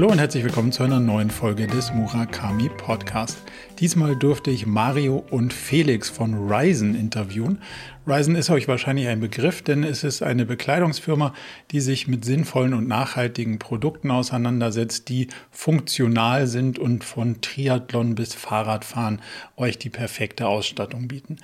Hallo 0.00 0.12
und 0.12 0.18
herzlich 0.18 0.44
willkommen 0.44 0.72
zu 0.72 0.82
einer 0.82 0.98
neuen 0.98 1.28
Folge 1.28 1.66
des 1.66 1.92
Murakami 1.92 2.70
Podcast. 2.70 3.36
Diesmal 3.80 4.16
durfte 4.16 4.50
ich 4.50 4.64
Mario 4.64 5.22
und 5.28 5.52
Felix 5.52 6.08
von 6.08 6.50
Ryzen 6.50 6.94
interviewen. 6.94 7.60
Ryzen 8.06 8.34
ist 8.34 8.48
euch 8.48 8.66
wahrscheinlich 8.66 9.08
ein 9.08 9.20
Begriff, 9.20 9.60
denn 9.60 9.84
es 9.84 10.02
ist 10.02 10.22
eine 10.22 10.46
Bekleidungsfirma, 10.46 11.34
die 11.70 11.80
sich 11.80 12.08
mit 12.08 12.24
sinnvollen 12.24 12.72
und 12.72 12.88
nachhaltigen 12.88 13.58
Produkten 13.58 14.10
auseinandersetzt, 14.10 15.10
die 15.10 15.28
funktional 15.50 16.46
sind 16.46 16.78
und 16.78 17.04
von 17.04 17.42
Triathlon 17.42 18.14
bis 18.14 18.32
Fahrradfahren 18.32 19.20
euch 19.58 19.76
die 19.76 19.90
perfekte 19.90 20.48
Ausstattung 20.48 21.08
bieten. 21.08 21.36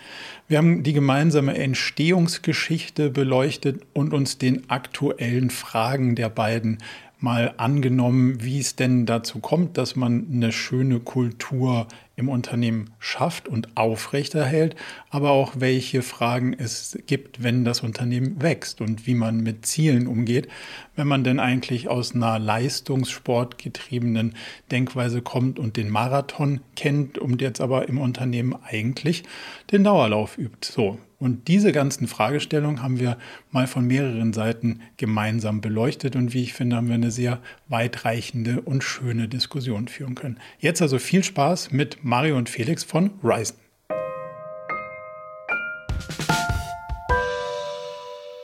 Wir 0.49 0.57
haben 0.57 0.83
die 0.83 0.95
gemeinsame 0.95 1.59
Entstehungsgeschichte 1.59 3.11
beleuchtet 3.11 3.83
und 3.93 4.15
uns 4.15 4.39
den 4.39 4.71
aktuellen 4.71 5.51
Fragen 5.51 6.17
der 6.17 6.31
beiden 6.31 6.79
mal 7.19 7.55
angenommen, 7.57 8.43
wie 8.43 8.59
es 8.59 8.77
denn 8.77 9.07
dazu 9.07 9.39
kommt, 9.39 9.79
dass 9.79 9.97
man 9.97 10.27
eine 10.33 10.53
schöne 10.53 11.01
Kultur 11.01 11.87
im 12.17 12.31
Unternehmen 12.31 12.91
schafft 12.99 13.47
und 13.47 13.77
aufrechterhält, 13.77 14.75
aber 15.11 15.31
auch 15.31 15.53
welche 15.59 16.01
Fragen 16.01 16.55
es 16.55 16.99
gibt, 17.07 17.43
wenn 17.43 17.65
das 17.65 17.81
Unternehmen 17.81 18.41
wächst 18.41 18.81
und 18.81 19.07
wie 19.07 19.15
man 19.15 19.43
mit 19.43 19.67
Zielen 19.67 20.07
umgeht, 20.07 20.49
wenn 20.97 21.07
man 21.07 21.25
denn 21.25 21.39
eigentlich 21.39 21.89
aus 21.89 22.15
einer 22.15 22.39
leistungssportgetriebenen 22.39 24.35
Denkweise 24.71 25.21
kommt 25.21 25.59
und 25.59 25.77
den 25.77 25.91
Marathon 25.91 26.61
kennt 26.75 27.19
und 27.19 27.43
jetzt 27.43 27.61
aber 27.61 27.87
im 27.87 27.99
Unternehmen 27.99 28.57
eigentlich 28.65 29.25
den 29.71 29.85
Dauerlauf 29.85 30.39
übt. 30.39 30.73
So, 30.73 30.99
und 31.19 31.49
diese 31.49 31.73
ganzen 31.73 32.09
Fragestellungen 32.09 32.83
haben 32.83 33.01
wir 33.01 33.17
mal 33.51 33.67
von 33.67 33.87
mehreren 33.87 34.35
Seiten 34.35 34.81
gemeinsam 34.99 35.63
beleuchtet 35.63 36.15
und 36.15 36.35
wie 36.35 36.43
ich 36.43 36.53
finde, 36.53 36.77
haben 36.77 36.89
wir 36.89 36.95
eine 36.95 37.11
sehr 37.11 37.41
weitreichende 37.69 38.61
und 38.61 38.85
schöne 38.85 39.27
Diskussion 39.27 39.89
führen 39.89 40.15
können. 40.15 40.39
Jetzt 40.59 40.83
also 40.83 40.99
viel 40.99 41.25
Spaß 41.25 41.73
mit 41.73 42.05
Mario 42.07 42.37
und 42.37 42.49
Felix 42.49 42.85
von 42.85 43.19
Ryzen. 43.25 43.59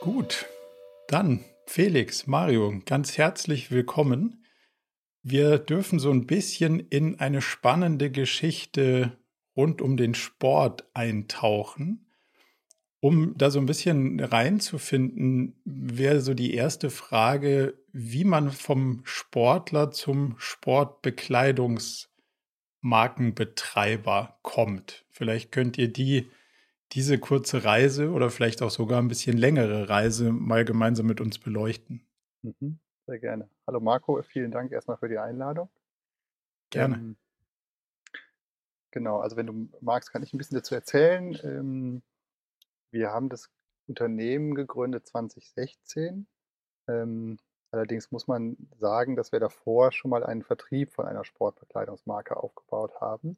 Gut, 0.01 0.47
dann 1.07 1.45
Felix, 1.65 2.27
Mario, 2.27 2.81
ganz 2.85 3.17
herzlich 3.17 3.71
willkommen. 3.71 4.43
Wir 5.21 5.59
dürfen 5.59 5.99
so 5.99 6.11
ein 6.11 6.27
bisschen 6.27 6.81
in 6.81 7.21
eine 7.21 7.41
spannende 7.41 8.11
Geschichte 8.11 9.17
rund 9.55 9.81
um 9.81 9.95
den 9.95 10.13
Sport 10.13 10.83
eintauchen. 10.93 12.11
Um 12.99 13.33
da 13.37 13.49
so 13.49 13.59
ein 13.59 13.65
bisschen 13.65 14.19
reinzufinden, 14.19 15.55
wäre 15.63 16.19
so 16.19 16.33
die 16.33 16.53
erste 16.53 16.89
Frage, 16.89 17.75
wie 17.93 18.25
man 18.25 18.51
vom 18.51 19.03
Sportler 19.05 19.91
zum 19.91 20.35
Sportbekleidungsmarkenbetreiber 22.83 24.37
kommt. 24.41 25.05
Vielleicht 25.09 25.51
könnt 25.51 25.77
ihr 25.77 25.91
die, 25.91 26.29
diese 26.91 27.17
kurze 27.17 27.63
Reise 27.63 28.11
oder 28.11 28.29
vielleicht 28.29 28.61
auch 28.61 28.69
sogar 28.69 29.01
ein 29.01 29.07
bisschen 29.07 29.37
längere 29.37 29.89
Reise 29.89 30.31
mal 30.31 30.65
gemeinsam 30.65 31.07
mit 31.07 31.21
uns 31.21 31.39
beleuchten. 31.39 32.05
Mhm, 32.41 32.79
sehr 33.07 33.19
gerne. 33.19 33.49
Hallo 33.65 33.79
Marco, 33.79 34.21
vielen 34.21 34.51
Dank 34.51 34.71
erstmal 34.71 34.97
für 34.97 35.09
die 35.09 35.17
Einladung. 35.17 35.69
Gerne. 36.69 36.95
Ähm, 36.95 37.15
genau, 38.91 39.19
also 39.19 39.37
wenn 39.37 39.47
du 39.47 39.69
magst, 39.81 40.11
kann 40.11 40.23
ich 40.23 40.33
ein 40.33 40.37
bisschen 40.37 40.57
dazu 40.57 40.75
erzählen. 40.75 41.37
Ähm, 41.43 42.01
wir 42.91 43.11
haben 43.11 43.29
das 43.29 43.49
Unternehmen 43.87 44.55
gegründet 44.55 45.07
2016. 45.07 46.27
Ähm, 46.87 47.39
allerdings 47.73 48.11
muss 48.11 48.27
man 48.27 48.57
sagen, 48.79 49.15
dass 49.15 49.31
wir 49.31 49.39
davor 49.39 49.91
schon 49.91 50.11
mal 50.11 50.23
einen 50.23 50.43
Vertrieb 50.43 50.93
von 50.93 51.05
einer 51.05 51.25
Sportbekleidungsmarke 51.25 52.37
aufgebaut 52.37 52.99
haben. 53.01 53.37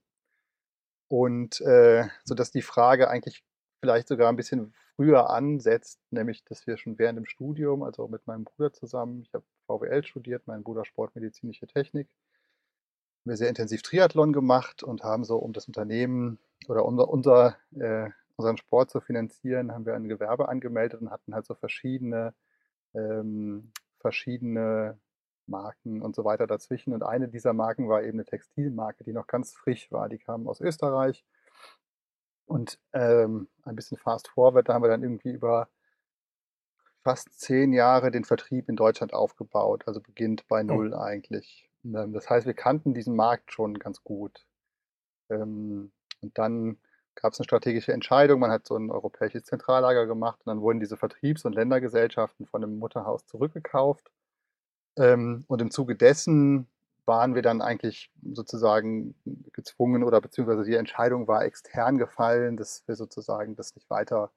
Und 1.07 1.61
äh, 1.61 2.05
sodass 2.23 2.51
die 2.51 2.61
Frage 2.61 3.09
eigentlich 3.09 3.43
vielleicht 3.79 4.07
sogar 4.07 4.29
ein 4.29 4.35
bisschen 4.35 4.73
früher 4.95 5.29
ansetzt, 5.29 5.99
nämlich 6.11 6.43
dass 6.45 6.67
wir 6.67 6.77
schon 6.77 6.97
während 6.97 7.17
dem 7.17 7.25
Studium, 7.25 7.83
also 7.83 8.07
mit 8.07 8.25
meinem 8.27 8.43
Bruder 8.43 8.73
zusammen, 8.73 9.21
ich 9.21 9.33
habe 9.33 9.45
VWL 9.67 10.03
studiert, 10.03 10.43
mein 10.47 10.63
Bruder 10.63 10.85
Sportmedizinische 10.85 11.67
Technik, 11.67 12.07
haben 12.07 13.31
wir 13.31 13.37
sehr 13.37 13.49
intensiv 13.49 13.81
Triathlon 13.81 14.33
gemacht 14.33 14.83
und 14.83 15.03
haben 15.03 15.23
so 15.23 15.37
um 15.37 15.53
das 15.53 15.67
Unternehmen 15.67 16.39
oder 16.67 16.85
unser, 16.85 17.09
unser 17.09 17.57
äh, 17.75 18.09
unseren 18.35 18.57
Sport 18.57 18.91
zu 18.91 19.01
finanzieren, 19.01 19.71
haben 19.71 19.85
wir 19.85 19.95
ein 19.95 20.07
Gewerbe 20.07 20.49
angemeldet 20.49 21.01
und 21.01 21.11
hatten 21.11 21.33
halt 21.33 21.45
so 21.45 21.55
verschiedene, 21.55 22.33
ähm, 22.93 23.71
verschiedene 24.05 24.99
Marken 25.47 26.03
und 26.03 26.15
so 26.15 26.23
weiter 26.25 26.45
dazwischen. 26.45 26.93
Und 26.93 27.01
eine 27.01 27.27
dieser 27.27 27.53
Marken 27.53 27.89
war 27.89 28.03
eben 28.03 28.19
eine 28.19 28.25
Textilmarke, 28.25 29.03
die 29.03 29.13
noch 29.13 29.25
ganz 29.25 29.53
frisch 29.53 29.91
war. 29.91 30.09
Die 30.09 30.19
kam 30.19 30.47
aus 30.47 30.61
Österreich. 30.61 31.25
Und 32.45 32.79
ähm, 32.93 33.47
ein 33.63 33.75
bisschen 33.75 33.97
fast 33.97 34.27
forward, 34.27 34.69
da 34.69 34.75
haben 34.75 34.83
wir 34.83 34.89
dann 34.89 35.01
irgendwie 35.01 35.31
über 35.31 35.69
fast 37.03 37.39
zehn 37.39 37.73
Jahre 37.73 38.11
den 38.11 38.25
Vertrieb 38.25 38.69
in 38.69 38.75
Deutschland 38.75 39.11
aufgebaut. 39.11 39.87
Also 39.87 40.01
beginnt 40.01 40.47
bei 40.47 40.61
oh. 40.61 40.65
Null 40.65 40.93
oh. 40.93 40.99
eigentlich. 40.99 41.67
Ähm, 41.83 42.13
das 42.13 42.29
heißt, 42.29 42.45
wir 42.45 42.53
kannten 42.53 42.93
diesen 42.93 43.15
Markt 43.15 43.51
schon 43.51 43.79
ganz 43.79 44.03
gut. 44.03 44.45
Ähm, 45.31 45.91
und 46.21 46.37
dann 46.37 46.77
gab 47.15 47.33
es 47.33 47.39
eine 47.39 47.45
strategische 47.45 47.93
Entscheidung. 47.93 48.39
Man 48.39 48.51
hat 48.51 48.67
so 48.67 48.75
ein 48.75 48.91
europäisches 48.91 49.43
Zentrallager 49.43 50.05
gemacht 50.05 50.39
und 50.43 50.47
dann 50.51 50.61
wurden 50.61 50.79
diese 50.79 50.97
Vertriebs- 50.97 51.45
und 51.45 51.53
Ländergesellschaften 51.53 52.45
von 52.45 52.61
dem 52.61 52.77
Mutterhaus 52.77 53.25
zurückgekauft. 53.25 54.11
Ähm, 54.97 55.43
und 55.47 55.61
im 55.61 55.71
Zuge 55.71 55.95
dessen 55.95 56.67
waren 57.05 57.35
wir 57.35 57.41
dann 57.41 57.61
eigentlich 57.61 58.11
sozusagen 58.33 59.15
gezwungen 59.53 60.03
oder 60.03 60.21
beziehungsweise 60.21 60.63
die 60.63 60.75
Entscheidung 60.75 61.27
war 61.27 61.43
extern 61.45 61.97
gefallen, 61.97 62.57
dass 62.57 62.87
wir 62.87 62.95
sozusagen 62.95 63.55
das 63.55 63.75
nicht 63.75 63.89
weiter 63.89 64.31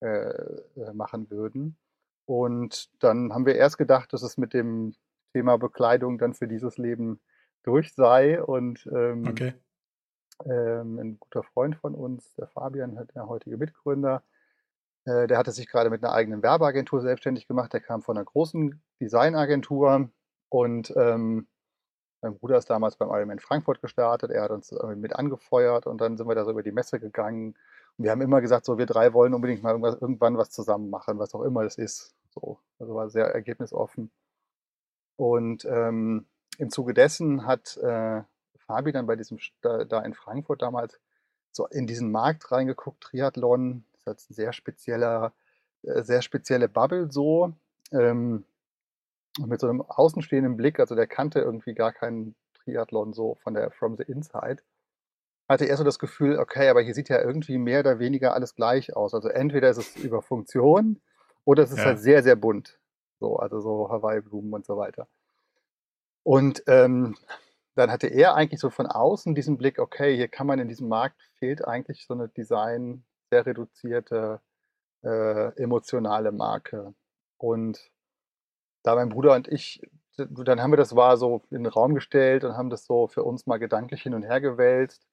äh, 0.00 0.30
äh 0.30 0.92
machen 0.94 1.30
würden. 1.30 1.76
Und 2.24 2.90
dann 3.02 3.32
haben 3.32 3.46
wir 3.46 3.54
erst 3.54 3.78
gedacht, 3.78 4.12
dass 4.12 4.22
es 4.22 4.36
mit 4.36 4.52
dem 4.52 4.94
Thema 5.32 5.58
Bekleidung 5.58 6.18
dann 6.18 6.34
für 6.34 6.48
dieses 6.48 6.76
Leben 6.78 7.20
durch 7.62 7.94
sei. 7.94 8.42
Und 8.42 8.88
ähm, 8.92 9.26
okay. 9.28 9.54
Ähm, 10.44 10.98
ein 10.98 11.18
guter 11.18 11.42
Freund 11.42 11.76
von 11.76 11.94
uns, 11.94 12.34
der 12.34 12.48
Fabian, 12.48 13.08
der 13.14 13.28
heutige 13.28 13.56
Mitgründer, 13.56 14.22
äh, 15.06 15.26
der 15.26 15.38
hatte 15.38 15.52
sich 15.52 15.68
gerade 15.68 15.90
mit 15.90 16.04
einer 16.04 16.12
eigenen 16.12 16.42
Werbeagentur 16.42 17.00
selbstständig 17.00 17.46
gemacht. 17.48 17.72
Der 17.72 17.80
kam 17.80 18.02
von 18.02 18.16
einer 18.16 18.24
großen 18.24 18.82
Designagentur 19.00 20.10
und 20.48 20.92
ähm, 20.96 21.48
mein 22.22 22.38
Bruder 22.38 22.58
ist 22.58 22.70
damals 22.70 22.96
beim 22.96 23.10
Ironman 23.10 23.38
Frankfurt 23.38 23.80
gestartet. 23.80 24.30
Er 24.30 24.42
hat 24.42 24.50
uns 24.50 24.74
mit 24.96 25.14
angefeuert 25.14 25.86
und 25.86 26.00
dann 26.00 26.16
sind 26.16 26.26
wir 26.26 26.34
da 26.34 26.44
so 26.44 26.50
über 26.50 26.62
die 26.62 26.72
Messe 26.72 26.98
gegangen. 26.98 27.56
Und 27.96 28.04
wir 28.04 28.10
haben 28.10 28.20
immer 28.20 28.40
gesagt, 28.40 28.64
so 28.64 28.78
wir 28.78 28.86
drei 28.86 29.12
wollen 29.12 29.34
unbedingt 29.34 29.62
mal 29.62 29.74
irgendwann 29.74 30.36
was 30.36 30.50
zusammen 30.50 30.90
machen, 30.90 31.18
was 31.18 31.34
auch 31.34 31.42
immer 31.42 31.62
es 31.62 31.78
ist. 31.78 32.14
So, 32.30 32.58
also 32.78 32.94
war 32.94 33.10
sehr 33.10 33.26
ergebnisoffen. 33.26 34.10
Und 35.16 35.64
ähm, 35.66 36.26
im 36.58 36.70
Zuge 36.70 36.94
dessen 36.94 37.46
hat 37.46 37.76
äh, 37.78 38.22
Fabi 38.66 38.92
dann 38.92 39.06
bei 39.06 39.16
diesem, 39.16 39.38
da, 39.62 39.84
da 39.84 40.00
in 40.02 40.14
Frankfurt 40.14 40.62
damals 40.62 40.98
so 41.52 41.66
in 41.66 41.86
diesen 41.86 42.10
Markt 42.12 42.50
reingeguckt, 42.52 43.02
Triathlon, 43.02 43.84
das 43.92 44.00
ist 44.00 44.06
halt 44.06 44.30
ein 44.30 44.34
sehr 44.34 44.52
spezieller, 44.52 45.32
äh, 45.82 46.02
sehr 46.02 46.22
spezielle 46.22 46.68
Bubble 46.68 47.10
so. 47.10 47.52
Ähm, 47.92 48.44
mit 49.44 49.60
so 49.60 49.68
einem 49.68 49.82
außenstehenden 49.82 50.56
Blick, 50.56 50.80
also 50.80 50.94
der 50.94 51.06
kannte 51.06 51.40
irgendwie 51.40 51.74
gar 51.74 51.92
keinen 51.92 52.34
Triathlon 52.54 53.12
so 53.12 53.34
von 53.42 53.54
der 53.54 53.70
From 53.70 53.96
the 53.96 54.02
Inside, 54.04 54.62
hatte 55.48 55.66
er 55.66 55.76
so 55.76 55.84
das 55.84 55.98
Gefühl, 55.98 56.38
okay, 56.38 56.68
aber 56.68 56.80
hier 56.80 56.94
sieht 56.94 57.08
ja 57.08 57.20
irgendwie 57.20 57.58
mehr 57.58 57.80
oder 57.80 57.98
weniger 57.98 58.34
alles 58.34 58.54
gleich 58.54 58.96
aus. 58.96 59.14
Also 59.14 59.28
entweder 59.28 59.70
ist 59.70 59.76
es 59.76 59.96
über 59.96 60.22
Funktion 60.22 61.00
oder 61.44 61.62
es 61.62 61.70
ist 61.70 61.78
ja. 61.78 61.84
halt 61.84 62.00
sehr, 62.00 62.22
sehr 62.22 62.36
bunt. 62.36 62.78
So, 63.20 63.36
also 63.36 63.60
so 63.60 63.88
Hawaii-Blumen 63.90 64.52
und 64.52 64.66
so 64.66 64.76
weiter. 64.76 65.06
Und 66.22 66.62
ähm, 66.66 67.16
dann 67.76 67.90
hatte 67.90 68.08
er 68.08 68.34
eigentlich 68.34 68.60
so 68.60 68.70
von 68.70 68.86
außen 68.86 69.34
diesen 69.34 69.58
Blick, 69.58 69.78
okay, 69.78 70.16
hier 70.16 70.28
kann 70.28 70.46
man 70.46 70.58
in 70.58 70.68
diesem 70.68 70.88
Markt 70.88 71.22
fehlt 71.38 71.66
eigentlich 71.66 72.06
so 72.06 72.14
eine 72.14 72.28
Design, 72.28 73.04
sehr 73.30 73.46
reduzierte, 73.46 74.40
äh, 75.04 75.54
emotionale 75.62 76.32
Marke. 76.32 76.94
Und 77.38 77.90
da 78.82 78.94
mein 78.94 79.10
Bruder 79.10 79.34
und 79.34 79.48
ich, 79.48 79.82
dann 80.16 80.62
haben 80.62 80.72
wir 80.72 80.78
das 80.78 80.96
war 80.96 81.16
so 81.18 81.42
in 81.50 81.64
den 81.64 81.72
Raum 81.72 81.94
gestellt 81.94 82.44
und 82.44 82.56
haben 82.56 82.70
das 82.70 82.86
so 82.86 83.08
für 83.08 83.24
uns 83.24 83.46
mal 83.46 83.58
gedanklich 83.58 84.02
hin 84.02 84.14
und 84.14 84.22
her 84.22 84.40
gewälzt. 84.40 85.06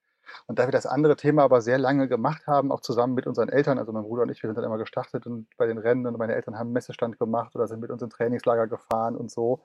Und 0.48 0.60
da 0.60 0.68
wir 0.68 0.72
das 0.72 0.86
andere 0.86 1.18
Thema 1.18 1.44
aber 1.44 1.62
sehr 1.62 1.78
lange 1.78 2.08
gemacht 2.08 2.48
haben, 2.48 2.72
auch 2.72 2.80
zusammen 2.80 3.14
mit 3.14 3.28
unseren 3.28 3.50
Eltern, 3.50 3.78
also 3.78 3.92
mein 3.92 4.04
Bruder 4.04 4.24
und 4.24 4.30
ich, 4.30 4.42
wir 4.42 4.48
sind 4.48 4.58
dann 4.58 4.64
immer 4.64 4.78
gestartet 4.78 5.28
und 5.28 5.48
bei 5.58 5.68
den 5.68 5.78
Rennen 5.78 6.08
und 6.08 6.18
meine 6.18 6.34
Eltern 6.34 6.56
haben 6.56 6.68
einen 6.68 6.74
Messestand 6.74 7.20
gemacht 7.20 7.56
oder 7.56 7.68
sind 7.68 7.82
mit 7.82 7.92
uns 7.92 8.02
in 8.02 8.10
Trainingslager 8.10 8.68
gefahren 8.68 9.18
und 9.18 9.32
so. 9.32 9.62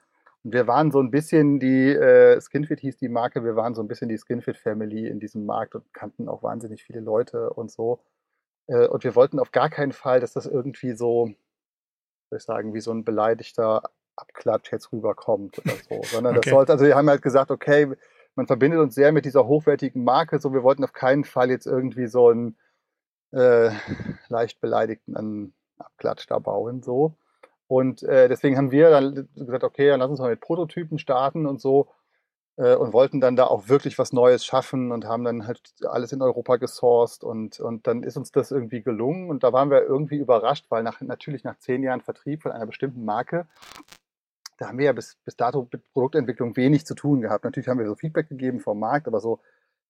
Und 0.49 0.55
wir 0.55 0.67
waren 0.67 0.91
so 0.91 0.99
ein 0.99 1.11
bisschen 1.11 1.61
die, 1.61 1.91
äh, 1.91 2.41
Skinfit 2.41 2.81
hieß 2.81 2.97
die 2.97 3.11
Marke, 3.11 3.45
wir 3.45 3.55
waren 3.55 3.75
so 3.75 3.83
ein 3.83 3.87
bisschen 3.87 4.09
die 4.09 4.17
Skinfit 4.17 4.56
Family 4.56 5.06
in 5.06 5.21
diesem 5.21 5.45
Markt 5.45 5.75
und 5.75 5.93
kannten 5.93 6.27
auch 6.27 6.43
wahnsinnig 6.43 6.83
viele 6.83 7.00
Leute 7.00 7.50
und 7.50 7.71
so. 7.71 8.00
Äh, 8.67 8.87
und 8.87 9.05
wir 9.05 9.15
wollten 9.15 9.41
auf 9.41 9.53
gar 9.53 9.69
keinen 9.69 9.93
Fall, 9.93 10.21
dass 10.21 10.33
das 10.33 10.47
irgendwie 10.47 10.95
so, 10.95 11.27
soll 12.31 12.39
ich 12.39 12.45
sagen, 12.45 12.73
wie 12.73 12.81
so 12.81 12.93
ein 12.93 13.05
beleidigter 13.05 13.91
Abklatsch 14.17 14.73
jetzt 14.73 14.91
rüberkommt 14.91 15.59
oder 15.59 15.75
so, 15.87 16.00
sondern 16.05 16.39
okay. 16.39 16.47
das 16.47 16.50
sollte, 16.50 16.73
also 16.73 16.87
wir 16.87 16.97
haben 16.97 17.11
halt 17.11 17.21
gesagt, 17.21 17.50
okay, 17.50 17.95
man 18.35 18.47
verbindet 18.47 18.81
uns 18.81 18.95
sehr 18.95 19.12
mit 19.12 19.27
dieser 19.27 19.47
hochwertigen 19.47 20.03
Marke, 20.03 20.39
so 20.41 20.55
wir 20.55 20.62
wollten 20.62 20.83
auf 20.83 20.95
keinen 20.95 21.25
Fall 21.25 21.50
jetzt 21.50 21.67
irgendwie 21.67 22.06
so 22.06 22.31
einen 22.31 22.56
äh, 23.33 23.71
leicht 24.31 24.62
beleidigten 24.62 25.53
Abklatsch 25.77 26.25
da 26.27 26.39
bauen, 26.39 26.83
so. 26.83 27.19
Und 27.69 28.03
äh, 28.03 28.29
deswegen 28.29 28.56
haben 28.56 28.70
wir 28.70 28.91
dann 28.91 29.29
gesagt, 29.37 29.62
okay, 29.62 29.88
dann 29.88 30.00
lass 30.00 30.11
uns 30.11 30.20
mal 30.20 30.31
mit 30.31 30.41
Prototypen 30.41 30.99
starten 30.99 31.47
und 31.47 31.61
so 31.61 31.88
äh, 32.56 32.75
und 32.75 32.93
wollten 32.94 33.20
dann 33.20 33.37
da 33.37 33.44
auch 33.47 33.69
wirklich 33.69 33.99
was 33.99 34.12
Neues 34.12 34.44
schaffen 34.44 34.91
und 34.91 35.05
haben 35.05 35.23
dann 35.23 35.47
halt 35.47 35.61
alles 35.85 36.12
in 36.12 36.23
Europa 36.23 36.56
gesourced 36.56 37.25
und, 37.25 37.61
und 37.61 37.87
dann 37.87 38.03
ist 38.03 38.17
uns 38.17 38.32
das 38.32 38.50
irgendwie 38.50 38.82
gelungen 38.82 39.29
und 39.31 39.44
da 39.44 39.53
waren 39.53 39.70
wir 39.70 39.82
irgendwie 39.82 40.17
überrascht, 40.17 40.67
weil 40.70 40.82
nach, 40.82 41.00
natürlich 41.03 41.44
nach 41.44 41.59
zehn 41.59 41.82
Jahren 41.82 42.00
Vertrieb 42.00 42.43
von 42.43 42.53
einer 42.53 42.67
bestimmten 42.67 43.05
Marke, 43.05 43.47
da 44.56 44.69
haben 44.69 44.79
wir 44.79 44.87
ja 44.87 44.93
bis, 44.93 45.17
bis 45.25 45.37
dato 45.37 45.69
mit 45.71 45.93
Produktentwicklung 45.93 46.56
wenig 46.56 46.85
zu 46.85 46.94
tun 46.94 47.21
gehabt. 47.21 47.44
Natürlich 47.44 47.69
haben 47.69 47.79
wir 47.79 47.87
so 47.87 47.94
Feedback 47.94 48.29
gegeben 48.29 48.61
vom 48.61 48.81
Markt, 48.81 49.06
aber 49.06 49.21
so 49.21 49.41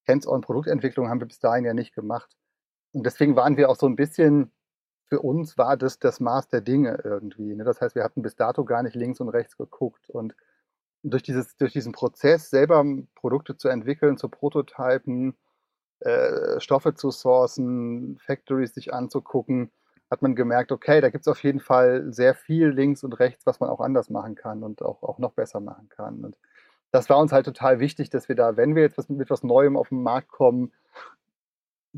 Hands-on 0.07 0.43
Produktentwicklung 0.43 1.09
haben 1.09 1.21
wir 1.21 1.27
bis 1.27 1.39
dahin 1.39 1.65
ja 1.65 1.75
nicht 1.75 1.95
gemacht. 1.95 2.37
Und 2.93 3.07
deswegen 3.07 3.37
waren 3.37 3.57
wir 3.57 3.71
auch 3.71 3.77
so 3.77 3.87
ein 3.87 3.97
bisschen, 3.97 4.51
für 5.09 5.21
uns 5.21 5.57
war 5.57 5.77
das 5.77 5.99
das 5.99 6.21
Maß 6.21 6.49
der 6.49 6.61
Dinge 6.61 7.01
irgendwie. 7.05 7.55
Ne? 7.55 7.65
Das 7.65 7.81
heißt, 7.81 7.95
wir 7.95 8.05
hatten 8.05 8.23
bis 8.23 8.37
dato 8.37 8.65
gar 8.65 8.83
nicht 8.83 8.95
links 8.95 9.21
und 9.21 9.29
rechts 9.29 9.57
geguckt 9.57 10.11
und 10.11 10.35
durch, 11.03 11.23
dieses, 11.23 11.57
durch 11.57 11.73
diesen 11.73 11.93
Prozess 11.93 12.51
selber 12.51 12.85
Produkte 13.15 13.57
zu 13.57 13.69
entwickeln, 13.69 14.19
zu 14.19 14.29
prototypen, 14.29 15.37
äh, 16.01 16.61
Stoffe 16.61 16.95
zu 16.95 17.11
sourcen, 17.11 18.19
Factories 18.19 18.75
sich 18.75 18.93
anzugucken, 18.93 19.71
hat 20.11 20.23
man 20.23 20.35
gemerkt, 20.35 20.73
okay, 20.73 21.01
da 21.01 21.11
gibt 21.11 21.23
es 21.23 21.29
auf 21.29 21.43
jeden 21.43 21.61
Fall 21.61 22.13
sehr 22.13 22.35
viel 22.35 22.69
links 22.69 23.05
und 23.05 23.15
rechts, 23.15 23.47
was 23.47 23.61
man 23.61 23.71
auch 23.71 23.81
anders 23.81 24.11
machen 24.11 24.35
kann 24.35 24.63
und 24.63 24.83
auch, 24.83 25.03
auch 25.03 25.19
noch 25.19 25.33
besser 25.33 25.61
machen 25.61 25.89
kann. 25.89 26.25
Und 26.25 26.39
das 26.91 27.11
war 27.11 27.19
uns 27.19 27.33
halt 27.33 27.47
total 27.47 27.81
wichtig, 27.81 28.11
dass 28.11 28.29
wir 28.29 28.37
da, 28.37 28.57
wenn 28.57 28.75
wir 28.75 28.83
jetzt 28.83 29.11
mit 29.11 29.21
etwas 29.21 29.43
Neuem 29.43 29.77
auf 29.77 29.91
den 29.91 30.03
Markt 30.03 30.29
kommen, 30.29 30.73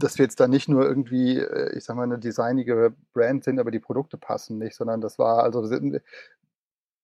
dass 0.03 0.19
wir 0.19 0.25
jetzt 0.25 0.41
da 0.41 0.49
nicht 0.49 0.69
nur 0.69 0.85
irgendwie, 0.85 1.39
äh, 1.39 1.77
ich 1.77 1.85
sag 1.85 1.97
mal, 1.97 2.05
eine 2.05 2.19
designige 2.19 2.95
Brand 3.13 3.45
sind, 3.45 3.59
aber 3.59 3.71
die 3.71 3.81
Produkte 3.81 4.17
passen 4.17 4.59
nicht, 4.59 4.77
sondern 4.77 5.01
das 5.01 5.19
war, 5.19 5.43
also 5.43 5.63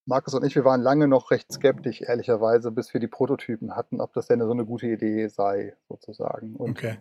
Markus 0.04 0.34
und 0.34 0.44
ich, 0.44 0.54
wir 0.54 0.64
waren 0.64 0.82
lange 0.82 1.08
noch 1.08 1.30
recht 1.30 1.52
skeptisch, 1.52 2.00
ehrlicherweise, 2.00 2.70
bis 2.70 2.94
wir 2.94 3.00
die 3.00 3.08
Prototypen 3.08 3.74
hatten, 3.74 4.00
ob 4.00 4.12
das 4.12 4.28
denn 4.28 4.40
so 4.40 4.50
eine 4.50 4.64
gute 4.64 4.86
Idee 4.86 5.28
sei, 5.28 5.74
sozusagen. 5.88 6.54
Und 6.56 6.70
okay. 6.70 6.98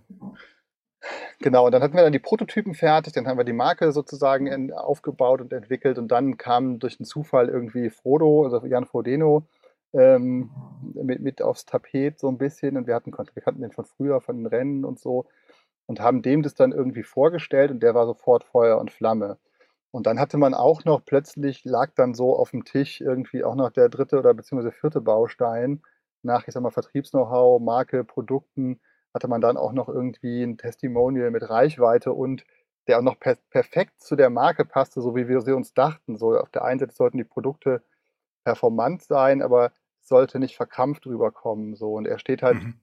Genau, 1.39 1.68
und 1.68 1.71
dann 1.71 1.83
hatten 1.83 1.94
wir 1.94 2.01
dann 2.01 2.13
die 2.13 2.19
Prototypen 2.19 2.74
fertig, 2.74 3.13
dann 3.13 3.27
haben 3.27 3.38
wir 3.38 3.44
die 3.44 3.53
Marke 3.53 3.92
sozusagen 3.92 4.47
in, 4.47 4.74
aufgebaut 4.74 5.42
und 5.42 5.53
entwickelt 5.53 6.00
und 6.00 6.07
dann 6.07 6.38
kam 6.38 6.80
durch 6.80 6.97
den 6.97 7.06
Zufall 7.06 7.50
irgendwie 7.50 7.92
Frodo, 7.92 8.44
also 8.44 8.65
Jan 8.65 8.86
Frodeno, 8.86 9.45
ähm, 9.94 10.50
mit, 10.94 11.21
mit 11.21 11.42
aufs 11.44 11.65
Tapet 11.65 12.19
so 12.19 12.27
ein 12.27 12.39
bisschen 12.39 12.75
und 12.75 12.88
wir 12.88 12.95
hatten 12.95 13.12
wir 13.12 13.44
kannten 13.44 13.62
den 13.62 13.71
von 13.71 13.86
früher, 13.86 14.19
von 14.19 14.38
den 14.38 14.47
Rennen 14.47 14.83
und 14.83 15.00
so 15.00 15.25
und 15.87 15.99
haben 15.99 16.21
dem 16.21 16.41
das 16.43 16.55
dann 16.55 16.71
irgendwie 16.71 17.03
vorgestellt 17.03 17.71
und 17.71 17.81
der 17.81 17.93
war 17.95 18.05
sofort 18.05 18.43
Feuer 18.43 18.79
und 18.79 18.91
Flamme. 18.91 19.37
Und 19.91 20.07
dann 20.07 20.19
hatte 20.19 20.37
man 20.37 20.53
auch 20.53 20.83
noch, 20.83 21.05
plötzlich 21.05 21.63
lag 21.63 21.91
dann 21.95 22.13
so 22.13 22.35
auf 22.35 22.51
dem 22.51 22.65
Tisch 22.65 22.99
irgendwie 23.01 23.43
auch 23.43 23.55
noch 23.55 23.71
der 23.71 23.89
dritte 23.89 24.19
oder 24.19 24.33
beziehungsweise 24.33 24.73
vierte 24.73 24.99
Baustein 24.99 25.81
nach, 26.21 26.47
ich 26.47 26.53
sag 26.53 26.61
mal, 26.61 26.71
Vertriebs-Know-how, 26.71 27.61
Marke, 27.61 28.03
Produkten, 28.03 28.81
hatte 29.13 29.29
man 29.29 29.39
dann 29.39 29.55
auch 29.55 29.71
noch 29.71 29.87
irgendwie 29.87 30.43
ein 30.43 30.57
Testimonial 30.57 31.31
mit 31.31 31.49
Reichweite 31.49 32.11
und 32.11 32.45
der 32.87 32.99
auch 32.99 33.03
noch 33.03 33.19
per 33.19 33.37
perfekt 33.49 34.01
zu 34.01 34.15
der 34.15 34.29
Marke 34.29 34.65
passte, 34.65 35.01
so 35.01 35.15
wie 35.15 35.27
wir 35.27 35.41
sie 35.41 35.53
uns 35.53 35.73
dachten. 35.73 36.17
So 36.17 36.37
auf 36.37 36.49
der 36.49 36.65
einen 36.65 36.79
Seite 36.79 36.93
sollten 36.93 37.17
die 37.17 37.23
Produkte 37.23 37.81
performant 38.43 39.01
sein, 39.01 39.41
aber 39.41 39.71
es 40.01 40.09
sollte 40.09 40.39
nicht 40.39 40.55
verkrampft 40.55 41.07
rüberkommen. 41.07 41.75
So. 41.75 41.93
Und 41.93 42.05
er 42.05 42.19
steht 42.19 42.43
halt 42.43 42.61
mhm. 42.61 42.79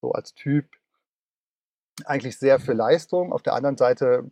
so 0.00 0.12
als 0.12 0.34
Typ 0.34 0.66
eigentlich 2.04 2.38
sehr 2.38 2.58
für 2.58 2.72
Leistung. 2.72 3.32
Auf 3.32 3.42
der 3.42 3.54
anderen 3.54 3.76
Seite 3.76 4.30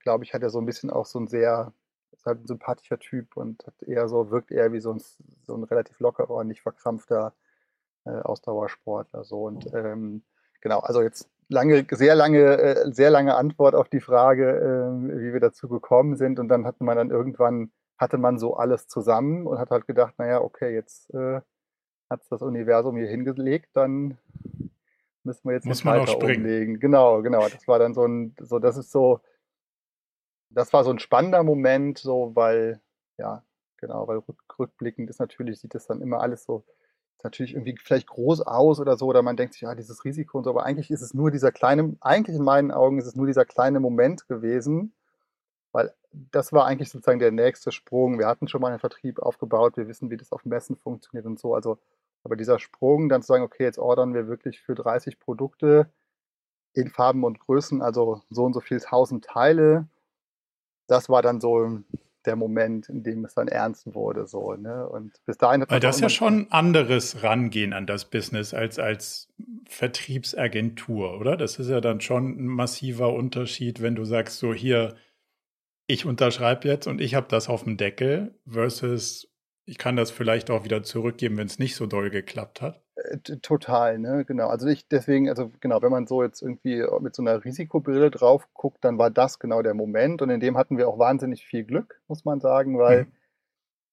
glaube 0.00 0.24
ich, 0.24 0.34
hat 0.34 0.42
er 0.42 0.50
so 0.50 0.58
ein 0.58 0.66
bisschen 0.66 0.90
auch 0.90 1.06
so 1.06 1.18
ein 1.18 1.28
sehr, 1.28 1.72
ist 2.12 2.26
halt 2.26 2.42
ein 2.42 2.46
sympathischer 2.46 2.98
Typ 2.98 3.36
und 3.36 3.66
hat 3.66 3.82
eher 3.82 4.08
so, 4.08 4.30
wirkt 4.30 4.50
eher 4.50 4.72
wie 4.72 4.80
so 4.80 4.92
ein, 4.92 5.02
so 5.46 5.54
ein 5.54 5.64
relativ 5.64 6.00
lockerer, 6.00 6.44
nicht 6.44 6.62
verkrampfter 6.62 7.34
äh, 8.04 8.10
Ausdauersportler. 8.10 9.24
So. 9.24 9.44
Und 9.44 9.72
ähm, 9.74 10.22
genau, 10.60 10.80
also 10.80 11.02
jetzt 11.02 11.28
lange, 11.48 11.86
sehr 11.90 12.14
lange, 12.14 12.58
äh, 12.58 12.92
sehr 12.92 13.10
lange 13.10 13.36
Antwort 13.36 13.74
auf 13.74 13.88
die 13.88 14.00
Frage, 14.00 14.48
äh, 14.50 15.18
wie 15.20 15.32
wir 15.32 15.40
dazu 15.40 15.68
gekommen 15.68 16.16
sind. 16.16 16.38
Und 16.38 16.48
dann 16.48 16.66
hatte 16.66 16.84
man 16.84 16.96
dann 16.96 17.10
irgendwann, 17.10 17.70
hatte 17.98 18.18
man 18.18 18.38
so 18.38 18.56
alles 18.56 18.88
zusammen 18.88 19.46
und 19.46 19.58
hat 19.58 19.70
halt 19.70 19.86
gedacht, 19.86 20.14
naja, 20.18 20.40
okay, 20.40 20.74
jetzt 20.74 21.12
äh, 21.14 21.40
hat 22.08 22.22
das 22.30 22.42
Universum 22.42 22.96
hier 22.96 23.06
hingelegt, 23.06 23.68
dann 23.74 24.18
müssen 25.24 25.48
wir 25.48 25.54
jetzt 25.54 25.66
Muss 25.66 25.84
man 25.84 26.00
weiter 26.00 26.18
umlegen. 26.18 26.80
Genau, 26.80 27.22
genau. 27.22 27.48
Das 27.48 27.66
war 27.68 27.78
dann 27.78 27.94
so 27.94 28.04
ein, 28.04 28.34
so, 28.40 28.58
das 28.58 28.76
ist 28.76 28.90
so, 28.90 29.20
das 30.50 30.72
war 30.72 30.84
so 30.84 30.90
ein 30.90 30.98
spannender 30.98 31.42
Moment, 31.42 31.98
so, 31.98 32.32
weil, 32.34 32.80
ja, 33.18 33.44
genau, 33.76 34.08
weil 34.08 34.18
rück, 34.18 34.42
rückblickend 34.58 35.08
ist 35.10 35.20
natürlich, 35.20 35.60
sieht 35.60 35.74
das 35.74 35.86
dann 35.86 36.00
immer 36.00 36.20
alles 36.20 36.44
so, 36.44 36.64
ist 37.16 37.24
natürlich 37.24 37.54
irgendwie 37.54 37.76
vielleicht 37.76 38.08
groß 38.08 38.42
aus 38.42 38.80
oder 38.80 38.96
so, 38.96 39.06
oder 39.06 39.22
man 39.22 39.36
denkt 39.36 39.54
sich, 39.54 39.62
ja, 39.62 39.74
dieses 39.74 40.04
Risiko 40.04 40.38
und 40.38 40.44
so, 40.44 40.50
aber 40.50 40.64
eigentlich 40.64 40.90
ist 40.90 41.02
es 41.02 41.14
nur 41.14 41.30
dieser 41.30 41.52
kleine, 41.52 41.96
eigentlich 42.00 42.36
in 42.36 42.44
meinen 42.44 42.72
Augen 42.72 42.98
ist 42.98 43.06
es 43.06 43.14
nur 43.16 43.26
dieser 43.26 43.44
kleine 43.44 43.80
Moment 43.80 44.26
gewesen, 44.26 44.92
weil 45.72 45.92
das 46.12 46.52
war 46.52 46.66
eigentlich 46.66 46.90
sozusagen 46.90 47.20
der 47.20 47.30
nächste 47.30 47.70
Sprung. 47.70 48.18
Wir 48.18 48.26
hatten 48.26 48.48
schon 48.48 48.60
mal 48.60 48.68
einen 48.70 48.80
Vertrieb 48.80 49.20
aufgebaut, 49.20 49.76
wir 49.76 49.86
wissen, 49.86 50.10
wie 50.10 50.16
das 50.16 50.32
auf 50.32 50.44
Messen 50.44 50.76
funktioniert 50.76 51.26
und 51.26 51.38
so, 51.38 51.54
also, 51.54 51.78
aber 52.24 52.36
dieser 52.36 52.58
Sprung, 52.58 53.08
dann 53.08 53.22
zu 53.22 53.28
sagen, 53.28 53.44
okay, 53.44 53.64
jetzt 53.64 53.78
ordern 53.78 54.14
wir 54.14 54.28
wirklich 54.28 54.60
für 54.60 54.74
30 54.74 55.18
Produkte 55.18 55.90
in 56.72 56.88
Farben 56.88 57.24
und 57.24 57.40
Größen, 57.40 57.82
also 57.82 58.22
so 58.30 58.44
und 58.44 58.52
so 58.52 58.60
viel 58.60 58.80
tausend 58.80 59.24
Teile, 59.24 59.88
das 60.86 61.08
war 61.08 61.22
dann 61.22 61.40
so 61.40 61.80
der 62.26 62.36
Moment, 62.36 62.88
in 62.88 63.02
dem 63.02 63.24
es 63.24 63.34
dann 63.34 63.48
ernst 63.48 63.94
wurde. 63.94 64.26
So, 64.26 64.54
ne? 64.54 64.88
Und 64.88 65.12
bis 65.24 65.38
dahin 65.38 65.62
hat 65.62 65.70
Weil 65.70 65.80
das 65.80 65.96
ist 65.96 66.02
ja 66.02 66.08
schon 66.08 66.40
ein 66.40 66.52
anderes 66.52 67.22
Rangehen 67.22 67.72
an 67.72 67.86
das 67.86 68.04
Business 68.10 68.52
als 68.52 68.78
als 68.78 69.28
Vertriebsagentur, 69.66 71.18
oder? 71.18 71.36
Das 71.36 71.58
ist 71.58 71.68
ja 71.68 71.80
dann 71.80 72.00
schon 72.00 72.38
ein 72.38 72.46
massiver 72.46 73.12
Unterschied, 73.12 73.80
wenn 73.80 73.94
du 73.94 74.04
sagst, 74.04 74.38
so 74.38 74.52
hier, 74.52 74.96
ich 75.86 76.04
unterschreibe 76.04 76.68
jetzt 76.68 76.86
und 76.86 77.00
ich 77.00 77.14
habe 77.14 77.28
das 77.28 77.48
auf 77.48 77.64
dem 77.64 77.76
Deckel, 77.76 78.34
versus 78.46 79.29
ich 79.70 79.78
kann 79.78 79.94
das 79.94 80.10
vielleicht 80.10 80.50
auch 80.50 80.64
wieder 80.64 80.82
zurückgeben, 80.82 81.36
wenn 81.36 81.46
es 81.46 81.60
nicht 81.60 81.76
so 81.76 81.86
doll 81.86 82.10
geklappt 82.10 82.60
hat. 82.60 82.82
Äh, 82.96 83.18
total, 83.18 84.00
ne, 84.00 84.24
genau. 84.24 84.48
Also 84.48 84.66
ich 84.66 84.88
deswegen, 84.88 85.28
also 85.28 85.52
genau, 85.60 85.80
wenn 85.80 85.92
man 85.92 86.08
so 86.08 86.24
jetzt 86.24 86.42
irgendwie 86.42 86.84
mit 86.98 87.14
so 87.14 87.22
einer 87.22 87.44
Risikobrille 87.44 88.10
drauf 88.10 88.48
guckt, 88.52 88.84
dann 88.84 88.98
war 88.98 89.10
das 89.10 89.38
genau 89.38 89.62
der 89.62 89.74
Moment 89.74 90.22
und 90.22 90.30
in 90.30 90.40
dem 90.40 90.56
hatten 90.56 90.76
wir 90.76 90.88
auch 90.88 90.98
wahnsinnig 90.98 91.46
viel 91.46 91.62
Glück, 91.62 92.02
muss 92.08 92.24
man 92.24 92.40
sagen, 92.40 92.80
weil, 92.80 93.04
mhm. 93.04 93.12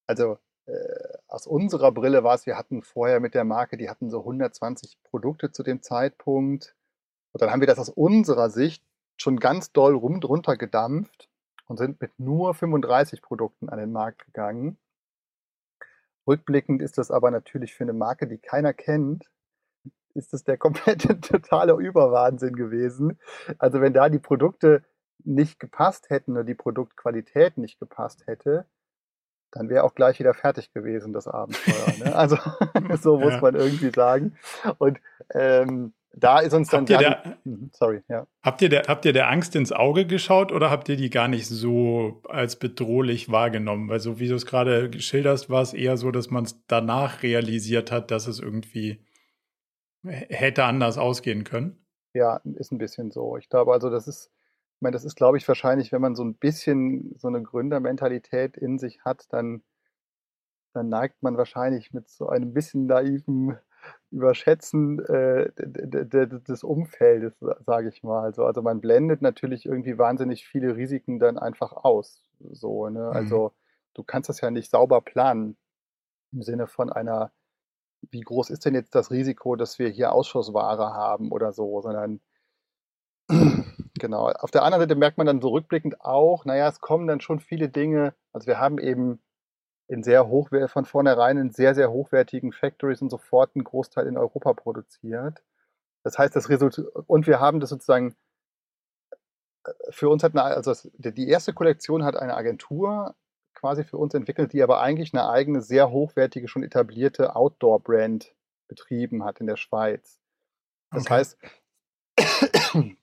also 0.08 0.40
äh, 0.66 1.18
aus 1.28 1.46
unserer 1.46 1.92
Brille 1.92 2.24
war 2.24 2.34
es, 2.34 2.48
wir 2.48 2.58
hatten 2.58 2.82
vorher 2.82 3.20
mit 3.20 3.36
der 3.36 3.44
Marke, 3.44 3.78
die 3.78 3.88
hatten 3.88 4.10
so 4.10 4.22
120 4.22 4.98
Produkte 5.04 5.52
zu 5.52 5.62
dem 5.62 5.84
Zeitpunkt 5.84 6.76
und 7.34 7.42
dann 7.44 7.52
haben 7.52 7.60
wir 7.60 7.68
das 7.68 7.78
aus 7.78 7.90
unserer 7.90 8.50
Sicht 8.50 8.84
schon 9.16 9.40
ganz 9.40 9.72
doll 9.74 9.94
rum 9.94 10.22
drunter 10.22 10.58
gedampft 10.58 11.30
und 11.68 11.78
sind 11.78 12.02
mit 12.02 12.20
nur 12.20 12.56
35 12.56 13.22
Produkten 13.22 13.70
an 13.70 13.78
den 13.78 13.92
Markt 13.92 14.26
gegangen 14.26 14.80
Rückblickend 16.28 16.82
ist 16.82 16.98
das 16.98 17.12
aber 17.12 17.32
natürlich 17.32 17.74
für 17.74 17.84
eine 17.84 17.94
Marke, 17.94 18.28
die 18.28 18.38
keiner 18.38 18.74
kennt, 18.74 19.30
ist 20.14 20.34
das 20.34 20.44
der 20.44 20.58
komplette 20.58 21.20
totale 21.22 21.74
Überwahnsinn 21.74 22.56
gewesen. 22.56 23.20
Also 23.58 23.82
wenn 23.82 23.94
da 23.94 24.10
die 24.10 24.20
Produkte 24.20 24.84
nicht 25.24 25.60
gepasst 25.60 26.10
hätten 26.10 26.32
oder 26.34 26.44
die 26.44 26.56
Produktqualität 26.56 27.58
nicht 27.58 27.80
gepasst 27.80 28.28
hätte, 28.28 28.66
dann 29.52 29.70
wäre 29.70 29.84
auch 29.84 29.96
gleich 29.96 30.20
wieder 30.20 30.34
fertig 30.34 30.74
gewesen, 30.74 31.14
das 31.14 31.28
Abenteuer. 31.28 32.06
Ne? 32.06 32.16
Also 32.16 32.38
so 33.02 33.18
muss 33.18 33.34
ja. 33.34 33.42
man 33.42 33.56
irgendwie 33.56 33.92
sagen. 33.92 34.38
Und 34.78 35.00
ähm, 35.34 35.94
da 36.14 36.40
ist 36.40 36.54
uns 36.54 36.70
dann 36.70 36.82
habt 36.82 36.90
ihr 36.90 36.98
der, 36.98 37.38
mhm, 37.44 37.70
sorry, 37.74 38.04
ja. 38.08 38.28
Habt 38.42 38.62
ihr, 38.62 38.70
der, 38.70 38.84
habt 38.88 39.06
ihr 39.06 39.14
der 39.14 39.30
Angst 39.30 39.56
ins 39.56 39.72
Auge 39.72 40.08
geschaut 40.08 40.52
oder 40.52 40.72
habt 40.72 40.90
ihr 40.90 40.98
die 40.98 41.10
gar 41.10 41.28
nicht 41.28 41.48
so 41.48 42.22
als 42.28 42.58
bedrohlich 42.58 43.32
wahrgenommen? 43.32 43.90
Weil 43.90 44.00
so 44.00 44.20
wie 44.20 44.28
du 44.28 44.36
es 44.36 44.46
gerade 44.46 44.90
geschilderst, 44.90 45.50
war 45.50 45.62
es 45.62 45.74
eher 45.74 45.98
so, 45.98 46.12
dass 46.12 46.32
man 46.32 46.46
es 46.46 46.66
danach 46.68 47.22
realisiert 47.24 47.92
hat, 47.92 48.10
dass 48.10 48.28
es 48.28 48.40
irgendwie 48.40 49.06
hätte 50.04 50.64
anders 50.64 50.98
ausgehen 50.98 51.44
können. 51.44 51.86
Ja, 52.14 52.42
ist 52.56 52.72
ein 52.72 52.78
bisschen 52.78 53.12
so. 53.12 53.38
Ich 53.38 53.50
glaube 53.50 53.74
also, 53.74 53.90
das 53.90 54.08
ist, 54.08 54.32
ich 54.76 54.82
meine, 54.82 54.94
das 54.94 55.06
ist, 55.06 55.16
glaube 55.16 55.38
ich, 55.38 55.48
wahrscheinlich, 55.48 55.92
wenn 55.92 56.02
man 56.02 56.16
so 56.16 56.24
ein 56.24 56.36
bisschen 56.36 57.14
so 57.18 57.28
eine 57.28 57.44
Gründermentalität 57.44 58.58
in 58.58 58.80
sich 58.80 59.02
hat, 59.04 59.26
dann, 59.30 59.62
dann 60.74 60.90
neigt 60.90 61.22
man 61.22 61.38
wahrscheinlich 61.38 61.94
mit 61.94 62.10
so 62.10 62.28
einem 62.30 62.54
bisschen 62.54 62.88
naiven 62.88 63.58
Überschätzen 64.10 65.00
äh, 65.06 65.52
des 65.56 66.64
Umfeldes, 66.64 67.34
sage 67.66 67.90
ich 67.90 68.04
mal. 68.04 68.24
Also, 68.24 68.46
also 68.46 68.62
man 68.62 68.80
blendet 68.80 69.22
natürlich 69.22 69.66
irgendwie 69.66 69.98
wahnsinnig 69.98 70.48
viele 70.48 70.76
Risiken 70.76 71.20
dann 71.20 71.38
einfach 71.38 71.74
aus. 71.74 72.24
So, 72.52 72.90
ne? 72.90 73.00
Mhm. 73.00 73.16
Also 73.16 73.54
du 73.94 74.04
kannst 74.04 74.30
das 74.30 74.42
ja 74.42 74.52
nicht 74.52 74.72
sauber 74.72 75.02
planen. 75.02 75.58
im 76.32 76.44
Sinne 76.44 76.68
von 76.68 76.92
einer, 76.92 77.32
wie 78.12 78.22
groß 78.22 78.50
ist 78.50 78.66
denn 78.66 78.76
jetzt 78.76 78.96
das 78.96 79.12
Risiko, 79.12 79.56
dass 79.56 79.80
wir 79.80 79.90
hier 79.90 80.14
Ausschussware 80.14 80.94
haben 80.94 81.32
oder 81.32 81.52
so, 81.54 81.82
sondern 81.82 82.22
genau. 84.00 84.30
Auf 84.30 84.52
der 84.52 84.64
anderen 84.64 84.84
Seite 84.84 84.96
merkt 84.96 85.18
man 85.18 85.28
dann 85.28 85.42
so 85.42 85.50
rückblickend 85.50 86.02
auch, 86.02 86.46
naja, 86.46 86.70
es 86.70 86.80
kommen 86.80 87.08
dann 87.08 87.20
schon 87.20 87.40
viele 87.40 87.70
Dinge, 87.70 88.14
also 88.32 88.48
wir 88.48 88.60
haben 88.60 88.78
eben 88.78 89.20
in 89.88 90.04
sehr 90.04 90.28
hochwertigen, 90.28 90.70
von 90.70 90.86
vornherein 90.86 91.38
in 91.38 91.52
sehr, 91.52 91.74
sehr 91.74 91.92
hochwertigen 91.92 92.52
Factories 92.52 93.02
und 93.02 93.10
sofort 93.10 93.56
einen 93.56 93.64
Großteil 93.64 94.08
in 94.08 94.18
Europa 94.18 94.54
produziert. 94.54 95.44
Das 96.04 96.18
heißt, 96.18 96.36
das 96.36 96.50
Resultat, 96.50 96.86
und 97.08 97.28
wir 97.28 97.40
haben 97.40 97.60
das 97.60 97.70
sozusagen, 97.70 98.16
äh, 99.64 99.72
für 99.90 100.10
uns 100.10 100.24
hat 100.24 100.34
eine, 100.34 100.44
also 100.44 100.74
die 100.98 101.28
erste 101.28 101.54
Kollektion 101.54 102.04
hat 102.04 102.16
eine 102.16 102.36
Agentur 102.36 103.16
quasi 103.54 103.84
für 103.84 103.98
uns 103.98 104.14
entwickelt, 104.14 104.54
die 104.54 104.62
aber 104.62 104.82
eigentlich 104.82 105.14
eine 105.14 105.30
eigene, 105.30 105.62
sehr 105.62 105.90
hochwertige, 105.90 106.48
schon 106.48 106.64
etablierte 106.64 107.36
Outdoor-Brand 107.36 108.36
betrieben 108.68 109.24
hat 109.24 109.40
in 109.40 109.48
der 109.48 109.58
Schweiz. 109.58 110.20
Das 110.92 111.06
okay. 111.06 111.14
heißt, 111.14 111.38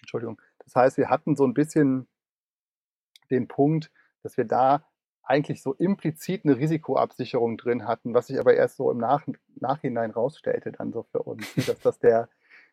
Entschuldigung, 0.00 0.40
das 0.64 0.74
heißt, 0.74 0.96
wir 0.96 1.10
hatten 1.10 1.34
so 1.34 1.44
ein 1.44 1.54
bisschen 1.54 2.08
den 3.30 3.48
Punkt, 3.48 3.90
dass 4.22 4.36
wir 4.36 4.44
da 4.44 4.84
eigentlich 5.30 5.62
so 5.62 5.74
implizit 5.74 6.44
eine 6.44 6.56
Risikoabsicherung 6.56 7.56
drin 7.56 7.86
hatten, 7.86 8.14
was 8.14 8.26
sich 8.26 8.40
aber 8.40 8.54
erst 8.54 8.76
so 8.76 8.90
im 8.90 8.98
Nach 8.98 9.24
Nachhinein 9.60 10.10
rausstellte 10.10 10.72
dann 10.72 10.92
so 10.92 11.04
für 11.04 11.22
uns, 11.22 11.54
dass 11.54 11.78
das 11.78 12.00
der, 12.00 12.28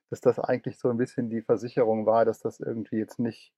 dass 0.09 0.21
das 0.21 0.39
eigentlich 0.39 0.79
so 0.79 0.89
ein 0.89 0.97
bisschen 0.97 1.29
die 1.29 1.43
Versicherung 1.43 2.07
war, 2.07 2.25
dass 2.25 2.39
das 2.39 2.59
irgendwie 2.59 2.97
jetzt 2.97 3.19
nicht, 3.19 3.53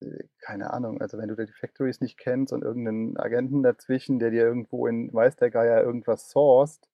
äh, 0.00 0.24
keine 0.38 0.72
Ahnung, 0.72 1.02
also 1.02 1.18
wenn 1.18 1.28
du 1.28 1.36
die 1.36 1.52
Factories 1.52 2.00
nicht 2.00 2.16
kennst 2.16 2.54
und 2.54 2.62
irgendeinen 2.62 3.18
Agenten 3.18 3.62
dazwischen, 3.62 4.18
der 4.18 4.30
dir 4.30 4.44
irgendwo 4.44 4.86
in 4.86 5.12
weiß 5.12 5.36
der 5.36 5.50
Geier 5.50 5.82
irgendwas 5.82 6.30
sourced, 6.30 6.88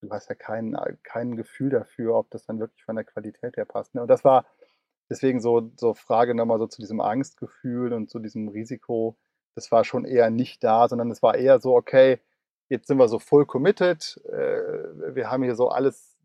du 0.00 0.10
hast 0.10 0.30
ja 0.30 0.34
kein, 0.34 0.74
kein 1.02 1.36
Gefühl 1.36 1.68
dafür, 1.68 2.14
ob 2.14 2.30
das 2.30 2.46
dann 2.46 2.58
wirklich 2.58 2.82
von 2.84 2.96
der 2.96 3.04
Qualität 3.04 3.58
her 3.58 3.66
passt. 3.66 3.94
Ne? 3.94 4.00
Und 4.00 4.08
das 4.08 4.24
war 4.24 4.46
deswegen 5.10 5.40
so, 5.40 5.72
so 5.76 5.92
Frage 5.92 6.34
nochmal 6.34 6.58
so 6.58 6.66
zu 6.68 6.80
diesem 6.80 7.00
Angstgefühl 7.02 7.92
und 7.92 8.08
zu 8.08 8.18
diesem 8.18 8.48
Risiko 8.48 9.18
das 9.56 9.72
war 9.72 9.84
schon 9.84 10.04
eher 10.04 10.30
nicht 10.30 10.62
da, 10.62 10.88
sondern 10.88 11.10
es 11.10 11.22
war 11.22 11.34
eher 11.34 11.58
so, 11.58 11.74
okay, 11.74 12.20
jetzt 12.68 12.86
sind 12.86 12.98
wir 12.98 13.08
so 13.08 13.18
full 13.18 13.46
committed, 13.46 14.20
äh, 14.26 15.14
wir 15.14 15.30
haben 15.30 15.42
hier 15.42 15.56
so 15.56 15.68
alles, 15.68 16.16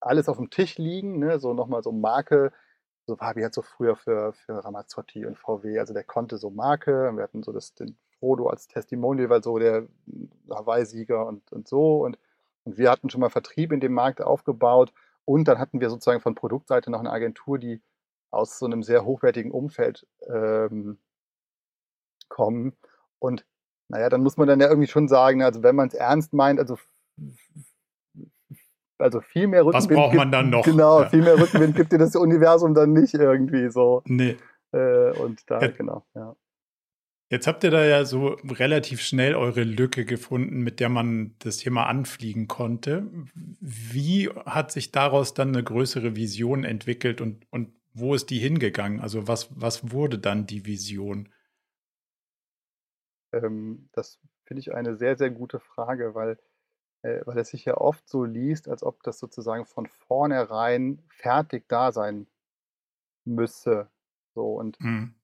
alles 0.00 0.28
auf 0.28 0.38
dem 0.38 0.50
Tisch 0.50 0.78
liegen, 0.78 1.18
ne? 1.18 1.38
so 1.38 1.54
nochmal 1.54 1.82
so 1.82 1.92
Marke, 1.92 2.52
so 3.06 3.18
war 3.20 3.36
wie 3.36 3.42
halt 3.42 3.54
so 3.54 3.62
früher 3.62 3.94
für, 3.94 4.32
für 4.32 4.64
Ramazzotti 4.64 5.26
und 5.26 5.38
VW, 5.38 5.78
also 5.78 5.94
der 5.94 6.04
konnte 6.04 6.38
so 6.38 6.50
Marke, 6.50 7.12
wir 7.14 7.22
hatten 7.22 7.42
so 7.42 7.52
das, 7.52 7.74
den 7.74 7.96
Frodo 8.20 8.48
als 8.48 8.68
Testimonial, 8.68 9.30
weil 9.30 9.42
so 9.42 9.58
der 9.58 9.88
Hawaii-Sieger 10.50 11.26
und, 11.26 11.50
und 11.52 11.66
so. 11.66 12.04
Und, 12.04 12.18
und 12.64 12.78
wir 12.78 12.90
hatten 12.90 13.10
schon 13.10 13.20
mal 13.20 13.30
Vertrieb 13.30 13.72
in 13.72 13.80
dem 13.80 13.94
Markt 13.94 14.22
aufgebaut. 14.22 14.92
Und 15.24 15.48
dann 15.48 15.58
hatten 15.58 15.80
wir 15.80 15.90
sozusagen 15.90 16.20
von 16.20 16.34
Produktseite 16.34 16.90
noch 16.90 17.00
eine 17.00 17.10
Agentur, 17.10 17.58
die 17.58 17.80
aus 18.30 18.58
so 18.58 18.66
einem 18.66 18.82
sehr 18.82 19.04
hochwertigen 19.04 19.50
Umfeld 19.50 20.06
ähm, 20.28 20.98
kommen. 22.30 22.72
Und 23.18 23.44
naja, 23.88 24.08
dann 24.08 24.22
muss 24.22 24.38
man 24.38 24.48
dann 24.48 24.60
ja 24.60 24.68
irgendwie 24.68 24.88
schon 24.88 25.08
sagen, 25.08 25.42
also 25.42 25.62
wenn 25.62 25.76
man 25.76 25.88
es 25.88 25.94
ernst 25.94 26.32
meint, 26.32 26.58
also 26.58 26.78
also 28.98 29.20
viel 29.20 29.46
mehr 29.46 29.64
Rückenwind. 29.64 29.90
Was 29.90 29.96
braucht 29.96 30.14
man 30.14 30.30
dann 30.30 30.50
noch? 30.50 30.64
Genau, 30.64 31.02
ja. 31.02 31.08
viel 31.08 31.22
mehr 31.22 31.38
Rückenwind 31.38 31.76
gibt 31.76 31.92
dir 31.92 31.98
das 31.98 32.14
Universum 32.16 32.74
dann 32.74 32.92
nicht 32.92 33.14
irgendwie 33.14 33.70
so. 33.70 34.02
Nee. 34.04 34.36
Äh, 34.72 35.10
und 35.18 35.42
da, 35.50 35.60
ja. 35.60 35.68
genau, 35.68 36.04
ja. 36.14 36.36
Jetzt 37.32 37.46
habt 37.46 37.62
ihr 37.62 37.70
da 37.70 37.84
ja 37.84 38.04
so 38.04 38.36
relativ 38.48 39.00
schnell 39.00 39.36
eure 39.36 39.62
Lücke 39.62 40.04
gefunden, 40.04 40.62
mit 40.62 40.80
der 40.80 40.88
man 40.88 41.36
das 41.38 41.58
Thema 41.58 41.86
anfliegen 41.86 42.48
konnte. 42.48 43.06
Wie 43.60 44.28
hat 44.46 44.72
sich 44.72 44.90
daraus 44.90 45.32
dann 45.32 45.48
eine 45.48 45.62
größere 45.62 46.16
Vision 46.16 46.64
entwickelt 46.64 47.20
und, 47.20 47.46
und 47.50 47.72
wo 47.94 48.14
ist 48.14 48.30
die 48.30 48.38
hingegangen? 48.40 49.00
Also 49.00 49.28
was, 49.28 49.48
was 49.54 49.92
wurde 49.92 50.18
dann 50.18 50.46
die 50.46 50.66
Vision? 50.66 51.28
Ähm, 53.32 53.88
das 53.92 54.18
finde 54.44 54.60
ich 54.60 54.74
eine 54.74 54.96
sehr, 54.96 55.16
sehr 55.16 55.30
gute 55.30 55.60
Frage, 55.60 56.14
weil, 56.14 56.38
äh, 57.02 57.20
weil 57.26 57.38
es 57.38 57.48
sich 57.50 57.64
ja 57.64 57.76
oft 57.76 58.08
so 58.08 58.24
liest, 58.24 58.68
als 58.68 58.82
ob 58.82 59.02
das 59.02 59.18
sozusagen 59.18 59.66
von 59.66 59.86
vornherein 59.86 61.02
fertig 61.08 61.68
da 61.68 61.92
sein 61.92 62.26
müsse. 63.24 63.90
So 64.34 64.54
und 64.54 64.80
mhm. 64.80 65.14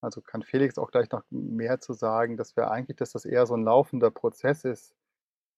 also 0.00 0.20
kann 0.20 0.42
Felix 0.42 0.78
auch 0.78 0.90
gleich 0.90 1.10
noch 1.10 1.22
mehr 1.30 1.80
zu 1.80 1.92
sagen, 1.92 2.36
dass 2.36 2.56
wir 2.56 2.70
eigentlich, 2.70 2.96
dass 2.96 3.12
das 3.12 3.24
eher 3.24 3.46
so 3.46 3.54
ein 3.54 3.64
laufender 3.64 4.10
Prozess 4.10 4.64
ist, 4.64 4.94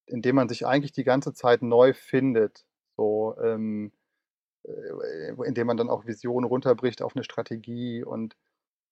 in 0.07 0.23
dem 0.23 0.37
man 0.37 0.49
sich 0.49 0.67
eigentlich 0.67 0.93
die 0.93 1.05
ganze 1.05 1.33
Zeit 1.33 1.63
neu 1.63 1.93
findet. 1.93 2.67
So, 2.97 3.37
ähm, 3.41 3.93
äh, 4.65 5.33
indem 5.47 5.67
man 5.67 5.77
dann 5.77 5.91
auch 5.91 6.07
Visionen 6.07 6.49
runterbricht 6.49 7.03
auf 7.03 7.15
eine 7.15 7.25
Strategie 7.25 8.05
und 8.05 8.37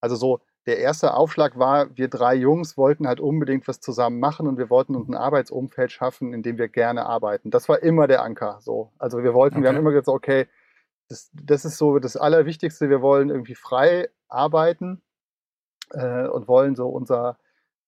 also 0.01 0.17
so 0.17 0.41
der 0.67 0.79
erste 0.79 1.15
Aufschlag 1.15 1.59
war, 1.59 1.97
wir 1.97 2.09
drei 2.09 2.35
Jungs 2.35 2.77
wollten 2.77 3.07
halt 3.07 3.21
unbedingt 3.21 3.69
was 3.69 3.81
zusammen 3.81 4.19
machen 4.19 4.49
und 4.49 4.59
wir 4.59 4.69
wollten 4.69 4.97
uns 4.97 5.09
ein 5.09 5.15
Arbeitsumfeld 5.15 5.93
schaffen, 5.93 6.33
in 6.33 6.43
dem 6.43 6.59
wir 6.59 6.69
gerne 6.69 7.07
arbeiten. 7.07 7.51
Das 7.51 7.69
war 7.69 7.83
immer 7.83 8.09
der 8.09 8.23
Anker. 8.23 8.59
So. 8.61 8.93
Also 8.99 9.23
wir 9.23 9.33
wollten, 9.33 9.57
okay. 9.57 9.63
wir 9.63 9.69
haben 9.69 9.77
immer 9.77 9.93
gesagt, 9.93 10.09
okay, 10.09 10.49
das, 11.09 11.31
das 11.33 11.65
ist 11.65 11.79
so 11.79 12.01
das 12.01 12.17
Allerwichtigste, 12.17 12.91
wir 12.91 13.01
wollen 13.01 13.31
irgendwie 13.31 13.55
frei 13.55 14.09
arbeiten 14.29 15.03
äh, 15.91 16.27
und 16.27 16.49
wollen 16.49 16.75
so 16.75 16.89
unser 16.89 17.39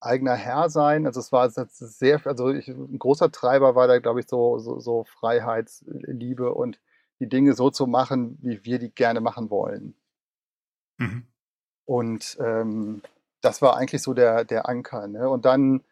eigener 0.00 0.35
Herr 0.35 0.70
sein. 0.70 1.06
Also 1.06 1.18
es 1.20 1.32
war 1.32 1.50
sehr, 1.50 2.25
also 2.26 2.50
ich, 2.50 2.68
ein 2.68 2.99
großer 2.99 3.32
Treiber 3.32 3.75
war 3.75 3.88
da, 3.88 3.99
glaube 3.99 4.20
ich, 4.20 4.28
so, 4.28 4.58
so, 4.58 4.78
so 4.78 5.04
Freiheitsliebe 5.04 6.54
und 6.54 6.80
die 7.20 7.28
Dinge 7.28 7.54
so 7.54 7.70
zu 7.70 7.88
machen, 7.88 8.38
wie 8.40 8.64
wir 8.64 8.78
die 8.78 8.94
gerne 8.94 9.20
machen 9.20 9.50
wollen. 9.50 9.97
Mhm. 10.99 11.27
Und 11.88 12.37
ähm, 12.38 13.00
das 13.40 13.62
war 13.62 13.78
eigentlich 13.78 14.02
so 14.02 14.12
der, 14.12 14.45
der 14.45 14.68
Anker. 14.68 15.09
Ne? 15.09 15.26
Und 15.26 15.47
dann 15.47 15.83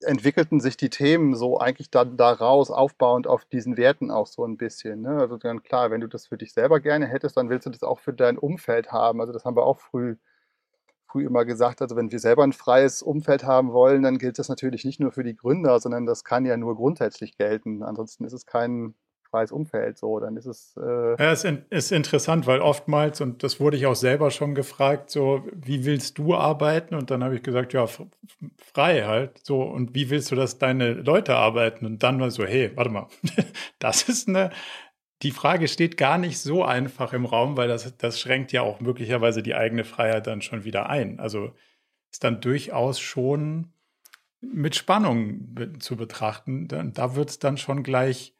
entwickelten 0.00 0.60
sich 0.60 0.76
die 0.76 0.88
Themen 0.88 1.34
so 1.34 1.58
eigentlich 1.58 1.90
dann 1.90 2.16
daraus, 2.16 2.70
aufbauend 2.70 3.26
auf 3.26 3.44
diesen 3.44 3.76
Werten 3.76 4.12
auch 4.12 4.28
so 4.28 4.44
ein 4.44 4.56
bisschen. 4.56 5.02
Ne? 5.02 5.18
Also 5.18 5.36
dann 5.36 5.64
klar, 5.64 5.90
wenn 5.90 6.00
du 6.00 6.06
das 6.06 6.28
für 6.28 6.38
dich 6.38 6.52
selber 6.52 6.78
gerne 6.78 7.06
hättest, 7.06 7.36
dann 7.36 7.50
willst 7.50 7.66
du 7.66 7.70
das 7.70 7.82
auch 7.82 7.98
für 7.98 8.12
dein 8.12 8.38
Umfeld 8.38 8.92
haben. 8.92 9.20
Also 9.20 9.32
das 9.32 9.44
haben 9.44 9.56
wir 9.56 9.64
auch 9.64 9.80
früh, 9.80 10.14
früh 11.08 11.26
immer 11.26 11.44
gesagt. 11.44 11.82
Also 11.82 11.96
wenn 11.96 12.12
wir 12.12 12.20
selber 12.20 12.44
ein 12.44 12.52
freies 12.52 13.02
Umfeld 13.02 13.42
haben 13.42 13.72
wollen, 13.72 14.04
dann 14.04 14.18
gilt 14.18 14.38
das 14.38 14.48
natürlich 14.48 14.84
nicht 14.84 15.00
nur 15.00 15.10
für 15.10 15.24
die 15.24 15.34
Gründer, 15.34 15.80
sondern 15.80 16.06
das 16.06 16.22
kann 16.22 16.46
ja 16.46 16.56
nur 16.56 16.76
grundsätzlich 16.76 17.36
gelten. 17.36 17.82
Ansonsten 17.82 18.24
ist 18.24 18.32
es 18.32 18.46
kein, 18.46 18.94
freies 19.36 19.52
Umfeld. 19.52 19.98
So, 19.98 20.18
dann 20.18 20.36
ist 20.36 20.46
es. 20.46 20.76
Äh 20.76 21.22
ja, 21.22 21.32
es 21.32 21.44
ist 21.44 21.92
interessant, 21.92 22.46
weil 22.46 22.60
oftmals, 22.60 23.20
und 23.20 23.42
das 23.42 23.60
wurde 23.60 23.76
ich 23.76 23.86
auch 23.86 23.94
selber 23.94 24.30
schon 24.30 24.54
gefragt, 24.54 25.10
so, 25.10 25.46
wie 25.54 25.84
willst 25.84 26.16
du 26.18 26.34
arbeiten? 26.34 26.94
Und 26.94 27.10
dann 27.10 27.22
habe 27.22 27.36
ich 27.36 27.42
gesagt, 27.42 27.74
ja, 27.74 27.86
frei 27.86 29.02
halt. 29.02 29.38
So, 29.44 29.62
und 29.62 29.94
wie 29.94 30.08
willst 30.08 30.30
du, 30.30 30.36
dass 30.36 30.58
deine 30.58 30.94
Leute 30.94 31.36
arbeiten? 31.36 31.84
Und 31.84 32.02
dann 32.02 32.18
war 32.20 32.30
so, 32.30 32.44
hey, 32.44 32.72
warte 32.74 32.90
mal, 32.90 33.08
das 33.78 34.08
ist 34.08 34.28
eine. 34.28 34.50
Die 35.22 35.30
Frage 35.30 35.66
steht 35.66 35.96
gar 35.96 36.18
nicht 36.18 36.38
so 36.38 36.62
einfach 36.62 37.14
im 37.14 37.24
Raum, 37.24 37.56
weil 37.56 37.68
das, 37.68 37.96
das 37.96 38.20
schränkt 38.20 38.52
ja 38.52 38.60
auch 38.60 38.80
möglicherweise 38.80 39.42
die 39.42 39.54
eigene 39.54 39.84
Freiheit 39.84 40.26
dann 40.26 40.42
schon 40.42 40.64
wieder 40.64 40.90
ein. 40.90 41.20
Also 41.20 41.52
ist 42.10 42.22
dann 42.22 42.42
durchaus 42.42 43.00
schon 43.00 43.72
mit 44.42 44.76
Spannung 44.76 45.54
zu 45.78 45.96
betrachten. 45.96 46.68
Da 46.68 47.16
wird 47.16 47.30
es 47.30 47.38
dann 47.38 47.56
schon 47.56 47.82
gleich 47.82 48.35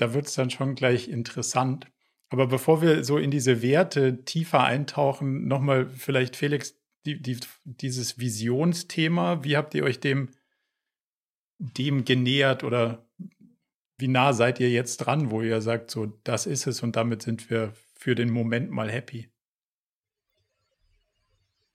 da 0.00 0.14
wird 0.14 0.26
es 0.26 0.34
dann 0.34 0.50
schon 0.50 0.74
gleich 0.74 1.08
interessant. 1.08 1.86
Aber 2.30 2.46
bevor 2.46 2.80
wir 2.80 3.04
so 3.04 3.18
in 3.18 3.30
diese 3.30 3.60
Werte 3.60 4.24
tiefer 4.24 4.62
eintauchen, 4.62 5.46
nochmal 5.48 5.88
vielleicht 5.88 6.36
Felix, 6.36 6.76
die, 7.04 7.20
die, 7.20 7.38
dieses 7.64 8.18
Visionsthema, 8.18 9.42
wie 9.42 9.56
habt 9.56 9.74
ihr 9.74 9.84
euch 9.84 10.00
dem, 10.00 10.30
dem 11.58 12.04
genähert 12.04 12.62
oder 12.62 13.06
wie 13.98 14.08
nah 14.08 14.32
seid 14.32 14.60
ihr 14.60 14.70
jetzt 14.70 14.98
dran, 14.98 15.30
wo 15.30 15.42
ihr 15.42 15.60
sagt, 15.60 15.90
so, 15.90 16.06
das 16.24 16.46
ist 16.46 16.66
es 16.66 16.82
und 16.82 16.96
damit 16.96 17.22
sind 17.22 17.50
wir 17.50 17.74
für 17.94 18.14
den 18.14 18.30
Moment 18.30 18.70
mal 18.70 18.90
happy? 18.90 19.28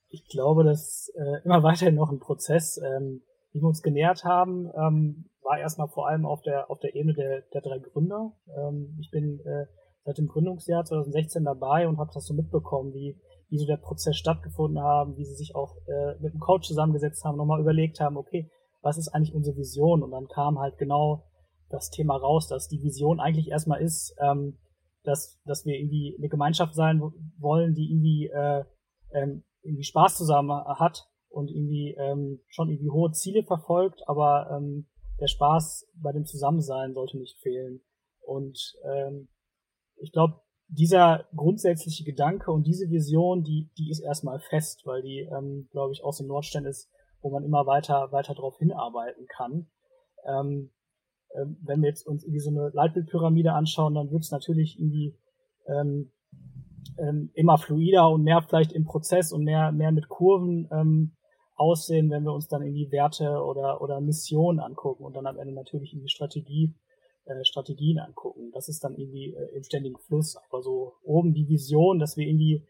Ich 0.07 0.27
glaube, 0.27 0.63
das 0.63 1.09
ist 1.09 1.15
äh, 1.15 1.43
immer 1.43 1.61
weiterhin 1.61 1.95
noch 1.95 2.11
ein 2.11 2.19
Prozess, 2.19 2.77
ähm, 2.77 3.21
wie 3.51 3.61
wir 3.61 3.67
uns 3.67 3.83
genähert 3.83 4.23
haben. 4.23 4.71
Ähm, 4.75 5.25
war 5.45 5.59
erstmal 5.59 5.87
vor 5.87 6.07
allem 6.07 6.25
auf 6.25 6.41
der, 6.41 6.69
auf 6.69 6.79
der 6.79 6.95
Ebene 6.95 7.13
der, 7.13 7.41
der 7.53 7.61
drei 7.61 7.79
Gründer. 7.79 8.33
Ähm, 8.57 8.97
ich 8.99 9.11
bin 9.11 9.39
äh, 9.45 9.67
seit 10.03 10.17
dem 10.17 10.27
Gründungsjahr 10.27 10.83
2016 10.83 11.45
dabei 11.45 11.87
und 11.87 11.99
habe 11.99 12.11
das 12.13 12.25
so 12.25 12.33
mitbekommen, 12.33 12.93
wie, 12.93 13.19
wie 13.49 13.57
so 13.57 13.65
der 13.65 13.77
Prozess 13.77 14.17
stattgefunden 14.17 14.81
haben, 14.81 15.17
wie 15.17 15.25
sie 15.25 15.35
sich 15.35 15.55
auch 15.55 15.77
äh, 15.87 16.15
mit 16.19 16.33
dem 16.33 16.39
Coach 16.39 16.67
zusammengesetzt 16.67 17.23
haben, 17.23 17.37
nochmal 17.37 17.61
überlegt 17.61 17.99
haben, 17.99 18.17
okay, 18.17 18.49
was 18.81 18.97
ist 18.97 19.09
eigentlich 19.09 19.33
unsere 19.33 19.55
Vision? 19.55 20.03
Und 20.03 20.11
dann 20.11 20.27
kam 20.27 20.59
halt 20.59 20.77
genau 20.77 21.23
das 21.69 21.89
Thema 21.89 22.17
raus, 22.17 22.47
dass 22.47 22.67
die 22.67 22.81
Vision 22.81 23.19
eigentlich 23.19 23.49
erstmal 23.49 23.81
ist, 23.81 24.15
ähm, 24.19 24.57
dass, 25.03 25.39
dass 25.45 25.65
wir 25.65 25.75
irgendwie 25.75 26.15
eine 26.17 26.29
Gemeinschaft 26.29 26.73
sein 26.73 27.01
wollen, 27.37 27.73
die 27.73 27.91
irgendwie, 27.91 28.27
äh, 28.27 28.63
ähm, 29.13 29.43
irgendwie 29.61 29.83
Spaß 29.83 30.17
zusammen 30.17 30.51
hat 30.51 31.07
und 31.29 31.49
irgendwie 31.49 31.95
ähm, 31.97 32.39
schon 32.47 32.69
irgendwie 32.69 32.89
hohe 32.89 33.11
Ziele 33.11 33.43
verfolgt, 33.43 34.01
aber 34.07 34.49
ähm, 34.51 34.87
der 35.19 35.27
Spaß 35.27 35.87
bei 35.95 36.11
dem 36.11 36.25
Zusammensein 36.25 36.93
sollte 36.93 37.17
nicht 37.17 37.37
fehlen. 37.39 37.81
Und 38.21 38.75
ähm, 38.83 39.29
ich 39.97 40.11
glaube, 40.11 40.41
dieser 40.67 41.25
grundsätzliche 41.35 42.03
Gedanke 42.03 42.51
und 42.51 42.65
diese 42.65 42.89
Vision, 42.89 43.43
die, 43.43 43.69
die 43.77 43.89
ist 43.89 43.99
erstmal 43.99 44.39
fest, 44.39 44.81
weil 44.85 45.01
die, 45.01 45.29
ähm, 45.31 45.67
glaube 45.71 45.93
ich, 45.93 46.03
aus 46.03 46.17
dem 46.17 46.27
Nordstern 46.27 46.65
ist, 46.65 46.89
wo 47.21 47.29
man 47.29 47.43
immer 47.43 47.65
weiter, 47.65 48.11
weiter 48.11 48.33
darauf 48.33 48.57
hinarbeiten 48.57 49.27
kann. 49.27 49.67
Ähm, 50.25 50.71
ähm, 51.35 51.57
wenn 51.63 51.81
wir 51.81 51.89
jetzt 51.89 52.05
uns 52.07 52.23
irgendwie 52.23 52.39
so 52.39 52.49
eine 52.49 52.69
Leitbildpyramide 52.73 53.53
anschauen, 53.53 53.93
dann 53.93 54.11
wird 54.11 54.23
es 54.23 54.31
natürlich 54.31 54.79
irgendwie 54.79 55.17
ähm, 55.67 56.11
ähm, 56.97 57.31
immer 57.33 57.57
fluider 57.57 58.09
und 58.09 58.23
mehr 58.23 58.41
vielleicht 58.41 58.73
im 58.73 58.85
Prozess 58.85 59.31
und 59.31 59.43
mehr, 59.43 59.71
mehr 59.71 59.91
mit 59.91 60.07
Kurven 60.09 60.67
ähm, 60.71 61.15
aussehen, 61.55 62.09
wenn 62.09 62.23
wir 62.23 62.33
uns 62.33 62.47
dann 62.47 62.61
irgendwie 62.61 62.91
Werte 62.91 63.43
oder, 63.43 63.81
oder 63.81 64.01
Missionen 64.01 64.59
angucken 64.59 65.03
und 65.03 65.15
dann 65.15 65.27
am 65.27 65.37
Ende 65.37 65.53
natürlich 65.53 65.93
irgendwie 65.93 66.09
Strategie, 66.09 66.75
äh, 67.25 67.43
Strategien 67.43 67.99
angucken. 67.99 68.51
Das 68.53 68.67
ist 68.67 68.83
dann 68.83 68.95
irgendwie 68.95 69.33
äh, 69.33 69.55
im 69.55 69.63
ständigen 69.63 69.97
Fluss. 69.97 70.37
Aber 70.49 70.61
so 70.61 70.93
oben 71.03 71.33
die 71.33 71.47
Vision, 71.47 71.99
dass 71.99 72.17
wir 72.17 72.27
irgendwie 72.27 72.65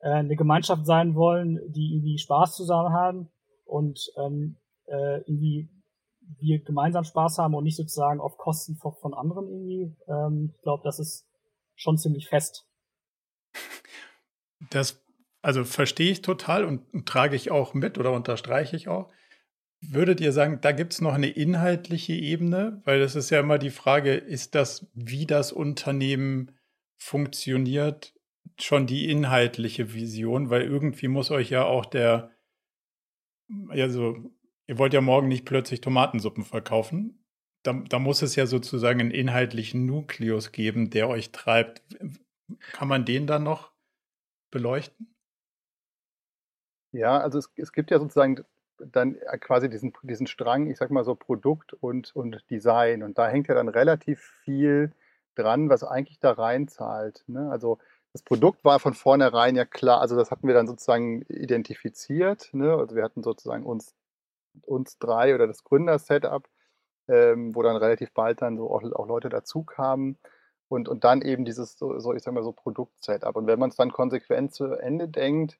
äh, 0.00 0.10
eine 0.10 0.36
Gemeinschaft 0.36 0.86
sein 0.86 1.14
wollen, 1.14 1.60
die 1.72 1.94
irgendwie 1.94 2.18
Spaß 2.18 2.56
zusammen 2.56 2.92
haben 2.92 3.28
und 3.64 4.12
ähm, 4.16 4.56
äh, 4.86 5.18
irgendwie 5.20 5.68
wir 6.40 6.62
gemeinsam 6.62 7.04
Spaß 7.04 7.38
haben 7.38 7.54
und 7.54 7.64
nicht 7.64 7.76
sozusagen 7.76 8.20
auf 8.20 8.38
Kosten 8.38 8.76
von, 8.76 8.94
von 8.94 9.14
anderen 9.14 9.48
irgendwie. 9.48 9.96
Ähm, 10.08 10.52
ich 10.56 10.62
glaube, 10.62 10.82
das 10.84 10.98
ist 10.98 11.26
schon 11.74 11.98
ziemlich 11.98 12.28
fest. 12.28 12.66
Das, 14.70 15.01
also 15.42 15.64
verstehe 15.64 16.12
ich 16.12 16.22
total 16.22 16.64
und, 16.64 16.82
und 16.94 17.06
trage 17.06 17.34
ich 17.34 17.50
auch 17.50 17.74
mit 17.74 17.98
oder 17.98 18.12
unterstreiche 18.12 18.76
ich 18.76 18.88
auch. 18.88 19.12
Würdet 19.80 20.20
ihr 20.20 20.32
sagen, 20.32 20.60
da 20.60 20.70
gibt 20.70 20.92
es 20.92 21.00
noch 21.00 21.14
eine 21.14 21.28
inhaltliche 21.28 22.12
Ebene? 22.12 22.80
Weil 22.84 23.00
das 23.00 23.16
ist 23.16 23.30
ja 23.30 23.40
immer 23.40 23.58
die 23.58 23.70
Frage, 23.70 24.14
ist 24.14 24.54
das, 24.54 24.86
wie 24.94 25.26
das 25.26 25.50
Unternehmen 25.50 26.52
funktioniert, 26.96 28.14
schon 28.60 28.86
die 28.86 29.10
inhaltliche 29.10 29.92
Vision? 29.92 30.50
Weil 30.50 30.62
irgendwie 30.62 31.08
muss 31.08 31.32
euch 31.32 31.50
ja 31.50 31.64
auch 31.64 31.84
der, 31.84 32.30
also 33.68 34.16
ihr 34.68 34.78
wollt 34.78 34.94
ja 34.94 35.00
morgen 35.00 35.26
nicht 35.26 35.44
plötzlich 35.44 35.80
Tomatensuppen 35.80 36.44
verkaufen. 36.44 37.24
Da, 37.64 37.72
da 37.72 37.98
muss 37.98 38.22
es 38.22 38.36
ja 38.36 38.46
sozusagen 38.46 39.00
einen 39.00 39.10
inhaltlichen 39.10 39.86
Nukleus 39.86 40.52
geben, 40.52 40.90
der 40.90 41.08
euch 41.08 41.32
treibt. 41.32 41.82
Kann 42.70 42.86
man 42.86 43.04
den 43.04 43.26
dann 43.26 43.42
noch 43.42 43.72
beleuchten? 44.52 45.11
Ja, 46.92 47.18
also 47.18 47.38
es, 47.38 47.50
es 47.56 47.72
gibt 47.72 47.90
ja 47.90 47.98
sozusagen 47.98 48.44
dann 48.78 49.16
quasi 49.40 49.68
diesen, 49.68 49.92
diesen 50.02 50.26
Strang, 50.26 50.68
ich 50.70 50.78
sag 50.78 50.90
mal 50.90 51.04
so 51.04 51.14
Produkt 51.14 51.72
und, 51.74 52.14
und 52.14 52.44
Design. 52.50 53.02
Und 53.02 53.18
da 53.18 53.28
hängt 53.28 53.48
ja 53.48 53.54
dann 53.54 53.68
relativ 53.68 54.20
viel 54.44 54.92
dran, 55.34 55.68
was 55.70 55.84
eigentlich 55.84 56.18
da 56.20 56.32
reinzahlt. 56.32 57.24
Ne? 57.26 57.50
Also 57.50 57.78
das 58.12 58.22
Produkt 58.22 58.64
war 58.64 58.78
von 58.78 58.94
vornherein 58.94 59.56
ja 59.56 59.64
klar, 59.64 60.00
also 60.00 60.16
das 60.16 60.30
hatten 60.30 60.46
wir 60.46 60.54
dann 60.54 60.66
sozusagen 60.66 61.22
identifiziert. 61.22 62.50
Ne? 62.52 62.74
Also 62.74 62.94
wir 62.94 63.04
hatten 63.04 63.22
sozusagen 63.22 63.64
uns, 63.64 63.94
uns 64.62 64.98
drei 64.98 65.34
oder 65.34 65.46
das 65.46 65.64
Gründer-Setup, 65.64 66.48
ähm, 67.08 67.54
wo 67.54 67.62
dann 67.62 67.76
relativ 67.76 68.12
bald 68.12 68.42
dann 68.42 68.56
so 68.56 68.70
auch, 68.70 68.82
auch 68.92 69.06
Leute 69.06 69.28
dazu 69.28 69.62
kamen. 69.62 70.18
Und, 70.68 70.88
und 70.88 71.04
dann 71.04 71.22
eben 71.22 71.44
dieses, 71.44 71.78
so, 71.78 71.98
so 71.98 72.14
ich 72.14 72.22
sag 72.22 72.34
mal 72.34 72.42
so 72.42 72.52
Produkt-Setup. 72.52 73.36
Und 73.36 73.46
wenn 73.46 73.58
man 73.58 73.70
es 73.70 73.76
dann 73.76 73.92
konsequent 73.92 74.54
zu 74.54 74.72
Ende 74.72 75.08
denkt, 75.08 75.58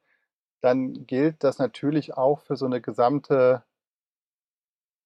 dann 0.62 1.06
gilt 1.06 1.44
das 1.44 1.58
natürlich 1.58 2.14
auch 2.14 2.40
für 2.40 2.56
so 2.56 2.66
eine 2.66 2.80
gesamte 2.80 3.64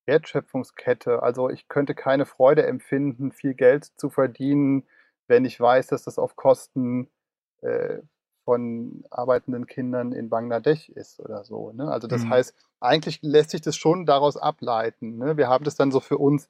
Wertschöpfungskette. 0.07 1.23
Also 1.23 1.51
ich 1.51 1.69
könnte 1.69 1.95
keine 1.95 2.27
Freude 2.27 2.67
empfinden, 2.67 3.33
viel 3.33 3.55
Geld 3.55 3.85
zu 3.97 4.11
verdienen, 4.11 4.87
wenn 5.27 5.45
ich 5.45 5.59
weiß, 5.59 5.89
dass 5.89 6.05
das 6.05 6.19
auf 6.19 6.37
Kosten 6.37 7.09
äh, 7.63 7.99
von 8.45 9.05
arbeitenden 9.11 9.67
Kindern 9.67 10.13
in 10.13 10.29
Bangladesch 10.29 10.89
ist 10.91 11.19
oder 11.19 11.43
so. 11.43 11.73
Ne? 11.73 11.91
Also 11.91 12.07
das 12.07 12.23
mhm. 12.23 12.31
heißt, 12.31 12.55
eigentlich 12.79 13.21
lässt 13.23 13.51
sich 13.51 13.63
das 13.63 13.77
schon 13.77 14.07
daraus 14.07 14.37
ableiten. 14.37 15.17
Ne? 15.17 15.37
Wir 15.37 15.49
haben 15.49 15.65
das 15.65 15.75
dann 15.75 15.91
so 15.91 15.99
für 15.99 16.19
uns, 16.19 16.49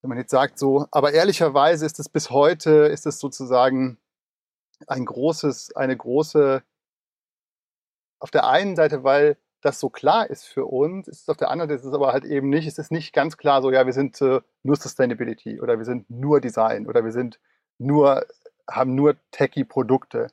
wenn 0.00 0.10
man 0.10 0.18
jetzt 0.18 0.30
sagt 0.30 0.58
so, 0.58 0.86
aber 0.92 1.12
ehrlicherweise 1.12 1.86
ist 1.86 1.98
es 1.98 2.08
bis 2.08 2.30
heute, 2.30 2.70
ist 2.70 3.06
es 3.06 3.18
sozusagen 3.18 3.98
ein 4.86 5.04
großes, 5.04 5.74
eine 5.74 5.96
große 5.96 6.62
auf 8.20 8.30
der 8.30 8.46
einen 8.48 8.76
Seite, 8.76 9.04
weil 9.04 9.36
das 9.60 9.80
so 9.80 9.90
klar 9.90 10.30
ist 10.30 10.44
für 10.44 10.66
uns, 10.66 11.08
ist 11.08 11.22
es 11.22 11.28
auf 11.28 11.36
der 11.36 11.50
anderen 11.50 11.68
Seite 11.68 11.80
ist 11.80 11.86
es 11.86 11.94
aber 11.94 12.12
halt 12.12 12.24
eben 12.24 12.48
nicht, 12.48 12.66
es 12.68 12.78
ist 12.78 12.92
nicht 12.92 13.12
ganz 13.12 13.36
klar 13.36 13.60
so, 13.60 13.70
ja, 13.70 13.86
wir 13.86 13.92
sind 13.92 14.20
äh, 14.22 14.40
nur 14.62 14.76
Sustainability 14.76 15.60
oder 15.60 15.78
wir 15.78 15.84
sind 15.84 16.08
nur 16.10 16.40
Design 16.40 16.86
oder 16.86 17.04
wir 17.04 17.12
sind 17.12 17.40
nur, 17.78 18.24
haben 18.70 18.94
nur 18.94 19.16
techie 19.32 19.64
Produkte, 19.64 20.28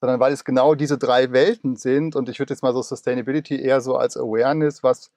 sondern 0.00 0.20
weil 0.20 0.32
es 0.32 0.44
genau 0.44 0.74
diese 0.74 0.98
drei 0.98 1.32
Welten 1.32 1.76
sind 1.76 2.14
und 2.14 2.28
ich 2.28 2.38
würde 2.38 2.54
jetzt 2.54 2.62
mal 2.62 2.72
so 2.72 2.82
Sustainability 2.82 3.60
eher 3.60 3.80
so 3.80 3.96
als 3.96 4.16
Awareness, 4.16 4.82
was 4.82 5.10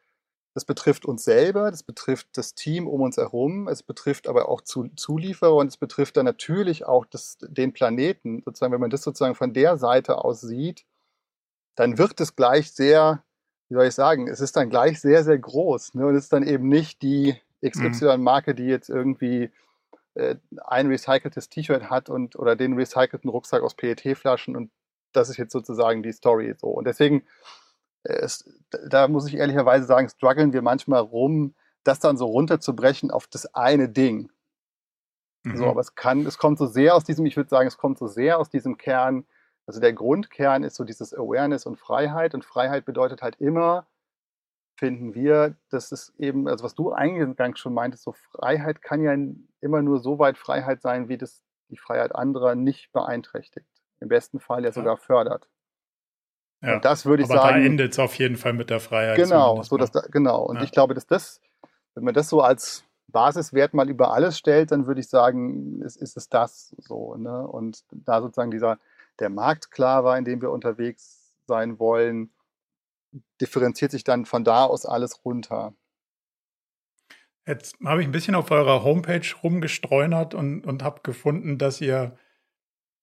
das 0.55 0.63
betrifft 0.63 1.05
uns 1.05 1.25
selber, 1.25 1.69
das 1.69 1.83
betrifft 1.83 2.29
das 2.37 2.55
Team 2.55 2.87
um 2.87 3.01
uns 3.01 3.17
herum, 3.17 3.67
es 3.67 3.83
betrifft 3.83 4.25
aber 4.25 4.47
auch 4.47 4.61
zu, 4.61 4.87
Zulieferer 4.95 5.53
und 5.53 5.67
es 5.67 5.75
betrifft 5.75 6.15
dann 6.15 6.23
natürlich 6.23 6.85
auch 6.85 7.05
das, 7.05 7.37
den 7.41 7.73
Planeten. 7.73 8.41
Sozusagen, 8.45 8.71
wenn 8.71 8.79
man 8.79 8.89
das 8.89 9.01
sozusagen 9.01 9.35
von 9.35 9.51
der 9.51 9.75
Seite 9.75 10.23
aus 10.23 10.39
sieht, 10.39 10.85
dann 11.75 11.97
wird 11.97 12.19
es 12.21 12.35
gleich 12.35 12.71
sehr, 12.71 13.23
wie 13.69 13.75
soll 13.75 13.85
ich 13.85 13.95
sagen, 13.95 14.27
es 14.27 14.39
ist 14.39 14.55
dann 14.55 14.69
gleich 14.69 14.99
sehr, 15.01 15.23
sehr 15.23 15.37
groß. 15.37 15.95
Ne? 15.95 16.07
Und 16.07 16.15
es 16.15 16.25
ist 16.25 16.33
dann 16.33 16.43
eben 16.43 16.67
nicht 16.67 17.01
die 17.01 17.35
XY-Marke, 17.65 18.51
mhm. 18.51 18.55
die 18.55 18.65
jetzt 18.65 18.89
irgendwie 18.89 19.51
äh, 20.15 20.35
ein 20.65 20.87
recyceltes 20.87 21.49
T-Shirt 21.49 21.89
hat 21.89 22.09
und 22.09 22.35
oder 22.37 22.55
den 22.55 22.73
recycelten 22.73 23.29
Rucksack 23.29 23.63
aus 23.63 23.75
PET-Flaschen 23.75 24.55
und 24.55 24.71
das 25.11 25.29
ist 25.29 25.37
jetzt 25.37 25.53
sozusagen 25.53 26.03
die 26.03 26.11
Story 26.11 26.53
so. 26.57 26.67
Und 26.67 26.85
deswegen, 26.85 27.23
äh, 28.03 28.13
es, 28.13 28.49
da 28.87 29.07
muss 29.07 29.27
ich 29.27 29.35
ehrlicherweise 29.35 29.85
sagen, 29.85 30.09
strugglen 30.09 30.53
wir 30.53 30.61
manchmal 30.61 31.01
rum, 31.01 31.53
das 31.83 31.99
dann 31.99 32.17
so 32.17 32.25
runterzubrechen 32.25 33.11
auf 33.11 33.27
das 33.27 33.53
eine 33.53 33.89
Ding. 33.89 34.31
Mhm. 35.43 35.57
So, 35.57 35.67
aber 35.67 35.81
es 35.81 35.95
kann, 35.95 36.25
es 36.25 36.37
kommt 36.37 36.57
so 36.57 36.65
sehr 36.65 36.95
aus 36.95 37.03
diesem, 37.03 37.25
ich 37.25 37.37
würde 37.37 37.49
sagen, 37.49 37.67
es 37.67 37.77
kommt 37.77 37.97
so 37.97 38.07
sehr 38.07 38.39
aus 38.39 38.49
diesem 38.49 38.77
Kern, 38.77 39.25
also 39.67 39.79
der 39.79 39.93
Grundkern 39.93 40.63
ist 40.63 40.75
so 40.75 40.83
dieses 40.83 41.13
Awareness 41.13 41.65
und 41.65 41.77
Freiheit. 41.77 42.33
Und 42.33 42.45
Freiheit 42.45 42.85
bedeutet 42.85 43.21
halt 43.21 43.35
immer, 43.37 43.87
finden 44.77 45.15
wir, 45.15 45.55
dass 45.69 45.91
es 45.91 46.13
eben, 46.19 46.47
also 46.47 46.63
was 46.63 46.75
du 46.75 46.91
eingangs 46.91 47.59
schon 47.59 47.73
meintest, 47.73 48.03
so 48.03 48.11
Freiheit 48.11 48.81
kann 48.81 49.01
ja 49.01 49.15
immer 49.61 49.81
nur 49.81 49.99
so 49.99 50.19
weit 50.19 50.37
Freiheit 50.37 50.81
sein, 50.81 51.07
wie 51.09 51.17
das 51.17 51.43
die 51.69 51.77
Freiheit 51.77 52.13
anderer 52.15 52.55
nicht 52.55 52.91
beeinträchtigt. 52.91 53.65
Im 53.99 54.09
besten 54.09 54.39
Fall 54.39 54.63
ja 54.63 54.71
sogar 54.71 54.97
fördert. 54.97 55.47
Ja, 56.61 56.75
und 56.75 56.85
das 56.85 57.05
würde 57.05 57.23
ich 57.23 57.29
aber 57.29 57.41
sagen. 57.41 57.61
Da 57.61 57.65
endet 57.65 57.93
es 57.93 57.99
auf 57.99 58.15
jeden 58.15 58.37
Fall 58.37 58.53
mit 58.53 58.69
der 58.69 58.79
Freiheit. 58.79 59.17
Genau, 59.17 59.61
so 59.63 59.77
dass 59.77 59.91
da, 59.91 60.01
genau. 60.11 60.43
Und 60.43 60.57
ja. 60.57 60.63
ich 60.63 60.71
glaube, 60.71 60.93
dass 60.93 61.07
das, 61.07 61.41
wenn 61.95 62.03
man 62.03 62.13
das 62.13 62.29
so 62.29 62.41
als 62.41 62.83
Basiswert 63.07 63.73
mal 63.73 63.89
über 63.89 64.13
alles 64.13 64.37
stellt, 64.37 64.71
dann 64.71 64.87
würde 64.87 64.99
ich 64.99 65.07
sagen, 65.07 65.81
ist, 65.81 65.95
ist 65.95 66.17
es 66.17 66.29
das 66.29 66.75
so. 66.77 67.15
Ne? 67.15 67.47
Und 67.47 67.83
da 67.91 68.21
sozusagen 68.21 68.51
dieser, 68.51 68.77
der 69.19 69.29
Markt 69.29 69.71
klar 69.71 70.03
war, 70.03 70.17
in 70.17 70.25
dem 70.25 70.41
wir 70.41 70.51
unterwegs 70.51 71.33
sein 71.47 71.79
wollen, 71.79 72.33
differenziert 73.41 73.91
sich 73.91 74.03
dann 74.03 74.25
von 74.25 74.43
da 74.43 74.65
aus 74.65 74.85
alles 74.85 75.23
runter. 75.23 75.73
Jetzt 77.47 77.77
habe 77.85 78.01
ich 78.01 78.07
ein 78.07 78.11
bisschen 78.11 78.35
auf 78.35 78.49
eurer 78.49 78.83
Homepage 78.83 79.27
rumgestreunert 79.43 80.33
und, 80.33 80.65
und 80.65 80.83
habe 80.83 81.01
gefunden, 81.03 81.57
dass 81.57 81.79
ihr 81.79 82.17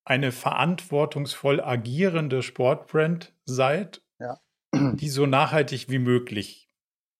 eine 0.05 0.33
verantwortungsvoll 0.33 1.61
agierende 1.61 2.43
Sportbrand 2.43 3.35
seid, 3.45 4.03
ja. 4.19 4.41
die 4.75 5.09
so 5.09 5.27
nachhaltig 5.27 5.89
wie 5.91 6.01
möglich 6.01 6.69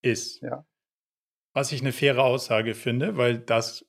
ist. 0.01 0.41
Ja. 0.41 0.65
Was 1.53 1.71
ich 1.71 1.81
eine 1.81 1.93
faire 1.93 2.23
Aussage 2.23 2.73
finde, 2.75 3.15
weil 3.15 3.37
das 3.39 3.85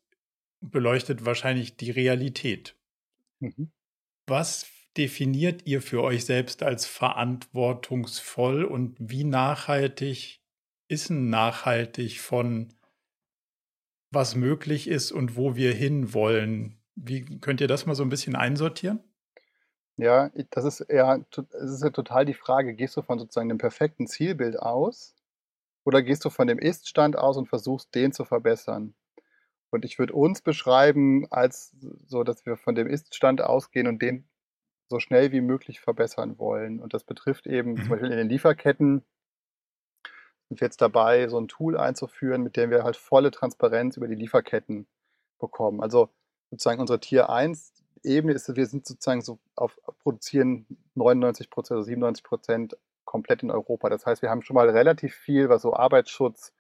beleuchtet 0.60 1.24
wahrscheinlich 1.24 1.76
die 1.76 1.90
Realität. 1.90 2.76
Mhm. 3.40 3.72
Was 4.26 4.64
definiert 4.96 5.66
ihr 5.66 5.83
für 5.83 6.02
euch 6.02 6.24
selbst 6.24 6.62
als 6.62 6.87
verantwortungsvoll 6.87 8.64
und 8.64 8.96
wie 8.98 9.24
nachhaltig 9.24 10.40
ist 10.88 11.11
ein 11.11 11.30
nachhaltig 11.30 12.20
von 12.20 12.74
was 14.11 14.37
möglich 14.37 14.88
ist 14.88 15.12
und 15.12 15.37
wo 15.37 15.57
wir 15.57 15.74
hinwollen? 15.74 16.78
Wie 16.94 17.24
könnt 17.40 17.61
ihr 17.61 17.66
das 17.66 17.87
mal 17.87 17.94
so 17.94 18.04
ein 18.04 18.09
bisschen 18.09 18.37
einsortieren? 18.37 19.02
Ja, 19.96 20.30
das 20.50 20.64
ist 20.64 20.80
eher, 20.80 21.24
es 21.30 21.70
ist 21.70 21.83
ja 21.83 21.90
total 21.90 22.24
die 22.24 22.35
Frage, 22.35 22.74
gehst 22.74 22.96
du 22.96 23.02
von 23.02 23.18
sozusagen 23.18 23.48
dem 23.48 23.59
perfekten 23.59 24.07
Zielbild 24.07 24.59
aus 24.59 25.14
oder 25.85 26.02
gehst 26.02 26.24
du 26.24 26.30
von 26.30 26.46
dem 26.46 26.59
Ist-Stand 26.59 27.16
aus 27.16 27.37
und 27.37 27.48
versuchst, 27.48 27.94
den 27.94 28.12
zu 28.12 28.24
verbessern? 28.24 28.94
Und 29.70 29.85
ich 29.85 29.98
würde 29.98 30.12
uns 30.12 30.40
beschreiben 30.40 31.26
als 31.30 31.76
so, 32.07 32.22
dass 32.24 32.46
wir 32.46 32.57
von 32.57 32.74
dem 32.74 32.87
Ist-Stand 32.87 33.40
ausgehen 33.40 33.87
und 33.88 34.00
den 34.02 34.28
so 34.88 35.01
schnell 35.01 35.33
wie 35.33 35.40
möglich 35.40 35.81
verbessern 35.81 36.38
wollen. 36.38 36.81
Und 36.81 36.94
das 36.94 37.05
betrifft 37.05 37.47
eben 37.47 37.73
mhm. 37.73 37.77
zum 37.79 37.88
Beispiel 37.88 38.11
in 38.11 38.18
den 38.18 38.29
Lieferketten 38.29 39.05
sind 40.49 40.61
wir 40.61 40.66
jetzt 40.66 40.83
dabei, 40.83 41.29
so 41.29 41.38
ein 41.38 41.49
Tool 41.49 41.77
einzuführen, 41.77 42.42
mit 42.42 42.57
dem 42.57 42.70
wir 42.70 42.85
halt 42.85 42.97
volle 42.97 43.31
Transparenz 43.31 43.97
über 43.97 44.09
die 44.09 44.14
Lieferketten 44.14 44.87
bekommen. 45.38 45.81
Also 45.81 46.11
sozusagen 46.51 46.81
unsere 46.81 47.01
Tier 47.01 47.31
1 47.31 47.73
Ebene 48.03 48.35
ist, 48.35 48.55
wir 48.55 48.66
sind 48.66 48.87
sozusagen 48.87 49.23
so 49.23 49.38
auf 49.57 49.79
produzieren 50.01 50.66
99 50.94 51.49
Prozent 51.49 51.79
oder 51.79 51.85
97 51.85 52.23
Prozent 52.23 52.77
komplett 53.05 53.42
in 53.42 53.51
Europa. 53.51 53.88
Das 53.88 54.05
heißt, 54.05 54.20
wir 54.20 54.31
haben 54.31 54.42
schon 54.42 54.55
mal 54.55 54.68
relativ 54.68 55.14
viel, 55.14 55.49
was 55.49 55.62
so 55.62 55.75
Arbeitsschutz, 55.75 56.53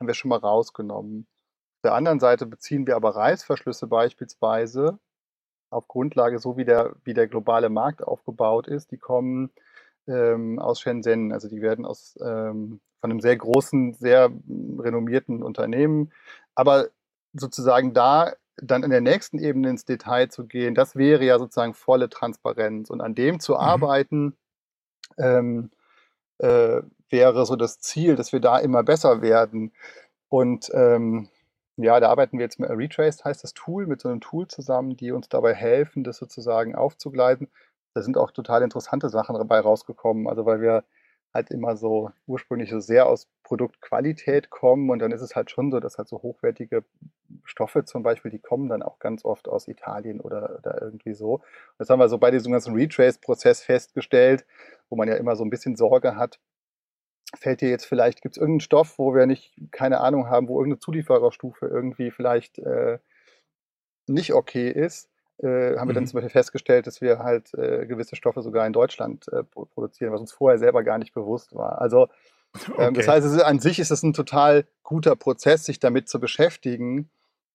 haben 0.00 0.08
wir 0.08 0.14
schon 0.14 0.30
mal 0.30 0.38
rausgenommen. 0.38 1.28
Auf 1.76 1.82
der 1.82 1.94
anderen 1.94 2.18
Seite 2.18 2.46
beziehen 2.46 2.86
wir 2.88 2.96
aber 2.96 3.14
Reißverschlüsse 3.14 3.86
beispielsweise 3.86 4.98
auf 5.70 5.88
Grundlage, 5.88 6.38
so 6.38 6.56
wie 6.56 6.64
der, 6.64 6.94
wie 7.04 7.14
der 7.14 7.28
globale 7.28 7.68
Markt 7.68 8.02
aufgebaut 8.02 8.68
ist, 8.68 8.90
die 8.90 8.98
kommen 8.98 9.50
ähm, 10.06 10.58
aus 10.58 10.80
Shenzhen. 10.80 11.32
Also 11.32 11.48
die 11.48 11.60
werden 11.60 11.84
aus 11.84 12.18
ähm, 12.20 12.80
von 13.00 13.10
einem 13.10 13.20
sehr 13.20 13.36
großen, 13.36 13.94
sehr 13.94 14.30
renommierten 14.78 15.42
Unternehmen. 15.42 16.12
Aber 16.54 16.88
sozusagen 17.32 17.94
da 17.94 18.32
dann 18.60 18.82
in 18.82 18.90
der 18.90 19.00
nächsten 19.00 19.38
Ebene 19.38 19.70
ins 19.70 19.84
Detail 19.84 20.28
zu 20.28 20.46
gehen, 20.46 20.74
das 20.74 20.96
wäre 20.96 21.24
ja 21.24 21.38
sozusagen 21.38 21.74
volle 21.74 22.08
Transparenz. 22.08 22.90
Und 22.90 23.00
an 23.00 23.14
dem 23.14 23.38
zu 23.40 23.52
mhm. 23.52 23.58
arbeiten, 23.58 24.36
ähm, 25.16 25.70
äh, 26.38 26.82
wäre 27.10 27.46
so 27.46 27.56
das 27.56 27.80
Ziel, 27.80 28.16
dass 28.16 28.32
wir 28.32 28.40
da 28.40 28.58
immer 28.58 28.82
besser 28.82 29.22
werden. 29.22 29.72
Und 30.28 30.70
ähm, 30.74 31.28
ja, 31.78 32.00
da 32.00 32.08
arbeiten 32.08 32.38
wir 32.38 32.44
jetzt 32.44 32.58
mit 32.58 32.70
Retraced, 32.70 33.24
heißt 33.24 33.44
das 33.44 33.54
Tool, 33.54 33.86
mit 33.86 34.00
so 34.00 34.08
einem 34.08 34.20
Tool 34.20 34.48
zusammen, 34.48 34.96
die 34.96 35.12
uns 35.12 35.28
dabei 35.28 35.54
helfen, 35.54 36.04
das 36.04 36.16
sozusagen 36.18 36.74
aufzugleisen. 36.74 37.48
Da 37.94 38.02
sind 38.02 38.18
auch 38.18 38.30
total 38.32 38.62
interessante 38.62 39.08
Sachen 39.08 39.36
dabei 39.36 39.60
rausgekommen. 39.60 40.28
Also 40.28 40.44
weil 40.44 40.60
wir 40.60 40.84
halt 41.34 41.50
immer 41.50 41.76
so 41.76 42.10
ursprünglich 42.26 42.70
so 42.70 42.80
sehr 42.80 43.06
aus 43.06 43.28
Produktqualität 43.42 44.50
kommen 44.50 44.90
und 44.90 44.98
dann 44.98 45.12
ist 45.12 45.20
es 45.20 45.36
halt 45.36 45.50
schon 45.50 45.70
so, 45.70 45.78
dass 45.78 45.98
halt 45.98 46.08
so 46.08 46.22
hochwertige 46.22 46.84
Stoffe 47.44 47.84
zum 47.84 48.02
Beispiel, 48.02 48.30
die 48.30 48.38
kommen 48.38 48.68
dann 48.68 48.82
auch 48.82 48.98
ganz 48.98 49.24
oft 49.24 49.48
aus 49.48 49.68
Italien 49.68 50.20
oder, 50.20 50.58
oder 50.58 50.80
irgendwie 50.82 51.14
so. 51.14 51.42
Das 51.78 51.90
haben 51.90 51.98
wir 52.00 52.08
so 52.08 52.18
bei 52.18 52.30
diesem 52.30 52.52
ganzen 52.52 52.74
Retrace-Prozess 52.74 53.62
festgestellt, 53.62 54.46
wo 54.88 54.96
man 54.96 55.08
ja 55.08 55.14
immer 55.14 55.36
so 55.36 55.44
ein 55.44 55.50
bisschen 55.50 55.76
Sorge 55.76 56.16
hat, 56.16 56.40
fällt 57.36 57.60
dir 57.60 57.70
jetzt 57.70 57.86
vielleicht, 57.86 58.22
gibt 58.22 58.36
es 58.36 58.40
irgendeinen 58.40 58.60
Stoff, 58.60 58.98
wo 58.98 59.14
wir 59.14 59.26
nicht, 59.26 59.54
keine 59.70 60.00
Ahnung 60.00 60.28
haben, 60.28 60.48
wo 60.48 60.58
irgendeine 60.58 60.80
Zuliefererstufe 60.80 61.66
irgendwie 61.66 62.10
vielleicht 62.10 62.58
äh, 62.58 62.98
nicht 64.06 64.32
okay 64.32 64.70
ist 64.70 65.10
äh, 65.42 65.76
haben 65.76 65.88
wir 65.88 65.94
dann 65.94 66.04
mhm. 66.04 66.08
zum 66.08 66.18
Beispiel 66.18 66.30
festgestellt, 66.30 66.86
dass 66.86 67.00
wir 67.00 67.20
halt 67.20 67.54
äh, 67.54 67.86
gewisse 67.86 68.16
Stoffe 68.16 68.42
sogar 68.42 68.66
in 68.66 68.72
Deutschland 68.72 69.26
äh, 69.32 69.44
produzieren, 69.44 70.12
was 70.12 70.20
uns 70.20 70.32
vorher 70.32 70.58
selber 70.58 70.82
gar 70.82 70.98
nicht 70.98 71.14
bewusst 71.14 71.54
war. 71.54 71.80
Also 71.80 72.08
ähm, 72.78 72.88
okay. 72.88 72.92
das 72.94 73.08
heißt, 73.08 73.26
ist, 73.26 73.40
an 73.40 73.60
sich 73.60 73.78
ist 73.78 73.90
es 73.90 74.02
ein 74.02 74.12
total 74.12 74.66
guter 74.82 75.14
Prozess, 75.14 75.64
sich 75.64 75.78
damit 75.78 76.08
zu 76.08 76.18
beschäftigen. 76.18 77.10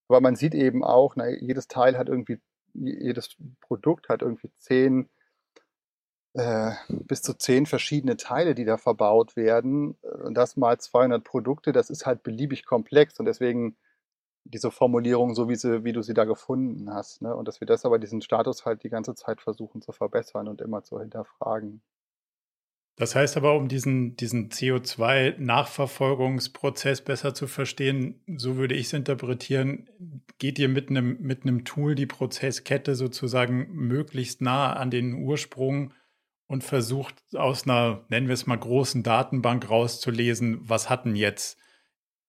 Aber 0.08 0.22
man 0.22 0.36
sieht 0.36 0.54
eben 0.54 0.84
auch, 0.84 1.16
na, 1.16 1.30
jedes 1.30 1.68
Teil 1.68 1.98
hat 1.98 2.08
irgendwie, 2.08 2.40
jedes 2.74 3.36
Produkt 3.60 4.10
hat 4.10 4.22
irgendwie 4.22 4.52
zehn 4.60 5.10
äh, 6.34 6.72
bis 6.90 7.22
zu 7.22 7.38
zehn 7.38 7.66
verschiedene 7.66 8.18
Teile, 8.18 8.56
die 8.56 8.66
da 8.66 8.78
verbaut 8.78 9.36
werden. 9.36 9.96
Und 10.02 10.36
das 10.36 10.58
mal 10.58 10.80
200 10.80 11.24
Produkte, 11.24 11.72
das 11.72 11.90
ist 11.90 12.06
halt 12.06 12.24
beliebig 12.24 12.66
komplex. 12.66 13.20
Und 13.20 13.26
deswegen 13.26 13.78
diese 14.46 14.72
Formulierung, 14.72 15.36
so 15.36 15.48
wie, 15.48 15.56
sie, 15.56 15.84
wie 15.84 15.94
du 15.94 16.02
sie 16.02 16.14
da 16.14 16.26
gefunden 16.26 16.94
hast. 16.94 17.22
Ne? 17.22 17.36
Und 17.36 17.48
dass 17.48 17.62
wir 17.62 17.68
das 17.68 17.86
aber 17.86 18.00
diesen 18.00 18.22
Status 18.22 18.66
halt 18.66 18.84
die 18.84 18.90
ganze 18.90 19.16
Zeit 19.16 19.42
versuchen 19.42 19.82
zu 19.82 19.92
verbessern 19.92 20.48
und 20.48 20.62
immer 20.62 20.84
zu 20.84 21.00
hinterfragen. 21.00 21.82
Das 22.96 23.16
heißt 23.16 23.38
aber, 23.38 23.56
um 23.56 23.68
diesen, 23.68 24.16
diesen 24.18 24.50
CO2-Nachverfolgungsprozess 24.50 27.02
besser 27.02 27.34
zu 27.34 27.48
verstehen, 27.48 28.22
so 28.38 28.56
würde 28.56 28.76
ich 28.76 28.86
es 28.88 28.94
interpretieren, 28.94 29.90
geht 30.38 30.60
ihr 30.60 30.70
mit 30.70 30.92
einem, 30.92 31.20
mit 31.20 31.42
einem 31.42 31.66
Tool 31.66 31.96
die 31.96 32.06
Prozesskette 32.06 32.94
sozusagen 32.94 33.68
möglichst 33.72 34.42
nah 34.42 34.74
an 34.74 34.92
den 34.92 35.16
Ursprung 35.16 35.92
und 36.54 36.64
versucht 36.64 37.16
aus 37.34 37.64
einer, 37.64 38.06
nennen 38.10 38.28
wir 38.28 38.36
es 38.36 38.46
mal, 38.46 38.60
großen 38.60 39.02
Datenbank 39.02 39.72
rauszulesen, 39.72 40.60
was 40.70 40.88
hatten 40.88 41.16
jetzt 41.16 41.58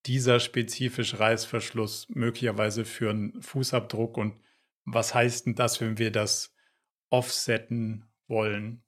dieser 0.06 0.40
spezifische 0.40 1.20
Reißverschluss 1.20 2.08
möglicherweise 2.08 2.86
für 2.86 3.10
einen 3.10 3.42
Fußabdruck 3.42 4.16
und 4.16 4.40
was 4.86 5.14
heißt 5.14 5.44
denn 5.44 5.56
das, 5.56 5.82
wenn 5.82 5.98
wir 5.98 6.10
das 6.10 6.54
offsetten 7.10 8.06
wollen? 8.26 8.82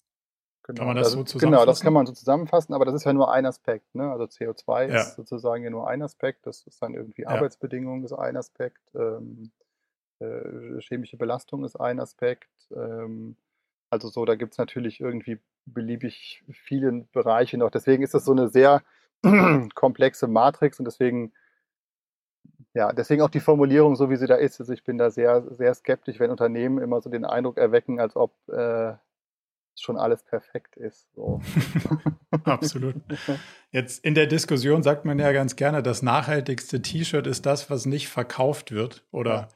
Genau. 0.62 0.78
Kann 0.78 0.86
man 0.86 0.96
das, 0.96 1.08
das 1.08 1.12
so 1.12 1.24
zusammenfassen? 1.24 1.50
Genau, 1.50 1.66
das 1.66 1.80
kann 1.80 1.92
man 1.92 2.06
so 2.06 2.14
zusammenfassen, 2.14 2.72
aber 2.72 2.86
das 2.86 2.94
ist 2.94 3.04
ja 3.04 3.12
nur 3.12 3.30
ein 3.30 3.44
Aspekt. 3.44 3.94
Ne? 3.94 4.10
Also 4.10 4.24
CO2 4.24 4.88
ja. 4.88 5.02
ist 5.02 5.16
sozusagen 5.16 5.64
ja 5.64 5.68
nur 5.68 5.86
ein 5.86 6.00
Aspekt, 6.00 6.46
das 6.46 6.66
ist 6.66 6.80
dann 6.80 6.94
irgendwie 6.94 7.22
ja. 7.22 7.28
Arbeitsbedingungen 7.28 8.04
ist 8.04 8.14
ein 8.14 8.38
Aspekt, 8.38 8.80
ähm, 8.94 9.52
äh, 10.18 10.80
chemische 10.80 11.18
Belastung 11.18 11.62
ist 11.62 11.76
ein 11.76 12.00
Aspekt. 12.00 12.48
Ähm, 12.74 13.36
also 13.96 14.08
so, 14.08 14.24
da 14.24 14.34
gibt 14.34 14.52
es 14.52 14.58
natürlich 14.58 15.00
irgendwie 15.00 15.38
beliebig 15.64 16.44
viele 16.52 17.06
Bereiche 17.12 17.56
noch. 17.56 17.70
Deswegen 17.70 18.02
ist 18.02 18.14
das 18.14 18.24
so 18.24 18.32
eine 18.32 18.48
sehr 18.48 18.82
komplexe 19.74 20.28
Matrix 20.28 20.78
und 20.78 20.84
deswegen, 20.84 21.32
ja, 22.74 22.92
deswegen 22.92 23.22
auch 23.22 23.30
die 23.30 23.40
Formulierung, 23.40 23.96
so 23.96 24.10
wie 24.10 24.16
sie 24.16 24.26
da 24.26 24.34
ist. 24.34 24.60
Also 24.60 24.72
ich 24.72 24.84
bin 24.84 24.98
da 24.98 25.10
sehr, 25.10 25.42
sehr 25.54 25.74
skeptisch, 25.74 26.20
wenn 26.20 26.30
Unternehmen 26.30 26.78
immer 26.78 27.00
so 27.00 27.08
den 27.08 27.24
Eindruck 27.24 27.56
erwecken, 27.56 27.98
als 27.98 28.16
ob 28.16 28.34
äh, 28.48 28.92
schon 29.74 29.96
alles 29.96 30.22
perfekt 30.22 30.76
ist. 30.76 31.10
So. 31.14 31.40
Absolut. 32.44 32.96
Jetzt 33.70 34.04
in 34.04 34.14
der 34.14 34.26
Diskussion 34.26 34.82
sagt 34.82 35.06
man 35.06 35.18
ja 35.18 35.32
ganz 35.32 35.56
gerne, 35.56 35.82
das 35.82 36.02
nachhaltigste 36.02 36.82
T-Shirt 36.82 37.26
ist 37.26 37.46
das, 37.46 37.70
was 37.70 37.86
nicht 37.86 38.08
verkauft 38.08 38.72
wird 38.72 39.04
oder 39.10 39.32
ja 39.32 39.48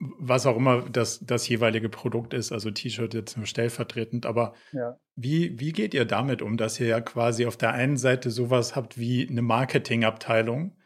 was 0.00 0.46
auch 0.46 0.56
immer 0.56 0.82
das, 0.88 1.20
das 1.20 1.48
jeweilige 1.48 1.88
Produkt 1.88 2.32
ist, 2.32 2.52
also 2.52 2.70
T-Shirt 2.70 3.14
jetzt 3.14 3.36
nur 3.36 3.46
stellvertretend, 3.46 4.26
aber 4.26 4.54
ja. 4.72 4.96
wie, 5.16 5.58
wie 5.58 5.72
geht 5.72 5.92
ihr 5.92 6.04
damit 6.04 6.40
um, 6.40 6.56
dass 6.56 6.78
ihr 6.78 6.86
ja 6.86 7.00
quasi 7.00 7.46
auf 7.46 7.56
der 7.56 7.72
einen 7.72 7.96
Seite 7.96 8.30
sowas 8.30 8.76
habt 8.76 8.98
wie 8.98 9.28
eine 9.28 9.42
Marketingabteilung, 9.42 10.76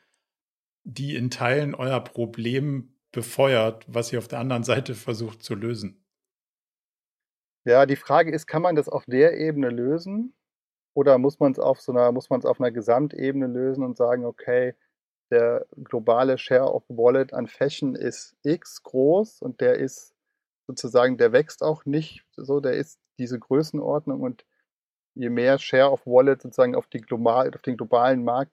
die 0.85 1.14
in 1.14 1.31
Teilen 1.31 1.75
euer 1.75 2.03
Problem 2.03 2.94
befeuert, 3.12 3.85
was 3.87 4.12
ihr 4.12 4.18
auf 4.18 4.29
der 4.29 4.38
anderen 4.38 4.64
Seite 4.64 4.94
versucht 4.94 5.42
zu 5.42 5.55
lösen? 5.55 6.03
Ja, 7.64 7.87
die 7.87 7.96
Frage 7.96 8.33
ist, 8.33 8.46
kann 8.46 8.62
man 8.62 8.75
das 8.75 8.88
auf 8.88 9.05
der 9.05 9.38
Ebene 9.38 9.68
lösen? 9.68 10.35
Oder 10.94 11.18
muss 11.18 11.38
man 11.38 11.53
es 11.53 11.59
auf 11.59 11.81
so 11.81 11.92
einer, 11.92 12.12
muss 12.12 12.31
man 12.31 12.40
es 12.40 12.46
auf 12.46 12.61
einer 12.61 12.72
Gesamtebene 12.72 13.46
lösen 13.46 13.85
und 13.85 13.96
sagen, 13.96 14.25
okay, 14.25 14.75
der 15.33 15.66
globale 15.83 16.37
Share 16.37 16.73
of 16.73 16.85
Wallet 16.88 17.33
an 17.33 17.47
Fashion 17.47 17.95
ist 17.95 18.37
X 18.42 18.83
groß 18.83 19.40
und 19.40 19.62
der 19.62 19.77
ist 19.79 20.14
sozusagen, 20.66 21.16
der 21.16 21.33
wächst 21.33 21.62
auch 21.62 21.87
nicht 21.87 22.25
so, 22.37 22.61
der 22.61 22.75
ist 22.75 23.01
diese 23.18 23.38
Größenordnung 23.38 24.21
und 24.21 24.45
je 25.14 25.31
mehr 25.31 25.59
Share 25.59 25.90
of 25.90 26.07
Wallet 26.07 26.42
sozusagen 26.42 26.75
auf, 26.75 26.87
die 26.87 27.01
global, 27.01 27.51
auf 27.55 27.62
den 27.62 27.79
globalen 27.79 28.25
Markt 28.25 28.53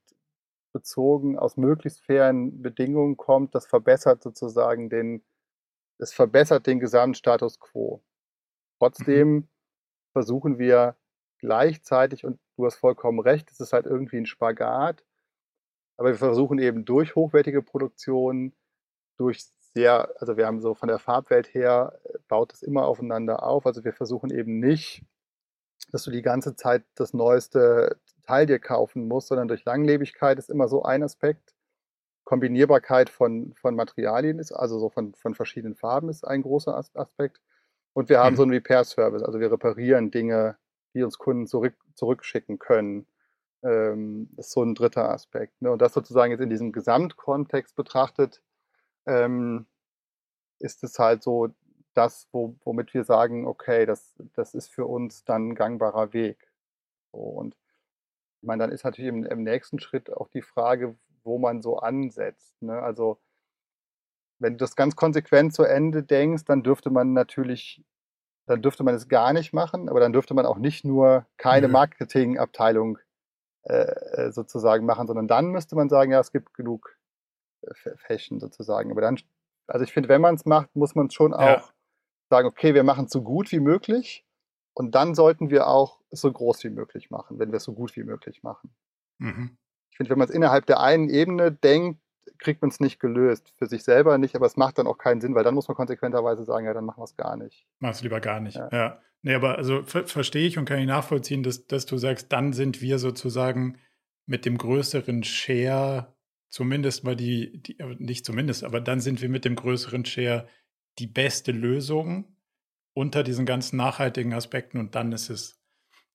bezogen 0.72 1.38
aus 1.38 1.58
möglichst 1.58 2.02
fairen 2.06 2.62
Bedingungen 2.62 3.18
kommt, 3.18 3.56
das 3.56 3.66
verbessert 3.66 4.24
sozusagen 4.24 4.90
den, 4.90 5.22
es 5.98 6.14
verbessert 6.14 6.66
den 6.66 6.80
Gesamtstatus 6.80 7.60
quo. 7.60 8.02
Trotzdem 8.80 9.30
mhm. 9.30 9.48
versuchen 10.14 10.60
wir 10.60 10.96
gleichzeitig, 11.40 12.24
und 12.26 12.40
du 12.56 12.66
hast 12.66 12.76
vollkommen 12.76 13.20
recht, 13.20 13.52
es 13.52 13.60
ist 13.60 13.74
halt 13.74 13.86
irgendwie 13.86 14.18
ein 14.18 14.26
Spagat, 14.26 15.04
aber 16.00 16.12
wir 16.12 16.16
versuchen 16.16 16.60
eben 16.60 16.86
durch 16.86 17.16
hochwertige 17.16 17.62
Produktion, 17.62 18.54
durch 19.18 19.44
sehr, 19.74 20.10
also 20.22 20.38
wir 20.38 20.48
haben 20.48 20.62
so 20.62 20.74
von 20.74 20.88
der 20.88 20.98
Farbwelt 20.98 21.54
her, 21.54 22.00
äh, 22.06 22.18
baut 22.30 22.54
es 22.54 22.64
immer 22.64 22.86
aufeinander 22.86 23.44
auf. 23.44 23.66
Also 23.66 23.84
wir 23.84 23.92
versuchen 23.92 24.32
eben 24.32 24.60
nicht, 24.60 25.04
dass 25.92 26.04
du 26.04 26.12
die 26.12 26.22
ganze 26.22 26.56
Zeit 26.56 26.86
das 26.96 27.14
neueste 27.14 28.00
Teil 28.26 28.46
dir 28.46 28.60
kaufen 28.60 29.10
musst, 29.10 29.28
sondern 29.28 29.50
durch 29.50 29.66
Langlebigkeit 29.66 30.40
ist 30.40 30.50
immer 30.50 30.70
so 30.70 30.84
ein 30.84 31.04
Aspekt. 31.04 31.54
Kombinierbarkeit 32.24 33.10
von, 33.10 33.54
von 33.56 33.76
Materialien 33.76 34.40
ist, 34.40 34.54
also 34.54 34.80
so 34.80 34.90
von, 34.90 35.14
von 35.16 35.36
verschiedenen 35.36 35.76
Farben 35.76 36.08
ist 36.08 36.26
ein 36.26 36.44
großer 36.44 36.78
Aspekt. 36.78 37.42
Und 37.92 38.08
wir 38.08 38.20
haben 38.20 38.36
mhm. 38.36 38.38
so 38.38 38.44
einen 38.44 38.54
Repair-Service, 38.54 39.24
also 39.24 39.42
wir 39.42 39.52
reparieren 39.52 40.12
Dinge, 40.12 40.58
die 40.94 41.04
uns 41.04 41.18
Kunden 41.18 41.46
zurück, 41.46 41.76
zurückschicken 41.96 42.58
können 42.58 43.06
ähm, 43.64 44.30
ist 44.38 44.52
so 44.52 44.64
ein 44.64 44.76
dritter 44.76 45.10
Aspekt. 45.10 45.62
Ne? 45.62 45.72
Und 45.72 45.82
das 45.82 45.94
sozusagen 45.94 46.32
jetzt 46.32 46.42
in 46.42 46.50
diesem 46.50 46.72
Gesamtkontext 46.72 47.76
betrachtet, 47.76 48.42
ähm, 49.06 49.66
ist 50.60 50.84
es 50.84 51.00
halt 51.00 51.24
so 51.24 51.50
das, 51.94 52.28
wo, 52.32 52.56
womit 52.64 52.94
wir 52.94 53.04
sagen, 53.04 53.48
okay, 53.48 53.86
das, 53.86 54.14
das 54.34 54.54
ist 54.54 54.70
für 54.70 54.86
uns 54.86 55.24
dann 55.24 55.50
ein 55.50 55.56
gangbarer 55.56 56.14
Weg. 56.14 56.52
So, 57.12 57.20
und 57.20 57.56
ich 58.42 58.48
meine, 58.48 58.64
dann 58.64 58.72
ist 58.72 58.86
natürlich 58.86 59.10
im, 59.10 59.26
im, 59.26 59.44
nächsten 59.44 59.80
Schritt 59.80 60.12
auch 60.12 60.30
die 60.30 60.42
Frage, 60.42 60.96
wo 61.24 61.38
man 61.38 61.62
so 61.62 61.78
ansetzt. 61.78 62.62
Ne? 62.62 62.82
Also 62.82 63.20
wenn 64.40 64.54
du 64.54 64.58
das 64.60 64.76
ganz 64.76 64.96
konsequent 64.96 65.54
zu 65.54 65.64
Ende 65.64 66.04
denkst, 66.04 66.46
dann 66.46 66.64
dürfte 66.64 66.90
man 66.90 67.12
natürlich, 67.12 67.84
dann 68.46 68.62
dürfte 68.62 68.84
man 68.84 68.96
es 68.96 69.10
gar 69.10 69.34
nicht 69.34 69.52
machen, 69.52 69.90
aber 69.90 70.00
dann 70.00 70.14
dürfte 70.14 70.34
man 70.34 70.46
auch 70.46 70.58
nicht 70.58 70.86
nur 70.86 71.26
keine 71.38 71.68
Marketingabteilung 71.68 72.98
äh, 73.64 74.32
sozusagen 74.32 74.86
machen, 74.86 75.08
sondern 75.08 75.28
dann 75.28 75.48
müsste 75.52 75.76
man 75.76 75.90
sagen, 75.90 76.12
ja, 76.12 76.20
es 76.20 76.32
gibt 76.32 76.54
genug 76.54 76.98
äh, 77.62 77.74
Fashion 77.98 78.40
sozusagen. 78.40 78.92
Aber 78.92 79.02
dann, 79.02 79.20
also 79.68 79.84
ich 79.84 79.94
finde, 79.94 80.10
wenn 80.10 80.22
man 80.22 80.36
es 80.36 80.46
macht, 80.46 80.76
muss 80.76 80.96
man 80.96 81.10
schon 81.12 81.34
auch 81.34 81.42
ja. 81.42 81.70
sagen, 82.30 82.48
okay, 82.48 82.74
wir 82.74 82.84
machen 82.84 83.06
es 83.06 83.12
so 83.12 83.22
gut 83.22 83.52
wie 83.52 83.60
möglich 83.60 84.26
und 84.74 84.96
dann 84.96 85.16
sollten 85.16 85.50
wir 85.50 85.68
auch 85.68 86.00
so 86.10 86.32
groß 86.32 86.64
wie 86.64 86.70
möglich 86.70 87.12
machen, 87.12 87.40
wenn 87.40 87.52
wir 87.52 87.58
es 87.58 87.64
so 87.64 87.74
gut 87.74 87.96
wie 87.96 88.04
möglich 88.04 88.44
machen. 88.44 88.74
Mhm. 89.18 89.58
Ich 89.92 89.98
finde, 89.98 90.12
wenn 90.12 90.20
man 90.20 90.30
es 90.30 90.34
innerhalb 90.34 90.66
der 90.66 90.80
einen 90.80 91.10
Ebene 91.10 91.52
denkt, 91.52 92.00
kriegt 92.38 92.62
man 92.62 92.70
es 92.70 92.80
nicht 92.80 93.00
gelöst. 93.00 93.54
Für 93.58 93.66
sich 93.66 93.84
selber 93.84 94.18
nicht, 94.18 94.36
aber 94.36 94.46
es 94.46 94.58
macht 94.58 94.78
dann 94.78 94.88
auch 94.88 94.98
keinen 94.98 95.22
Sinn, 95.22 95.36
weil 95.36 95.44
dann 95.44 95.56
muss 95.56 95.68
man 95.68 95.76
konsequenterweise 95.76 96.44
sagen, 96.44 96.66
ja, 96.66 96.74
dann 96.74 96.86
machen 96.86 97.00
wir 97.00 97.06
es 97.06 97.16
gar 97.16 97.36
nicht. 97.38 97.66
Mach 97.80 97.92
es 97.92 98.02
lieber 98.02 98.20
gar 98.20 98.40
nicht. 98.40 98.56
Ja. 98.56 98.70
ja. 98.72 99.02
Nee, 99.22 99.34
aber 99.34 99.58
also 99.58 99.84
ver 99.84 100.08
verstehe 100.08 100.48
ich 100.48 100.58
und 100.58 100.66
kann 100.66 100.80
ich 100.80 100.88
nachvollziehen, 100.88 101.44
dass, 101.44 101.68
dass 101.68 101.86
du 101.86 101.98
sagst, 101.98 102.32
dann 102.32 102.54
sind 102.54 102.82
wir 102.82 103.00
sozusagen 103.00 103.78
mit 104.26 104.46
dem 104.46 104.58
größeren 104.58 105.24
Share, 105.24 106.16
zumindest 106.50 107.04
mal 107.04 107.16
die, 107.16 107.62
die, 107.62 107.78
nicht 107.98 108.26
zumindest, 108.26 108.64
aber 108.64 108.80
dann 108.80 109.02
sind 109.02 109.22
wir 109.22 109.28
mit 109.28 109.44
dem 109.44 109.56
größeren 109.56 110.06
Share 110.06 110.48
die 111.00 111.08
beste 111.08 111.52
Lösung 111.52 112.36
unter 112.94 113.24
diesen 113.24 113.46
ganzen 113.46 113.78
nachhaltigen 113.78 114.34
Aspekten 114.34 114.78
und 114.78 114.96
dann 114.96 115.12
ist 115.12 115.30
es, 115.30 115.62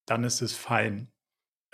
dann 0.07 0.24
ist 0.24 0.40
es 0.40 0.55
fein. 0.55 1.12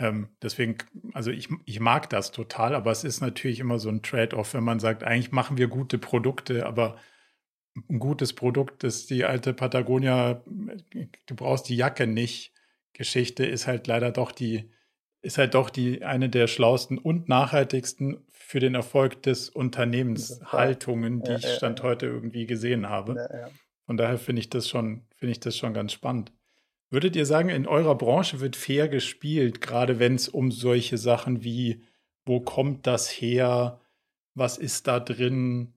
Ähm, 0.01 0.29
deswegen, 0.41 0.79
also 1.13 1.31
ich, 1.31 1.49
ich 1.67 1.79
mag 1.79 2.09
das 2.09 2.33
total, 2.33 2.75
aber 2.75 2.91
es 2.91 3.05
ist 3.05 3.21
natürlich 3.21 3.61
immer 3.61 3.79
so 3.79 3.91
ein 3.91 4.03
Trade-off, 4.03 4.55
wenn 4.55 4.65
man 4.65 4.81
sagt, 4.81 5.05
eigentlich 5.05 5.31
machen 5.31 5.59
wir 5.59 5.69
gute 5.69 5.99
Produkte, 5.99 6.65
aber 6.65 6.97
ein 7.89 7.99
gutes 7.99 8.33
Produkt 8.33 8.83
ist 8.83 9.11
die 9.11 9.27
alte 9.27 9.53
Patagonia, 9.53 10.43
du 11.27 11.35
brauchst 11.37 11.69
die 11.69 11.77
Jacke 11.77 12.07
nicht. 12.07 12.55
Geschichte 12.95 13.45
ist 13.45 13.67
halt 13.67 13.87
leider 13.87 14.11
doch 14.11 14.33
die, 14.33 14.71
ist 15.21 15.37
halt 15.37 15.55
doch 15.55 15.69
die 15.69 16.03
eine 16.03 16.31
der 16.31 16.47
schlausten 16.47 16.97
und 16.97 17.29
nachhaltigsten 17.29 18.25
für 18.31 18.59
den 18.59 18.75
Erfolg 18.75 19.23
des 19.23 19.51
Unternehmens 19.51 20.41
Haltungen, 20.47 21.23
die 21.23 21.31
ja, 21.31 21.39
ich 21.39 21.47
Stand 21.47 21.81
ja, 21.81 21.85
heute 21.85 22.07
irgendwie 22.07 22.47
gesehen 22.47 22.89
habe. 22.89 23.15
Ja, 23.17 23.51
Von 23.85 23.99
daher 23.99 24.19
finde 24.19 24.41
ich 24.41 24.49
das 24.49 24.67
schon, 24.67 25.03
finde 25.17 25.33
ich 25.33 25.41
das 25.41 25.57
schon 25.57 25.75
ganz 25.75 25.93
spannend. 25.93 26.33
Würdet 26.91 27.15
ihr 27.15 27.25
sagen, 27.25 27.51
in 27.51 27.69
eurer 27.69 27.97
Branche 27.97 28.41
wird 28.41 28.57
fair 28.57 28.89
gespielt, 28.89 29.61
gerade 29.61 30.01
wenn 30.01 30.17
es 30.17 30.29
um 30.29 30.51
solche 30.51 30.99
Sachen 30.99 31.45
wie, 31.45 31.85
wo 32.25 32.41
kommt 32.41 32.85
das 32.87 33.09
her, 33.09 33.81
was 34.35 34.59
ist 34.59 34.89
da 34.89 34.99
drin, 34.99 35.75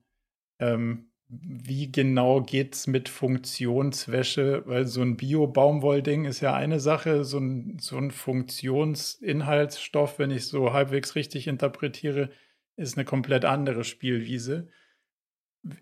ähm, 0.58 1.12
wie 1.28 1.90
genau 1.90 2.42
geht 2.42 2.74
es 2.74 2.86
mit 2.88 3.08
Funktionswäsche? 3.08 4.64
Weil 4.66 4.86
so 4.86 5.02
ein 5.02 5.16
Bio-Baumwollding 5.16 6.24
ist 6.24 6.40
ja 6.40 6.54
eine 6.54 6.80
Sache, 6.80 7.24
so 7.24 7.38
ein, 7.38 7.78
so 7.78 7.96
ein 7.96 8.10
Funktionsinhaltsstoff, 8.10 10.18
wenn 10.18 10.32
ich 10.32 10.46
so 10.46 10.72
halbwegs 10.72 11.14
richtig 11.14 11.46
interpretiere, 11.46 12.30
ist 12.76 12.96
eine 12.96 13.04
komplett 13.04 13.44
andere 13.44 13.84
Spielwiese. 13.84 14.68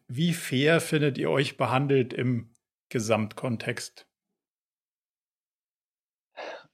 Wie 0.08 0.34
fair 0.34 0.80
findet 0.80 1.18
ihr 1.18 1.30
euch 1.30 1.56
behandelt 1.56 2.12
im 2.12 2.50
Gesamtkontext? 2.88 4.08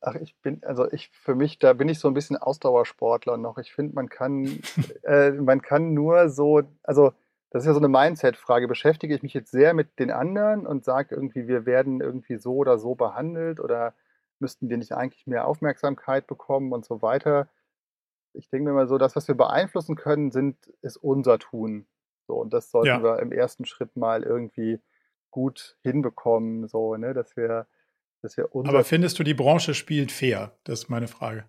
Ach, 0.00 0.14
ich 0.14 0.36
bin, 0.42 0.62
also 0.64 0.90
ich 0.92 1.10
für 1.10 1.34
mich, 1.34 1.58
da 1.58 1.72
bin 1.72 1.88
ich 1.88 1.98
so 1.98 2.08
ein 2.08 2.14
bisschen 2.14 2.36
Ausdauersportler 2.36 3.36
noch. 3.36 3.58
Ich 3.58 3.72
finde, 3.72 3.94
man 3.94 4.08
kann, 4.08 4.44
äh, 5.02 5.32
man 5.32 5.62
kann 5.62 5.94
nur 5.94 6.28
so, 6.28 6.62
also 6.82 7.12
das 7.50 7.62
ist 7.62 7.66
ja 7.66 7.72
so 7.72 7.80
eine 7.80 7.88
Mindset-Frage. 7.88 8.68
Beschäftige 8.68 9.14
ich 9.14 9.22
mich 9.22 9.34
jetzt 9.34 9.50
sehr 9.50 9.74
mit 9.74 9.98
den 9.98 10.10
anderen 10.10 10.66
und 10.66 10.84
sage 10.84 11.14
irgendwie, 11.14 11.48
wir 11.48 11.66
werden 11.66 12.00
irgendwie 12.00 12.36
so 12.36 12.54
oder 12.56 12.78
so 12.78 12.94
behandelt 12.94 13.58
oder 13.58 13.94
müssten 14.38 14.68
wir 14.68 14.76
nicht 14.76 14.92
eigentlich 14.92 15.26
mehr 15.26 15.46
Aufmerksamkeit 15.46 16.26
bekommen 16.26 16.72
und 16.72 16.84
so 16.84 17.02
weiter. 17.02 17.48
Ich 18.34 18.50
denke 18.50 18.68
mir 18.70 18.74
mal 18.74 18.86
so, 18.88 18.98
das, 18.98 19.16
was 19.16 19.26
wir 19.26 19.34
beeinflussen 19.34 19.96
können, 19.96 20.30
sind, 20.30 20.56
ist 20.82 20.96
unser 20.96 21.38
Tun. 21.38 21.86
So, 22.26 22.34
und 22.34 22.52
das 22.52 22.70
sollten 22.70 22.88
ja. 22.88 23.02
wir 23.02 23.18
im 23.20 23.32
ersten 23.32 23.64
Schritt 23.64 23.96
mal 23.96 24.22
irgendwie 24.22 24.80
gut 25.30 25.76
hinbekommen, 25.82 26.68
so, 26.68 26.94
ne, 26.96 27.14
dass 27.14 27.36
wir 27.36 27.66
das 28.22 28.32
ist 28.32 28.36
ja 28.36 28.44
Aber 28.52 28.84
findest 28.84 29.18
du, 29.18 29.24
die 29.24 29.34
Branche 29.34 29.74
spielt 29.74 30.12
fair? 30.12 30.52
Das 30.64 30.80
ist 30.80 30.88
meine 30.88 31.08
Frage. 31.08 31.44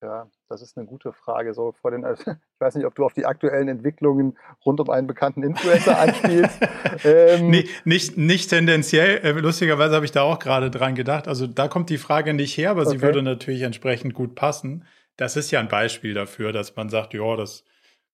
Ja, 0.00 0.30
das 0.48 0.62
ist 0.62 0.76
eine 0.76 0.86
gute 0.86 1.12
Frage. 1.12 1.54
So 1.54 1.72
vor 1.72 1.90
den, 1.90 2.04
ich 2.18 2.60
weiß 2.60 2.76
nicht, 2.76 2.86
ob 2.86 2.94
du 2.94 3.04
auf 3.04 3.14
die 3.14 3.26
aktuellen 3.26 3.68
Entwicklungen 3.68 4.38
rund 4.64 4.80
um 4.80 4.90
einen 4.90 5.06
bekannten 5.06 5.42
Influencer 5.42 5.98
anspielst. 5.98 6.60
ähm, 7.04 7.50
nee, 7.50 7.68
nicht, 7.84 8.16
nicht 8.16 8.50
tendenziell. 8.50 9.18
Äh, 9.18 9.32
lustigerweise 9.32 9.94
habe 9.94 10.04
ich 10.04 10.12
da 10.12 10.22
auch 10.22 10.38
gerade 10.38 10.70
dran 10.70 10.94
gedacht. 10.94 11.26
Also 11.26 11.46
da 11.46 11.68
kommt 11.68 11.90
die 11.90 11.98
Frage 11.98 12.32
nicht 12.34 12.56
her, 12.56 12.70
aber 12.70 12.82
okay. 12.82 12.90
sie 12.90 13.02
würde 13.02 13.22
natürlich 13.22 13.62
entsprechend 13.62 14.14
gut 14.14 14.34
passen. 14.34 14.84
Das 15.16 15.36
ist 15.36 15.50
ja 15.50 15.58
ein 15.58 15.68
Beispiel 15.68 16.14
dafür, 16.14 16.52
dass 16.52 16.76
man 16.76 16.90
sagt, 16.90 17.12
ja, 17.14 17.36
das 17.36 17.64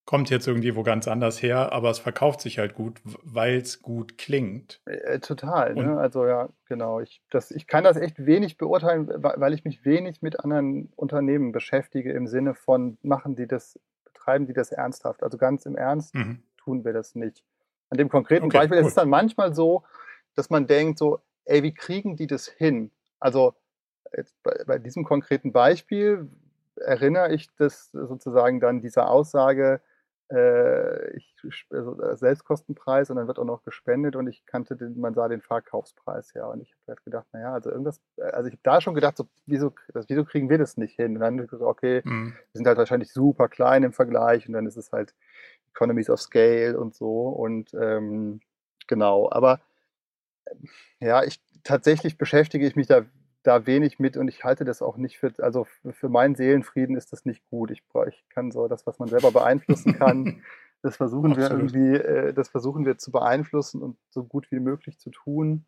kommt 0.05 0.29
jetzt 0.29 0.47
irgendwie 0.47 0.75
wo 0.75 0.83
ganz 0.83 1.07
anders 1.07 1.41
her, 1.41 1.73
aber 1.73 1.89
es 1.89 1.99
verkauft 1.99 2.41
sich 2.41 2.59
halt 2.59 2.75
gut, 2.75 3.01
weil 3.23 3.57
es 3.57 3.81
gut 3.81 4.17
klingt. 4.17 4.79
Äh, 4.85 5.19
total, 5.19 5.73
ne? 5.73 5.97
also 5.97 6.25
ja, 6.27 6.49
genau. 6.67 6.99
Ich, 6.99 7.21
das, 7.31 7.49
ich 7.49 7.65
kann 7.65 7.83
das 7.83 7.97
echt 7.97 8.23
wenig 8.25 8.57
beurteilen, 8.57 9.07
weil 9.07 9.53
ich 9.53 9.65
mich 9.65 9.83
wenig 9.83 10.21
mit 10.21 10.39
anderen 10.39 10.91
Unternehmen 10.95 11.51
beschäftige 11.51 12.13
im 12.13 12.27
Sinne 12.27 12.53
von, 12.53 12.97
machen 13.01 13.35
die 13.35 13.47
das, 13.47 13.79
betreiben 14.05 14.45
die 14.45 14.53
das 14.53 14.71
ernsthaft? 14.71 15.23
Also 15.23 15.37
ganz 15.39 15.65
im 15.65 15.75
Ernst 15.75 16.13
mhm. 16.13 16.43
tun 16.57 16.85
wir 16.85 16.93
das 16.93 17.15
nicht. 17.15 17.43
An 17.89 17.97
dem 17.97 18.09
konkreten 18.09 18.45
okay, 18.45 18.59
Beispiel 18.59 18.77
cool. 18.77 18.81
ist 18.83 18.89
es 18.89 18.95
dann 18.95 19.09
manchmal 19.09 19.55
so, 19.55 19.83
dass 20.35 20.51
man 20.51 20.67
denkt 20.67 20.99
so, 20.99 21.19
ey, 21.45 21.63
wie 21.63 21.73
kriegen 21.73 22.15
die 22.15 22.27
das 22.27 22.47
hin? 22.47 22.91
Also 23.19 23.55
bei, 24.43 24.63
bei 24.67 24.77
diesem 24.77 25.03
konkreten 25.03 25.51
Beispiel 25.51 26.29
erinnere 26.75 27.33
ich 27.33 27.49
das 27.55 27.89
sozusagen 27.91 28.59
dann 28.59 28.81
dieser 28.81 29.09
Aussage, 29.09 29.81
äh, 29.81 29.94
ich, 31.15 31.35
also 31.69 32.01
äh, 32.01 32.17
Selbstkostenpreis 32.17 33.09
und 33.09 33.17
dann 33.17 33.27
wird 33.27 33.37
auch 33.37 33.45
noch 33.45 33.63
gespendet 33.63 34.15
und 34.15 34.27
ich 34.27 34.45
kannte 34.45 34.75
den, 34.75 34.99
man 34.99 35.13
sah 35.13 35.27
den 35.27 35.41
Verkaufspreis 35.41 36.33
ja 36.33 36.47
und 36.47 36.61
ich 36.61 36.71
habe 36.73 36.81
halt 36.87 37.03
gedacht, 37.03 37.27
naja, 37.31 37.53
also 37.53 37.69
irgendwas, 37.69 38.01
äh, 38.17 38.23
also 38.23 38.47
ich 38.47 38.53
habe 38.53 38.63
da 38.63 38.81
schon 38.81 38.95
gedacht, 38.95 39.17
so, 39.17 39.27
wieso, 39.45 39.73
wieso 39.93 40.25
kriegen 40.25 40.49
wir 40.49 40.57
das 40.57 40.77
nicht 40.77 40.95
hin? 40.95 41.15
Und 41.15 41.19
dann 41.19 41.37
gesagt, 41.37 41.61
okay, 41.61 42.01
mhm. 42.03 42.33
wir 42.33 42.57
sind 42.57 42.67
halt 42.67 42.77
wahrscheinlich 42.77 43.13
super 43.13 43.49
klein 43.49 43.83
im 43.83 43.93
Vergleich 43.93 44.47
und 44.47 44.53
dann 44.53 44.65
ist 44.65 44.77
es 44.77 44.91
halt 44.91 45.13
Economies 45.69 46.09
of 46.09 46.19
Scale 46.19 46.79
und 46.79 46.95
so 46.95 47.27
und 47.29 47.73
ähm, 47.75 48.39
genau, 48.87 49.29
aber 49.31 49.61
ja, 50.99 51.23
ich 51.23 51.39
tatsächlich 51.63 52.17
beschäftige 52.17 52.65
ich 52.65 52.75
mich 52.75 52.87
da 52.87 53.05
da 53.45 53.65
wenig 53.67 53.99
mit 53.99 54.17
und 54.17 54.27
ich 54.27 54.43
halte 54.43 54.65
das 54.65 54.81
auch 54.81 54.97
nicht 54.97 55.19
für, 55.19 55.31
also 55.37 55.67
für 55.91 56.09
meinen 56.09 56.35
Seelenfrieden 56.35 56.95
ist 56.95 57.13
das 57.13 57.25
nicht 57.25 57.47
gut. 57.49 57.69
Ich, 57.69 57.83
ich 58.07 58.29
kann 58.29 58.51
so 58.51 58.67
das, 58.67 58.87
was 58.87 58.97
man 58.97 59.07
selber 59.07 59.31
beeinflussen 59.31 59.93
kann, 59.93 60.41
das 60.81 60.97
versuchen 60.97 61.33
Absolut. 61.33 61.51
wir 61.51 61.57
irgendwie, 61.57 61.95
äh, 61.95 62.33
das 62.33 62.49
versuchen 62.49 62.85
wir 62.85 62.97
zu 62.97 63.11
beeinflussen 63.11 63.81
und 63.81 63.97
so 64.09 64.23
gut 64.23 64.49
wie 64.51 64.59
möglich 64.59 64.99
zu 64.99 65.11
tun. 65.11 65.65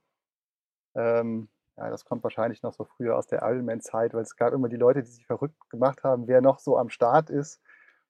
Ähm, 0.96 1.50
ja, 1.78 1.92
das 1.92 2.06
kommt 2.06 2.24
wahrscheinlich 2.24 2.64
noch 2.64 2.74
so 2.74 2.84
früher 2.84 3.16
aus 3.16 3.28
der 3.28 3.44
Ironman-Zeit, 3.44 4.16
weil 4.16 4.24
es 4.24 4.36
gab 4.36 4.54
immer 4.54 4.70
die 4.70 4.78
Leute, 4.78 5.04
die 5.04 5.12
sich 5.12 5.28
verrückt 5.28 5.70
gemacht 5.70 6.04
haben, 6.04 6.28
wer 6.28 6.42
noch 6.42 6.58
so 6.58 6.78
am 6.78 6.90
Start 6.90 7.30
ist 7.30 7.62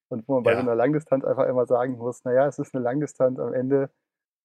und 0.07 0.25
wo 0.29 0.35
man 0.35 0.45
ja. 0.45 0.51
bei 0.51 0.55
so 0.55 0.61
einer 0.61 0.75
Langdistanz 0.75 1.25
einfach 1.25 1.45
immer 1.45 1.65
sagen 1.65 1.97
muss, 1.97 2.23
naja, 2.23 2.47
es 2.47 2.57
ist 2.57 2.73
eine 2.73 2.83
Langdistanz 2.83 3.37
am 3.39 3.53
Ende, 3.53 3.89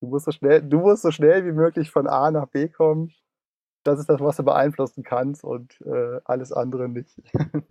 du 0.00 0.08
musst 0.08 0.24
so 0.24 0.32
schnell, 0.32 0.62
du 0.62 0.80
musst 0.80 1.02
so 1.02 1.12
schnell 1.12 1.44
wie 1.46 1.52
möglich 1.52 1.92
von 1.92 2.08
A 2.08 2.32
nach 2.32 2.48
B 2.48 2.68
kommen 2.68 3.12
das 3.84 3.98
ist 3.98 4.08
das, 4.08 4.20
was 4.20 4.36
du 4.36 4.44
beeinflussen 4.44 5.02
kannst 5.02 5.44
und 5.44 5.80
äh, 5.82 6.20
alles 6.24 6.52
andere 6.52 6.88
nicht. 6.88 7.20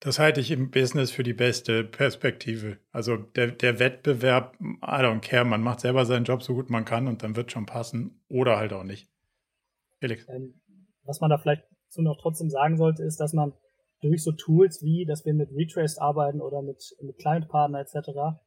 Das 0.00 0.20
halte 0.20 0.40
ich 0.40 0.52
im 0.52 0.70
Business 0.70 1.10
für 1.10 1.24
die 1.24 1.34
beste 1.34 1.82
Perspektive. 1.82 2.78
Also 2.92 3.16
der, 3.16 3.48
der 3.48 3.80
Wettbewerb, 3.80 4.56
I 4.60 5.02
don't 5.02 5.20
care, 5.20 5.44
man 5.44 5.60
macht 5.60 5.80
selber 5.80 6.06
seinen 6.06 6.24
Job 6.24 6.44
so 6.44 6.54
gut 6.54 6.70
man 6.70 6.84
kann 6.84 7.08
und 7.08 7.24
dann 7.24 7.34
wird 7.34 7.50
schon 7.50 7.66
passen 7.66 8.22
oder 8.28 8.58
halt 8.58 8.72
auch 8.72 8.84
nicht. 8.84 9.10
Felix. 9.98 10.28
Ähm, 10.28 10.60
was 11.02 11.20
man 11.20 11.30
da 11.30 11.38
vielleicht 11.38 11.64
so 11.88 12.02
noch 12.02 12.16
trotzdem 12.20 12.48
sagen 12.48 12.76
sollte, 12.76 13.02
ist, 13.02 13.18
dass 13.18 13.32
man 13.32 13.54
durch 14.00 14.22
so 14.22 14.30
Tools 14.30 14.82
wie, 14.82 15.04
dass 15.04 15.24
wir 15.24 15.34
mit 15.34 15.50
Retraced 15.50 16.00
arbeiten 16.00 16.40
oder 16.40 16.62
mit, 16.62 16.94
mit 17.02 17.18
Client-Partner 17.18 17.80
etc., 17.80 18.38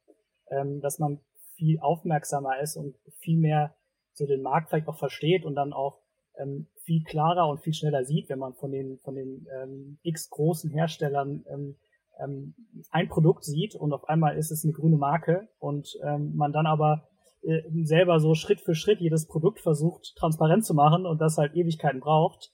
ähm, 0.50 0.80
dass 0.80 0.98
man 0.98 1.20
viel 1.56 1.78
aufmerksamer 1.80 2.60
ist 2.60 2.76
und 2.76 2.96
viel 3.18 3.38
mehr 3.38 3.76
so 4.14 4.26
den 4.26 4.42
Markt 4.42 4.70
vielleicht 4.70 4.88
auch 4.88 4.98
versteht 4.98 5.44
und 5.44 5.54
dann 5.54 5.74
auch 5.74 6.01
ähm, 6.38 6.66
viel 6.84 7.02
klarer 7.04 7.48
und 7.48 7.60
viel 7.60 7.74
schneller 7.74 8.04
sieht, 8.04 8.28
wenn 8.28 8.38
man 8.38 8.54
von 8.54 8.70
den, 8.70 8.98
von 9.04 9.14
den 9.14 9.46
ähm, 9.62 9.98
x 10.02 10.30
großen 10.30 10.70
Herstellern 10.70 11.44
ähm, 11.48 11.76
ähm, 12.22 12.54
ein 12.90 13.08
Produkt 13.08 13.44
sieht 13.44 13.74
und 13.74 13.92
auf 13.92 14.08
einmal 14.08 14.36
ist 14.36 14.50
es 14.50 14.64
eine 14.64 14.72
grüne 14.72 14.96
Marke 14.96 15.48
und 15.58 15.88
ähm, 16.04 16.34
man 16.34 16.52
dann 16.52 16.66
aber 16.66 17.08
äh, 17.42 17.62
selber 17.84 18.20
so 18.20 18.34
Schritt 18.34 18.60
für 18.60 18.74
Schritt 18.74 19.00
jedes 19.00 19.26
Produkt 19.26 19.60
versucht 19.60 20.14
transparent 20.16 20.64
zu 20.64 20.74
machen 20.74 21.06
und 21.06 21.20
das 21.20 21.38
halt 21.38 21.54
Ewigkeiten 21.54 22.00
braucht, 22.00 22.50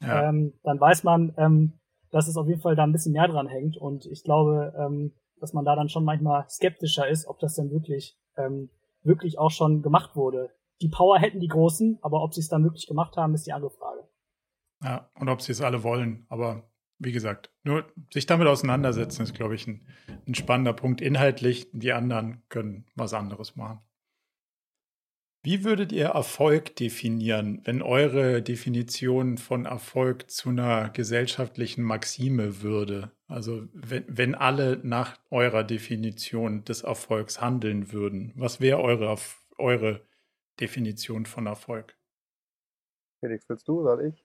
ja. 0.00 0.28
ähm, 0.28 0.54
dann 0.62 0.80
weiß 0.80 1.04
man, 1.04 1.34
ähm, 1.36 1.78
dass 2.10 2.28
es 2.28 2.36
auf 2.36 2.48
jeden 2.48 2.60
Fall 2.60 2.76
da 2.76 2.84
ein 2.84 2.92
bisschen 2.92 3.12
mehr 3.12 3.28
dran 3.28 3.48
hängt 3.48 3.76
und 3.76 4.06
ich 4.06 4.22
glaube, 4.22 4.72
ähm, 4.78 5.12
dass 5.40 5.52
man 5.52 5.64
da 5.64 5.76
dann 5.76 5.88
schon 5.88 6.04
manchmal 6.04 6.48
skeptischer 6.48 7.08
ist, 7.08 7.26
ob 7.26 7.38
das 7.38 7.54
denn 7.54 7.70
wirklich 7.70 8.16
ähm, 8.36 8.70
wirklich 9.02 9.38
auch 9.38 9.50
schon 9.50 9.82
gemacht 9.82 10.16
wurde 10.16 10.50
die 10.80 10.88
Power 10.88 11.18
hätten 11.18 11.40
die 11.40 11.48
Großen, 11.48 11.98
aber 12.02 12.22
ob 12.22 12.34
sie 12.34 12.40
es 12.40 12.48
dann 12.48 12.64
wirklich 12.64 12.86
gemacht 12.86 13.16
haben, 13.16 13.34
ist 13.34 13.46
die 13.46 13.52
andere 13.52 13.70
Frage. 13.70 14.08
Ja, 14.82 15.10
und 15.14 15.28
ob 15.28 15.40
sie 15.40 15.52
es 15.52 15.60
alle 15.60 15.82
wollen. 15.82 16.26
Aber 16.28 16.68
wie 16.98 17.12
gesagt, 17.12 17.50
nur 17.62 17.84
sich 18.12 18.26
damit 18.26 18.46
auseinandersetzen 18.46 19.22
ist, 19.22 19.34
glaube 19.34 19.54
ich, 19.54 19.66
ein, 19.66 19.86
ein 20.26 20.34
spannender 20.34 20.72
Punkt. 20.72 21.00
Inhaltlich, 21.00 21.68
die 21.72 21.92
anderen 21.92 22.42
können 22.48 22.86
was 22.94 23.14
anderes 23.14 23.56
machen. 23.56 23.80
Wie 25.42 25.62
würdet 25.62 25.92
ihr 25.92 26.06
Erfolg 26.06 26.74
definieren, 26.76 27.60
wenn 27.64 27.82
eure 27.82 28.40
Definition 28.40 29.36
von 29.36 29.66
Erfolg 29.66 30.30
zu 30.30 30.48
einer 30.48 30.88
gesellschaftlichen 30.88 31.82
Maxime 31.82 32.62
würde? 32.62 33.12
Also 33.26 33.68
wenn, 33.74 34.04
wenn 34.08 34.34
alle 34.34 34.80
nach 34.82 35.18
eurer 35.30 35.62
Definition 35.62 36.64
des 36.64 36.82
Erfolgs 36.82 37.42
handeln 37.42 37.92
würden, 37.92 38.32
was 38.36 38.62
wäre 38.62 38.80
eure, 38.80 39.18
eure 39.58 40.00
Definition 40.60 41.26
von 41.26 41.46
Erfolg? 41.46 41.96
Felix, 43.20 43.48
willst 43.48 43.68
du 43.68 43.80
oder 43.80 44.00
ich? 44.00 44.24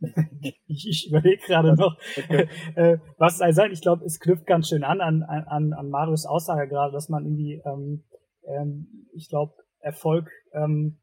ich, 0.66 0.88
ich 0.88 1.08
überlege 1.08 1.42
gerade 1.46 1.74
noch, 1.74 1.96
okay. 2.16 2.48
äh, 2.74 2.98
was 3.18 3.40
es 3.40 3.56
sein. 3.56 3.72
Ich 3.72 3.80
glaube, 3.80 4.04
es 4.04 4.20
knüpft 4.20 4.46
ganz 4.46 4.68
schön 4.68 4.84
an 4.84 5.00
an, 5.00 5.22
an, 5.22 5.72
an 5.72 5.88
Marius 5.88 6.26
Aussage 6.26 6.68
gerade, 6.68 6.92
dass 6.92 7.08
man 7.08 7.24
irgendwie, 7.24 7.62
ähm, 7.64 8.04
ähm, 8.42 9.08
ich 9.12 9.28
glaube, 9.28 9.54
Erfolg 9.78 10.30
ähm, 10.52 10.98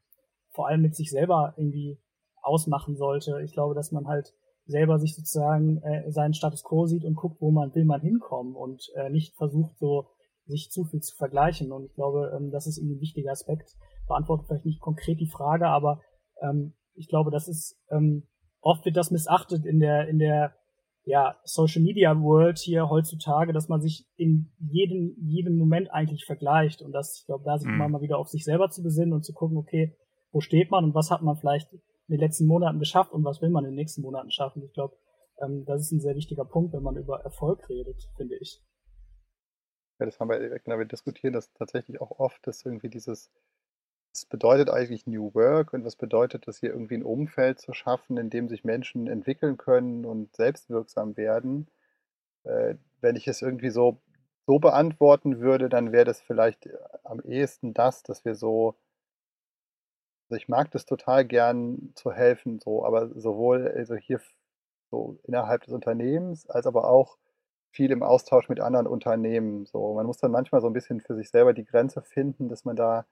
vor 0.50 0.68
allem 0.68 0.82
mit 0.82 0.94
sich 0.94 1.10
selber 1.10 1.54
irgendwie 1.56 1.98
ausmachen 2.42 2.96
sollte. 2.96 3.40
Ich 3.44 3.52
glaube, 3.52 3.74
dass 3.74 3.92
man 3.92 4.06
halt 4.06 4.34
selber 4.66 4.98
sich 4.98 5.16
sozusagen 5.16 5.82
äh, 5.82 6.10
seinen 6.10 6.34
Status 6.34 6.62
quo 6.62 6.86
sieht 6.86 7.04
und 7.04 7.14
guckt, 7.14 7.40
wo 7.40 7.50
man 7.50 7.74
will 7.74 7.84
man 7.84 8.00
hinkommen 8.00 8.54
und 8.54 8.90
äh, 8.94 9.10
nicht 9.10 9.34
versucht 9.36 9.78
so 9.78 10.08
sich 10.46 10.70
zu 10.70 10.84
viel 10.84 11.00
zu 11.00 11.16
vergleichen. 11.16 11.72
Und 11.72 11.84
ich 11.84 11.94
glaube, 11.94 12.32
ähm, 12.36 12.50
das 12.50 12.66
ist 12.66 12.78
irgendwie 12.78 12.96
ein 12.96 13.00
wichtiger 13.00 13.32
Aspekt. 13.32 13.76
Beantwortet 14.12 14.46
vielleicht 14.46 14.66
nicht 14.66 14.80
konkret 14.80 15.20
die 15.20 15.30
Frage, 15.30 15.66
aber 15.66 16.00
ähm, 16.40 16.74
ich 16.94 17.08
glaube, 17.08 17.30
das 17.30 17.48
ist 17.48 17.78
ähm, 17.90 18.28
oft 18.60 18.84
wird 18.84 18.96
das 18.96 19.10
missachtet 19.10 19.64
in 19.66 19.80
der 19.80 20.08
in 20.08 20.18
der 20.18 20.54
ja, 21.04 21.36
Social 21.44 21.82
Media 21.82 22.20
World 22.20 22.58
hier 22.58 22.88
heutzutage, 22.88 23.52
dass 23.52 23.68
man 23.68 23.80
sich 23.80 24.06
in 24.16 24.52
jedem, 24.58 25.16
jedem 25.20 25.56
Moment 25.56 25.90
eigentlich 25.90 26.24
vergleicht 26.24 26.80
und 26.80 26.92
das, 26.92 27.18
ich 27.18 27.26
glaube, 27.26 27.44
da 27.44 27.58
sich 27.58 27.68
mhm. 27.68 27.90
mal 27.90 28.00
wieder 28.00 28.18
auf 28.18 28.28
sich 28.28 28.44
selber 28.44 28.70
zu 28.70 28.82
besinnen 28.82 29.12
und 29.12 29.24
zu 29.24 29.32
gucken, 29.32 29.56
okay, 29.56 29.96
wo 30.30 30.40
steht 30.40 30.70
man 30.70 30.84
und 30.84 30.94
was 30.94 31.10
hat 31.10 31.22
man 31.22 31.36
vielleicht 31.36 31.72
in 31.72 31.80
den 32.08 32.20
letzten 32.20 32.46
Monaten 32.46 32.78
geschafft 32.78 33.12
und 33.12 33.24
was 33.24 33.42
will 33.42 33.50
man 33.50 33.64
in 33.64 33.70
den 33.70 33.76
nächsten 33.76 34.02
Monaten 34.02 34.30
schaffen. 34.30 34.62
Ich 34.62 34.72
glaube, 34.72 34.96
ähm, 35.40 35.64
das 35.64 35.82
ist 35.82 35.92
ein 35.92 36.00
sehr 36.00 36.14
wichtiger 36.14 36.44
Punkt, 36.44 36.72
wenn 36.72 36.82
man 36.82 36.96
über 36.96 37.20
Erfolg 37.20 37.68
redet, 37.68 38.08
finde 38.16 38.36
ich. 38.36 38.62
Ja, 39.98 40.06
das 40.06 40.20
haben 40.20 40.30
wir, 40.30 40.58
genau, 40.60 40.78
wir 40.78 40.84
diskutieren 40.84 41.32
das 41.32 41.52
tatsächlich 41.52 42.00
auch 42.00 42.18
oft, 42.18 42.46
dass 42.46 42.64
irgendwie 42.64 42.88
dieses 42.88 43.30
was 44.12 44.26
bedeutet 44.26 44.70
eigentlich 44.70 45.06
New 45.06 45.34
Work 45.34 45.72
und 45.72 45.84
was 45.84 45.96
bedeutet 45.96 46.46
das 46.46 46.58
hier 46.58 46.70
irgendwie 46.70 46.96
ein 46.96 47.02
Umfeld 47.02 47.60
zu 47.60 47.72
schaffen, 47.72 48.18
in 48.18 48.30
dem 48.30 48.48
sich 48.48 48.64
Menschen 48.64 49.06
entwickeln 49.08 49.56
können 49.56 50.04
und 50.04 50.36
selbstwirksam 50.36 51.16
werden? 51.16 51.68
Äh, 52.44 52.76
wenn 53.00 53.16
ich 53.16 53.28
es 53.28 53.42
irgendwie 53.42 53.70
so, 53.70 53.98
so 54.46 54.58
beantworten 54.58 55.40
würde, 55.40 55.68
dann 55.68 55.92
wäre 55.92 56.04
das 56.04 56.20
vielleicht 56.20 56.66
äh, 56.66 56.76
am 57.04 57.20
ehesten 57.20 57.74
das, 57.74 58.02
dass 58.02 58.24
wir 58.24 58.34
so, 58.34 58.76
also 60.28 60.36
ich 60.36 60.48
mag 60.48 60.70
das 60.72 60.84
total 60.86 61.24
gern 61.24 61.92
zu 61.94 62.12
helfen, 62.12 62.58
so, 62.60 62.84
aber 62.84 63.08
sowohl 63.18 63.68
also 63.68 63.94
hier 63.96 64.20
so 64.90 65.18
innerhalb 65.24 65.62
des 65.64 65.72
Unternehmens 65.72 66.48
als 66.48 66.66
aber 66.66 66.88
auch 66.88 67.16
viel 67.70 67.90
im 67.90 68.02
Austausch 68.02 68.48
mit 68.48 68.60
anderen 68.60 68.86
Unternehmen. 68.86 69.64
So, 69.66 69.94
man 69.94 70.06
muss 70.06 70.18
dann 70.18 70.30
manchmal 70.30 70.60
so 70.60 70.66
ein 70.66 70.74
bisschen 70.74 71.00
für 71.00 71.14
sich 71.14 71.30
selber 71.30 71.54
die 71.54 71.64
Grenze 71.64 72.02
finden, 72.02 72.48
dass 72.48 72.64
man 72.66 72.76
da 72.76 73.06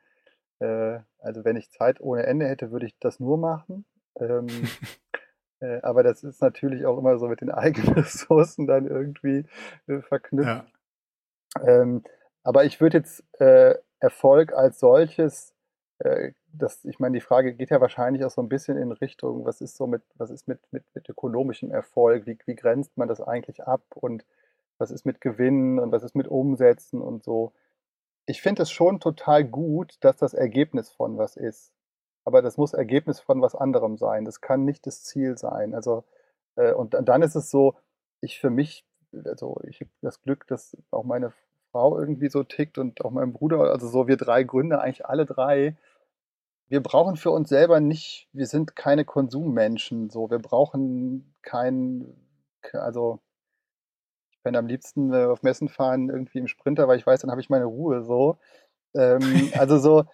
äh, 0.60 1.00
also 1.18 1.44
wenn 1.44 1.56
ich 1.56 1.70
Zeit 1.70 2.00
ohne 2.00 2.24
Ende 2.24 2.46
hätte, 2.46 2.70
würde 2.70 2.86
ich 2.86 2.98
das 2.98 3.20
nur 3.20 3.38
machen. 3.38 3.84
Ähm, 4.18 4.46
äh, 5.60 5.80
aber 5.82 6.02
das 6.02 6.22
ist 6.22 6.40
natürlich 6.40 6.86
auch 6.86 6.98
immer 6.98 7.18
so 7.18 7.28
mit 7.28 7.40
den 7.40 7.50
eigenen 7.50 7.94
Ressourcen 7.94 8.66
dann 8.66 8.86
irgendwie 8.86 9.46
äh, 9.86 10.00
verknüpft. 10.02 10.48
Ja. 10.48 11.66
Ähm, 11.66 12.04
aber 12.42 12.64
ich 12.64 12.80
würde 12.80 12.98
jetzt 12.98 13.24
äh, 13.40 13.74
Erfolg 13.98 14.52
als 14.52 14.78
solches, 14.80 15.54
äh, 15.98 16.32
das, 16.52 16.84
ich 16.84 16.98
meine, 16.98 17.14
die 17.14 17.20
Frage 17.20 17.54
geht 17.54 17.70
ja 17.70 17.80
wahrscheinlich 17.80 18.24
auch 18.24 18.30
so 18.30 18.40
ein 18.40 18.48
bisschen 18.48 18.76
in 18.76 18.92
Richtung, 18.92 19.44
was 19.44 19.60
ist 19.60 19.76
so 19.76 19.86
mit, 19.86 20.02
was 20.14 20.30
ist 20.30 20.48
mit, 20.48 20.60
mit, 20.72 20.84
mit 20.94 21.08
ökonomischem 21.08 21.70
Erfolg, 21.70 22.26
wie, 22.26 22.38
wie 22.46 22.54
grenzt 22.54 22.96
man 22.96 23.08
das 23.08 23.20
eigentlich 23.20 23.64
ab 23.64 23.82
und 23.94 24.24
was 24.78 24.90
ist 24.90 25.04
mit 25.04 25.20
Gewinnen 25.20 25.78
und 25.78 25.92
was 25.92 26.02
ist 26.02 26.16
mit 26.16 26.28
Umsätzen 26.28 27.02
und 27.02 27.22
so 27.22 27.52
ich 28.26 28.42
finde 28.42 28.62
es 28.62 28.70
schon 28.70 29.00
total 29.00 29.44
gut, 29.44 29.96
dass 30.00 30.16
das 30.16 30.34
Ergebnis 30.34 30.90
von 30.90 31.18
was 31.18 31.36
ist. 31.36 31.72
Aber 32.24 32.42
das 32.42 32.56
muss 32.56 32.74
Ergebnis 32.74 33.20
von 33.20 33.40
was 33.42 33.54
anderem 33.54 33.96
sein. 33.96 34.24
Das 34.24 34.40
kann 34.40 34.64
nicht 34.64 34.86
das 34.86 35.04
Ziel 35.04 35.38
sein. 35.38 35.74
Also, 35.74 36.04
äh, 36.56 36.72
und 36.72 36.94
dann 36.94 37.22
ist 37.22 37.34
es 37.34 37.50
so, 37.50 37.74
ich 38.20 38.38
für 38.38 38.50
mich, 38.50 38.86
also 39.24 39.60
ich 39.66 39.80
habe 39.80 39.90
das 40.02 40.22
Glück, 40.22 40.46
dass 40.46 40.76
auch 40.90 41.04
meine 41.04 41.32
Frau 41.72 41.98
irgendwie 41.98 42.28
so 42.28 42.44
tickt 42.44 42.78
und 42.78 43.04
auch 43.04 43.10
mein 43.10 43.32
Bruder, 43.32 43.60
also 43.72 43.88
so 43.88 44.06
wir 44.08 44.16
drei 44.16 44.42
Gründer, 44.44 44.80
eigentlich 44.80 45.06
alle 45.06 45.26
drei, 45.26 45.76
wir 46.68 46.82
brauchen 46.82 47.16
für 47.16 47.32
uns 47.32 47.48
selber 47.48 47.80
nicht, 47.80 48.28
wir 48.32 48.46
sind 48.46 48.76
keine 48.76 49.04
Konsummenschen, 49.04 50.08
so, 50.08 50.30
wir 50.30 50.38
brauchen 50.38 51.34
kein, 51.42 52.14
also 52.72 53.20
bin 54.42 54.56
am 54.56 54.66
liebsten 54.66 55.12
äh, 55.12 55.24
auf 55.24 55.42
Messen 55.42 55.68
fahren, 55.68 56.08
irgendwie 56.08 56.38
im 56.38 56.48
Sprinter, 56.48 56.88
weil 56.88 56.98
ich 56.98 57.06
weiß, 57.06 57.20
dann 57.20 57.30
habe 57.30 57.40
ich 57.40 57.50
meine 57.50 57.64
Ruhe 57.66 58.02
so. 58.02 58.38
Ähm, 58.94 59.20
also 59.58 59.78
so, 59.78 60.04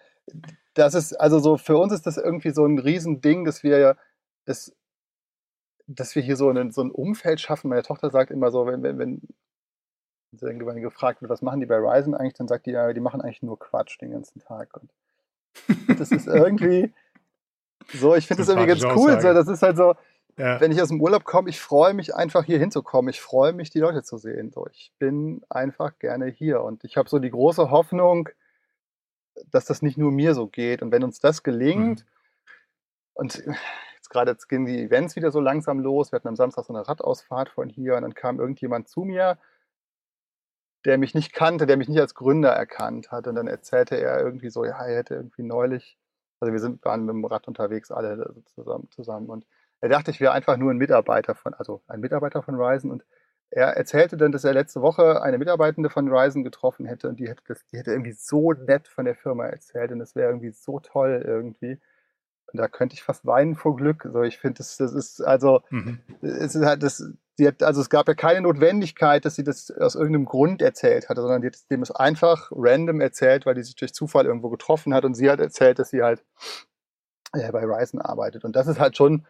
das 0.73 0.93
ist, 0.93 1.13
also 1.13 1.39
so, 1.39 1.57
für 1.57 1.77
uns 1.77 1.93
ist 1.93 2.05
das 2.05 2.17
irgendwie 2.17 2.51
so 2.51 2.65
ein 2.65 2.79
Riesending, 2.79 3.45
dass 3.45 3.63
wir 3.63 3.97
das, 4.45 4.75
dass 5.87 6.15
wir 6.15 6.21
hier 6.21 6.35
so, 6.35 6.49
einen, 6.49 6.71
so 6.71 6.81
ein 6.81 6.91
Umfeld 6.91 7.39
schaffen. 7.39 7.69
Meine 7.69 7.83
Tochter 7.83 8.09
sagt 8.09 8.31
immer 8.31 8.51
so, 8.51 8.65
wenn, 8.67 8.83
wenn, 8.83 8.97
wenn 8.97 9.21
irgendwann 10.41 10.81
gefragt 10.81 11.21
wird, 11.21 11.29
was 11.29 11.41
machen 11.41 11.59
die 11.59 11.65
bei 11.65 11.77
Ryzen 11.77 12.13
eigentlich, 12.13 12.33
dann 12.33 12.47
sagt 12.47 12.65
die, 12.65 12.71
ja, 12.71 12.91
die 12.93 12.99
machen 12.99 13.21
eigentlich 13.21 13.41
nur 13.41 13.57
Quatsch 13.57 13.99
den 14.01 14.11
ganzen 14.11 14.39
Tag. 14.39 14.75
Und 14.77 14.91
das 15.99 16.11
ist 16.11 16.27
irgendwie 16.27 16.93
so, 17.93 18.15
ich 18.15 18.27
finde 18.27 18.41
das 18.41 18.49
irgendwie 18.49 18.67
ganz 18.67 18.83
cool. 18.83 19.19
So, 19.21 19.33
das 19.33 19.47
ist 19.47 19.61
halt 19.61 19.77
so, 19.77 19.95
ja. 20.37 20.61
Wenn 20.61 20.71
ich 20.71 20.81
aus 20.81 20.89
dem 20.89 21.01
Urlaub 21.01 21.23
komme, 21.23 21.49
ich 21.49 21.59
freue 21.59 21.95
mich 21.95 22.13
einfach 22.13 22.43
hier 22.43 22.59
hinzukommen. 22.59 23.09
Ich 23.09 23.21
freue 23.21 23.53
mich, 23.53 23.71
die 23.71 23.79
Leute 23.79 24.03
zu 24.03 24.17
sehen. 24.17 24.51
So, 24.51 24.67
ich 24.71 24.93
bin 24.99 25.41
einfach 25.49 25.97
gerne 25.97 26.27
hier 26.27 26.61
und 26.61 26.83
ich 26.83 26.95
habe 26.95 27.09
so 27.09 27.17
die 27.17 27.31
große 27.31 27.71
Hoffnung, 27.71 28.29
dass 29.51 29.65
das 29.65 29.81
nicht 29.81 29.97
nur 29.97 30.11
mir 30.11 30.35
so 30.35 30.47
geht. 30.47 30.83
Und 30.83 30.91
wenn 30.91 31.03
uns 31.03 31.19
das 31.19 31.41
gelingt, 31.41 32.01
mhm. 32.01 32.09
und 33.15 33.43
jetzt 33.95 34.09
gerade 34.09 34.31
jetzt 34.31 34.47
gehen 34.47 34.65
die 34.65 34.83
Events 34.83 35.15
wieder 35.15 35.31
so 35.31 35.39
langsam 35.39 35.79
los. 35.79 36.11
Wir 36.11 36.17
hatten 36.17 36.27
am 36.27 36.35
Samstag 36.35 36.65
so 36.65 36.73
eine 36.73 36.87
Radausfahrt 36.87 37.49
von 37.49 37.67
hier 37.67 37.95
und 37.95 38.03
dann 38.03 38.13
kam 38.13 38.39
irgendjemand 38.39 38.87
zu 38.87 39.01
mir, 39.01 39.39
der 40.85 40.99
mich 40.99 41.15
nicht 41.15 41.33
kannte, 41.33 41.65
der 41.65 41.77
mich 41.77 41.89
nicht 41.89 41.99
als 41.99 42.13
Gründer 42.13 42.51
erkannt 42.51 43.11
hat. 43.11 43.25
Und 43.27 43.35
dann 43.35 43.47
erzählte 43.47 43.95
er 43.99 44.19
irgendwie 44.19 44.51
so, 44.51 44.65
ja, 44.65 44.85
er 44.85 44.97
hätte 44.97 45.15
irgendwie 45.15 45.43
neulich, 45.43 45.97
also 46.39 46.53
wir 46.53 46.59
sind, 46.59 46.85
waren 46.85 47.05
mit 47.05 47.15
dem 47.15 47.25
Rad 47.25 47.47
unterwegs 47.47 47.91
alle 47.91 48.35
zusammen, 48.45 48.87
zusammen 48.91 49.29
und 49.29 49.47
er 49.81 49.89
dachte, 49.89 50.11
ich 50.11 50.19
wäre 50.19 50.33
einfach 50.33 50.57
nur 50.57 50.71
ein 50.71 50.77
Mitarbeiter 50.77 51.35
von, 51.35 51.53
also 51.53 51.81
ein 51.87 51.99
Mitarbeiter 51.99 52.41
von 52.41 52.55
Ryzen 52.55 52.91
und 52.91 53.05
er 53.49 53.77
erzählte 53.77 54.17
dann, 54.17 54.31
dass 54.31 54.43
er 54.43 54.53
letzte 54.53 54.81
Woche 54.81 55.21
eine 55.21 55.37
Mitarbeitende 55.37 55.89
von 55.89 56.09
Ryzen 56.09 56.43
getroffen 56.43 56.85
hätte 56.85 57.07
und 57.07 57.19
die 57.19 57.29
hätte, 57.29 57.43
das, 57.47 57.65
die 57.67 57.77
hätte 57.77 57.91
irgendwie 57.91 58.11
so 58.11 58.51
nett 58.53 58.87
von 58.87 59.05
der 59.05 59.15
Firma 59.15 59.45
erzählt 59.45 59.91
und 59.91 59.99
das 59.99 60.15
wäre 60.15 60.29
irgendwie 60.29 60.51
so 60.51 60.79
toll 60.79 61.23
irgendwie. 61.25 61.79
Und 62.51 62.59
da 62.59 62.67
könnte 62.67 62.95
ich 62.95 63.03
fast 63.03 63.25
weinen 63.25 63.55
vor 63.55 63.75
Glück. 63.75 64.07
So, 64.11 64.21
ich 64.23 64.37
finde, 64.37 64.59
das, 64.59 64.77
das 64.77 64.93
ist 64.93 65.21
also, 65.21 65.61
mhm. 65.69 65.99
es 66.21 66.55
ist 66.55 66.65
halt 66.65 66.81
das, 66.81 67.03
die 67.37 67.47
hat, 67.47 67.61
also 67.61 67.81
es 67.81 67.89
gab 67.89 68.07
ja 68.07 68.13
keine 68.13 68.41
Notwendigkeit, 68.41 69.25
dass 69.25 69.35
sie 69.35 69.43
das 69.43 69.69
aus 69.71 69.95
irgendeinem 69.95 70.25
Grund 70.25 70.61
erzählt 70.61 71.09
hatte, 71.09 71.21
sondern 71.21 71.41
die 71.41 71.47
hat 71.47 71.69
dem 71.69 71.81
es 71.81 71.91
einfach 71.91 72.51
random 72.53 73.01
erzählt, 73.01 73.45
weil 73.45 73.55
die 73.55 73.63
sich 73.63 73.75
durch 73.75 73.93
Zufall 73.93 74.25
irgendwo 74.25 74.49
getroffen 74.49 74.93
hat 74.93 75.05
und 75.05 75.13
sie 75.13 75.29
hat 75.29 75.39
erzählt, 75.39 75.79
dass 75.79 75.89
sie 75.89 76.01
halt 76.01 76.23
äh, 77.33 77.51
bei 77.51 77.63
Ryzen 77.63 78.01
arbeitet. 78.01 78.45
Und 78.45 78.55
das 78.55 78.67
ist 78.67 78.79
halt 78.79 78.97
schon 78.97 79.25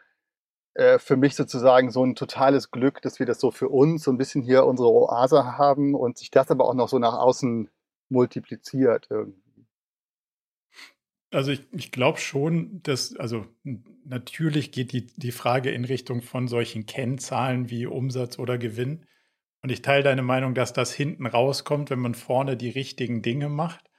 äh, 0.78 1.00
für 1.00 1.18
mich 1.18 1.36
sozusagen 1.36 1.90
so 1.90 2.06
ein 2.06 2.14
totales 2.14 2.70
Glück, 2.70 3.02
dass 3.02 3.18
wir 3.18 3.26
das 3.26 3.40
so 3.40 3.50
für 3.50 3.68
uns 3.68 4.04
so 4.04 4.12
ein 4.12 4.18
bisschen 4.20 4.44
hier 4.44 4.64
unsere 4.64 4.92
Oase 4.92 5.58
haben 5.58 5.96
und 5.96 6.20
sich 6.20 6.30
das 6.30 6.52
aber 6.52 6.66
auch 6.66 6.76
noch 6.76 6.88
so 6.88 7.00
nach 7.00 7.16
außen 7.16 7.68
multipliziert 8.10 9.08
irgendwie. 9.10 9.66
Also 11.32 11.50
ich, 11.50 11.66
ich 11.72 11.92
glaube 11.92 12.20
schon, 12.20 12.84
dass, 12.84 13.16
also 13.16 13.48
natürlich 14.06 14.72
geht 14.72 14.92
die, 14.92 15.08
die 15.08 15.32
Frage 15.32 15.72
in 15.72 15.84
Richtung 15.84 16.22
von 16.22 16.48
solchen 16.48 16.86
Kennzahlen 16.86 17.72
wie 17.72 17.88
Umsatz 17.88 18.38
oder 18.38 18.60
Gewinn. 18.60 19.08
Und 19.64 19.72
ich 19.72 19.82
teile 19.82 20.04
deine 20.04 20.22
Meinung, 20.22 20.54
dass 20.54 20.74
das 20.74 20.94
hinten 20.94 21.26
rauskommt, 21.26 21.90
wenn 21.90 22.00
man 22.00 22.14
vorne 22.14 22.56
die 22.56 22.70
richtigen 22.70 23.24
Dinge 23.24 23.50
macht. 23.50 23.90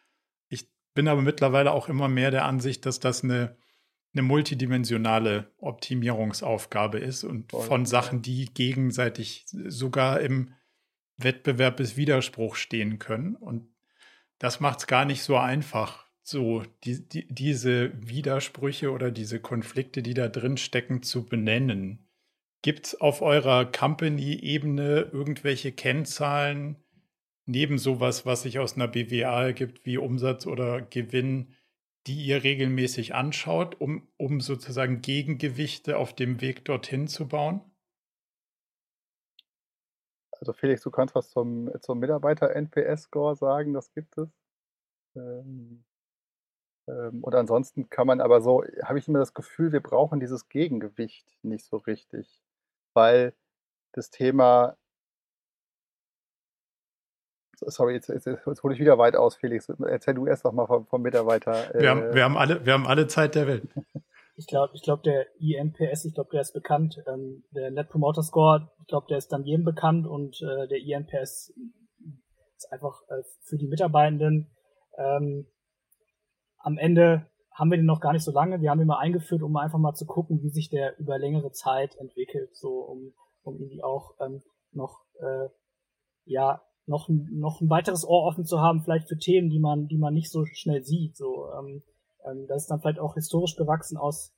Ich 0.49 0.71
bin 0.95 1.09
aber 1.09 1.23
mittlerweile 1.23 1.73
auch 1.73 1.89
immer 1.89 2.07
mehr 2.07 2.31
der 2.31 2.45
Ansicht, 2.45 2.87
dass 2.87 3.01
das 3.01 3.25
eine 3.25 3.57
eine 4.15 4.23
multidimensionale 4.23 5.53
Optimierungsaufgabe 5.59 6.99
ist 6.99 7.25
und 7.25 7.51
Voll, 7.51 7.63
von 7.63 7.87
Sachen, 7.87 8.23
die 8.23 8.47
gegenseitig 8.47 9.45
sogar 9.47 10.21
im 10.21 10.55
Wettbewerb 11.17 11.77
bis 11.77 11.97
Widerspruch 11.97 12.57
stehen 12.57 12.99
können. 12.99 13.37
Und 13.37 13.69
das 14.39 14.61
macht 14.61 14.81
es 14.81 14.87
gar 14.87 15.05
nicht 15.05 15.23
so 15.23 15.37
einfach, 15.37 16.07
so 16.23 16.63
die, 16.85 17.09
die, 17.09 17.27
diese 17.29 17.93
Widersprüche 17.95 18.93
oder 18.93 19.11
diese 19.11 19.41
Konflikte, 19.41 20.03
die 20.03 20.15
da 20.15 20.29
drin 20.29 20.57
stecken, 20.57 21.03
zu 21.03 21.27
benennen. 21.27 22.07
Gibt 22.63 22.87
es 22.87 23.01
auf 23.01 23.23
eurer 23.23 23.65
Company-Ebene 23.67 25.11
irgendwelche 25.13 25.73
Kennzahlen 25.73 26.77
neben 27.47 27.79
sowas, 27.79 28.27
was 28.27 28.43
sich 28.43 28.59
aus 28.59 28.77
einer 28.77 28.89
BWA 28.89 29.45
ergibt, 29.47 29.87
wie 29.87 29.97
Umsatz 29.97 30.47
oder 30.47 30.83
Gewinn, 30.83 31.55
die 32.07 32.25
ihr 32.25 32.43
regelmäßig 32.43 33.15
anschaut, 33.15 33.81
um, 33.81 34.09
um 34.17 34.41
sozusagen 34.41 35.03
Gegengewichte 35.03 35.99
auf 35.99 36.15
dem 36.15 36.41
Weg 36.41 36.65
dorthin 36.65 37.09
zu 37.09 37.29
bauen? 37.29 37.61
Also 40.33 40.53
Felix, 40.53 40.83
du 40.83 40.91
kannst 40.91 41.15
was 41.15 41.31
zum, 41.31 41.71
zum 41.81 41.99
Mitarbeiter-NPS-Score 41.99 43.35
sagen, 43.37 43.73
das 43.73 43.93
gibt 43.93 44.17
es. 44.17 44.29
Ähm, 45.17 45.85
ähm, 46.89 47.23
und 47.23 47.35
ansonsten 47.35 47.91
kann 47.91 48.07
man 48.07 48.21
aber 48.21 48.41
so, 48.41 48.65
habe 48.85 48.99
ich 48.99 49.09
immer 49.09 49.19
das 49.19 49.35
Gefühl, 49.35 49.73
wir 49.73 49.81
brauchen 49.81 50.21
dieses 50.21 50.49
Gegengewicht 50.49 51.39
nicht 51.43 51.65
so 51.65 51.77
richtig, 51.77 52.43
weil 52.95 53.35
das 53.93 54.11
Thema 54.11 54.77
Sorry, 57.67 57.95
jetzt, 57.95 58.09
jetzt, 58.09 58.27
jetzt 58.27 58.63
hole 58.63 58.75
ich 58.75 58.81
wieder 58.81 58.99
weit 58.99 59.17
aus, 59.17 59.37
Felix. 59.37 59.69
Erzähl 59.69 60.15
du 60.15 60.27
erst 60.27 60.45
noch 60.45 60.53
mal 60.53 60.67
vom, 60.67 60.87
vom 60.87 61.03
Mitarbeiter. 61.03 61.75
Äh 61.75 61.81
wir, 61.81 61.91
haben, 61.91 62.15
wir, 62.15 62.25
haben 62.25 62.37
alle, 62.37 62.65
wir 62.65 62.73
haben 62.73 62.87
alle 62.87 63.07
Zeit 63.07 63.35
der 63.35 63.47
Welt. 63.47 63.69
Ich 64.37 64.47
glaube, 64.47 64.73
ich 64.75 64.83
glaube, 64.83 65.03
der 65.03 65.27
INPS, 65.41 66.05
ich 66.05 66.15
glaube, 66.15 66.31
der 66.33 66.43
ist 66.43 66.53
bekannt. 66.53 67.03
Ähm, 67.09 67.43
der 67.51 67.73
Net 67.73 67.89
Promoter 67.89 68.23
Score, 68.23 68.71
ich 68.81 68.87
glaube, 68.87 69.07
der 69.09 69.19
ist 69.19 69.33
dann 69.33 69.43
jedem 69.43 69.65
bekannt 69.65 70.07
und 70.07 70.41
äh, 70.43 70.69
der 70.69 70.79
INPS 70.79 71.53
ist 72.57 72.73
einfach 72.73 73.03
äh, 73.09 73.23
für 73.43 73.57
die 73.57 73.67
Mitarbeitenden. 73.67 74.49
Ähm, 74.97 75.47
am 76.59 76.79
Ende 76.79 77.27
haben 77.53 77.71
wir 77.73 77.79
den 77.79 77.87
noch 77.87 78.01
gar 78.01 78.13
nicht 78.13 78.23
so 78.23 78.31
lange. 78.31 78.61
Wir 78.61 78.71
haben 78.71 78.81
ihn 78.81 78.87
mal 78.87 79.01
eingeführt, 79.01 79.43
um 79.43 79.57
einfach 79.57 79.79
mal 79.79 79.95
zu 79.95 80.07
gucken, 80.07 80.41
wie 80.43 80.51
sich 80.51 80.71
der 80.71 80.97
über 81.01 81.19
längere 81.19 81.51
Zeit 81.51 81.97
entwickelt, 81.97 82.57
so 82.57 82.79
um, 82.79 83.15
um 83.43 83.57
irgendwie 83.57 83.83
auch 83.83 84.15
ähm, 84.21 84.43
noch 84.71 85.05
äh, 85.21 85.49
ja 86.25 86.63
noch, 86.89 87.09
noch 87.09 87.61
ein 87.61 87.71
weiteres 87.71 88.07
Ohr 88.07 88.25
offen 88.25 88.45
zu 88.45 88.61
haben, 88.61 88.83
vielleicht 88.83 89.09
für 89.09 89.19
Themen, 89.19 89.51
die 89.51 89.59
man, 89.59 89.87
die 89.89 89.99
man 89.99 90.15
nicht 90.15 90.31
so 90.31 90.45
schnell 90.45 90.83
sieht. 90.85 91.17
So, 91.17 91.47
ähm, 91.59 91.83
ähm, 92.27 92.47
das 92.49 92.63
ist 92.63 92.71
dann 92.71 92.81
vielleicht 92.81 92.99
auch 92.99 93.15
historisch 93.15 93.57
gewachsen 93.57 93.97
aus, 93.97 94.33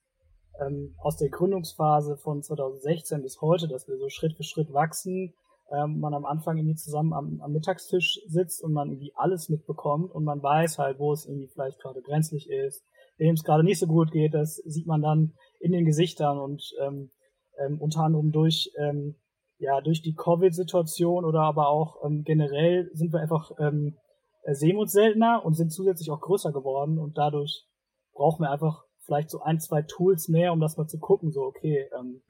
ähm, 0.61 0.95
aus 0.99 1.17
der 1.17 1.31
Gründungsphase 1.31 2.17
von 2.17 2.43
2016 2.43 3.23
bis 3.23 3.41
heute, 3.41 3.69
dass 3.69 3.89
wir 3.89 3.97
so 3.97 4.09
Schritt 4.09 4.37
für 4.37 4.43
Schritt 4.43 4.73
wachsen, 4.73 5.35
ähm, 5.73 6.01
man 6.01 6.15
am 6.15 6.25
Anfang 6.25 6.57
irgendwie 6.57 6.77
zusammen 6.77 7.13
am, 7.13 7.41
am 7.41 7.53
Mittagstisch 7.53 8.21
sitzt 8.27 8.63
und 8.63 8.73
man 8.73 8.91
irgendwie 8.91 9.13
alles 9.15 9.49
mitbekommt 9.49 10.13
und 10.13 10.25
man 10.25 10.43
weiß 10.43 10.79
halt, 10.79 10.99
wo 10.99 11.13
es 11.13 11.27
irgendwie 11.27 11.49
vielleicht 11.49 11.81
gerade 11.81 12.01
brenzlig 12.03 12.51
ist, 12.51 12.85
wem 13.19 13.35
es 13.35 13.45
gerade 13.45 13.65
nicht 13.65 13.79
so 13.79 13.87
gut 13.87 14.11
geht, 14.11 14.35
das 14.35 14.57
sieht 14.57 14.87
man 14.87 15.03
dann 15.03 15.35
in 15.61 15.73
den 15.73 15.85
Gesichtern 15.85 16.39
und 16.39 16.73
ähm, 16.81 17.11
ähm, 17.59 17.81
unter 17.81 18.01
anderem 18.01 18.33
durch 18.33 18.73
ähm, 18.79 19.15
ja, 19.61 19.81
durch 19.83 20.01
die 20.01 20.15
Covid-Situation 20.15 21.25
oder 21.25 21.43
aber 21.43 21.69
auch 21.69 22.03
ähm, 22.05 22.25
generell 22.25 22.91
sind 22.95 23.13
wir 23.13 23.21
einfach, 23.21 23.53
ähm, 23.59 23.99
äh, 24.43 24.55
sehen 24.55 24.79
uns 24.79 24.93
seltener 24.93 25.45
und 25.45 25.55
sind 25.55 25.71
zusätzlich 25.71 26.11
auch 26.11 26.21
größer 26.21 26.51
geworden 26.51 26.99
und 26.99 27.19
dadurch 27.19 27.67
brauchen 28.15 28.43
wir 28.43 28.51
einfach 28.51 28.85
vielleicht 29.05 29.31
so 29.31 29.41
ein, 29.41 29.61
zwei 29.61 29.83
Tools 29.83 30.29
mehr, 30.29 30.53
um 30.53 30.61
das 30.61 30.79
mal 30.79 30.87
zu 30.87 30.99
gucken, 30.99 31.31
so, 31.31 31.43
okay, 31.43 31.89
ähm, 31.99 32.23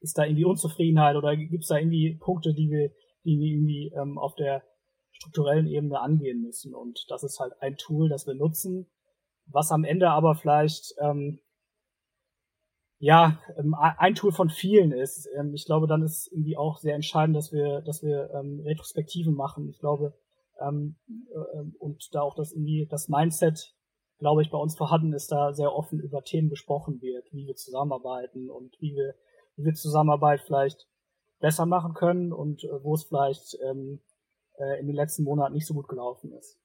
ist 0.00 0.16
da 0.16 0.24
irgendwie 0.24 0.44
Unzufriedenheit 0.44 1.16
oder 1.16 1.36
gibt 1.36 1.62
es 1.62 1.68
da 1.68 1.76
irgendwie 1.76 2.16
Punkte, 2.20 2.54
die 2.54 2.70
wir, 2.70 2.90
die 3.24 3.38
wir 3.38 3.46
irgendwie 3.48 3.92
ähm, 4.00 4.16
auf 4.16 4.34
der 4.36 4.62
strukturellen 5.10 5.66
Ebene 5.66 6.00
angehen 6.00 6.40
müssen. 6.40 6.74
Und 6.74 7.04
das 7.08 7.24
ist 7.24 7.40
halt 7.40 7.52
ein 7.60 7.76
Tool, 7.76 8.08
das 8.08 8.26
wir 8.26 8.34
nutzen, 8.34 8.86
was 9.46 9.72
am 9.72 9.84
Ende 9.84 10.08
aber 10.10 10.36
vielleicht 10.36 10.94
ähm, 11.00 11.40
ja, 13.00 13.38
ähm, 13.56 13.74
ein 13.74 14.14
Tool 14.14 14.30
von 14.30 14.50
vielen 14.50 14.92
ist. 14.92 15.26
Ähm, 15.34 15.54
ich 15.54 15.64
glaube, 15.64 15.86
dann 15.86 16.02
ist 16.02 16.30
irgendwie 16.30 16.58
auch 16.58 16.78
sehr 16.78 16.94
entscheidend, 16.94 17.34
dass 17.34 17.50
wir, 17.50 17.80
dass 17.80 18.02
wir 18.02 18.30
ähm, 18.34 18.60
Retrospektiven 18.60 19.34
machen. 19.34 19.70
Ich 19.70 19.78
glaube, 19.78 20.14
ähm, 20.60 20.96
äh, 21.08 21.78
und 21.78 22.14
da 22.14 22.20
auch 22.20 22.34
das 22.34 22.52
irgendwie 22.52 22.86
das 22.90 23.08
Mindset, 23.08 23.74
glaube 24.18 24.42
ich, 24.42 24.50
bei 24.50 24.58
uns 24.58 24.76
vorhanden 24.76 25.14
ist, 25.14 25.32
da 25.32 25.54
sehr 25.54 25.74
offen 25.74 25.98
über 25.98 26.22
Themen 26.22 26.50
gesprochen 26.50 27.00
wird, 27.00 27.32
wie 27.32 27.46
wir 27.46 27.56
zusammenarbeiten 27.56 28.50
und 28.50 28.78
wie 28.80 28.94
wir, 28.94 29.14
wie 29.56 29.64
wir 29.64 29.74
Zusammenarbeit 29.74 30.42
vielleicht 30.42 30.86
besser 31.40 31.64
machen 31.64 31.94
können 31.94 32.34
und 32.34 32.64
äh, 32.64 32.84
wo 32.84 32.94
es 32.94 33.04
vielleicht 33.04 33.56
ähm, 33.64 34.00
äh, 34.58 34.78
in 34.78 34.86
den 34.86 34.96
letzten 34.96 35.24
Monaten 35.24 35.54
nicht 35.54 35.66
so 35.66 35.72
gut 35.72 35.88
gelaufen 35.88 36.34
ist. 36.34 36.59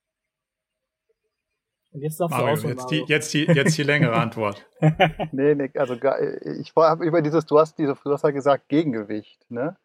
Und 1.96 2.02
jetzt 2.02 2.20
darfst 2.20 2.38
Mario, 2.38 2.58
du 2.58 2.68
jetzt, 2.68 2.92
die, 2.92 3.06
jetzt, 3.08 3.34
die, 3.34 3.44
jetzt 3.46 3.78
die 3.78 3.84
längere 3.84 4.16
Antwort. 4.16 4.68
nee, 5.32 5.56
nee, 5.56 5.72
also 5.76 5.94
ich 5.94 6.74
habe 6.76 7.06
über 7.06 7.22
dieses, 7.22 7.46
du 7.46 7.58
hast, 7.58 7.78
diese, 7.78 7.96
du 8.04 8.12
hast 8.12 8.26
ja 8.26 8.32
gesagt, 8.32 8.68
Gegengewicht, 8.68 9.50
ne? 9.50 9.78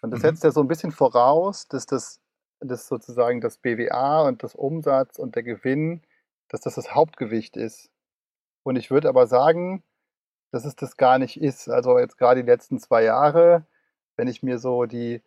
Und 0.00 0.10
das 0.10 0.20
mhm. 0.20 0.28
setzt 0.28 0.44
ja 0.44 0.50
so 0.52 0.62
ein 0.62 0.68
bisschen 0.68 0.90
voraus, 0.90 1.68
dass 1.68 1.84
das, 1.84 2.22
das 2.60 2.88
sozusagen 2.88 3.42
das 3.42 3.58
BWA 3.58 4.26
und 4.26 4.42
das 4.42 4.54
Umsatz 4.54 5.18
und 5.18 5.36
der 5.36 5.42
Gewinn, 5.42 6.00
dass 6.48 6.62
das 6.62 6.76
das 6.76 6.94
Hauptgewicht 6.94 7.58
ist. 7.58 7.90
Und 8.62 8.76
ich 8.76 8.90
würde 8.90 9.10
aber 9.10 9.26
sagen, 9.26 9.82
dass 10.50 10.64
es 10.64 10.76
das 10.76 10.96
gar 10.96 11.18
nicht 11.18 11.38
ist. 11.38 11.68
Also 11.68 11.98
jetzt 11.98 12.16
gerade 12.16 12.42
die 12.42 12.50
letzten 12.50 12.78
zwei 12.78 13.02
Jahre, 13.02 13.66
wenn 14.16 14.28
ich 14.28 14.42
mir 14.42 14.58
so 14.58 14.86
die, 14.86 15.20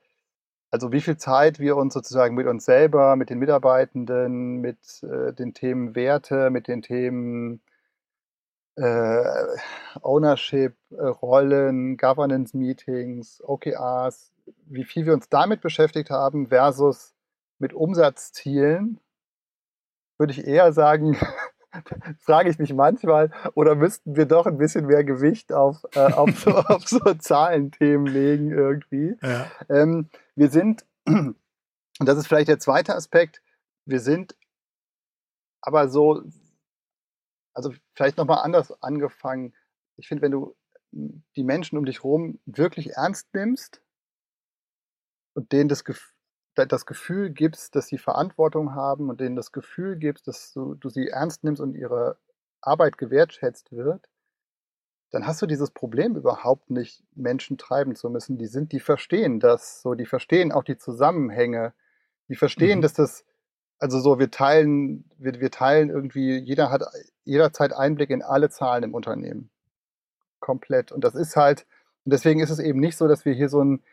also 0.72 0.92
wie 0.92 1.02
viel 1.02 1.18
Zeit 1.18 1.60
wir 1.60 1.78
uns 1.78 1.94
sozusagen 1.94 2.36
mit 2.36 2.48
uns 2.48 2.66
selber, 2.66 3.16
mit 3.16 3.30
den 3.30 3.40
Mitarbeitenden, 3.40 4.58
mit 4.58 5.04
äh, 5.04 5.34
den 5.34 5.54
Themen 5.54 5.96
Werte, 5.96 6.50
mit 6.50 6.68
den 6.68 6.82
Themen 6.82 7.62
äh, 8.76 9.24
Ownership, 10.02 10.76
äh, 10.92 11.02
Rollen, 11.02 11.98
Governance-Meetings, 11.98 13.42
OKRs, 13.44 14.32
wie 14.66 14.86
viel 14.86 15.06
wir 15.06 15.14
uns 15.14 15.30
damit 15.30 15.62
beschäftigt 15.62 16.10
haben 16.10 16.48
versus 16.48 17.16
mit 17.60 17.74
Umsatzzielen, 17.74 19.00
würde 20.18 20.34
ich 20.34 20.46
eher 20.46 20.74
sagen, 20.74 21.18
frage 22.20 22.50
ich 22.50 22.60
mich 22.60 22.74
manchmal, 22.74 23.32
oder 23.54 23.76
müssten 23.76 24.16
wir 24.16 24.26
doch 24.26 24.46
ein 24.46 24.58
bisschen 24.58 24.86
mehr 24.86 25.04
Gewicht 25.04 25.54
auf, 25.54 25.84
äh, 25.94 26.12
auf, 26.14 26.40
so, 26.40 26.52
auf 26.56 26.88
so 26.88 27.00
Zahlenthemen 27.14 28.08
legen 28.08 28.52
irgendwie. 28.52 29.18
Ja. 29.22 29.52
Ähm, 29.70 30.10
wir 30.36 30.50
sind, 30.50 30.86
und 31.06 31.36
das 32.00 32.18
ist 32.18 32.28
vielleicht 32.28 32.48
der 32.48 32.60
zweite 32.60 32.96
Aspekt, 32.96 33.42
wir 33.86 34.00
sind 34.00 34.36
aber 35.62 35.90
so, 35.90 36.24
also 37.54 37.74
vielleicht 37.94 38.18
nochmal 38.18 38.44
anders 38.44 38.72
angefangen. 38.82 39.54
Ich 39.98 40.08
finde, 40.08 40.22
wenn 40.22 40.32
du 40.32 40.56
die 40.92 41.44
Menschen 41.44 41.78
um 41.78 41.86
dich 41.86 42.04
herum 42.04 42.40
wirklich 42.46 42.92
ernst 42.92 43.34
nimmst 43.34 43.82
und 45.34 45.52
denen 45.52 45.70
das 45.70 45.84
Gefühl, 45.84 46.17
das 46.66 46.86
Gefühl 46.86 47.30
gibst, 47.30 47.76
dass 47.76 47.88
sie 47.88 47.98
Verantwortung 47.98 48.74
haben 48.76 49.10
und 49.10 49.20
denen 49.20 49.36
das 49.36 49.52
Gefühl 49.52 49.98
gibst, 49.98 50.28
dass 50.28 50.54
du, 50.54 50.76
du 50.76 50.90
sie 50.90 51.08
ernst 51.08 51.44
nimmst 51.44 51.62
und 51.62 51.76
ihre 51.76 52.18
Arbeit 52.62 52.98
gewertschätzt 52.98 53.72
wird, 53.72 54.10
dann 55.12 55.26
hast 55.26 55.42
du 55.42 55.46
dieses 55.46 55.72
Problem 55.72 56.16
überhaupt 56.16 56.70
nicht, 56.70 57.04
Menschen 57.16 57.58
treiben 57.58 57.96
zu 57.96 58.10
müssen. 58.10 58.38
Die 58.38 58.48
sind, 58.48 58.72
die 58.72 58.80
verstehen 58.80 59.40
das, 59.40 59.82
so, 59.82 59.94
die 59.94 60.06
verstehen 60.06 60.52
auch 60.52 60.64
die 60.64 60.78
Zusammenhänge, 60.78 61.74
die 62.28 62.36
verstehen, 62.36 62.80
mhm. 62.80 62.82
dass 62.82 62.94
das, 62.94 63.24
also 63.80 64.00
so, 64.00 64.20
wir 64.20 64.32
teilen, 64.32 65.10
wir, 65.18 65.40
wir 65.40 65.52
teilen 65.52 65.90
irgendwie, 65.90 66.38
jeder 66.38 66.72
hat 66.72 66.84
jederzeit 67.24 67.74
Einblick 67.74 68.10
in 68.10 68.22
alle 68.22 68.50
Zahlen 68.50 68.84
im 68.84 68.94
Unternehmen. 68.94 69.50
Komplett. 70.40 70.92
Und 70.92 71.04
das 71.04 71.16
ist 71.16 71.36
halt, 71.36 71.66
und 72.04 72.12
deswegen 72.12 72.42
ist 72.42 72.50
es 72.50 72.60
eben 72.60 72.80
nicht 72.80 72.98
so, 72.98 73.08
dass 73.08 73.26
wir 73.26 73.34
hier 73.34 73.50
so 73.50 73.64
ein, 73.64 73.84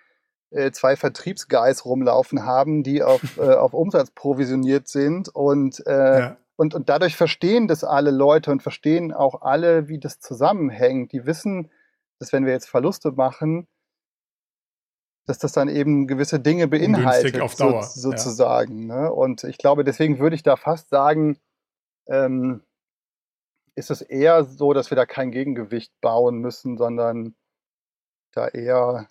zwei 0.70 0.96
Vertriebsguys 0.96 1.84
rumlaufen 1.84 2.44
haben, 2.44 2.82
die 2.82 3.02
auf, 3.02 3.22
äh, 3.38 3.54
auf 3.54 3.74
Umsatz 3.74 4.10
provisioniert 4.10 4.88
sind 4.88 5.28
und, 5.28 5.84
äh, 5.86 6.18
ja. 6.20 6.36
und, 6.56 6.74
und 6.74 6.88
dadurch 6.88 7.16
verstehen 7.16 7.68
das 7.68 7.84
alle 7.84 8.10
Leute 8.10 8.50
und 8.50 8.62
verstehen 8.62 9.12
auch 9.12 9.42
alle, 9.42 9.88
wie 9.88 9.98
das 9.98 10.20
zusammenhängt. 10.20 11.12
Die 11.12 11.26
wissen, 11.26 11.70
dass 12.18 12.32
wenn 12.32 12.46
wir 12.46 12.52
jetzt 12.52 12.68
Verluste 12.68 13.12
machen, 13.12 13.66
dass 15.26 15.38
das 15.38 15.52
dann 15.52 15.68
eben 15.68 16.06
gewisse 16.06 16.38
Dinge 16.38 16.68
beinhaltet. 16.68 17.34
So, 17.50 17.80
sozusagen. 17.80 18.88
Ja. 18.88 19.02
Ne? 19.02 19.12
Und 19.12 19.44
ich 19.44 19.58
glaube, 19.58 19.84
deswegen 19.84 20.18
würde 20.18 20.36
ich 20.36 20.42
da 20.42 20.56
fast 20.56 20.90
sagen, 20.90 21.38
ähm, 22.06 22.62
ist 23.74 23.90
es 23.90 24.02
eher 24.02 24.44
so, 24.44 24.72
dass 24.72 24.90
wir 24.90 24.96
da 24.96 25.06
kein 25.06 25.30
Gegengewicht 25.30 25.92
bauen 26.00 26.38
müssen, 26.38 26.76
sondern 26.76 27.34
da 28.32 28.48
eher 28.48 29.08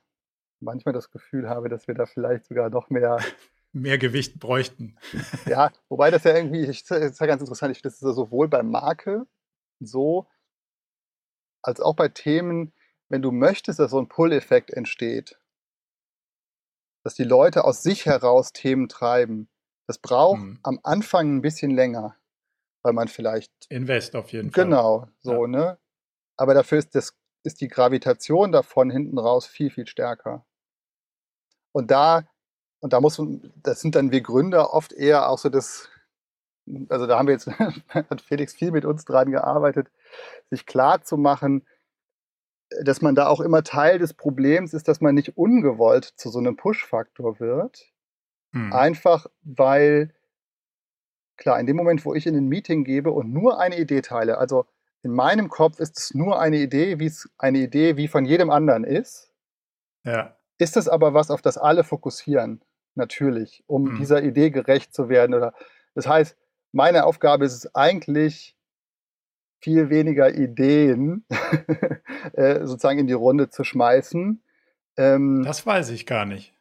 manchmal 0.64 0.94
das 0.94 1.12
Gefühl 1.12 1.50
habe, 1.50 1.70
dass 1.70 1.88
wir 1.88 1.96
da 1.96 2.06
vielleicht 2.06 2.46
sogar 2.46 2.70
noch 2.70 2.90
mehr 2.90 3.18
mehr 3.74 3.98
Gewicht 3.98 4.40
bräuchten. 4.40 4.98
ja, 5.48 5.72
wobei 5.90 6.12
das 6.12 6.24
ja 6.24 6.36
irgendwie, 6.36 6.66
ich, 6.66 6.84
das 6.86 7.00
ist 7.00 7.20
ja 7.20 7.26
ganz 7.28 7.42
interessant, 7.42 7.72
ich 7.72 7.80
finde, 7.80 7.90
das 7.90 8.02
ist 8.02 8.08
ja 8.08 8.14
sowohl 8.14 8.48
bei 8.48 8.64
Marke 8.64 9.26
so, 9.80 10.28
als 11.64 11.82
auch 11.82 11.96
bei 11.96 12.08
Themen, 12.08 12.74
wenn 13.10 13.22
du 13.22 13.32
möchtest, 13.32 13.80
dass 13.80 13.92
so 13.92 14.00
ein 14.00 14.08
Pull-Effekt 14.08 14.72
entsteht, 14.72 15.40
dass 17.04 17.16
die 17.16 17.24
Leute 17.24 17.64
aus 17.64 17.84
sich 17.84 18.06
heraus 18.06 18.54
Themen 18.54 18.88
treiben, 18.90 19.50
das 19.88 19.98
braucht 19.98 20.42
hm. 20.42 20.60
am 20.64 20.80
Anfang 20.84 21.36
ein 21.36 21.42
bisschen 21.42 21.72
länger, 21.72 22.16
weil 22.84 22.94
man 22.94 23.08
vielleicht 23.08 23.52
Invest 23.70 24.16
auf 24.16 24.32
jeden 24.32 24.52
Fall. 24.52 24.66
Genau, 24.66 25.08
so, 25.22 25.46
ja. 25.46 25.48
ne? 25.48 25.80
Aber 26.38 26.54
dafür 26.54 26.78
ist 26.78 26.96
das 26.96 27.18
ist 27.44 27.60
die 27.62 27.68
Gravitation 27.68 28.52
davon 28.52 28.90
hinten 28.90 29.20
raus 29.20 29.46
viel, 29.46 29.70
viel 29.70 29.86
stärker. 29.86 30.46
Und 31.74 31.92
da, 31.92 32.26
und 32.80 32.94
da 32.94 33.02
muss 33.02 33.18
man, 33.18 33.52
das 33.62 33.82
sind 33.82 33.96
dann 33.96 34.12
wir 34.12 34.22
Gründer 34.22 34.74
oft 34.74 34.94
eher 34.94 35.30
auch 35.30 35.38
so 35.38 35.50
das, 35.50 35.90
also 36.88 37.08
da 37.08 37.18
haben 37.18 37.28
wir 37.28 37.34
jetzt, 37.34 37.48
hat 37.90 38.22
Felix 38.22 38.54
viel 38.54 38.72
mit 38.72 38.86
uns 38.86 39.04
dran 39.04 39.32
gearbeitet, 39.32 39.92
sich 40.50 40.66
klar 40.66 41.02
zu 41.02 41.18
machen, 41.18 41.66
dass 42.82 43.02
man 43.02 43.16
da 43.16 43.28
auch 43.28 43.42
immer 43.42 43.64
Teil 43.64 44.00
des 44.00 44.14
Problems 44.14 44.74
ist, 44.74 44.88
dass 44.88 45.02
man 45.02 45.16
nicht 45.16 45.38
ungewollt 45.38 46.06
zu 46.06 46.30
so 46.30 46.40
einem 46.40 46.56
Push-Faktor 46.56 47.40
wird. 47.40 47.92
Hm. 48.54 48.72
Einfach 48.72 49.28
weil, 49.42 50.14
klar, 51.38 51.60
in 51.60 51.68
dem 51.68 51.76
Moment, 51.76 52.06
wo 52.06 52.14
ich 52.14 52.26
in 52.26 52.36
ein 52.36 52.48
Meeting 52.48 52.84
gebe 52.84 53.12
und 53.12 53.32
nur 53.32 53.60
eine 53.60 53.78
Idee 53.78 54.02
teile, 54.02 54.38
also 54.38 54.66
in 55.02 55.12
meinem 55.12 55.50
Kopf 55.50 55.80
ist 55.80 55.98
es 55.98 56.14
nur 56.14 56.40
eine 56.40 56.58
Idee, 56.58 57.00
wie 57.00 57.08
es 57.08 57.30
eine 57.38 57.60
Idee 57.60 57.98
wie 57.98 58.08
von 58.08 58.26
jedem 58.26 58.50
anderen 58.50 58.86
ist. 58.86 59.34
Ja. 60.06 60.36
Ist 60.64 60.78
es 60.78 60.88
aber 60.88 61.14
was, 61.14 61.30
auf 61.30 61.42
das 61.42 61.58
alle 61.58 61.84
fokussieren, 61.84 62.62
natürlich, 62.96 63.64
um 63.68 63.90
hm. 63.90 63.98
dieser 63.98 64.24
Idee 64.24 64.50
gerecht 64.50 64.94
zu 64.94 65.10
werden. 65.10 65.36
Oder 65.36 65.54
das 65.94 66.08
heißt, 66.08 66.38
meine 66.72 67.06
Aufgabe 67.06 67.46
ist 67.46 67.54
es 67.54 67.76
eigentlich, 67.76 68.56
viel 69.60 69.90
weniger 69.90 70.34
Ideen 70.34 71.26
äh, 72.34 72.66
sozusagen 72.66 73.00
in 73.00 73.08
die 73.08 73.14
Runde 73.14 73.50
zu 73.50 73.64
schmeißen. 73.64 74.44
Ähm, 74.98 75.44
das 75.44 75.66
weiß 75.66 75.90
ich 75.92 76.06
gar 76.06 76.26
nicht. 76.26 76.54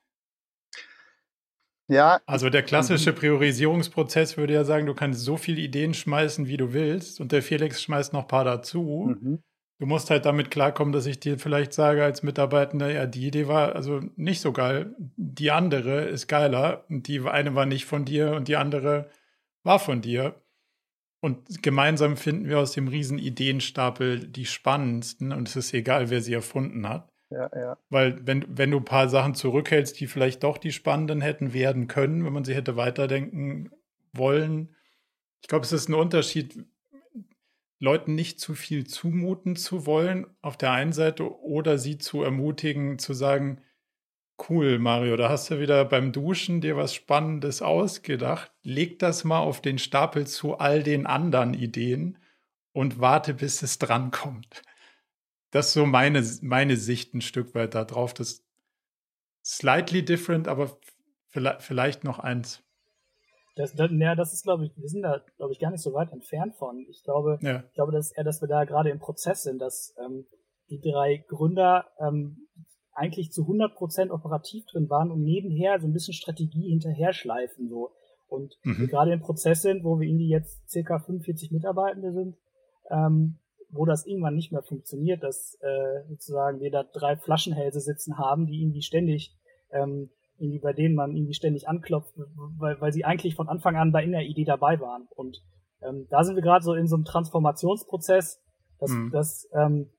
Ja. 1.89 2.21
Also 2.27 2.49
der 2.49 2.63
klassische 2.63 3.11
mhm. 3.13 3.17
Priorisierungsprozess 3.17 4.37
würde 4.37 4.55
ja 4.55 4.65
sagen, 4.65 4.87
du 4.87 4.95
kannst 4.95 5.21
so 5.21 5.37
viele 5.37 5.61
Ideen 5.61 5.95
schmeißen, 5.95 6.47
wie 6.47 6.57
du 6.57 6.73
willst, 6.73 7.21
und 7.21 7.33
der 7.33 7.43
Felix 7.43 7.83
schmeißt 7.83 8.13
noch 8.13 8.23
ein 8.23 8.29
paar 8.29 8.45
dazu. 8.45 9.17
Mhm. 9.21 9.43
Du 9.83 9.87
musst 9.87 10.11
halt 10.11 10.27
damit 10.27 10.53
klarkommen, 10.53 10.93
dass 10.93 11.07
ich 11.07 11.19
dir 11.19 11.41
vielleicht 11.41 11.73
sage 11.73 12.05
als 12.05 12.23
Mitarbeitender, 12.23 12.89
ja, 12.89 13.05
die 13.05 13.27
Idee 13.27 13.49
war 13.49 13.75
also 13.75 13.99
nicht 14.15 14.41
so 14.41 14.53
geil, 14.53 14.95
die 15.17 15.51
andere 15.51 16.03
ist 16.03 16.29
geiler 16.29 16.85
und 16.89 17.09
die 17.09 17.19
eine 17.19 17.57
war 17.57 17.67
nicht 17.67 17.85
von 17.85 18.05
dir 18.05 18.31
und 18.31 18.47
die 18.47 18.55
andere 18.55 19.11
war 19.65 19.81
von 19.81 20.01
dir. 20.01 20.37
Und 21.21 21.65
gemeinsam 21.65 22.17
finden 22.17 22.49
wir 22.49 22.61
aus 22.61 22.71
dem 22.71 22.87
riesen 22.87 23.19
Ideenstapel 23.19 24.21
die 24.21 24.47
spannendsten 24.47 25.33
und 25.33 25.49
es 25.49 25.57
ist 25.57 25.75
egal, 25.75 26.11
wer 26.11 26.21
sie 26.21 26.35
erfunden 26.35 26.89
hat. 26.89 27.09
Ja, 27.31 27.51
ja. 27.53 27.77
Weil 27.91 28.25
wenn, 28.25 28.45
wenn 28.57 28.71
du 28.71 28.77
ein 28.77 28.85
paar 28.85 29.09
Sachen 29.09 29.35
zurückhältst, 29.35 29.99
die 29.99 30.07
vielleicht 30.07 30.45
doch 30.45 30.59
die 30.59 30.71
spannenden 30.71 31.21
hätten 31.21 31.55
werden 31.55 31.89
können, 31.89 32.25
wenn 32.25 32.33
man 32.33 32.45
sie 32.45 32.55
hätte 32.55 32.77
weiterdenken 32.77 33.73
wollen. 34.13 34.77
Ich 35.41 35.49
glaube, 35.49 35.65
es 35.65 35.73
ist 35.73 35.89
ein 35.89 35.95
Unterschied, 35.95 36.67
Leuten 37.83 38.15
nicht 38.15 38.39
zu 38.39 38.55
viel 38.55 38.87
zumuten 38.87 39.57
zu 39.57 39.87
wollen 39.87 40.29
auf 40.41 40.57
der 40.57 40.71
einen 40.71 40.93
Seite 40.93 41.37
oder 41.43 41.79
sie 41.79 41.99
zu 41.99 42.23
ermutigen, 42.23 43.01
zu 43.01 43.13
sagen, 43.13 43.61
Cool, 44.49 44.79
Mario, 44.79 45.17
da 45.17 45.29
hast 45.29 45.51
du 45.51 45.59
wieder 45.59 45.85
beim 45.85 46.13
Duschen 46.13 46.61
dir 46.61 46.77
was 46.77 46.95
Spannendes 46.95 47.61
ausgedacht. 47.61 48.53
Leg 48.63 49.01
das 49.01 49.25
mal 49.25 49.41
auf 49.41 49.61
den 49.61 49.79
Stapel 49.79 50.29
zu 50.29 50.59
all 50.59 50.85
den 50.85 51.07
anderen 51.07 51.55
Ideen 51.55 52.19
und 52.73 53.01
warte, 53.01 53.35
bis 53.35 53.63
es 53.63 53.79
drankommt. 53.79 54.63
Das 55.51 55.69
ist 55.69 55.73
so 55.75 55.85
meine, 55.85 56.25
meine 56.41 56.77
Sicht 56.77 57.15
ein 57.15 57.21
Stück 57.21 57.53
weit 57.57 57.75
darauf. 57.75 58.15
Das 58.15 58.31
ist 58.31 58.45
slightly 59.45 60.05
different, 60.05 60.47
aber 60.47 60.79
vielleicht, 61.31 61.63
vielleicht 61.63 62.05
noch 62.05 62.21
eins. 62.21 62.62
Das, 63.55 63.75
das, 63.75 63.91
ja, 63.93 64.15
das 64.15 64.33
ist, 64.33 64.45
glaube 64.45 64.65
ich, 64.65 64.73
wir 64.77 64.89
sind 64.89 65.03
da, 65.03 65.21
glaube 65.37 65.53
ich, 65.53 65.59
gar 65.59 65.71
nicht 65.71 65.83
so 65.83 65.93
weit 65.93 66.11
entfernt 66.13 66.55
von. 66.57 66.87
Ich 66.89 67.03
glaube, 67.05 67.39
ja. 67.43 67.63
ich 67.69 67.75
glaube, 67.75 67.93
dass 67.93 68.13
eher, 68.13 68.25
dass 68.25 68.41
wir 68.41 68.49
da 68.49 68.65
gerade 68.65 68.91
im 68.91 68.99
Prozess 68.99 69.43
sind, 69.43 69.61
dass 69.61 69.95
ähm, 70.03 70.27
die 70.71 70.81
drei 70.81 71.19
Gründer 71.29 71.87
ähm, 71.99 72.49
eigentlich 72.95 73.33
zu 73.33 73.43
100% 73.43 74.11
operativ 74.11 74.65
drin 74.67 74.89
waren 74.89 75.11
und 75.11 75.23
nebenher 75.23 75.81
so 75.81 75.87
ein 75.87 75.93
bisschen 75.93 76.15
Strategie 76.15 76.71
hinterher 76.71 77.13
schleifen 77.13 77.69
so. 77.69 77.91
Und 78.29 78.57
mhm. 78.63 78.79
wir 78.79 78.87
gerade 78.89 79.13
im 79.13 79.21
Prozess 79.21 79.61
sind, 79.63 79.85
wo 79.85 80.01
wir 80.01 80.09
irgendwie 80.09 80.29
jetzt 80.29 80.69
circa 80.71 80.99
45 80.99 81.51
Mitarbeitende 81.51 82.13
sind, 82.13 82.37
ähm, 82.91 83.39
wo 83.71 83.85
das 83.85 84.07
irgendwann 84.07 84.35
nicht 84.35 84.53
mehr 84.53 84.63
funktioniert, 84.63 85.23
dass 85.23 85.59
äh, 85.61 86.09
sozusagen 86.09 86.61
wir 86.61 86.71
da 86.71 86.83
drei 86.83 87.17
Flaschenhälse 87.17 87.81
sitzen 87.81 88.19
haben, 88.19 88.47
die 88.47 88.63
irgendwie 88.63 88.83
ständig, 88.83 89.35
ähm, 89.71 90.11
irgendwie 90.43 90.61
bei 90.61 90.73
denen 90.73 90.95
man 90.95 91.15
irgendwie 91.17 91.35
ständig 91.35 91.69
anklopft, 91.69 92.15
weil, 92.59 92.81
weil 92.81 92.93
sie 92.93 93.05
eigentlich 93.05 93.35
von 93.35 93.49
Anfang 93.49 93.77
an 93.77 93.93
bei 93.93 94.05
in 94.05 94.13
der 94.13 94.23
Idee 94.23 94.45
dabei 94.45 94.81
waren. 94.81 95.07
Und 95.15 95.41
ähm, 95.83 96.07
da 96.11 96.25
sind 96.25 96.35
wir 96.35 96.43
gerade 96.43 96.65
so 96.65 96.75
in 96.75 96.89
so 96.89 96.97
einem 96.97 97.05
Transformationsprozess, 97.05 98.43
dass, 98.79 98.91
mhm. 98.91 99.11
dass 99.11 99.49
ähm, 99.55 99.91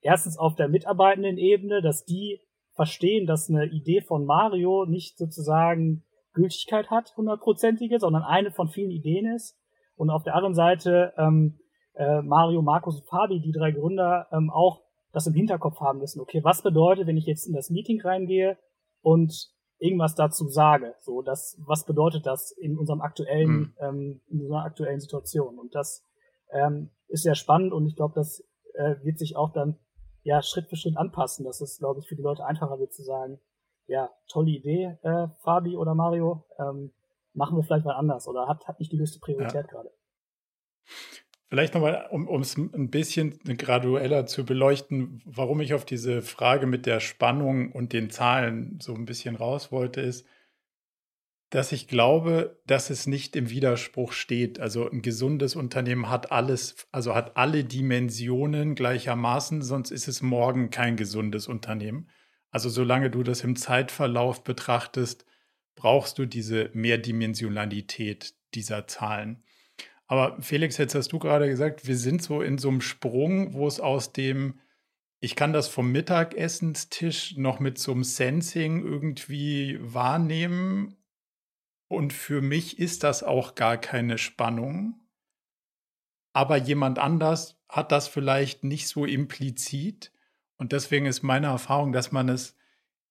erstens 0.00 0.38
auf 0.38 0.54
der 0.54 0.68
mitarbeitenden 0.68 1.38
Ebene, 1.38 1.82
dass 1.82 2.04
die 2.04 2.40
verstehen, 2.74 3.26
dass 3.26 3.50
eine 3.50 3.66
Idee 3.66 4.00
von 4.00 4.24
Mario 4.24 4.86
nicht 4.86 5.18
sozusagen 5.18 6.04
Gültigkeit 6.32 6.90
hat, 6.90 7.14
hundertprozentige, 7.16 7.98
sondern 7.98 8.22
eine 8.22 8.50
von 8.50 8.68
vielen 8.68 8.90
Ideen 8.90 9.34
ist. 9.34 9.58
Und 9.96 10.10
auf 10.10 10.22
der 10.22 10.34
anderen 10.34 10.54
Seite 10.54 11.12
ähm, 11.18 11.58
äh, 11.94 12.22
Mario, 12.22 12.62
Markus 12.62 13.00
und 13.00 13.08
Fabi, 13.08 13.40
die 13.40 13.52
drei 13.52 13.72
Gründer, 13.72 14.28
ähm, 14.32 14.50
auch 14.50 14.82
das 15.12 15.26
im 15.26 15.34
Hinterkopf 15.34 15.80
haben 15.80 15.98
müssen. 15.98 16.20
Okay, 16.20 16.42
was 16.44 16.62
bedeutet, 16.62 17.06
wenn 17.06 17.16
ich 17.16 17.26
jetzt 17.26 17.46
in 17.46 17.54
das 17.54 17.68
Meeting 17.68 18.00
reingehe 18.00 18.56
und 19.02 19.50
irgendwas 19.80 20.14
dazu 20.14 20.48
sage? 20.48 20.94
So, 21.00 21.22
das, 21.22 21.56
was 21.66 21.84
bedeutet 21.84 22.26
das 22.26 22.52
in 22.52 22.78
unserem 22.78 23.00
aktuellen, 23.00 23.50
mhm. 23.50 23.74
ähm, 23.80 24.20
in 24.28 24.42
unserer 24.42 24.64
aktuellen 24.64 25.00
Situation? 25.00 25.58
Und 25.58 25.74
das 25.74 26.06
ähm, 26.52 26.90
ist 27.08 27.22
sehr 27.24 27.34
spannend 27.34 27.72
und 27.72 27.86
ich 27.86 27.96
glaube, 27.96 28.14
das 28.14 28.44
äh, 28.74 28.96
wird 29.02 29.18
sich 29.18 29.36
auch 29.36 29.52
dann 29.52 29.78
ja, 30.22 30.42
Schritt 30.42 30.68
für 30.68 30.76
Schritt 30.76 30.96
anpassen. 30.96 31.44
Das 31.44 31.60
ist, 31.60 31.78
glaube 31.78 32.00
ich, 32.00 32.08
für 32.08 32.16
die 32.16 32.22
Leute 32.22 32.44
einfacher 32.44 32.78
wird 32.78 32.92
zu 32.92 33.02
sagen, 33.02 33.40
ja, 33.86 34.10
tolle 34.28 34.50
Idee, 34.50 34.98
äh, 35.02 35.28
Fabi 35.42 35.76
oder 35.76 35.94
Mario, 35.94 36.44
ähm, 36.58 36.92
machen 37.32 37.56
wir 37.56 37.64
vielleicht 37.64 37.86
mal 37.86 37.96
anders 37.96 38.28
oder 38.28 38.46
hat, 38.46 38.66
hat 38.68 38.78
nicht 38.78 38.92
die 38.92 38.98
höchste 38.98 39.18
Priorität 39.18 39.54
ja. 39.54 39.62
gerade. 39.62 39.90
Vielleicht 41.50 41.74
nochmal, 41.74 42.06
um 42.10 42.40
es 42.40 42.56
ein 42.56 42.90
bisschen 42.90 43.40
gradueller 43.40 44.24
zu 44.24 44.46
beleuchten, 44.46 45.20
warum 45.24 45.60
ich 45.60 45.74
auf 45.74 45.84
diese 45.84 46.22
Frage 46.22 46.68
mit 46.68 46.86
der 46.86 47.00
Spannung 47.00 47.72
und 47.72 47.92
den 47.92 48.08
Zahlen 48.08 48.78
so 48.80 48.94
ein 48.94 49.04
bisschen 49.04 49.34
raus 49.34 49.72
wollte, 49.72 50.00
ist, 50.00 50.24
dass 51.50 51.72
ich 51.72 51.88
glaube, 51.88 52.60
dass 52.66 52.90
es 52.90 53.08
nicht 53.08 53.34
im 53.34 53.50
Widerspruch 53.50 54.12
steht. 54.12 54.60
Also 54.60 54.88
ein 54.88 55.02
gesundes 55.02 55.56
Unternehmen 55.56 56.08
hat 56.08 56.30
alles, 56.30 56.86
also 56.92 57.16
hat 57.16 57.36
alle 57.36 57.64
Dimensionen 57.64 58.76
gleichermaßen, 58.76 59.60
sonst 59.60 59.90
ist 59.90 60.06
es 60.06 60.22
morgen 60.22 60.70
kein 60.70 60.96
gesundes 60.96 61.48
Unternehmen. 61.48 62.08
Also 62.52 62.68
solange 62.68 63.10
du 63.10 63.24
das 63.24 63.42
im 63.42 63.56
Zeitverlauf 63.56 64.44
betrachtest, 64.44 65.26
brauchst 65.74 66.16
du 66.16 66.26
diese 66.26 66.70
Mehrdimensionalität 66.74 68.34
dieser 68.54 68.86
Zahlen. 68.86 69.42
Aber 70.10 70.42
Felix, 70.42 70.76
jetzt 70.76 70.96
hast 70.96 71.12
du 71.12 71.20
gerade 71.20 71.48
gesagt, 71.48 71.86
wir 71.86 71.96
sind 71.96 72.20
so 72.20 72.42
in 72.42 72.58
so 72.58 72.68
einem 72.68 72.80
Sprung, 72.80 73.54
wo 73.54 73.68
es 73.68 73.78
aus 73.78 74.12
dem, 74.12 74.58
ich 75.20 75.36
kann 75.36 75.52
das 75.52 75.68
vom 75.68 75.92
Mittagessenstisch 75.92 77.36
noch 77.36 77.60
mit 77.60 77.78
so 77.78 77.92
einem 77.92 78.02
Sensing 78.02 78.84
irgendwie 78.84 79.78
wahrnehmen 79.80 80.96
und 81.86 82.12
für 82.12 82.42
mich 82.42 82.80
ist 82.80 83.04
das 83.04 83.22
auch 83.22 83.54
gar 83.54 83.76
keine 83.76 84.18
Spannung. 84.18 84.98
Aber 86.32 86.56
jemand 86.56 86.98
anders 86.98 87.62
hat 87.68 87.92
das 87.92 88.08
vielleicht 88.08 88.64
nicht 88.64 88.88
so 88.88 89.04
implizit. 89.04 90.10
Und 90.56 90.72
deswegen 90.72 91.06
ist 91.06 91.22
meine 91.22 91.46
Erfahrung, 91.46 91.92
dass 91.92 92.10
man 92.10 92.28
es 92.28 92.56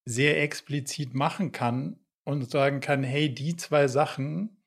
sehr 0.03 0.43
explizit 0.43 1.13
machen 1.13 1.53
kann 1.53 1.97
und 2.25 2.51
sagen 2.51 2.81
kann, 2.81 3.03
hey, 3.03 3.33
die 3.33 3.55
zwei 3.55 3.87
Sachen, 3.87 4.58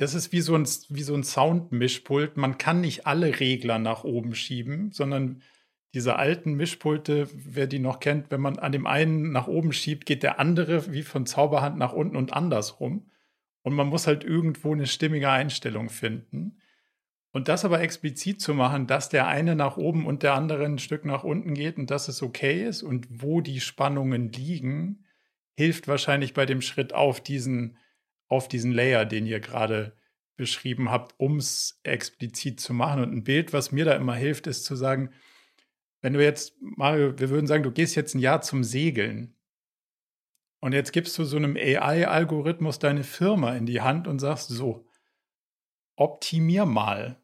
das 0.00 0.14
ist 0.14 0.32
wie 0.32 0.40
so 0.40 0.54
ein, 0.54 0.66
wie 0.88 1.02
so 1.02 1.14
ein 1.14 1.24
Soundmischpult. 1.24 2.38
Man 2.38 2.56
kann 2.56 2.80
nicht 2.80 3.06
alle 3.06 3.38
Regler 3.38 3.78
nach 3.78 4.02
oben 4.02 4.34
schieben, 4.34 4.92
sondern 4.92 5.42
diese 5.92 6.16
alten 6.16 6.54
Mischpulte, 6.54 7.28
wer 7.34 7.66
die 7.66 7.80
noch 7.80 8.00
kennt, 8.00 8.30
wenn 8.30 8.40
man 8.40 8.58
an 8.58 8.72
dem 8.72 8.86
einen 8.86 9.30
nach 9.30 9.46
oben 9.46 9.74
schiebt, 9.74 10.06
geht 10.06 10.22
der 10.22 10.40
andere 10.40 10.90
wie 10.94 11.02
von 11.02 11.26
Zauberhand 11.26 11.76
nach 11.76 11.92
unten 11.92 12.16
und 12.16 12.32
andersrum. 12.32 13.10
Und 13.60 13.74
man 13.74 13.88
muss 13.88 14.06
halt 14.06 14.24
irgendwo 14.24 14.72
eine 14.72 14.86
stimmige 14.86 15.28
Einstellung 15.28 15.90
finden. 15.90 16.62
Und 17.32 17.48
das 17.48 17.66
aber 17.66 17.82
explizit 17.82 18.40
zu 18.40 18.54
machen, 18.54 18.86
dass 18.86 19.10
der 19.10 19.26
eine 19.26 19.54
nach 19.54 19.76
oben 19.76 20.06
und 20.06 20.22
der 20.22 20.32
andere 20.32 20.64
ein 20.64 20.78
Stück 20.78 21.04
nach 21.04 21.24
unten 21.24 21.52
geht 21.52 21.76
und 21.76 21.90
dass 21.90 22.08
es 22.08 22.22
okay 22.22 22.66
ist 22.66 22.82
und 22.82 23.06
wo 23.10 23.42
die 23.42 23.60
Spannungen 23.60 24.32
liegen, 24.32 25.04
hilft 25.58 25.88
wahrscheinlich 25.88 26.32
bei 26.32 26.46
dem 26.46 26.62
Schritt 26.62 26.94
auf 26.94 27.20
diesen, 27.20 27.76
auf 28.30 28.48
diesen 28.48 28.72
Layer, 28.72 29.04
den 29.04 29.26
ihr 29.26 29.40
gerade 29.40 29.94
beschrieben 30.36 30.90
habt, 30.90 31.14
um 31.18 31.36
es 31.36 31.78
explizit 31.82 32.60
zu 32.60 32.72
machen. 32.72 33.02
Und 33.02 33.12
ein 33.12 33.24
Bild, 33.24 33.52
was 33.52 33.72
mir 33.72 33.84
da 33.84 33.92
immer 33.92 34.14
hilft, 34.14 34.46
ist 34.46 34.64
zu 34.64 34.74
sagen, 34.74 35.12
wenn 36.00 36.14
du 36.14 36.24
jetzt, 36.24 36.54
Mario, 36.62 37.18
wir 37.18 37.28
würden 37.28 37.46
sagen, 37.46 37.62
du 37.62 37.70
gehst 37.70 37.94
jetzt 37.94 38.14
ein 38.14 38.20
Jahr 38.20 38.40
zum 38.40 38.64
Segeln 38.64 39.36
und 40.60 40.72
jetzt 40.72 40.92
gibst 40.92 41.18
du 41.18 41.24
so 41.24 41.36
einem 41.36 41.56
AI-Algorithmus 41.56 42.78
deine 42.78 43.04
Firma 43.04 43.54
in 43.54 43.66
die 43.66 43.82
Hand 43.82 44.08
und 44.08 44.18
sagst 44.18 44.48
so, 44.48 44.86
optimier 45.96 46.64
mal 46.64 47.20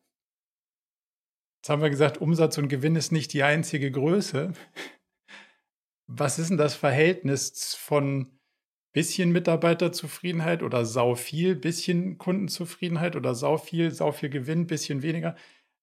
Jetzt 1.66 1.70
haben 1.72 1.82
wir 1.82 1.90
gesagt, 1.90 2.18
Umsatz 2.18 2.58
und 2.58 2.68
Gewinn 2.68 2.94
ist 2.94 3.10
nicht 3.10 3.32
die 3.32 3.42
einzige 3.42 3.90
Größe. 3.90 4.52
Was 6.06 6.38
ist 6.38 6.50
denn 6.50 6.58
das 6.58 6.76
Verhältnis 6.76 7.74
von 7.74 8.38
bisschen 8.96 9.30
Mitarbeiterzufriedenheit 9.30 10.62
oder 10.62 10.86
sau 10.86 11.16
viel, 11.16 11.54
bisschen 11.54 12.16
Kundenzufriedenheit 12.16 13.14
oder 13.14 13.34
sau 13.34 13.58
viel, 13.58 13.90
sau 13.90 14.10
viel 14.10 14.30
Gewinn, 14.30 14.66
bisschen 14.66 15.02
weniger? 15.02 15.36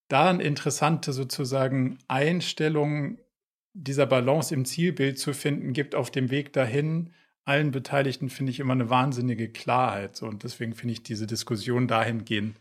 Da 0.07 0.31
eine 0.31 0.41
interessante 0.41 1.13
sozusagen 1.13 1.99
Einstellung 2.07 3.19
dieser 3.73 4.07
Balance 4.07 4.51
im 4.51 4.65
Zielbild 4.65 5.19
zu 5.19 5.33
finden, 5.33 5.73
gibt 5.73 5.93
auf 5.93 6.09
dem 6.09 6.31
Weg 6.31 6.53
dahin 6.53 7.13
allen 7.45 7.69
Beteiligten, 7.69 8.29
finde 8.29 8.51
ich, 8.51 8.59
immer 8.59 8.73
eine 8.73 8.89
wahnsinnige 8.89 9.47
Klarheit. 9.47 10.23
Und 10.23 10.41
deswegen 10.43 10.73
finde 10.73 10.93
ich 10.93 11.03
diese 11.03 11.27
Diskussion 11.27 11.87
dahingehend 11.87 12.59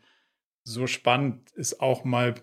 so 0.64 0.86
spannend, 0.86 1.50
ist 1.52 1.80
auch 1.80 2.04
mal 2.04 2.34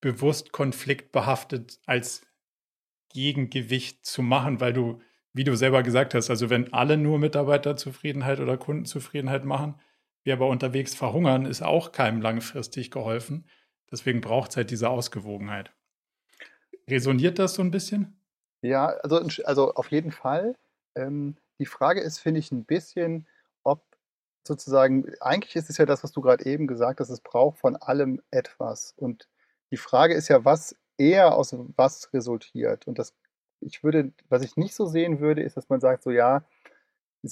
bewusst 0.00 0.50
konfliktbehaftet 0.50 1.78
als 1.86 2.26
Gegengewicht 3.10 4.04
zu 4.04 4.22
machen, 4.22 4.58
weil 4.60 4.72
du, 4.72 5.00
wie 5.36 5.44
du 5.44 5.54
selber 5.54 5.82
gesagt 5.82 6.14
hast, 6.14 6.30
also 6.30 6.48
wenn 6.48 6.72
alle 6.72 6.96
nur 6.96 7.18
Mitarbeiterzufriedenheit 7.18 8.40
oder 8.40 8.56
Kundenzufriedenheit 8.56 9.44
machen, 9.44 9.78
wir 10.24 10.32
aber 10.32 10.48
unterwegs 10.48 10.94
verhungern, 10.94 11.44
ist 11.44 11.62
auch 11.62 11.92
keinem 11.92 12.22
langfristig 12.22 12.90
geholfen. 12.90 13.46
Deswegen 13.90 14.22
braucht 14.22 14.50
es 14.50 14.56
halt 14.56 14.70
diese 14.70 14.88
Ausgewogenheit. 14.88 15.74
Resoniert 16.88 17.38
das 17.38 17.52
so 17.52 17.62
ein 17.62 17.70
bisschen? 17.70 18.18
Ja, 18.62 18.86
also, 18.86 19.20
also 19.44 19.74
auf 19.74 19.90
jeden 19.90 20.10
Fall. 20.10 20.56
Ähm, 20.94 21.36
die 21.58 21.66
Frage 21.66 22.00
ist, 22.00 22.18
finde 22.18 22.40
ich, 22.40 22.50
ein 22.50 22.64
bisschen, 22.64 23.28
ob 23.62 23.84
sozusagen, 24.42 25.04
eigentlich 25.20 25.54
ist 25.54 25.68
es 25.68 25.76
ja 25.76 25.84
das, 25.84 26.02
was 26.02 26.12
du 26.12 26.22
gerade 26.22 26.46
eben 26.46 26.66
gesagt 26.66 26.98
hast, 27.00 27.10
es 27.10 27.20
braucht 27.20 27.58
von 27.58 27.76
allem 27.76 28.22
etwas. 28.30 28.94
Und 28.96 29.28
die 29.70 29.76
Frage 29.76 30.14
ist 30.14 30.28
ja, 30.28 30.46
was 30.46 30.74
eher 30.96 31.34
aus 31.34 31.54
was 31.76 32.10
resultiert. 32.14 32.86
Und 32.86 32.98
das, 32.98 33.14
ich 33.60 33.82
würde, 33.82 34.12
was 34.28 34.42
ich 34.42 34.56
nicht 34.56 34.74
so 34.74 34.86
sehen 34.86 35.20
würde, 35.20 35.42
ist, 35.42 35.56
dass 35.56 35.68
man 35.68 35.80
sagt, 35.80 36.02
so 36.02 36.10
ja, 36.10 36.44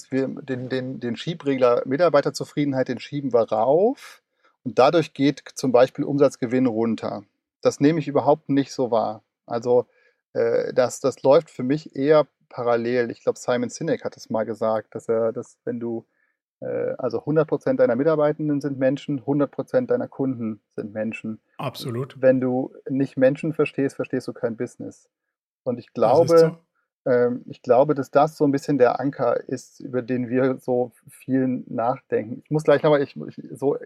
wir, 0.09 0.27
den, 0.27 0.69
den, 0.69 0.99
den 0.99 1.15
Schiebregler 1.15 1.83
Mitarbeiterzufriedenheit, 1.85 2.87
den 2.87 2.99
schieben 2.99 3.33
wir 3.33 3.49
rauf 3.51 4.21
und 4.63 4.77
dadurch 4.79 5.13
geht 5.13 5.43
zum 5.55 5.71
Beispiel 5.71 6.03
Umsatzgewinn 6.03 6.65
runter. 6.65 7.23
Das 7.61 7.79
nehme 7.79 7.99
ich 7.99 8.07
überhaupt 8.07 8.49
nicht 8.49 8.71
so 8.71 8.91
wahr. 8.91 9.23
Also 9.45 9.87
äh, 10.33 10.73
das, 10.73 10.99
das 10.99 11.23
läuft 11.23 11.49
für 11.49 11.63
mich 11.63 11.95
eher 11.95 12.27
parallel. 12.49 13.11
Ich 13.11 13.21
glaube, 13.21 13.39
Simon 13.39 13.69
Sinek 13.69 14.03
hat 14.03 14.17
es 14.17 14.29
mal 14.29 14.43
gesagt, 14.43 14.95
dass 14.95 15.07
er, 15.07 15.31
dass 15.31 15.57
wenn 15.63 15.79
du 15.79 16.05
äh, 16.61 16.93
also 16.97 17.19
100% 17.19 17.75
deiner 17.75 17.95
Mitarbeitenden 17.95 18.61
sind 18.61 18.77
Menschen, 18.77 19.21
100% 19.21 19.87
deiner 19.87 20.07
Kunden 20.07 20.61
sind 20.75 20.93
Menschen. 20.93 21.39
Absolut. 21.57 22.21
Wenn 22.21 22.39
du 22.39 22.73
nicht 22.89 23.17
Menschen 23.17 23.53
verstehst, 23.53 23.95
verstehst 23.95 24.27
du 24.27 24.33
kein 24.33 24.57
Business. 24.57 25.09
Und 25.65 25.77
ich 25.77 25.93
glaube, 25.93 26.57
ähm, 27.05 27.43
ich 27.47 27.61
glaube, 27.61 27.93
dass 27.93 28.11
das 28.11 28.37
so 28.37 28.45
ein 28.45 28.51
bisschen 28.51 28.77
der 28.77 28.99
Anker 28.99 29.47
ist, 29.49 29.81
über 29.81 30.01
den 30.01 30.29
wir 30.29 30.57
so 30.59 30.93
viel 31.09 31.63
nachdenken. 31.67 32.41
Ich 32.45 32.51
muss 32.51 32.63
gleich 32.63 32.81
nochmal, 32.81 33.01
ich, 33.01 33.15
ich, 33.15 33.41
so 33.51 33.77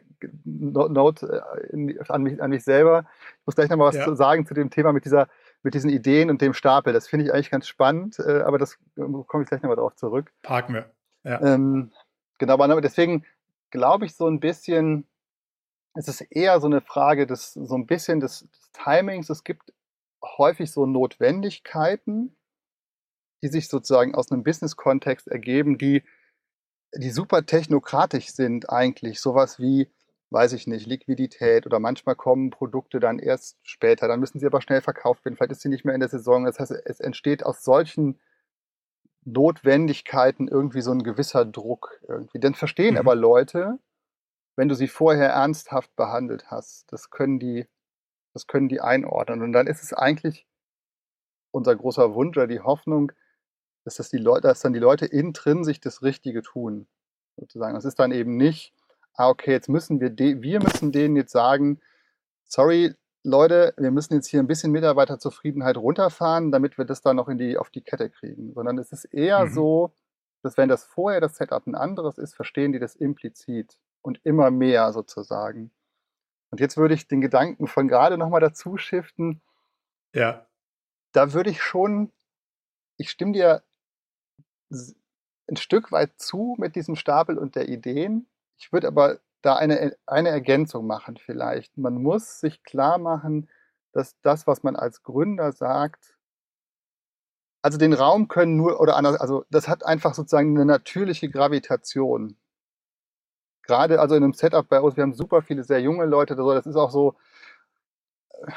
Note 0.46 1.44
äh, 1.74 2.00
an, 2.08 2.24
mich, 2.24 2.42
an 2.42 2.50
mich 2.52 2.64
selber, 2.64 3.06
ich 3.40 3.46
muss 3.48 3.56
gleich 3.56 3.70
nochmal 3.70 3.88
was 3.88 3.96
ja. 3.96 4.16
sagen 4.16 4.46
zu 4.46 4.54
dem 4.54 4.70
Thema 4.70 4.94
mit 4.94 5.06
dieser 5.06 5.28
mit 5.62 5.74
diesen 5.74 5.90
Ideen 5.90 6.30
und 6.30 6.42
dem 6.42 6.54
Stapel. 6.54 6.94
Das 6.94 7.08
finde 7.08 7.26
ich 7.26 7.34
eigentlich 7.34 7.52
ganz 7.52 7.68
spannend, 7.68 8.18
äh, 8.20 8.42
aber 8.42 8.58
das 8.58 8.76
äh, 8.96 9.02
komme 9.28 9.44
ich 9.44 9.50
gleich 9.50 9.62
nochmal 9.62 9.76
drauf 9.76 9.96
zurück. 9.96 10.32
Parken 10.42 10.76
wir. 10.76 10.92
Ja. 11.24 11.42
Ähm, 11.42 11.92
Genau, 12.40 12.54
aber 12.54 12.82
deswegen 12.82 13.26
glaube 13.70 14.06
ich 14.06 14.16
so 14.16 14.26
ein 14.28 14.40
bisschen, 14.40 15.06
es 15.94 16.08
ist 16.08 16.22
eher 16.22 16.60
so 16.60 16.68
eine 16.68 16.82
Frage 16.82 17.28
des, 17.28 17.54
so 17.54 17.76
ein 17.76 17.86
bisschen 17.86 18.20
des, 18.22 18.50
des 18.50 18.72
Timings. 18.72 19.30
Es 19.30 19.44
gibt 19.44 19.74
häufig 20.24 20.72
so 20.72 20.86
Notwendigkeiten, 20.86 22.36
die 23.42 23.48
sich 23.48 23.68
sozusagen 23.68 24.16
aus 24.16 24.32
einem 24.32 24.44
Business-Kontext 24.44 25.28
ergeben, 25.28 25.78
die, 25.78 26.04
die 26.94 27.10
super 27.10 27.46
technokratisch 27.46 28.32
sind 28.32 28.70
eigentlich. 28.70 29.22
Sowas 29.22 29.60
wie, 29.60 29.90
weiß 30.30 30.54
ich 30.54 30.68
nicht, 30.68 30.88
Liquidität 30.88 31.66
oder 31.66 31.80
manchmal 31.80 32.16
kommen 32.16 32.50
Produkte 32.50 33.00
dann 33.00 33.20
erst 33.20 33.58
später, 33.64 34.08
dann 34.08 34.20
müssen 34.20 34.40
sie 34.40 34.46
aber 34.46 34.62
schnell 34.62 34.82
verkauft 34.82 35.24
werden, 35.26 35.36
vielleicht 35.36 35.52
ist 35.52 35.62
sie 35.62 35.70
nicht 35.70 35.86
mehr 35.86 35.96
in 35.96 36.02
der 36.02 36.10
Saison. 36.10 36.46
Das 36.46 36.60
heißt, 36.60 36.72
es 36.72 37.00
entsteht 37.00 37.46
aus 37.46 37.64
solchen 37.64 38.20
Notwendigkeiten 39.26 40.48
irgendwie 40.48 40.82
so 40.82 40.92
ein 40.92 41.04
gewisser 41.04 41.46
Druck 41.46 42.02
irgendwie. 42.08 42.40
Dann 42.40 42.56
verstehen 42.56 42.94
mhm. 42.94 43.00
aber 43.00 43.16
Leute, 43.16 43.80
wenn 44.56 44.68
du 44.68 44.76
sie 44.76 44.88
vorher 44.88 45.30
ernsthaft 45.30 45.96
behandelt 45.96 46.52
hast. 46.52 46.92
Das 46.92 47.10
können 47.10 47.40
die, 47.40 47.66
das 48.34 48.48
können 48.48 48.70
die 48.70 48.82
einordnen. 48.82 49.42
Und 49.42 49.52
dann 49.54 49.68
ist 49.68 49.84
es 49.84 49.94
eigentlich 49.94 50.48
unser 51.52 51.76
großer 51.76 52.14
Wunsch 52.14 52.38
oder 52.38 52.48
die 52.48 52.60
Hoffnung, 52.60 53.12
dass, 53.84 53.96
das 53.96 54.10
die 54.10 54.18
Leute, 54.18 54.48
dass 54.48 54.62
dann 54.62 54.74
die 54.74 54.80
Leute 54.80 55.06
intrinsisch 55.06 55.80
das 55.80 56.04
Richtige 56.04 56.42
tun. 56.42 56.88
Sozusagen. 57.38 57.74
Das 57.74 57.86
ist 57.86 58.00
dann 58.00 58.12
eben 58.12 58.36
nicht, 58.38 58.74
ah, 59.14 59.30
okay, 59.30 59.52
jetzt 59.52 59.70
müssen 59.70 60.00
wir, 60.00 60.18
wir 60.18 60.62
müssen 60.62 60.92
denen 60.92 61.16
jetzt 61.16 61.32
sagen, 61.32 61.80
sorry, 62.44 62.96
Leute, 63.24 63.74
wir 63.78 63.92
müssen 63.92 64.14
jetzt 64.14 64.28
hier 64.28 64.40
ein 64.40 64.48
bisschen 64.48 64.72
Mitarbeiterzufriedenheit 64.72 65.78
runterfahren, 65.78 66.52
damit 66.52 66.78
wir 66.78 66.86
das 66.86 67.02
dann 67.02 67.18
noch 67.18 67.28
in 67.28 67.38
die, 67.38 67.58
auf 67.58 67.70
die 67.70 67.82
Kette 67.82 68.10
kriegen. 68.10 68.54
Sondern 68.54 68.78
es 68.78 68.92
ist 68.92 69.06
eher 69.06 69.46
mhm. 69.46 69.54
so, 69.54 69.94
dass 70.42 70.58
wenn 70.58 70.70
das 70.70 70.84
vorher 70.84 71.22
das 71.22 71.36
Setup 71.36 71.66
ein 71.68 71.76
anderes 71.76 72.18
ist, 72.18 72.36
verstehen 72.36 72.72
die 72.72 72.80
das 72.80 72.96
implizit 72.96 73.78
und 74.02 74.20
immer 74.24 74.52
mehr 74.52 74.94
sozusagen. 74.94 75.72
Und 76.52 76.60
jetzt 76.60 76.78
würde 76.78 76.94
ich 76.94 77.08
den 77.08 77.22
Gedanken 77.22 77.68
von 77.68 77.88
gerade 77.88 78.18
nochmal 78.18 78.42
dazu 78.42 78.78
shiften. 78.78 79.42
Ja. 80.14 80.48
Da 81.12 81.34
würde 81.34 81.50
ich 81.50 81.62
schon, 81.62 82.12
ich 82.98 83.10
stimme 83.10 83.34
dir 83.34 83.64
ein 84.72 85.56
Stück 85.56 85.92
weit 85.92 86.20
zu 86.20 86.56
mit 86.58 86.76
diesem 86.76 86.96
Stapel 86.96 87.38
und 87.38 87.56
der 87.56 87.70
Ideen. 87.70 88.28
Ich 88.58 88.72
würde 88.72 88.88
aber 88.88 89.20
da 89.42 89.56
eine, 89.56 89.96
eine 90.06 90.30
Ergänzung 90.30 90.86
machen 90.86 91.18
vielleicht. 91.18 91.78
Man 91.78 92.02
muss 92.02 92.40
sich 92.40 92.64
klar 92.64 92.98
machen, 92.98 93.50
dass 93.92 94.20
das, 94.22 94.48
was 94.48 94.64
man 94.64 94.76
als 94.76 95.04
Gründer 95.04 95.52
sagt, 95.52 96.16
also 97.62 97.78
den 97.78 97.94
Raum 97.94 98.28
können 98.28 98.56
nur, 98.56 98.80
oder 98.80 98.96
anders, 98.96 99.20
also 99.20 99.46
das 99.50 99.68
hat 99.68 99.86
einfach 99.86 100.14
sozusagen 100.14 100.56
eine 100.56 100.66
natürliche 100.66 101.30
Gravitation. 101.30 102.38
Gerade 103.70 104.00
also 104.00 104.16
in 104.16 104.24
einem 104.24 104.34
Setup 104.34 104.68
bei 104.68 104.82
uns, 104.82 104.98
wir 104.98 105.04
haben 105.04 105.14
super 105.14 105.44
viele 105.44 105.64
sehr 105.64 105.80
junge 105.80 106.06
Leute, 106.06 106.36
das 106.36 106.66
ist 106.66 106.76
auch 106.76 106.90
so, 106.90 107.14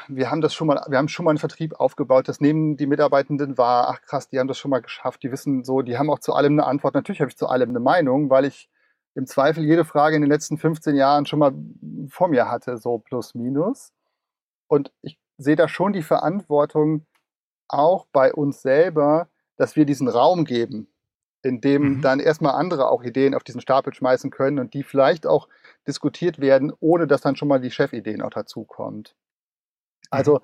wir 0.07 0.31
haben 0.31 0.41
das 0.41 0.55
schon 0.55 0.65
mal, 0.65 0.83
wir 0.87 0.97
haben 0.97 1.07
schon 1.07 1.23
mal 1.23 1.29
einen 1.29 1.37
Vertrieb 1.37 1.75
aufgebaut, 1.75 2.27
das 2.27 2.41
nehmen 2.41 2.77
die 2.77 2.87
Mitarbeitenden 2.87 3.55
wahr, 3.55 3.89
ach 3.89 4.01
krass, 4.01 4.27
die 4.27 4.39
haben 4.39 4.47
das 4.47 4.57
schon 4.57 4.71
mal 4.71 4.81
geschafft, 4.81 5.21
die 5.21 5.31
wissen 5.31 5.63
so, 5.63 5.83
die 5.83 5.99
haben 5.99 6.09
auch 6.09 6.17
zu 6.17 6.33
allem 6.33 6.53
eine 6.53 6.65
Antwort. 6.65 6.95
Natürlich 6.95 7.21
habe 7.21 7.29
ich 7.29 7.37
zu 7.37 7.47
allem 7.47 7.69
eine 7.69 7.79
Meinung, 7.79 8.31
weil 8.31 8.45
ich 8.45 8.71
im 9.13 9.27
Zweifel 9.27 9.63
jede 9.63 9.85
Frage 9.85 10.15
in 10.15 10.23
den 10.23 10.31
letzten 10.31 10.57
15 10.57 10.95
Jahren 10.95 11.27
schon 11.27 11.37
mal 11.37 11.53
vor 12.09 12.27
mir 12.27 12.49
hatte, 12.49 12.79
so 12.79 12.97
plus 12.97 13.35
minus. 13.35 13.93
Und 14.65 14.91
ich 15.03 15.19
sehe 15.37 15.55
da 15.55 15.67
schon 15.67 15.93
die 15.93 16.01
Verantwortung 16.01 17.05
auch 17.67 18.07
bei 18.11 18.33
uns 18.33 18.63
selber, 18.63 19.27
dass 19.57 19.75
wir 19.75 19.85
diesen 19.85 20.07
Raum 20.07 20.43
geben, 20.43 20.87
in 21.43 21.61
dem 21.61 21.97
mhm. 21.97 22.01
dann 22.01 22.19
erstmal 22.19 22.55
andere 22.55 22.89
auch 22.89 23.03
Ideen 23.03 23.35
auf 23.35 23.43
diesen 23.43 23.61
Stapel 23.61 23.93
schmeißen 23.93 24.31
können 24.31 24.59
und 24.59 24.73
die 24.73 24.83
vielleicht 24.83 25.27
auch 25.27 25.47
diskutiert 25.87 26.39
werden, 26.39 26.71
ohne 26.79 27.07
dass 27.07 27.21
dann 27.21 27.35
schon 27.35 27.47
mal 27.47 27.59
die 27.59 27.71
Chefideen 27.71 28.21
auch 28.21 28.29
dazukommt. 28.29 29.15
Also, 30.09 30.41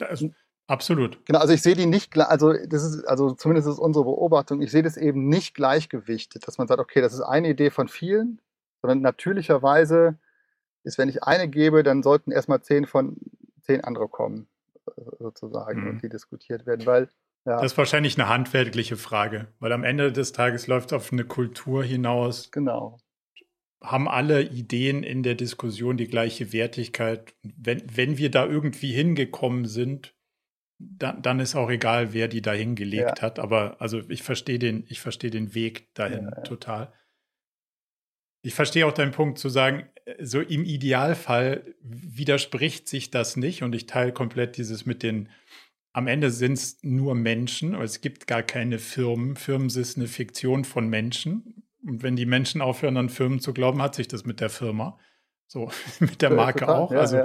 also 0.00 0.30
Absolut. 0.70 1.18
Genau, 1.26 1.40
also 1.40 1.52
ich 1.52 1.62
sehe 1.62 1.74
die 1.74 1.86
nicht, 1.86 2.16
also 2.16 2.52
das 2.52 2.84
ist, 2.84 3.04
also 3.04 3.32
zumindest 3.32 3.66
ist 3.66 3.80
unsere 3.80 4.04
Beobachtung, 4.04 4.62
ich 4.62 4.70
sehe 4.70 4.84
das 4.84 4.96
eben 4.96 5.28
nicht 5.28 5.52
gleichgewichtet, 5.56 6.46
dass 6.46 6.58
man 6.58 6.68
sagt, 6.68 6.78
okay, 6.78 7.00
das 7.00 7.12
ist 7.12 7.22
eine 7.22 7.48
Idee 7.48 7.70
von 7.70 7.88
vielen, 7.88 8.40
sondern 8.80 9.00
natürlicherweise 9.00 10.16
ist, 10.84 10.96
wenn 10.96 11.08
ich 11.08 11.24
eine 11.24 11.48
gebe, 11.48 11.82
dann 11.82 12.04
sollten 12.04 12.30
erstmal 12.30 12.62
zehn 12.62 12.86
von 12.86 13.16
zehn 13.62 13.82
andere 13.82 14.06
kommen, 14.06 14.46
sozusagen, 15.18 15.80
mhm. 15.80 15.90
und 15.90 16.02
die 16.04 16.08
diskutiert 16.08 16.66
werden, 16.66 16.86
weil 16.86 17.08
ja. 17.46 17.56
Das 17.56 17.72
ist 17.72 17.78
wahrscheinlich 17.78 18.18
eine 18.18 18.28
handwerkliche 18.28 18.96
Frage, 18.96 19.48
weil 19.60 19.72
am 19.72 19.84
Ende 19.84 20.12
des 20.12 20.32
Tages 20.32 20.66
läuft 20.66 20.88
es 20.88 20.92
auf 20.92 21.12
eine 21.12 21.24
Kultur 21.24 21.82
hinaus. 21.82 22.50
Genau. 22.50 22.98
Haben 23.82 24.08
alle 24.08 24.42
Ideen 24.42 25.02
in 25.02 25.22
der 25.22 25.36
Diskussion 25.36 25.96
die 25.96 26.06
gleiche 26.06 26.52
Wertigkeit? 26.52 27.34
Wenn, 27.42 27.82
wenn 27.94 28.18
wir 28.18 28.30
da 28.30 28.44
irgendwie 28.44 28.92
hingekommen 28.92 29.64
sind, 29.64 30.14
dann, 30.78 31.22
dann 31.22 31.40
ist 31.40 31.56
auch 31.56 31.70
egal, 31.70 32.12
wer 32.12 32.28
die 32.28 32.42
da 32.42 32.52
hingelegt 32.52 33.18
ja. 33.18 33.22
hat. 33.22 33.38
Aber 33.38 33.80
also 33.80 34.00
ich 34.10 34.22
verstehe 34.22 34.58
den, 34.58 34.84
ich 34.88 35.00
verstehe 35.00 35.30
den 35.30 35.54
Weg 35.54 35.94
dahin 35.94 36.24
ja. 36.24 36.42
total. 36.42 36.92
Ich 38.42 38.54
verstehe 38.54 38.86
auch 38.86 38.92
deinen 38.92 39.12
Punkt 39.12 39.38
zu 39.38 39.48
sagen, 39.48 39.88
so 40.18 40.40
im 40.40 40.64
Idealfall 40.64 41.74
widerspricht 41.82 42.88
sich 42.88 43.10
das 43.10 43.36
nicht 43.36 43.62
und 43.62 43.74
ich 43.74 43.86
teile 43.86 44.12
komplett 44.12 44.56
dieses 44.56 44.86
mit 44.86 45.02
den, 45.02 45.28
am 45.92 46.06
Ende 46.06 46.30
sind 46.30 46.52
es 46.52 46.78
nur 46.82 47.14
Menschen, 47.14 47.74
es 47.74 48.00
gibt 48.00 48.26
gar 48.26 48.42
keine 48.42 48.78
Firmen. 48.78 49.36
Firmen 49.36 49.70
sind 49.70 49.96
eine 49.96 50.06
Fiktion 50.06 50.64
von 50.64 50.88
Menschen. 50.88 51.64
Und 51.84 52.02
wenn 52.02 52.16
die 52.16 52.26
Menschen 52.26 52.60
aufhören, 52.60 52.96
an 52.96 53.08
Firmen 53.08 53.40
zu 53.40 53.52
glauben, 53.52 53.82
hat 53.82 53.94
sich 53.94 54.06
das 54.06 54.24
mit 54.24 54.40
der 54.40 54.50
Firma, 54.50 54.98
so 55.46 55.70
mit 56.00 56.22
der 56.22 56.30
Marke 56.30 56.68
auch. 56.68 56.92
also 56.92 57.24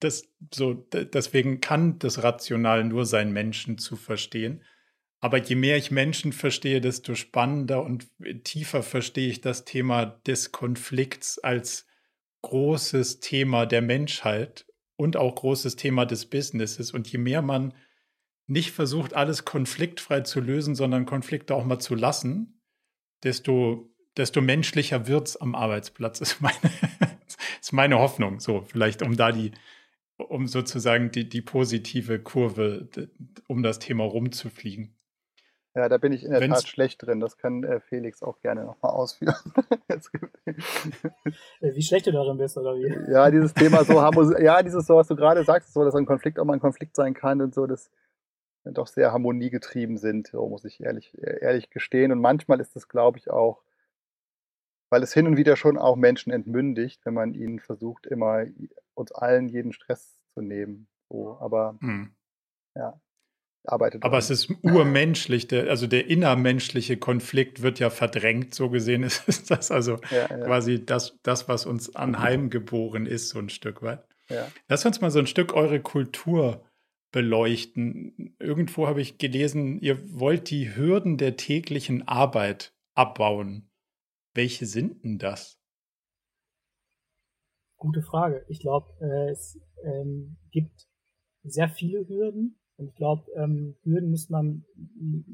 das 0.00 0.28
so, 0.52 0.74
deswegen 0.74 1.60
kann 1.60 1.98
das 2.00 2.22
Rational 2.22 2.84
nur 2.84 3.06
sein, 3.06 3.32
Menschen 3.32 3.78
zu 3.78 3.96
verstehen. 3.96 4.64
Aber 5.20 5.38
je 5.38 5.54
mehr 5.54 5.76
ich 5.76 5.92
Menschen 5.92 6.32
verstehe, 6.32 6.80
desto 6.80 7.14
spannender 7.14 7.84
und 7.84 8.08
tiefer 8.42 8.82
verstehe 8.82 9.28
ich 9.28 9.40
das 9.40 9.64
Thema 9.64 10.04
des 10.26 10.50
Konflikts 10.50 11.38
als 11.38 11.86
großes 12.42 13.20
Thema 13.20 13.64
der 13.64 13.82
Menschheit 13.82 14.66
und 14.96 15.16
auch 15.16 15.36
großes 15.36 15.76
Thema 15.76 16.06
des 16.06 16.26
Businesses. 16.26 16.90
Und 16.90 17.06
je 17.06 17.18
mehr 17.18 17.40
man 17.40 17.72
nicht 18.46 18.72
versucht, 18.72 19.14
alles 19.14 19.44
konfliktfrei 19.44 20.20
zu 20.20 20.40
lösen, 20.40 20.74
sondern 20.74 21.06
Konflikte 21.06 21.54
auch 21.54 21.64
mal 21.64 21.78
zu 21.78 21.94
lassen, 21.94 22.60
desto, 23.22 23.90
desto 24.16 24.40
menschlicher 24.40 25.06
wird 25.06 25.28
es 25.28 25.36
am 25.36 25.54
Arbeitsplatz, 25.54 26.20
ist 26.20 26.40
meine, 26.40 26.56
ist 27.60 27.72
meine 27.72 27.98
Hoffnung. 27.98 28.40
So, 28.40 28.62
vielleicht 28.62 29.02
um 29.02 29.16
da 29.16 29.32
die, 29.32 29.52
um 30.16 30.46
sozusagen 30.46 31.10
die, 31.10 31.28
die 31.28 31.42
positive 31.42 32.18
Kurve 32.18 32.88
um 33.48 33.62
das 33.62 33.78
Thema 33.78 34.04
rumzufliegen. 34.04 34.94
Ja, 35.74 35.88
da 35.88 35.96
bin 35.96 36.12
ich 36.12 36.22
in 36.22 36.32
der 36.32 36.40
Wenn's, 36.40 36.60
Tat 36.60 36.68
schlecht 36.68 37.02
drin. 37.02 37.18
Das 37.18 37.38
kann 37.38 37.64
äh, 37.64 37.80
Felix 37.80 38.22
auch 38.22 38.40
gerne 38.40 38.64
nochmal 38.64 38.92
ausführen. 38.92 39.34
Äh, 41.60 41.74
wie 41.74 41.82
schlecht 41.82 42.06
du 42.06 42.12
darin 42.12 42.36
bist, 42.36 42.58
oder 42.58 42.74
wie? 42.74 43.10
Ja, 43.10 43.30
dieses 43.30 43.54
Thema 43.54 43.84
so, 43.84 43.94
ja, 44.38 44.62
dieses 44.62 44.86
so, 44.86 44.96
was 44.96 45.08
du 45.08 45.16
gerade 45.16 45.44
sagst, 45.44 45.72
so, 45.72 45.84
dass 45.84 45.94
ein 45.94 46.04
Konflikt 46.04 46.38
auch 46.38 46.44
mal 46.44 46.54
ein 46.54 46.60
Konflikt 46.60 46.94
sein 46.96 47.14
kann 47.14 47.40
und 47.40 47.54
so, 47.54 47.66
das 47.66 47.90
doch 48.64 48.86
sehr 48.86 49.12
harmoniegetrieben 49.12 49.98
sind, 49.98 50.28
so 50.28 50.48
muss 50.48 50.64
ich 50.64 50.80
ehrlich, 50.82 51.16
ehrlich 51.18 51.70
gestehen. 51.70 52.12
Und 52.12 52.20
manchmal 52.20 52.60
ist 52.60 52.76
es, 52.76 52.88
glaube 52.88 53.18
ich, 53.18 53.30
auch, 53.30 53.62
weil 54.90 55.02
es 55.02 55.12
hin 55.12 55.26
und 55.26 55.36
wieder 55.36 55.56
schon 55.56 55.78
auch 55.78 55.96
Menschen 55.96 56.32
entmündigt, 56.32 57.04
wenn 57.04 57.14
man 57.14 57.34
ihnen 57.34 57.58
versucht, 57.58 58.06
immer 58.06 58.44
uns 58.94 59.12
allen 59.12 59.48
jeden 59.48 59.72
Stress 59.72 60.16
zu 60.34 60.42
nehmen. 60.42 60.86
So, 61.08 61.38
aber 61.40 61.76
hm. 61.80 62.14
ja, 62.74 63.00
arbeitet. 63.64 64.02
Aber 64.02 64.18
es 64.18 64.30
ist 64.30 64.52
urmenschlich, 64.62 65.48
der, 65.48 65.68
also 65.68 65.86
der 65.86 66.08
innermenschliche 66.08 66.96
Konflikt 66.96 67.62
wird 67.62 67.78
ja 67.78 67.90
verdrängt, 67.90 68.54
so 68.54 68.70
gesehen 68.70 69.02
ist 69.26 69.50
das 69.50 69.70
also 69.70 69.98
ja, 70.10 70.28
ja. 70.30 70.44
quasi 70.44 70.84
das, 70.84 71.18
das, 71.22 71.48
was 71.48 71.66
uns 71.66 71.94
anheimgeboren 71.94 73.06
ist, 73.06 73.30
so 73.30 73.38
ein 73.38 73.48
Stück 73.48 73.82
weit. 73.82 74.04
Ja. 74.28 74.46
Lass 74.68 74.86
uns 74.86 75.00
mal 75.00 75.10
so 75.10 75.18
ein 75.18 75.26
Stück 75.26 75.52
eure 75.52 75.80
Kultur 75.80 76.64
beleuchten. 77.12 78.34
Irgendwo 78.38 78.88
habe 78.88 79.00
ich 79.00 79.18
gelesen, 79.18 79.78
ihr 79.78 80.18
wollt 80.18 80.50
die 80.50 80.74
Hürden 80.74 81.18
der 81.18 81.36
täglichen 81.36 82.08
Arbeit 82.08 82.74
abbauen. 82.94 83.70
Welche 84.34 84.66
sind 84.66 85.04
denn 85.04 85.18
das? 85.18 85.60
Gute 87.76 88.02
Frage. 88.02 88.44
Ich 88.48 88.60
glaube, 88.60 88.88
äh, 89.00 89.30
es 89.30 89.60
ähm, 89.84 90.38
gibt 90.50 90.88
sehr 91.42 91.68
viele 91.68 92.08
Hürden 92.08 92.58
und 92.76 92.88
ich 92.88 92.94
glaube, 92.94 93.30
ähm, 93.36 93.76
Hürden 93.82 94.10
muss 94.10 94.30
man 94.30 94.64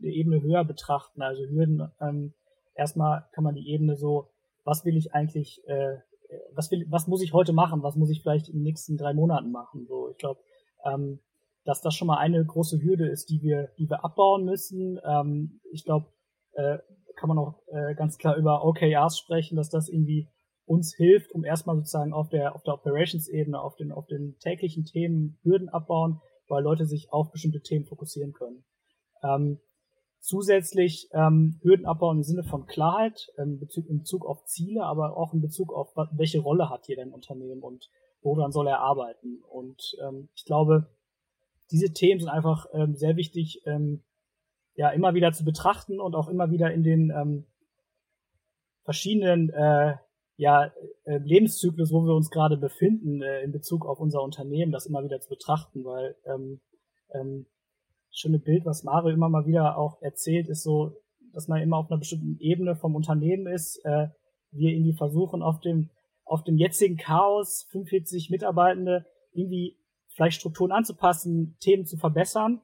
eine 0.02 0.12
Ebene 0.12 0.42
höher 0.42 0.64
betrachten. 0.64 1.22
Also 1.22 1.44
Hürden, 1.44 1.92
ähm, 2.00 2.34
erstmal 2.74 3.28
kann 3.32 3.44
man 3.44 3.54
die 3.54 3.68
Ebene 3.68 3.96
so, 3.96 4.30
was 4.64 4.84
will 4.84 4.96
ich 4.96 5.14
eigentlich, 5.14 5.62
äh, 5.66 5.98
was 6.54 6.70
will, 6.70 6.86
was 6.88 7.06
muss 7.06 7.22
ich 7.22 7.32
heute 7.32 7.52
machen, 7.52 7.82
was 7.82 7.96
muss 7.96 8.10
ich 8.10 8.22
vielleicht 8.22 8.48
in 8.48 8.56
den 8.56 8.62
nächsten 8.62 8.96
drei 8.96 9.14
Monaten 9.14 9.52
machen. 9.52 9.86
So, 9.86 10.10
ich 10.10 10.16
glaube, 10.16 10.40
dass 11.68 11.82
das 11.82 11.94
schon 11.94 12.06
mal 12.06 12.16
eine 12.16 12.42
große 12.42 12.80
Hürde 12.80 13.06
ist, 13.10 13.28
die 13.28 13.42
wir, 13.42 13.68
die 13.76 13.90
wir 13.90 14.02
abbauen 14.02 14.46
müssen. 14.46 14.98
Ähm, 15.04 15.60
ich 15.70 15.84
glaube, 15.84 16.06
äh, 16.52 16.78
kann 17.14 17.28
man 17.28 17.36
auch 17.36 17.60
äh, 17.66 17.94
ganz 17.94 18.16
klar 18.16 18.36
über 18.36 18.64
OKRs 18.64 19.18
sprechen, 19.18 19.54
dass 19.54 19.68
das 19.68 19.90
irgendwie 19.90 20.30
uns 20.64 20.94
hilft, 20.96 21.32
um 21.32 21.44
erstmal 21.44 21.76
sozusagen 21.76 22.14
auf 22.14 22.30
der 22.30 22.54
auf 22.54 22.62
der 22.62 22.72
Operations-Ebene, 22.72 23.60
auf 23.60 23.76
den 23.76 23.92
auf 23.92 24.06
den 24.06 24.38
täglichen 24.38 24.86
Themen 24.86 25.38
Hürden 25.42 25.68
abbauen, 25.68 26.22
weil 26.48 26.62
Leute 26.62 26.86
sich 26.86 27.12
auf 27.12 27.32
bestimmte 27.32 27.60
Themen 27.60 27.84
fokussieren 27.84 28.32
können. 28.32 28.64
Ähm, 29.22 29.60
zusätzlich 30.20 31.10
ähm, 31.12 31.58
Hürden 31.60 31.84
abbauen 31.84 32.16
im 32.16 32.22
Sinne 32.22 32.44
von 32.44 32.64
Klarheit, 32.64 33.28
in 33.36 33.60
Bezug, 33.60 33.90
in 33.90 33.98
Bezug 33.98 34.24
auf 34.24 34.42
Ziele, 34.46 34.84
aber 34.84 35.18
auch 35.18 35.34
in 35.34 35.42
Bezug 35.42 35.74
auf 35.74 35.94
welche 36.12 36.40
Rolle 36.40 36.70
hat 36.70 36.86
hier 36.86 36.96
dein 36.96 37.12
Unternehmen 37.12 37.60
und 37.62 37.90
woran 38.22 38.52
soll 38.52 38.68
er 38.68 38.80
arbeiten. 38.80 39.42
Und 39.50 39.98
ähm, 40.02 40.30
ich 40.34 40.46
glaube, 40.46 40.88
diese 41.70 41.92
Themen 41.92 42.20
sind 42.20 42.28
einfach 42.28 42.66
ähm, 42.72 42.96
sehr 42.96 43.16
wichtig, 43.16 43.62
ähm, 43.66 44.02
ja, 44.74 44.90
immer 44.90 45.14
wieder 45.14 45.32
zu 45.32 45.44
betrachten 45.44 46.00
und 46.00 46.14
auch 46.14 46.28
immer 46.28 46.50
wieder 46.50 46.72
in 46.72 46.82
den 46.82 47.10
ähm, 47.10 47.44
verschiedenen 48.84 49.50
äh, 49.50 49.96
ja, 50.36 50.72
äh, 51.04 51.18
Lebenszyklus, 51.18 51.92
wo 51.92 52.04
wir 52.04 52.14
uns 52.14 52.30
gerade 52.30 52.56
befinden, 52.56 53.22
äh, 53.22 53.42
in 53.42 53.50
Bezug 53.50 53.84
auf 53.84 53.98
unser 53.98 54.22
Unternehmen, 54.22 54.70
das 54.70 54.86
immer 54.86 55.02
wieder 55.02 55.20
zu 55.20 55.28
betrachten, 55.28 55.84
weil 55.84 56.14
ähm, 56.24 56.60
ähm, 57.12 57.46
schöne 58.10 58.38
Bild, 58.38 58.64
was 58.64 58.84
Mario 58.84 59.10
immer 59.10 59.28
mal 59.28 59.46
wieder 59.46 59.76
auch 59.76 60.00
erzählt, 60.00 60.48
ist 60.48 60.62
so, 60.62 60.92
dass 61.32 61.48
man 61.48 61.60
immer 61.60 61.76
auf 61.76 61.90
einer 61.90 61.98
bestimmten 61.98 62.38
Ebene 62.38 62.76
vom 62.76 62.94
Unternehmen 62.94 63.46
ist. 63.46 63.84
Äh, 63.84 64.08
wir 64.52 64.70
irgendwie 64.70 64.94
versuchen, 64.94 65.42
auf 65.42 65.60
dem, 65.60 65.90
auf 66.24 66.44
dem 66.44 66.56
jetzigen 66.56 66.96
Chaos 66.96 67.66
45 67.70 68.30
Mitarbeitende 68.30 69.06
irgendwie 69.32 69.76
vielleicht 70.18 70.40
Strukturen 70.40 70.72
anzupassen, 70.72 71.56
Themen 71.60 71.86
zu 71.86 71.96
verbessern. 71.96 72.60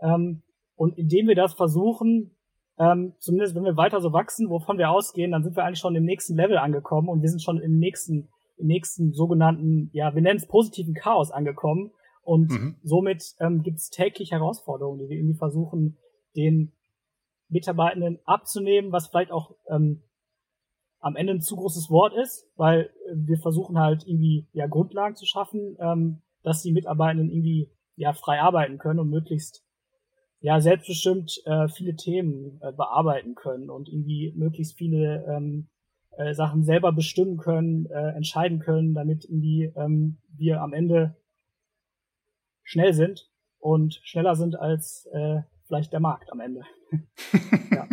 Ähm, 0.00 0.42
und 0.76 0.96
indem 0.96 1.26
wir 1.26 1.34
das 1.34 1.52
versuchen, 1.54 2.36
ähm, 2.78 3.14
zumindest 3.18 3.56
wenn 3.56 3.64
wir 3.64 3.76
weiter 3.76 4.00
so 4.00 4.12
wachsen, 4.12 4.48
wovon 4.48 4.78
wir 4.78 4.88
ausgehen, 4.88 5.32
dann 5.32 5.42
sind 5.42 5.56
wir 5.56 5.64
eigentlich 5.64 5.80
schon 5.80 5.96
im 5.96 6.04
nächsten 6.04 6.36
Level 6.36 6.58
angekommen 6.58 7.08
und 7.08 7.20
wir 7.20 7.28
sind 7.28 7.42
schon 7.42 7.60
im 7.60 7.78
nächsten, 7.78 8.28
im 8.56 8.68
nächsten 8.68 9.12
sogenannten, 9.12 9.90
ja, 9.92 10.14
wir 10.14 10.22
nennen 10.22 10.36
es 10.36 10.46
positiven 10.46 10.94
Chaos 10.94 11.32
angekommen. 11.32 11.90
Und 12.22 12.52
mhm. 12.52 12.76
somit 12.84 13.34
ähm, 13.40 13.62
gibt 13.62 13.78
es 13.78 13.90
täglich 13.90 14.30
Herausforderungen, 14.30 15.00
die 15.00 15.08
wir 15.08 15.16
irgendwie 15.16 15.38
versuchen, 15.38 15.98
den 16.36 16.72
Mitarbeitenden 17.48 18.20
abzunehmen, 18.24 18.92
was 18.92 19.08
vielleicht 19.08 19.32
auch 19.32 19.56
ähm, 19.68 20.04
am 21.00 21.16
Ende 21.16 21.32
ein 21.32 21.40
zu 21.40 21.56
großes 21.56 21.90
Wort 21.90 22.14
ist, 22.14 22.48
weil 22.54 22.90
wir 23.12 23.38
versuchen 23.38 23.76
halt 23.76 24.06
irgendwie 24.06 24.46
ja 24.52 24.68
Grundlagen 24.68 25.16
zu 25.16 25.26
schaffen, 25.26 25.76
ähm, 25.80 26.22
dass 26.42 26.62
die 26.62 26.72
Mitarbeitenden 26.72 27.30
irgendwie 27.30 27.70
ja 27.96 28.12
frei 28.12 28.40
arbeiten 28.40 28.78
können 28.78 29.00
und 29.00 29.10
möglichst 29.10 29.64
ja 30.40 30.60
selbstbestimmt 30.60 31.42
äh, 31.44 31.68
viele 31.68 31.94
Themen 31.94 32.60
äh, 32.62 32.72
bearbeiten 32.72 33.34
können 33.34 33.70
und 33.70 33.88
irgendwie 33.88 34.32
möglichst 34.36 34.76
viele 34.76 35.24
ähm, 35.28 35.68
äh, 36.16 36.34
Sachen 36.34 36.64
selber 36.64 36.92
bestimmen 36.92 37.38
können, 37.38 37.86
äh, 37.86 38.10
entscheiden 38.16 38.58
können, 38.58 38.94
damit 38.94 39.24
irgendwie 39.24 39.72
ähm, 39.76 40.18
wir 40.36 40.60
am 40.60 40.72
Ende 40.72 41.16
schnell 42.64 42.92
sind 42.92 43.30
und 43.58 44.00
schneller 44.02 44.34
sind 44.34 44.58
als 44.58 45.08
äh, 45.12 45.42
vielleicht 45.66 45.92
der 45.92 46.00
Markt 46.00 46.30
am 46.32 46.40
Ende. 46.40 46.62
ja. 47.70 47.86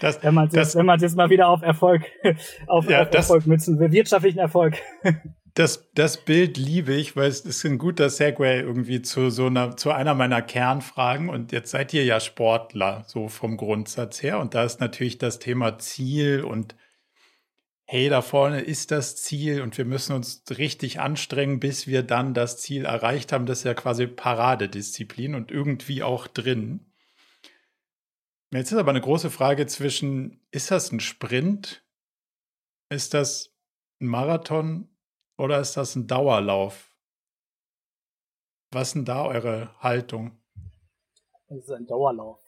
das, 0.00 0.22
wenn 0.22 0.34
man 0.34 0.48
es 0.48 0.54
jetzt, 0.54 0.74
jetzt 0.74 1.16
mal 1.16 1.30
wieder 1.30 1.48
auf 1.48 1.62
Erfolg, 1.62 2.04
auf, 2.66 2.88
ja, 2.88 3.02
auf 3.02 3.12
Erfolg 3.12 3.46
mützen 3.46 3.78
will, 3.78 3.92
wirtschaftlichen 3.92 4.38
Erfolg. 4.38 4.76
Das, 5.60 5.90
das 5.92 6.24
Bild 6.24 6.56
liebe 6.56 6.94
ich, 6.94 7.16
weil 7.16 7.28
es 7.28 7.42
ist 7.42 7.66
ein 7.66 7.76
guter 7.76 8.08
Segway 8.08 8.60
irgendwie 8.60 9.02
zu 9.02 9.28
so 9.28 9.44
einer, 9.44 9.76
zu 9.76 9.90
einer 9.90 10.14
meiner 10.14 10.40
Kernfragen. 10.40 11.28
Und 11.28 11.52
jetzt 11.52 11.70
seid 11.70 11.92
ihr 11.92 12.02
ja 12.02 12.18
Sportler, 12.18 13.04
so 13.06 13.28
vom 13.28 13.58
Grundsatz 13.58 14.22
her. 14.22 14.38
Und 14.38 14.54
da 14.54 14.64
ist 14.64 14.80
natürlich 14.80 15.18
das 15.18 15.38
Thema 15.38 15.76
Ziel 15.76 16.44
und 16.44 16.76
hey, 17.84 18.08
da 18.08 18.22
vorne 18.22 18.62
ist 18.62 18.90
das 18.90 19.16
Ziel 19.16 19.60
und 19.60 19.76
wir 19.76 19.84
müssen 19.84 20.14
uns 20.14 20.42
richtig 20.48 20.98
anstrengen, 20.98 21.60
bis 21.60 21.86
wir 21.86 22.04
dann 22.04 22.32
das 22.32 22.56
Ziel 22.56 22.86
erreicht 22.86 23.30
haben. 23.30 23.44
Das 23.44 23.58
ist 23.58 23.64
ja 23.64 23.74
quasi 23.74 24.06
Paradedisziplin 24.06 25.34
und 25.34 25.50
irgendwie 25.50 26.02
auch 26.02 26.26
drin. 26.26 26.90
Jetzt 28.50 28.72
ist 28.72 28.78
aber 28.78 28.92
eine 28.92 29.02
große 29.02 29.28
Frage 29.28 29.66
zwischen, 29.66 30.40
ist 30.52 30.70
das 30.70 30.90
ein 30.90 31.00
Sprint? 31.00 31.84
Ist 32.88 33.12
das 33.12 33.54
ein 34.00 34.06
Marathon? 34.06 34.86
Oder 35.40 35.58
ist 35.58 35.74
das 35.78 35.96
ein 35.96 36.06
Dauerlauf? 36.06 36.94
Was 38.72 38.88
ist 38.88 38.94
denn 38.94 39.04
da 39.06 39.24
eure 39.24 39.70
Haltung? 39.80 40.32
Das 41.48 41.60
ist 41.60 41.70
ein 41.70 41.86
Dauerlauf. 41.86 42.38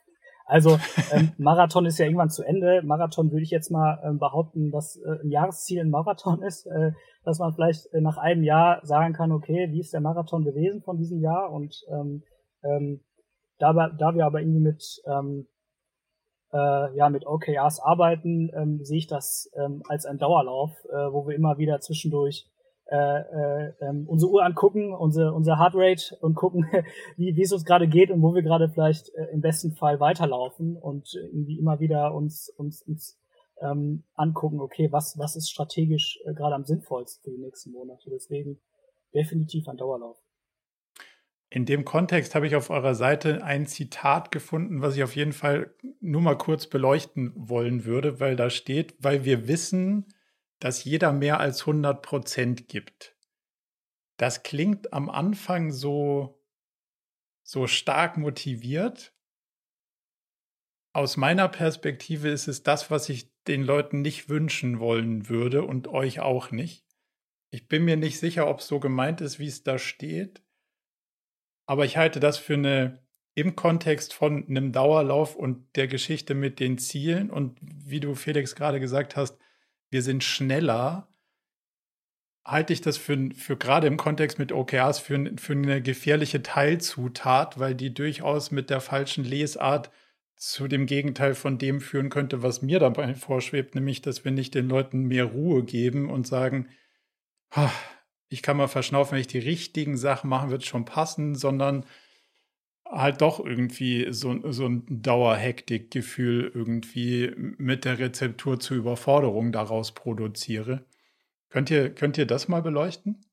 Also 0.45 0.79
ähm, 1.11 1.33
Marathon 1.39 1.87
ist 1.87 1.99
ja 1.99 2.05
irgendwann 2.05 2.29
zu 2.29 2.43
Ende. 2.43 2.83
Marathon 2.85 3.33
würde 3.33 3.45
ich 3.45 3.51
jetzt 3.51 3.71
mal 3.71 3.99
ähm, 4.05 4.19
behaupten, 4.19 4.71
dass 4.71 4.99
äh, 4.99 5.23
ein 5.23 5.31
Jahresziel 5.31 5.81
ein 5.81 5.89
Marathon 5.89 6.43
ist, 6.47 6.67
äh, 6.67 6.93
dass 7.25 7.39
man 7.39 7.55
vielleicht 7.55 7.87
äh, 7.95 8.03
nach 8.03 8.19
einem 8.19 8.45
Jahr 8.45 8.85
sagen 8.85 9.15
kann, 9.15 9.33
okay, 9.33 9.69
wie 9.71 9.81
ist 9.81 9.95
der 9.95 10.03
Marathon 10.03 10.45
gewesen 10.45 10.83
von 10.83 10.99
diesem 10.99 11.23
Jahr? 11.23 11.51
Und 11.51 11.75
ähm, 11.91 12.25
ähm, 12.63 13.01
da, 13.59 13.73
da 13.73 14.15
wir 14.15 14.27
aber 14.27 14.43
irgendwie 14.43 14.61
mit 14.61 15.03
ähm, 15.07 15.49
äh, 16.53 16.95
ja 16.95 17.09
mit 17.09 17.27
OKRs 17.27 17.81
arbeiten, 17.81 18.51
ähm, 18.55 18.85
sehe 18.85 18.99
ich 18.99 19.07
das 19.07 19.51
ähm, 19.55 19.83
als 19.89 20.05
ein 20.05 20.19
Dauerlauf, 20.19 20.73
äh, 20.91 21.11
wo 21.11 21.27
wir 21.27 21.35
immer 21.35 21.57
wieder 21.57 21.81
zwischendurch 21.81 22.52
äh, 22.93 23.21
äh, 23.21 23.73
ähm, 23.81 24.07
unsere 24.07 24.31
Uhr 24.31 24.45
angucken, 24.45 24.93
unsere, 24.93 25.33
unser 25.33 25.59
Heartrate 25.59 26.15
und 26.21 26.35
gucken, 26.35 26.67
wie, 27.17 27.35
wie 27.35 27.43
es 27.43 27.51
uns 27.51 27.65
gerade 27.65 27.89
geht 27.89 28.11
und 28.11 28.21
wo 28.21 28.35
wir 28.35 28.43
gerade 28.43 28.69
vielleicht 28.69 29.09
äh, 29.15 29.29
im 29.33 29.41
besten 29.41 29.73
Fall 29.73 29.99
weiterlaufen 29.99 30.77
und 30.77 31.15
irgendwie 31.15 31.59
immer 31.59 31.81
wieder 31.81 32.15
uns, 32.15 32.51
uns, 32.51 32.83
uns 32.83 33.19
ähm, 33.63 34.05
angucken, 34.15 34.61
okay, 34.61 34.93
was, 34.93 35.17
was 35.17 35.37
ist 35.37 35.51
strategisch 35.51 36.21
äh, 36.27 36.35
gerade 36.35 36.55
am 36.55 36.65
sinnvollsten 36.65 37.23
für 37.25 37.31
die 37.31 37.43
nächsten 37.43 37.73
Monate. 37.73 38.11
Deswegen 38.11 38.61
definitiv 39.15 39.67
ein 39.69 39.79
Dauerlauf. 39.79 40.19
In 41.49 41.65
dem 41.65 41.87
Kontext 41.87 42.35
habe 42.35 42.47
ich 42.47 42.57
auf 42.57 42.69
eurer 42.69 42.95
Seite 42.95 43.43
ein 43.43 43.65
Zitat 43.65 44.33
gefunden, 44.33 44.83
was 44.83 44.97
ich 44.97 45.03
auf 45.03 45.17
jeden 45.17 45.33
Fall 45.33 45.73
nur 46.01 46.21
mal 46.21 46.37
kurz 46.37 46.67
beleuchten 46.67 47.33
wollen 47.37 47.87
würde, 47.87 48.21
weil 48.21 48.37
da 48.37 48.51
steht, 48.51 48.97
weil 48.99 49.25
wir 49.25 49.49
wissen, 49.49 50.13
dass 50.63 50.85
jeder 50.85 51.13
mehr 51.13 51.41
als 51.41 51.63
100 51.63 52.03
Prozent 52.03 52.69
gibt. 52.69 53.17
Das 54.17 54.45
klingt 54.45 54.93
am 54.93 55.11
Anfang 55.11 55.73
so, 55.73 56.41
so 57.43 57.67
stark 57.67 58.17
motiviert. 58.17 59.13
Aus 60.93 61.17
meiner 61.17 61.49
Perspektive 61.49 62.29
ist 62.29 62.47
es 62.47 62.63
das, 62.63 62.93
was 62.93 63.09
ich 63.09 63.33
den 63.49 63.65
Leuten 63.65 64.03
nicht 64.03 64.29
wünschen 64.29 64.79
wollen 64.79 65.29
würde 65.29 65.65
und 65.65 65.89
euch 65.89 66.21
auch 66.21 66.53
nicht. 66.53 66.87
Ich 67.51 67.67
bin 67.67 67.85
mir 67.85 67.97
nicht 67.97 68.21
sicher, 68.21 68.47
ob 68.47 68.61
es 68.61 68.69
so 68.69 68.79
gemeint 68.79 69.21
ist, 69.21 69.41
wie 69.41 69.49
es 69.49 69.65
da 69.65 69.79
steht. 69.79 70.45
Aber 71.67 71.85
ich 71.85 71.97
halte 71.97 72.21
das 72.21 72.39
für 72.39 72.55
eine 72.55 73.05
im 73.35 73.57
Kontext 73.57 74.15
von 74.15 74.47
einem 74.47 74.71
Dauerlauf 74.71 75.35
und 75.35 75.75
der 75.75 75.89
Geschichte 75.89 76.37
mit 76.37 76.61
den 76.61 76.79
Zielen 76.79 77.31
und 77.31 77.59
wie 77.61 77.99
du 77.99 78.15
Felix 78.15 78.55
gerade 78.55 78.79
gesagt 78.79 79.17
hast, 79.17 79.43
wir 79.93 80.03
sind 80.03 80.25
schneller, 80.25 81.09
halte 82.45 82.73
ich 82.73 82.81
das 82.81 82.97
für, 82.97 83.31
für 83.37 83.57
gerade 83.57 83.87
im 83.87 83.97
Kontext 83.97 84.39
mit 84.39 84.51
OKRs 84.51 84.99
für, 84.99 85.33
für 85.37 85.53
eine 85.53 85.83
gefährliche 85.83 86.43
Teilzutat, 86.43 87.59
weil 87.59 87.75
die 87.75 87.95
durchaus 87.95 88.51
mit 88.51 88.71
der 88.71 88.81
falschen 88.81 89.25
Lesart 89.25 89.91
zu 90.35 90.67
dem 90.67 90.87
Gegenteil 90.87 91.35
von 91.35 91.59
dem 91.59 91.81
führen 91.81 92.09
könnte, 92.09 92.43
was 92.43 92.63
mir 92.63 92.81
dabei 92.81 93.15
vorschwebt, 93.15 93.75
nämlich, 93.75 94.03
dass 94.03 94.25
wir 94.25 94.33
nicht 94.33 94.55
den 94.55 94.69
Leuten 94.69 95.05
mehr 95.05 95.27
Ruhe 95.27 95.63
geben 95.63 96.11
und 96.11 96.27
sagen, 96.27 96.69
ich 98.29 98.43
kann 98.43 98.57
mal 98.57 98.69
verschnaufen, 98.69 99.13
wenn 99.13 99.21
ich 99.21 99.29
die 99.29 99.39
richtigen 99.39 99.97
Sachen 99.97 100.31
mache, 100.31 100.51
wird 100.51 100.63
es 100.63 100.69
schon 100.69 100.87
passen, 100.87 101.35
sondern 101.37 101.85
halt 102.93 103.23
doch 103.23 103.45
irgendwie 103.45 104.13
so, 104.13 104.53
so 104.53 104.67
ein 104.67 105.03
Dauerhektikgefühl 105.03 106.53
irgendwie 106.55 107.33
mit 107.37 107.85
der 107.85 107.99
Rezeptur 107.99 108.61
zur 108.61 108.77
Überforderung 108.77 109.51
daraus 109.51 109.93
produziere. 109.93 110.85
Könnt 111.49 111.71
ihr, 111.71 111.95
könnt 111.95 112.19
ihr 112.19 112.27
das 112.27 112.49
mal 112.49 112.63
beleuchten? 112.63 113.25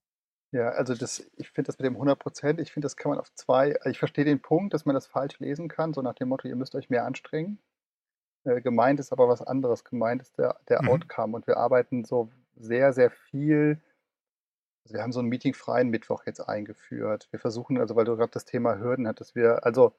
Ja, 0.52 0.70
also 0.70 0.96
das, 0.96 1.30
ich 1.36 1.50
finde 1.50 1.68
das 1.68 1.78
mit 1.78 1.86
dem 1.86 1.94
100 1.94 2.18
Prozent, 2.18 2.60
ich 2.60 2.72
finde, 2.72 2.86
das 2.86 2.98
kann 2.98 3.12
man 3.12 3.20
auf 3.20 3.32
zwei, 3.36 3.78
ich 3.86 4.00
verstehe 4.00 4.26
den 4.26 4.42
Punkt, 4.42 4.74
dass 4.74 4.86
man 4.86 4.96
das 4.96 5.06
falsch 5.06 5.40
lesen 5.40 5.68
kann, 5.68 5.94
so 5.94 6.02
nach 6.02 6.16
dem 6.16 6.30
Motto, 6.30 6.48
ihr 6.48 6.56
müsst 6.56 6.74
euch 6.74 6.90
mehr 6.90 7.06
anstrengen. 7.06 7.60
Äh, 8.46 8.62
gemeint 8.62 9.00
ist 9.00 9.12
aber 9.12 9.28
was 9.28 9.42
anderes, 9.42 9.84
gemeint 9.84 10.22
ist 10.22 10.38
der, 10.40 10.60
der 10.68 10.82
mhm. 10.82 10.90
Outcome 10.90 11.36
und 11.36 11.48
wir 11.48 11.58
arbeiten 11.58 12.04
so 12.04 12.32
sehr, 12.56 12.94
sehr 12.94 13.12
viel 13.12 13.80
also 14.84 14.96
wir 14.96 15.04
haben 15.04 15.12
so 15.12 15.20
einen 15.20 15.30
meetingfreien 15.30 15.90
Mittwoch 15.90 16.26
jetzt 16.26 16.42
eingeführt. 16.42 17.28
Wir 17.32 17.40
versuchen, 17.40 17.78
also 17.80 17.96
weil 17.96 18.06
du 18.06 18.16
gerade 18.16 18.32
das 18.32 18.46
Thema 18.46 18.78
Hürden 18.80 19.08
hattest, 19.08 19.36
wir, 19.36 19.66
also, 19.66 19.94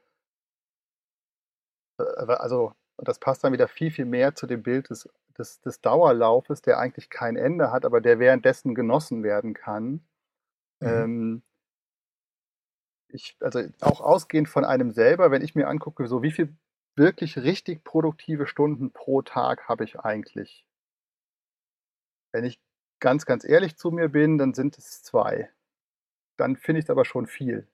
äh, 1.99 2.03
also, 2.03 2.73
das 2.99 3.19
passt 3.19 3.45
dann 3.45 3.53
wieder 3.53 3.69
viel, 3.69 3.91
viel 3.91 4.05
mehr 4.05 4.35
zu 4.35 4.47
dem 4.47 4.63
Bild 4.63 4.91
des, 4.91 5.09
des, 5.39 5.61
des 5.61 5.81
Dauerlaufes, 5.81 6.63
der 6.63 6.79
eigentlich 6.79 7.11
kein 7.11 7.37
Ende 7.37 7.71
hat, 7.73 7.85
aber 7.85 8.01
der 8.01 8.19
währenddessen 8.19 8.75
genossen 8.75 9.23
werden 9.23 9.55
kann. 9.55 10.05
Mhm. 10.81 10.89
Ähm, 10.89 11.43
ich, 13.09 13.37
also 13.41 13.61
auch 13.81 14.01
ausgehend 14.01 14.49
von 14.49 14.65
einem 14.65 14.91
selber, 14.93 15.31
wenn 15.31 15.43
ich 15.43 15.55
mir 15.55 15.69
angucke, 15.69 16.07
so 16.07 16.23
wie 16.23 16.31
viel 16.31 16.57
wirklich 16.97 17.39
richtig 17.39 17.85
produktive 17.85 18.47
Stunden 18.47 18.93
pro 18.93 19.23
Tag 19.23 19.69
habe 19.69 19.85
ich 19.85 20.01
eigentlich? 20.01 20.67
Wenn 22.33 22.45
ich 22.45 22.61
ganz, 23.01 23.27
ganz 23.27 23.45
ehrlich 23.45 23.77
zu 23.77 23.91
mir 23.91 24.09
bin, 24.09 24.39
dann 24.39 24.55
sind 24.55 24.79
es 24.79 25.03
zwei. 25.03 25.51
Dann 26.37 26.57
finde 26.57 26.81
ich 26.81 26.87
es 26.87 26.91
aber 26.91 27.05
schon 27.05 27.27
viel. 27.27 27.67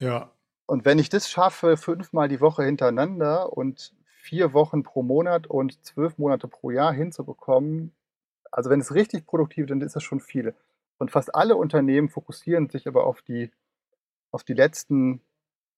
Ja. 0.00 0.30
Und 0.66 0.84
wenn 0.84 0.98
ich 0.98 1.08
das 1.08 1.30
schaffe, 1.30 1.76
fünfmal 1.76 2.28
die 2.28 2.40
Woche 2.40 2.64
hintereinander 2.64 3.52
und 3.52 3.94
vier 4.04 4.52
Wochen 4.52 4.82
pro 4.82 5.02
Monat 5.02 5.46
und 5.46 5.84
zwölf 5.84 6.18
Monate 6.18 6.48
pro 6.48 6.70
Jahr 6.70 6.92
hinzubekommen, 6.92 7.92
also 8.50 8.70
wenn 8.70 8.80
es 8.80 8.94
richtig 8.94 9.26
produktiv 9.26 9.64
ist, 9.64 9.70
dann 9.70 9.80
ist 9.80 9.96
das 9.96 10.02
schon 10.02 10.20
viel. 10.20 10.54
Und 10.98 11.10
fast 11.10 11.34
alle 11.34 11.56
Unternehmen 11.56 12.08
fokussieren 12.08 12.68
sich 12.68 12.86
aber 12.86 13.06
auf 13.06 13.22
die, 13.22 13.50
auf 14.30 14.44
die 14.44 14.54
letzten 14.54 15.22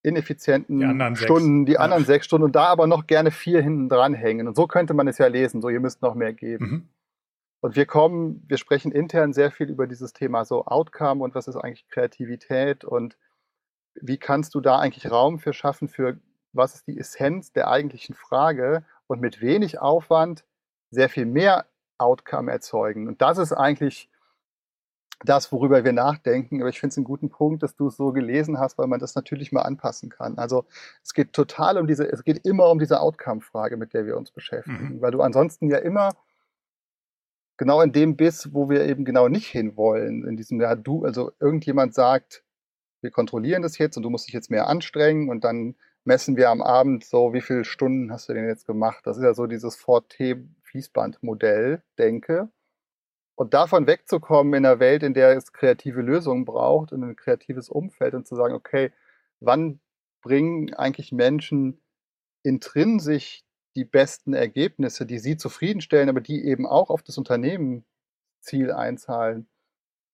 ineffizienten 0.03 0.81
die 0.81 1.17
Stunden, 1.17 1.61
sechs. 1.61 1.73
die 1.73 1.79
anderen 1.79 2.03
ja. 2.03 2.07
sechs 2.07 2.27
Stunden 2.27 2.45
und 2.45 2.57
da 2.57 2.67
aber 2.67 2.87
noch 2.87 3.07
gerne 3.07 3.31
vier 3.31 3.63
hinten 3.63 3.89
dran 3.89 4.15
hängen. 4.15 4.49
Und 4.49 4.57
so 4.57 4.67
könnte 4.67 4.95
man 4.95 5.07
es 5.07 5.19
ja 5.19 5.29
lesen, 5.29 5.63
so 5.63 5.69
ihr 5.69 5.81
müsst 5.81 6.03
noch 6.03 6.15
mehr 6.15 6.33
geben. 6.33 6.65
Mhm. 6.65 6.89
Und 7.63 7.77
wir 7.77 7.87
kommen, 7.87 8.45
wir 8.49 8.59
sprechen 8.59 8.91
intern 8.91 9.33
sehr 9.33 9.53
viel 9.53 9.71
über 9.71 9.87
dieses 9.87 10.13
Thema 10.13 10.45
so 10.45 10.65
Outcome 10.65 11.23
und 11.23 11.37
was 11.37 11.47
ist 11.47 11.55
eigentlich 11.55 11.89
Kreativität 11.89 12.85
und 12.85 13.17
wie 13.95 14.19
kannst 14.19 14.57
du 14.57 14.61
da 14.61 14.81
eigentlich 14.81 15.11
Raum 15.11 15.39
für 15.39 15.53
schaffen, 15.53 15.89
für 15.89 16.19
was 16.53 16.75
ist 16.75 16.89
die 16.89 16.99
Essenz 16.99 17.53
der 17.53 17.69
eigentlichen 17.69 18.17
Frage 18.17 18.85
und 19.07 19.21
mit 19.21 19.41
wenig 19.41 19.79
Aufwand 19.79 20.45
sehr 20.91 21.09
viel 21.09 21.25
mehr 21.25 21.67
Outcome 21.99 22.51
erzeugen. 22.51 23.07
Und 23.07 23.23
das 23.23 23.39
ist 23.39 23.53
eigentlich 23.53 24.11
das, 25.25 25.53
worüber 25.53 25.85
wir 25.85 25.93
nachdenken. 25.93 26.61
Aber 26.61 26.69
ich 26.69 26.81
finde 26.81 26.95
es 26.95 26.97
einen 26.97 27.05
guten 27.05 27.31
Punkt, 27.31 27.63
dass 27.63 27.77
du 27.77 27.87
es 27.87 27.97
so 27.97 28.13
gelesen 28.13 28.59
hast, 28.59 28.77
weil 28.77 28.89
man 28.89 28.99
das 28.99 29.15
natürlich 29.15 29.53
mal 29.53 29.63
anpassen 29.63 30.11
kann. 30.11 30.37
Also 30.37 30.65
es 31.05 31.15
geht 31.15 31.33
total 31.33 31.79
um 31.79 31.87
diese, 31.87 32.11
es 32.11 32.25
geht 32.25 32.45
immer 32.45 32.69
um 32.71 32.81
diese 32.81 33.01
Outcome-Frage, 33.01 33.77
mit 33.77 33.95
der 33.95 34.05
wir 34.05 34.17
uns 34.17 34.33
beschäftigen, 34.33 34.97
mhm. 34.97 35.01
weil 35.01 35.13
du 35.13 35.23
ansonsten 35.23 35.71
ja 35.71 35.79
immer 35.79 36.11
genau 37.57 37.81
in 37.81 37.93
dem 37.93 38.17
Biss, 38.17 38.53
wo 38.53 38.69
wir 38.69 38.85
eben 38.87 39.05
genau 39.05 39.29
nicht 39.29 39.49
hinwollen. 39.49 40.27
In 40.27 40.37
diesem, 40.37 40.61
ja, 40.61 40.75
du, 40.75 41.05
also 41.05 41.33
irgendjemand 41.41 41.95
sagt, 41.95 42.45
wir 43.01 43.11
kontrollieren 43.11 43.63
das 43.63 43.79
jetzt 43.79 43.97
und 43.97 44.03
du 44.03 44.11
musst 44.11 44.27
dich 44.27 44.35
jetzt 44.35 44.51
mehr 44.51 44.69
anstrengen 44.69 45.29
und 45.29 45.45
dann 45.45 45.75
messen 46.05 46.37
wir 46.37 46.51
am 46.51 46.63
Abend 46.63 47.05
so, 47.05 47.33
wie 47.33 47.41
viele 47.41 47.65
Stunden 47.65 48.13
hast 48.13 48.29
du 48.29 48.35
denn 48.35 48.47
jetzt 48.47 48.67
gemacht? 48.67 49.07
Das 49.07 49.17
ist 49.17 49.23
ja 49.23 49.35
so 49.35 49.47
dieses 49.47 49.77
Fort-T-Fließband-Modell, 49.77 51.83
denke. 51.99 52.49
Und 53.35 53.55
davon 53.55 53.87
wegzukommen 53.87 54.55
in 54.55 54.67
einer 54.67 54.79
Welt, 54.79 55.03
in 55.03 55.15
der 55.15 55.37
es 55.37 55.53
kreative 55.53 56.03
Lösungen 56.03 56.45
braucht 56.45 56.93
und 56.93 57.03
ein 57.03 57.17
kreatives 57.17 57.69
Umfeld 57.69 58.15
und 58.15 58.27
zu 58.27 58.37
sagen, 58.37 58.55
okay, 58.55 58.93
wann 59.41 59.81
bringen 60.23 60.75
eigentlich 60.75 61.13
Menschen 61.13 61.81
intrinsisch 62.43 63.45
die 63.75 63.85
besten 63.85 64.35
Ergebnisse, 64.35 65.07
die 65.07 65.19
sie 65.19 65.37
zufriedenstellen, 65.37 66.09
aber 66.09 66.21
die 66.21 66.45
eben 66.45 66.67
auch 66.67 66.91
auf 66.91 67.03
das 67.03 67.19
Unternehmensziel 67.19 68.73
einzahlen. 68.75 69.49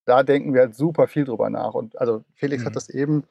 Da 0.04 0.22
denken 0.22 0.54
wir 0.54 0.62
halt 0.62 0.74
super 0.74 1.08
viel 1.08 1.24
drüber 1.24 1.50
nach. 1.50 1.74
Und 1.74 1.98
also 2.00 2.24
Felix 2.34 2.62
mhm. 2.62 2.66
hat 2.66 2.76
das 2.76 2.88
eben, 2.88 3.24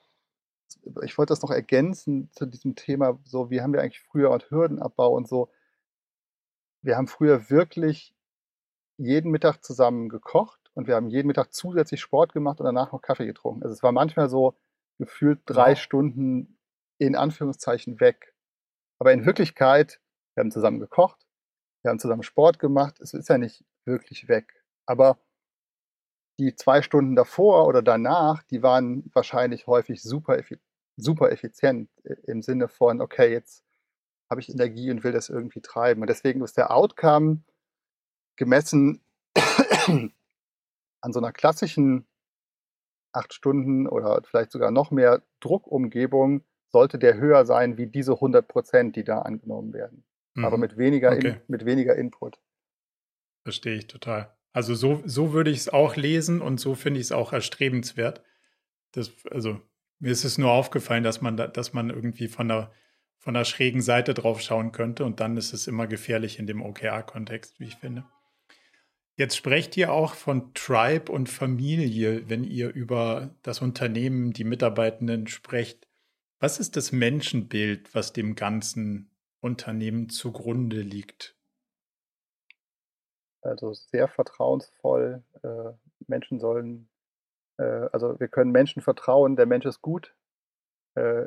ich 1.03 1.17
wollte 1.17 1.31
das 1.31 1.41
noch 1.41 1.51
ergänzen 1.51 2.29
zu 2.33 2.45
diesem 2.45 2.75
Thema, 2.75 3.19
so 3.23 3.49
wie 3.49 3.61
haben 3.61 3.73
wir 3.73 3.81
eigentlich 3.81 4.01
früher 4.01 4.31
und 4.31 4.49
Hürdenabbau 4.49 5.15
und 5.15 5.27
so. 5.27 5.49
Wir 6.81 6.97
haben 6.97 7.07
früher 7.07 7.49
wirklich 7.49 8.13
jeden 8.97 9.31
Mittag 9.31 9.63
zusammen 9.63 10.09
gekocht 10.09 10.71
und 10.73 10.87
wir 10.87 10.95
haben 10.95 11.09
jeden 11.09 11.27
Mittag 11.27 11.53
zusätzlich 11.53 12.01
Sport 12.01 12.33
gemacht 12.33 12.59
und 12.59 12.65
danach 12.65 12.91
noch 12.91 13.01
Kaffee 13.01 13.25
getrunken. 13.25 13.63
Also 13.63 13.73
es 13.73 13.83
war 13.83 13.91
manchmal 13.91 14.29
so 14.29 14.55
gefühlt 14.97 15.39
drei 15.45 15.71
wow. 15.71 15.77
Stunden 15.77 16.57
in 16.97 17.15
Anführungszeichen 17.15 17.99
weg. 17.99 18.33
Aber 18.99 19.13
in 19.13 19.25
Wirklichkeit 19.25 19.99
wir 20.37 20.43
haben 20.43 20.51
zusammen 20.51 20.79
gekocht, 20.79 21.25
wir 21.81 21.89
haben 21.89 21.97
zusammen 21.97 22.21
Sport 22.21 22.59
gemacht. 22.59 23.01
Es 23.01 23.15
ist 23.15 23.27
ja 23.27 23.39
nicht 23.39 23.65
wirklich 23.85 24.27
weg. 24.27 24.63
Aber 24.85 25.17
die 26.37 26.53
zwei 26.55 26.83
Stunden 26.83 27.15
davor 27.15 27.65
oder 27.65 27.81
danach, 27.81 28.43
die 28.43 28.61
waren 28.61 29.09
wahrscheinlich 29.13 29.65
häufig 29.65 30.03
super, 30.03 30.39
super 30.95 31.31
effizient 31.31 31.89
im 32.27 32.43
Sinne 32.43 32.67
von, 32.67 33.01
okay, 33.01 33.31
jetzt 33.31 33.63
habe 34.29 34.39
ich 34.39 34.49
Energie 34.49 34.91
und 34.91 35.03
will 35.03 35.11
das 35.11 35.29
irgendwie 35.29 35.61
treiben. 35.61 36.01
Und 36.01 36.07
deswegen 36.07 36.43
ist 36.43 36.55
der 36.55 36.69
Outcome 36.69 37.41
gemessen 38.35 39.01
an 39.87 41.13
so 41.13 41.19
einer 41.19 41.31
klassischen 41.31 42.05
acht 43.11 43.33
Stunden 43.33 43.87
oder 43.87 44.21
vielleicht 44.23 44.51
sogar 44.51 44.69
noch 44.69 44.91
mehr 44.91 45.23
Druckumgebung, 45.39 46.43
sollte 46.67 46.99
der 46.99 47.17
höher 47.17 47.43
sein 47.47 47.77
wie 47.77 47.87
diese 47.87 48.13
100 48.13 48.47
Prozent, 48.47 48.95
die 48.95 49.03
da 49.03 49.23
angenommen 49.23 49.73
werden 49.73 50.03
mhm. 50.37 50.45
aber 50.45 50.57
mit 50.57 50.77
weniger, 50.77 51.11
okay. 51.11 51.27
in, 51.27 51.41
mit 51.47 51.65
weniger 51.65 51.95
Input. 51.95 52.39
Verstehe 53.43 53.75
ich 53.75 53.87
total. 53.87 54.33
Also 54.53 54.75
so, 54.75 55.03
so 55.05 55.33
würde 55.33 55.51
ich 55.51 55.57
es 55.57 55.69
auch 55.69 55.95
lesen 55.95 56.41
und 56.41 56.59
so 56.59 56.75
finde 56.75 56.99
ich 56.99 57.07
es 57.07 57.11
auch 57.11 57.33
erstrebenswert. 57.33 58.23
Das, 58.91 59.11
also 59.29 59.61
mir 59.99 60.11
ist 60.11 60.23
es 60.23 60.37
nur 60.37 60.51
aufgefallen, 60.51 61.03
dass 61.03 61.21
man, 61.21 61.37
da, 61.37 61.47
dass 61.47 61.73
man 61.73 61.89
irgendwie 61.89 62.27
von 62.27 62.47
der, 62.47 62.71
von 63.17 63.33
der 63.33 63.45
schrägen 63.45 63.81
Seite 63.81 64.13
drauf 64.13 64.41
schauen 64.41 64.71
könnte 64.71 65.05
und 65.05 65.19
dann 65.19 65.37
ist 65.37 65.53
es 65.53 65.67
immer 65.67 65.87
gefährlich 65.87 66.39
in 66.39 66.47
dem 66.47 66.61
OKR-Kontext, 66.61 67.59
wie 67.59 67.65
ich 67.65 67.75
finde. 67.75 68.05
Jetzt 69.15 69.35
sprecht 69.35 69.75
ihr 69.77 69.91
auch 69.91 70.13
von 70.13 70.53
Tribe 70.53 71.11
und 71.11 71.27
Familie, 71.27 72.29
wenn 72.29 72.43
ihr 72.43 72.71
über 72.71 73.35
das 73.41 73.61
Unternehmen, 73.61 74.31
die 74.31 74.43
Mitarbeitenden 74.43 75.25
sprecht. 75.27 75.87
Was 76.39 76.59
ist 76.59 76.75
das 76.75 76.91
Menschenbild, 76.91 77.95
was 77.95 78.13
dem 78.13 78.35
Ganzen 78.35 79.09
Unternehmen 79.41 80.09
zugrunde 80.09 80.81
liegt? 80.81 81.35
Also 83.41 83.73
sehr 83.73 84.07
vertrauensvoll. 84.07 85.23
Äh, 85.43 85.73
Menschen 86.07 86.39
sollen 86.39 86.89
Äh, 87.57 87.89
also 87.91 88.19
wir 88.19 88.27
können 88.27 88.51
Menschen 88.51 88.81
vertrauen, 88.81 89.35
der 89.35 89.45
Mensch 89.45 89.65
ist 89.65 89.81
gut. 89.81 90.15
Äh, 90.95 91.25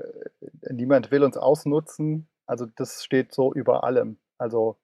niemand 0.70 1.10
will 1.10 1.24
uns 1.24 1.36
ausnutzen. 1.36 2.28
Also 2.46 2.66
das 2.66 3.04
steht 3.04 3.32
so 3.32 3.52
über 3.54 3.84
allem. 3.84 4.18
Also 4.38 4.78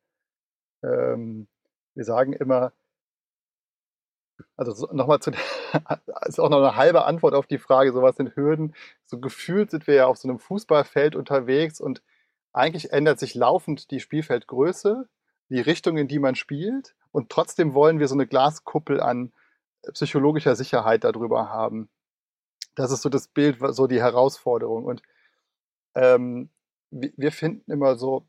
ähm, 0.83 1.49
wir 1.95 2.05
sagen 2.05 2.33
immer, 2.35 2.73
also 4.57 4.73
so, 4.73 4.87
nochmal 4.93 5.21
zu 5.21 5.31
ist 6.27 6.39
auch 6.41 6.51
noch 6.51 6.59
eine 6.59 6.77
halbe 6.77 7.05
Antwort 7.05 7.35
auf 7.35 7.47
die 7.47 7.59
Frage, 7.59 7.93
so 7.93 8.03
was 8.03 8.17
sind 8.17 8.37
Hürden. 8.37 8.75
So 9.07 9.19
gefühlt 9.21 9.71
sind 9.71 9.87
wir 9.87 9.95
ja 9.95 10.07
auf 10.07 10.19
so 10.19 10.29
einem 10.29 10.39
Fußballfeld 10.39 11.17
unterwegs 11.17 11.81
und 11.81 12.03
eigentlich 12.57 12.93
ändert 12.93 13.19
sich 13.19 13.35
laufend 13.35 13.91
die 13.91 14.01
Spielfeldgröße, 14.01 15.09
die 15.51 15.61
Richtung, 15.61 15.99
in 15.99 16.09
die 16.09 16.19
man 16.19 16.35
spielt 16.35 16.95
und 17.13 17.31
trotzdem 17.31 17.75
wollen 17.75 17.99
wir 17.99 18.09
so 18.09 18.15
eine 18.15 18.27
Glaskuppel 18.27 19.01
an 19.01 19.33
psychologischer 19.93 20.57
Sicherheit 20.57 21.05
darüber 21.05 21.51
haben. 21.51 21.89
Das 22.75 22.91
ist 22.91 23.03
so 23.03 23.09
das 23.09 23.29
Bild, 23.29 23.59
so 23.75 23.87
die 23.87 24.01
Herausforderung. 24.01 24.85
Und 24.85 25.03
ähm, 25.95 26.51
wir 26.91 27.33
finden 27.33 27.71
immer 27.71 27.97
so 27.97 28.27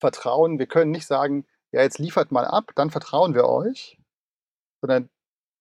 Vertrauen, 0.00 0.58
wir 0.58 0.66
können 0.66 0.90
nicht 0.90 1.06
sagen, 1.06 1.46
ja, 1.70 1.82
jetzt 1.82 1.98
liefert 1.98 2.32
mal 2.32 2.44
ab, 2.44 2.72
dann 2.74 2.90
vertrauen 2.90 3.34
wir 3.34 3.44
euch, 3.44 3.98
sondern 4.80 5.08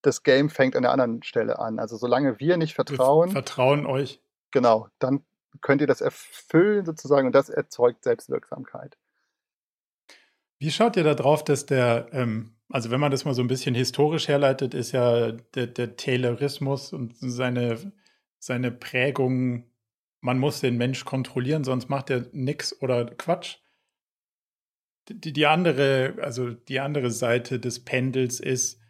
das 0.01 0.23
Game 0.23 0.49
fängt 0.49 0.75
an 0.75 0.81
der 0.81 0.91
anderen 0.91 1.21
Stelle 1.21 1.59
an. 1.59 1.79
Also 1.79 1.95
solange 1.95 2.39
wir 2.39 2.57
nicht 2.57 2.73
vertrauen. 2.73 3.29
Wir 3.29 3.33
vertrauen 3.33 3.85
euch. 3.85 4.19
Genau, 4.51 4.87
dann 4.99 5.23
könnt 5.59 5.81
ihr 5.81 5.87
das 5.87 6.01
erfüllen 6.01 6.85
sozusagen 6.85 7.27
und 7.27 7.33
das 7.33 7.49
erzeugt 7.49 8.03
Selbstwirksamkeit. 8.03 8.97
Wie 10.59 10.71
schaut 10.71 10.95
ihr 10.95 11.03
da 11.03 11.15
drauf, 11.15 11.43
dass 11.43 11.65
der, 11.65 12.07
ähm, 12.11 12.55
also 12.69 12.91
wenn 12.91 12.99
man 12.99 13.11
das 13.11 13.25
mal 13.25 13.33
so 13.33 13.41
ein 13.41 13.47
bisschen 13.47 13.75
historisch 13.75 14.27
herleitet, 14.27 14.73
ist 14.73 14.91
ja 14.91 15.31
der, 15.31 15.67
der 15.67 15.95
Taylorismus 15.97 16.93
und 16.93 17.15
seine, 17.17 17.91
seine 18.37 18.71
Prägung, 18.71 19.65
man 20.19 20.37
muss 20.37 20.61
den 20.61 20.77
Mensch 20.77 21.03
kontrollieren, 21.03 21.63
sonst 21.63 21.89
macht 21.89 22.09
er 22.11 22.27
nichts 22.31 22.79
oder 22.81 23.05
Quatsch. 23.05 23.57
Die, 25.09 25.33
die 25.33 25.47
andere, 25.47 26.15
also 26.21 26.51
die 26.51 26.79
andere 26.79 27.09
Seite 27.09 27.59
des 27.59 27.83
Pendels 27.83 28.39
ist, 28.39 28.80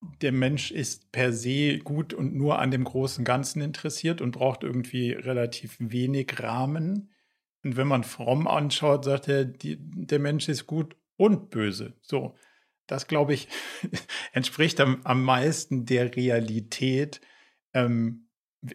der 0.00 0.32
Mensch 0.32 0.70
ist 0.70 1.10
per 1.12 1.32
se 1.32 1.78
gut 1.78 2.14
und 2.14 2.34
nur 2.34 2.58
an 2.58 2.70
dem 2.70 2.84
großen 2.84 3.24
Ganzen 3.24 3.60
interessiert 3.60 4.20
und 4.20 4.32
braucht 4.32 4.62
irgendwie 4.62 5.12
relativ 5.12 5.76
wenig 5.78 6.40
Rahmen. 6.40 7.12
Und 7.64 7.76
wenn 7.76 7.88
man 7.88 8.04
fromm 8.04 8.46
anschaut, 8.46 9.04
sagt 9.04 9.28
er, 9.28 9.44
die, 9.44 9.76
der 9.80 10.20
Mensch 10.20 10.48
ist 10.48 10.66
gut 10.66 10.96
und 11.16 11.50
böse. 11.50 11.94
So, 12.00 12.36
das 12.86 13.08
glaube 13.08 13.34
ich 13.34 13.48
entspricht 14.32 14.80
am, 14.80 15.00
am 15.04 15.22
meisten 15.24 15.84
der 15.84 16.14
Realität, 16.14 17.20
ähm, 17.74 18.28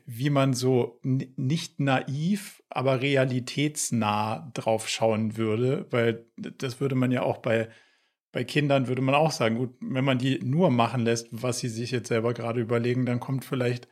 wie 0.05 0.29
man 0.29 0.53
so 0.53 0.99
nicht 1.03 1.79
naiv, 1.79 2.63
aber 2.69 3.01
realitätsnah 3.01 4.51
drauf 4.53 4.87
schauen 4.87 5.35
würde, 5.35 5.87
weil 5.89 6.25
das 6.37 6.79
würde 6.79 6.95
man 6.95 7.11
ja 7.11 7.23
auch 7.23 7.39
bei 7.39 7.69
bei 8.33 8.43
Kindern 8.43 8.87
würde 8.87 9.03
man 9.03 9.15
auch 9.15 9.31
sagen, 9.31 9.57
gut, 9.57 9.75
wenn 9.79 10.03
man 10.03 10.17
die 10.17 10.39
nur 10.39 10.71
machen 10.71 11.01
lässt, 11.01 11.27
was 11.31 11.59
sie 11.59 11.69
sich 11.69 11.91
jetzt 11.91 12.07
selber 12.07 12.33
gerade 12.33 12.59
überlegen, 12.59 13.05
dann 13.05 13.19
kommt 13.19 13.45
vielleicht 13.45 13.87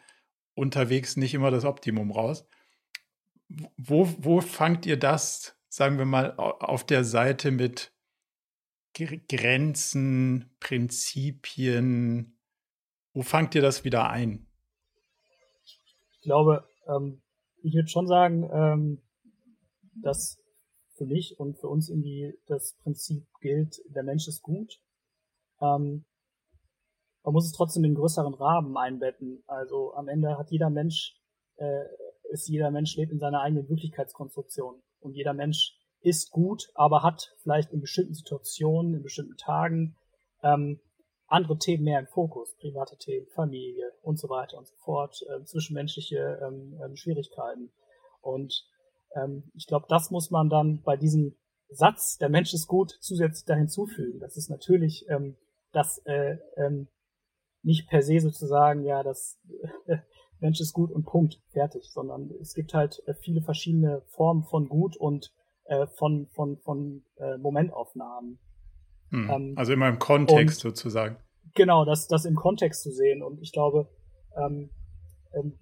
unterwegs 0.56 1.16
nicht 1.16 1.36
immer 1.36 1.52
das 1.52 1.64
Optimum 1.64 2.12
raus. 2.12 2.48
Wo, 3.78 4.10
wo 4.18 4.42
fangt 4.42 4.88
ihr 4.88 4.98
das, 4.98 5.56
sagen 5.70 6.00
wir 6.00 6.06
mal, 6.06 6.36
auf 6.38 6.84
der 6.84 7.04
Seite 7.04 7.52
mit 7.52 7.94
Grenzen, 8.94 10.50
Prinzipien, 10.60 12.36
wo 13.14 13.22
fangt 13.22 13.54
ihr 13.54 13.62
das 13.62 13.84
wieder 13.84 14.10
ein? 14.10 14.48
Ich 15.64 16.22
glaube, 16.24 16.68
ähm, 16.88 17.22
ich 17.62 17.76
würde 17.76 17.90
schon 17.90 18.08
sagen, 18.08 18.50
ähm, 18.52 19.02
dass 20.02 20.41
für 21.02 21.08
mich 21.08 21.40
und 21.40 21.58
für 21.58 21.68
uns 21.68 21.90
irgendwie 21.90 22.38
das 22.46 22.78
Prinzip 22.84 23.26
gilt, 23.42 23.82
der 23.90 24.04
Mensch 24.04 24.28
ist 24.28 24.44
gut. 24.44 24.80
Ähm, 25.60 26.06
man 27.24 27.34
muss 27.34 27.48
es 27.48 27.54
trotzdem 27.54 27.84
in 27.86 27.96
größeren 27.96 28.36
Rahmen 28.36 28.78
einbetten. 28.78 29.44
Also 29.48 29.96
am 29.96 30.08
Ende 30.08 30.38
hat 30.38 30.52
jeder 30.52 30.70
Mensch, 30.70 31.16
äh, 31.56 31.86
ist 32.30 32.48
jeder 32.48 32.70
Mensch 32.70 32.96
lebt 32.98 33.12
in 33.12 33.18
seiner 33.18 33.42
eigenen 33.42 33.68
Wirklichkeitskonstruktion. 33.68 34.84
Und 35.00 35.16
jeder 35.16 35.34
Mensch 35.34 35.76
ist 36.02 36.30
gut, 36.30 36.70
aber 36.76 37.02
hat 37.02 37.34
vielleicht 37.42 37.72
in 37.72 37.82
bestimmten 37.82 38.14
Situationen, 38.14 38.94
in 38.94 39.02
bestimmten 39.02 39.38
Tagen 39.38 39.96
ähm, 40.44 40.80
andere 41.26 41.58
Themen 41.58 41.84
mehr 41.84 42.00
im 42.00 42.08
Fokus, 42.08 42.56
private 42.58 42.98
Themen, 42.98 43.26
Familie 43.34 43.92
und 44.04 44.20
so 44.20 44.30
weiter 44.30 44.60
und 44.60 44.68
so 44.68 44.76
fort, 44.78 45.20
äh, 45.30 45.44
zwischenmenschliche 45.46 46.40
ähm, 46.46 46.80
ähm, 46.84 46.96
Schwierigkeiten. 46.96 47.72
Und 48.22 48.68
ähm, 49.16 49.52
ich 49.54 49.68
glaube, 49.68 49.86
das 49.90 50.12
muss 50.12 50.32
man 50.32 50.50
dann 50.50 50.82
bei 50.82 50.98
diesem 50.98 51.36
Satz, 51.70 52.18
der 52.18 52.30
Mensch 52.30 52.54
ist 52.54 52.68
gut, 52.68 52.98
zusätzlich 53.02 53.46
da 53.46 53.56
hinzufügen. 53.56 54.20
Das 54.20 54.36
ist 54.38 54.50
natürlich 54.50 55.06
ähm, 55.10 55.38
das 55.72 56.00
äh, 56.06 56.38
ähm, 56.58 56.88
nicht 57.64 57.88
per 57.88 58.02
se 58.02 58.20
sozusagen, 58.20 58.84
ja, 58.84 59.04
das 59.04 59.40
äh, 59.88 59.98
Mensch 60.40 60.60
ist 60.60 60.74
gut 60.74 60.92
und 60.92 61.06
Punkt, 61.06 61.40
fertig, 61.52 61.92
sondern 61.92 62.32
es 62.42 62.54
gibt 62.54 62.74
halt 62.74 63.02
äh, 63.06 63.14
viele 63.14 63.42
verschiedene 63.42 64.02
Formen 64.08 64.44
von 64.44 64.68
gut 64.68 64.98
und 64.98 65.32
äh, 65.66 65.88
von, 65.98 66.28
von, 66.34 66.58
von 66.58 67.04
äh, 67.18 67.38
Momentaufnahmen. 67.38 68.40
Hm. 69.10 69.30
Ähm, 69.30 69.54
also 69.56 69.74
immer 69.74 69.88
im 69.88 70.00
Kontext 70.00 70.66
und, 70.66 70.76
sozusagen. 70.76 71.18
Genau, 71.54 71.86
das, 71.86 72.08
das 72.08 72.26
im 72.26 72.36
Kontext 72.36 72.82
zu 72.82 72.92
sehen. 72.92 73.22
Und 73.22 73.40
ich 73.42 73.52
glaube, 73.52 73.88
ähm, 74.36 74.72
ähm, 75.34 75.60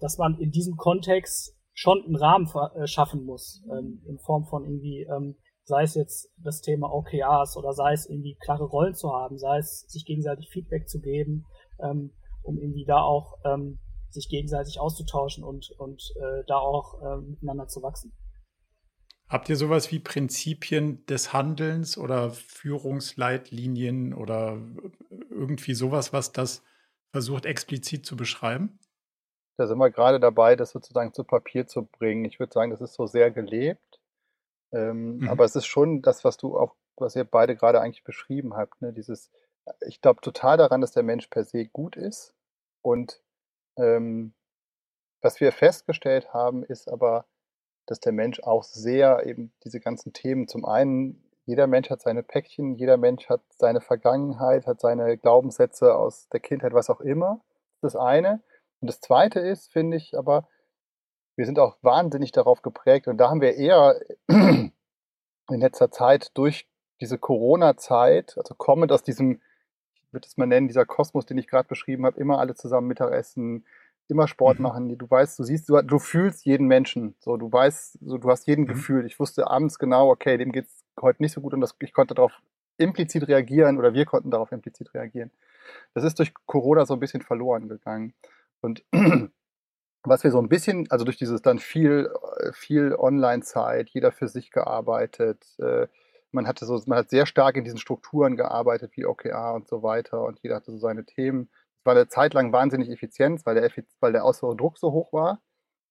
dass 0.00 0.18
man 0.18 0.38
in 0.38 0.50
diesem 0.50 0.76
Kontext 0.76 1.55
schon 1.76 2.02
einen 2.02 2.16
Rahmen 2.16 2.48
äh, 2.74 2.86
schaffen 2.86 3.24
muss, 3.24 3.62
ähm, 3.70 4.02
in 4.08 4.18
Form 4.18 4.46
von 4.46 4.64
irgendwie, 4.64 5.02
ähm, 5.02 5.36
sei 5.64 5.82
es 5.82 5.94
jetzt 5.94 6.32
das 6.38 6.62
Thema 6.62 6.90
OKRs 6.90 7.56
oder 7.56 7.74
sei 7.74 7.92
es 7.92 8.08
irgendwie 8.08 8.34
klare 8.40 8.64
Rollen 8.64 8.94
zu 8.94 9.12
haben, 9.12 9.38
sei 9.38 9.58
es 9.58 9.82
sich 9.82 10.06
gegenseitig 10.06 10.48
Feedback 10.48 10.88
zu 10.88 11.00
geben, 11.00 11.44
ähm, 11.78 12.12
um 12.42 12.58
irgendwie 12.58 12.86
da 12.86 13.02
auch 13.02 13.34
ähm, 13.44 13.78
sich 14.08 14.28
gegenseitig 14.30 14.80
auszutauschen 14.80 15.44
und, 15.44 15.70
und 15.78 16.02
äh, 16.16 16.44
da 16.46 16.56
auch 16.56 17.02
äh, 17.02 17.20
miteinander 17.20 17.68
zu 17.68 17.82
wachsen. 17.82 18.12
Habt 19.28 19.50
ihr 19.50 19.56
sowas 19.56 19.92
wie 19.92 19.98
Prinzipien 19.98 21.04
des 21.06 21.34
Handelns 21.34 21.98
oder 21.98 22.30
Führungsleitlinien 22.30 24.14
oder 24.14 24.62
irgendwie 25.28 25.74
sowas, 25.74 26.14
was 26.14 26.32
das 26.32 26.62
versucht 27.10 27.44
explizit 27.44 28.06
zu 28.06 28.16
beschreiben? 28.16 28.78
Da 29.56 29.66
sind 29.66 29.78
wir 29.78 29.90
gerade 29.90 30.20
dabei, 30.20 30.54
das 30.56 30.70
sozusagen 30.70 31.14
zu 31.14 31.24
Papier 31.24 31.66
zu 31.66 31.84
bringen. 31.86 32.24
Ich 32.24 32.38
würde 32.38 32.52
sagen, 32.52 32.70
das 32.70 32.80
ist 32.80 32.94
so 32.94 33.06
sehr 33.06 33.30
gelebt. 33.30 34.00
Ähm, 34.72 35.18
mhm. 35.18 35.28
Aber 35.28 35.44
es 35.44 35.56
ist 35.56 35.66
schon 35.66 36.02
das, 36.02 36.24
was 36.24 36.36
du 36.36 36.58
auch, 36.58 36.74
was 36.96 37.16
ihr 37.16 37.24
beide 37.24 37.56
gerade 37.56 37.80
eigentlich 37.80 38.04
beschrieben 38.04 38.54
habt. 38.54 38.80
Ne? 38.82 38.92
Dieses, 38.92 39.30
ich 39.86 40.00
glaube 40.00 40.20
total 40.20 40.56
daran, 40.56 40.80
dass 40.80 40.92
der 40.92 41.02
Mensch 41.02 41.28
per 41.28 41.44
se 41.44 41.66
gut 41.66 41.96
ist. 41.96 42.34
Und 42.82 43.22
ähm, 43.76 44.34
was 45.22 45.40
wir 45.40 45.52
festgestellt 45.52 46.32
haben, 46.32 46.62
ist 46.62 46.88
aber, 46.88 47.26
dass 47.86 48.00
der 48.00 48.12
Mensch 48.12 48.40
auch 48.40 48.62
sehr 48.62 49.24
eben 49.26 49.52
diese 49.64 49.80
ganzen 49.80 50.12
Themen, 50.12 50.48
zum 50.48 50.64
einen, 50.64 51.22
jeder 51.46 51.66
Mensch 51.66 51.90
hat 51.90 52.02
seine 52.02 52.22
Päckchen, 52.22 52.74
jeder 52.74 52.96
Mensch 52.96 53.28
hat 53.28 53.42
seine 53.50 53.80
Vergangenheit, 53.80 54.66
hat 54.66 54.80
seine 54.80 55.16
Glaubenssätze 55.16 55.94
aus 55.94 56.28
der 56.28 56.40
Kindheit, 56.40 56.74
was 56.74 56.90
auch 56.90 57.00
immer. 57.00 57.40
Das 57.80 57.94
ist 57.94 57.94
das 57.94 58.02
eine. 58.02 58.42
Und 58.80 58.88
das 58.88 59.00
Zweite 59.00 59.40
ist, 59.40 59.72
finde 59.72 59.96
ich, 59.96 60.16
aber 60.16 60.48
wir 61.36 61.46
sind 61.46 61.58
auch 61.58 61.76
wahnsinnig 61.82 62.32
darauf 62.32 62.62
geprägt 62.62 63.08
und 63.08 63.18
da 63.18 63.30
haben 63.30 63.40
wir 63.40 63.54
eher 63.54 64.00
in 64.28 64.72
letzter 65.48 65.90
Zeit 65.90 66.30
durch 66.34 66.66
diese 67.00 67.18
Corona-Zeit, 67.18 68.36
also 68.38 68.54
kommend 68.54 68.90
aus 68.90 69.02
diesem, 69.02 69.40
ich 69.94 70.12
würde 70.12 70.26
es 70.26 70.36
mal 70.36 70.46
nennen, 70.46 70.68
dieser 70.68 70.86
Kosmos, 70.86 71.26
den 71.26 71.38
ich 71.38 71.46
gerade 71.46 71.68
beschrieben 71.68 72.06
habe, 72.06 72.18
immer 72.18 72.38
alle 72.38 72.54
zusammen 72.54 72.88
Mittagessen, 72.88 73.66
immer 74.08 74.28
Sport 74.28 74.58
mhm. 74.58 74.62
machen. 74.62 74.98
Du 74.98 75.10
weißt, 75.10 75.38
du 75.38 75.42
siehst, 75.42 75.68
du, 75.68 75.80
du, 75.82 75.98
fühlst 75.98 76.46
jeden 76.46 76.66
Menschen. 76.66 77.16
So, 77.18 77.36
du 77.36 77.50
weißt, 77.50 77.98
so, 78.02 78.18
du 78.18 78.30
hast 78.30 78.46
jeden 78.46 78.62
mhm. 78.62 78.68
Gefühl. 78.68 79.06
Ich 79.06 79.18
wusste 79.20 79.48
abends 79.48 79.78
genau, 79.78 80.10
okay, 80.10 80.38
dem 80.38 80.52
geht 80.52 80.66
es 80.66 80.84
heute 81.00 81.22
nicht 81.22 81.32
so 81.32 81.40
gut 81.40 81.54
und 81.54 81.60
das, 81.60 81.74
ich 81.80 81.92
konnte 81.92 82.14
darauf 82.14 82.32
implizit 82.78 83.28
reagieren 83.28 83.78
oder 83.78 83.94
wir 83.94 84.04
konnten 84.04 84.30
darauf 84.30 84.52
implizit 84.52 84.94
reagieren. 84.94 85.30
Das 85.94 86.04
ist 86.04 86.18
durch 86.18 86.32
Corona 86.46 86.86
so 86.86 86.94
ein 86.94 87.00
bisschen 87.00 87.22
verloren 87.22 87.68
gegangen. 87.68 88.14
Und 88.66 88.84
was 90.02 90.24
wir 90.24 90.30
so 90.30 90.40
ein 90.40 90.48
bisschen, 90.48 90.90
also 90.90 91.04
durch 91.04 91.16
dieses 91.16 91.40
dann 91.40 91.58
viel, 91.58 92.12
äh, 92.38 92.52
viel 92.52 92.94
Online-Zeit, 92.94 93.90
jeder 93.90 94.12
für 94.12 94.28
sich 94.28 94.50
gearbeitet, 94.50 95.46
äh, 95.58 95.86
man 96.32 96.46
hatte 96.46 96.66
so, 96.66 96.82
man 96.86 96.98
hat 96.98 97.10
sehr 97.10 97.26
stark 97.26 97.56
in 97.56 97.64
diesen 97.64 97.78
Strukturen 97.78 98.36
gearbeitet, 98.36 98.92
wie 98.96 99.06
OKR 99.06 99.54
und 99.54 99.68
so 99.68 99.82
weiter, 99.82 100.22
und 100.24 100.40
jeder 100.42 100.56
hatte 100.56 100.72
so 100.72 100.78
seine 100.78 101.06
Themen. 101.06 101.48
Es 101.78 101.86
war 101.86 101.94
eine 101.94 102.08
Zeit 102.08 102.34
lang 102.34 102.52
wahnsinnig 102.52 102.90
effizient, 102.90 103.46
weil 103.46 103.54
der, 103.54 103.70
weil 104.00 104.12
der 104.12 104.22
Druck 104.22 104.78
so 104.78 104.92
hoch 104.92 105.12
war. 105.12 105.40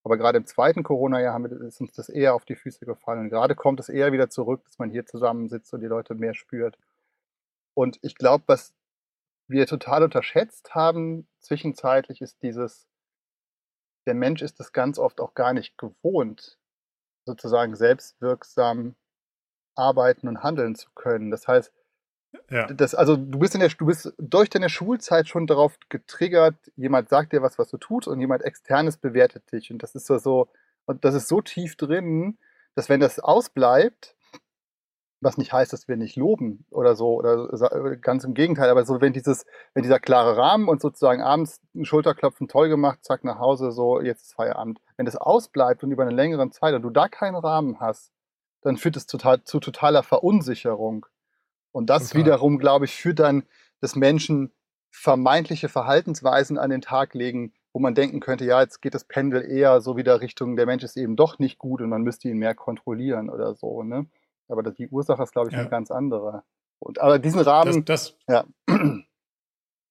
Aber 0.04 0.18
gerade 0.18 0.38
im 0.38 0.46
zweiten 0.46 0.84
Corona-Jahr 0.84 1.44
ist 1.64 1.82
uns 1.82 1.94
das 1.94 2.10
eher 2.10 2.36
auf 2.36 2.46
die 2.46 2.56
Füße 2.56 2.86
gefallen. 2.86 3.22
Und 3.22 3.30
gerade 3.30 3.56
kommt 3.56 3.80
es 3.80 3.90
eher 3.90 4.12
wieder 4.12 4.30
zurück, 4.30 4.64
dass 4.66 4.78
man 4.78 4.92
hier 4.92 5.06
zusammensitzt 5.08 5.74
und 5.74 5.82
die 5.82 5.88
Leute 5.88 6.14
mehr 6.14 6.36
spürt. 6.36 6.78
Und 7.74 7.98
ich 8.04 8.16
glaube, 8.16 8.44
was 8.46 8.76
wir 9.48 9.68
total 9.68 10.04
unterschätzt 10.04 10.74
haben 10.74 11.28
zwischenzeitlich, 11.39 12.22
ist 12.22 12.41
dieses, 12.41 12.88
der 14.08 14.16
Mensch 14.16 14.41
ist 14.41 14.60
es 14.60 14.72
ganz 14.72 15.00
oft 15.00 15.20
auch 15.20 15.34
gar 15.34 15.54
nicht 15.54 15.78
gewohnt, 15.78 16.58
sozusagen 17.26 17.76
selbstwirksam 17.76 18.96
arbeiten 19.76 20.28
und 20.28 20.43
handeln 20.43 20.76
zu 20.76 20.89
können. 20.96 21.32
Das 21.32 21.48
heißt, 21.48 21.72
ja. 22.50 22.68
das, 22.68 22.96
also 22.96 23.16
du 23.16 23.39
bist 23.39 23.56
in 23.56 23.62
der, 23.62 23.70
du 23.70 23.86
bist 23.86 24.14
durch 24.18 24.50
deine 24.50 24.70
Schulzeit 24.70 25.28
schon 25.28 25.48
darauf 25.48 25.78
getriggert, 25.89 26.56
jemand 26.76 27.10
sagt 27.10 27.34
dir 27.34 27.41
was, 27.41 27.58
was 27.58 27.70
du 27.70 27.78
tust 27.78 28.08
und 28.08 28.20
jemand 28.20 28.43
externes 28.43 28.98
bewertet 28.98 29.52
dich. 29.52 29.72
Und 29.72 29.84
das 29.84 29.96
ist 29.96 30.06
so, 30.06 30.18
so 30.18 30.50
und 30.86 31.04
das 31.06 31.16
ist 31.16 31.28
so 31.28 31.41
tief 31.41 31.76
drin, 31.76 32.38
dass 32.76 32.89
wenn 32.89 33.00
das 33.00 33.20
ausbleibt, 33.20 34.14
was 35.26 35.38
nicht 35.38 35.52
heißt, 35.52 35.74
dass 35.74 35.88
wir 35.90 35.98
nicht 35.98 36.16
loben 36.16 36.66
oder 36.70 36.96
so, 36.96 37.18
oder 37.18 37.98
ganz 37.98 38.24
im 38.24 38.34
Gegenteil, 38.34 38.70
aber 38.70 38.86
so, 38.86 39.02
wenn 39.02 39.12
dieses, 39.12 39.46
wenn 39.74 39.84
dieser 39.84 40.00
klare 40.00 40.38
Rahmen 40.38 40.70
und 40.70 40.82
sozusagen 40.82 41.22
abends 41.22 41.60
ein 41.74 41.84
Schulterklopfen 41.84 42.48
toll 42.48 42.70
gemacht, 42.70 43.00
zack, 43.04 43.24
nach 43.24 43.40
Hause, 43.40 43.72
so, 43.72 44.00
jetzt 44.00 44.22
ist 44.22 44.36
Feierabend. 44.36 44.80
Wenn 44.96 45.06
das 45.06 45.18
ausbleibt 45.18 45.84
und 45.84 45.92
über 45.92 46.04
eine 46.04 46.16
längere 46.16 46.50
Zeit 46.52 46.76
und 46.76 46.84
du 46.84 46.92
da 46.92 47.10
keinen 47.10 47.36
Rahmen 47.36 47.80
hast, 47.80 48.12
dann 48.62 48.78
führt 48.78 48.96
es 48.96 49.08
total, 49.08 49.44
zu 49.44 49.60
totaler 49.60 50.04
Verunsicherung. 50.04 51.06
Und 51.72 51.90
das 51.90 52.10
total. 52.10 52.22
wiederum, 52.22 52.58
glaube 52.58 52.86
ich, 52.86 52.96
führt 52.96 53.20
dann, 53.20 53.44
dass 53.82 53.96
Menschen 53.96 54.54
vermeintliche 54.92 55.68
Verhaltensweisen 55.68 56.58
an 56.58 56.70
den 56.70 56.82
Tag 56.82 57.14
legen, 57.16 57.54
wo 57.74 57.80
man 57.80 57.96
denken 57.96 58.22
könnte, 58.22 58.46
ja, 58.46 58.62
jetzt 58.62 58.82
geht 58.82 58.94
das 58.94 59.04
Pendel 59.04 59.44
eher 59.44 59.82
so 59.82 59.98
wieder 59.98 60.22
Richtung, 60.22 60.56
der 60.56 60.66
Mensch 60.66 60.84
ist 60.84 60.96
eben 60.96 61.18
doch 61.18 61.40
nicht 61.40 61.58
gut 61.58 61.82
und 61.82 61.90
man 61.90 62.04
müsste 62.04 62.30
ihn 62.30 62.38
mehr 62.38 62.56
kontrollieren 62.56 63.30
oder 63.30 63.54
so. 63.56 63.84
Ne? 63.84 64.06
Aber 64.48 64.64
die 64.64 64.88
Ursache 64.89 65.24
ist, 65.24 65.32
glaube 65.32 65.50
ich, 65.50 65.54
ja. 65.54 65.62
eine 65.62 65.70
ganz 65.70 65.91
andere. 65.91 66.43
Und, 66.80 67.00
aber 67.00 67.20
diesen 67.20 67.41
Rahmen. 67.41 67.86
Das, 67.86 68.18
das, 68.28 68.46
ja. 68.68 68.68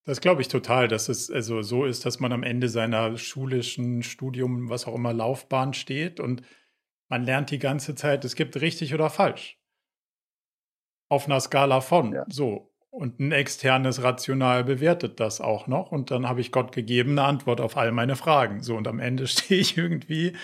das 0.05 0.20
glaube 0.20 0.42
ich 0.42 0.48
total, 0.48 0.88
dass 0.88 1.09
es 1.09 1.30
also 1.30 1.62
so 1.62 1.84
ist, 1.84 2.07
dass 2.07 2.20
man 2.20 2.32
am 2.32 2.42
Ende 2.42 2.68
seiner 2.68 3.16
schulischen 3.16 4.02
Studium, 4.02 4.70
was 4.70 4.86
auch 4.86 4.94
immer, 4.94 5.12
Laufbahn 5.12 5.74
steht 5.74 6.20
und 6.20 6.42
man 7.09 7.24
lernt 7.24 7.50
die 7.50 7.59
ganze 7.59 7.94
Zeit, 7.94 8.24
es 8.24 8.34
gibt 8.34 8.61
richtig 8.61 8.94
oder 8.94 9.11
falsch. 9.11 9.59
Auf 11.09 11.26
einer 11.26 11.40
Skala 11.40 11.80
von. 11.80 12.12
Ja. 12.12 12.24
So. 12.28 12.70
Und 12.90 13.18
ein 13.18 13.32
externes 13.32 14.02
Rational 14.05 14.62
bewertet 14.62 15.18
das 15.18 15.40
auch 15.40 15.66
noch. 15.66 15.90
Und 15.90 16.12
dann 16.12 16.28
habe 16.28 16.40
ich 16.40 16.52
Gott 16.52 16.70
gegeben 16.70 17.18
eine 17.18 17.24
Antwort 17.24 17.61
auf 17.61 17.76
all 17.76 17.90
meine 17.90 18.14
Fragen. 18.14 18.62
So, 18.62 18.76
und 18.76 18.86
am 18.86 19.00
Ende 19.00 19.26
stehe 19.28 19.61
ich 19.61 19.76
irgendwie 19.76 20.36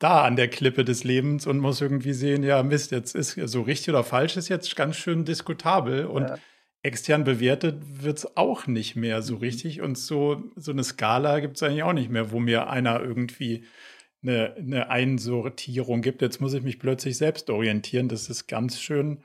da 0.00 0.24
an 0.24 0.34
der 0.34 0.48
Klippe 0.48 0.84
des 0.84 1.04
Lebens 1.04 1.46
und 1.46 1.58
muss 1.58 1.80
irgendwie 1.80 2.14
sehen, 2.14 2.42
ja, 2.42 2.62
Mist, 2.62 2.90
jetzt 2.90 3.14
ist 3.14 3.32
so 3.32 3.62
richtig 3.62 3.90
oder 3.90 4.02
falsch 4.02 4.36
ist 4.36 4.48
jetzt 4.48 4.74
ganz 4.74 4.96
schön 4.96 5.26
diskutabel 5.26 6.06
und 6.06 6.22
ja. 6.22 6.38
extern 6.82 7.22
bewertet 7.22 7.76
wird 8.02 8.18
es 8.18 8.36
auch 8.36 8.66
nicht 8.66 8.96
mehr 8.96 9.22
so 9.22 9.34
mhm. 9.34 9.40
richtig. 9.40 9.82
Und 9.82 9.98
so, 9.98 10.42
so 10.56 10.72
eine 10.72 10.82
Skala 10.82 11.40
gibt 11.40 11.56
es 11.56 11.62
eigentlich 11.62 11.82
auch 11.82 11.92
nicht 11.92 12.10
mehr, 12.10 12.32
wo 12.32 12.40
mir 12.40 12.70
einer 12.70 13.00
irgendwie 13.00 13.64
eine, 14.22 14.54
eine 14.56 14.88
Einsortierung 14.88 16.00
gibt. 16.00 16.22
Jetzt 16.22 16.40
muss 16.40 16.54
ich 16.54 16.62
mich 16.62 16.78
plötzlich 16.78 17.18
selbst 17.18 17.50
orientieren. 17.50 18.08
Das 18.08 18.30
ist 18.30 18.46
ganz 18.46 18.80
schön. 18.80 19.22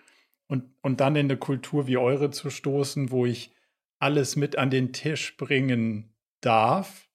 Und, 0.47 0.65
und 0.81 0.99
dann 0.99 1.15
in 1.15 1.27
eine 1.27 1.37
Kultur 1.37 1.87
wie 1.87 1.97
eure 1.97 2.31
zu 2.31 2.49
stoßen, 2.49 3.11
wo 3.11 3.25
ich 3.25 3.51
alles 3.97 4.35
mit 4.35 4.57
an 4.57 4.69
den 4.69 4.91
Tisch 4.91 5.37
bringen 5.37 6.13
darf 6.41 7.05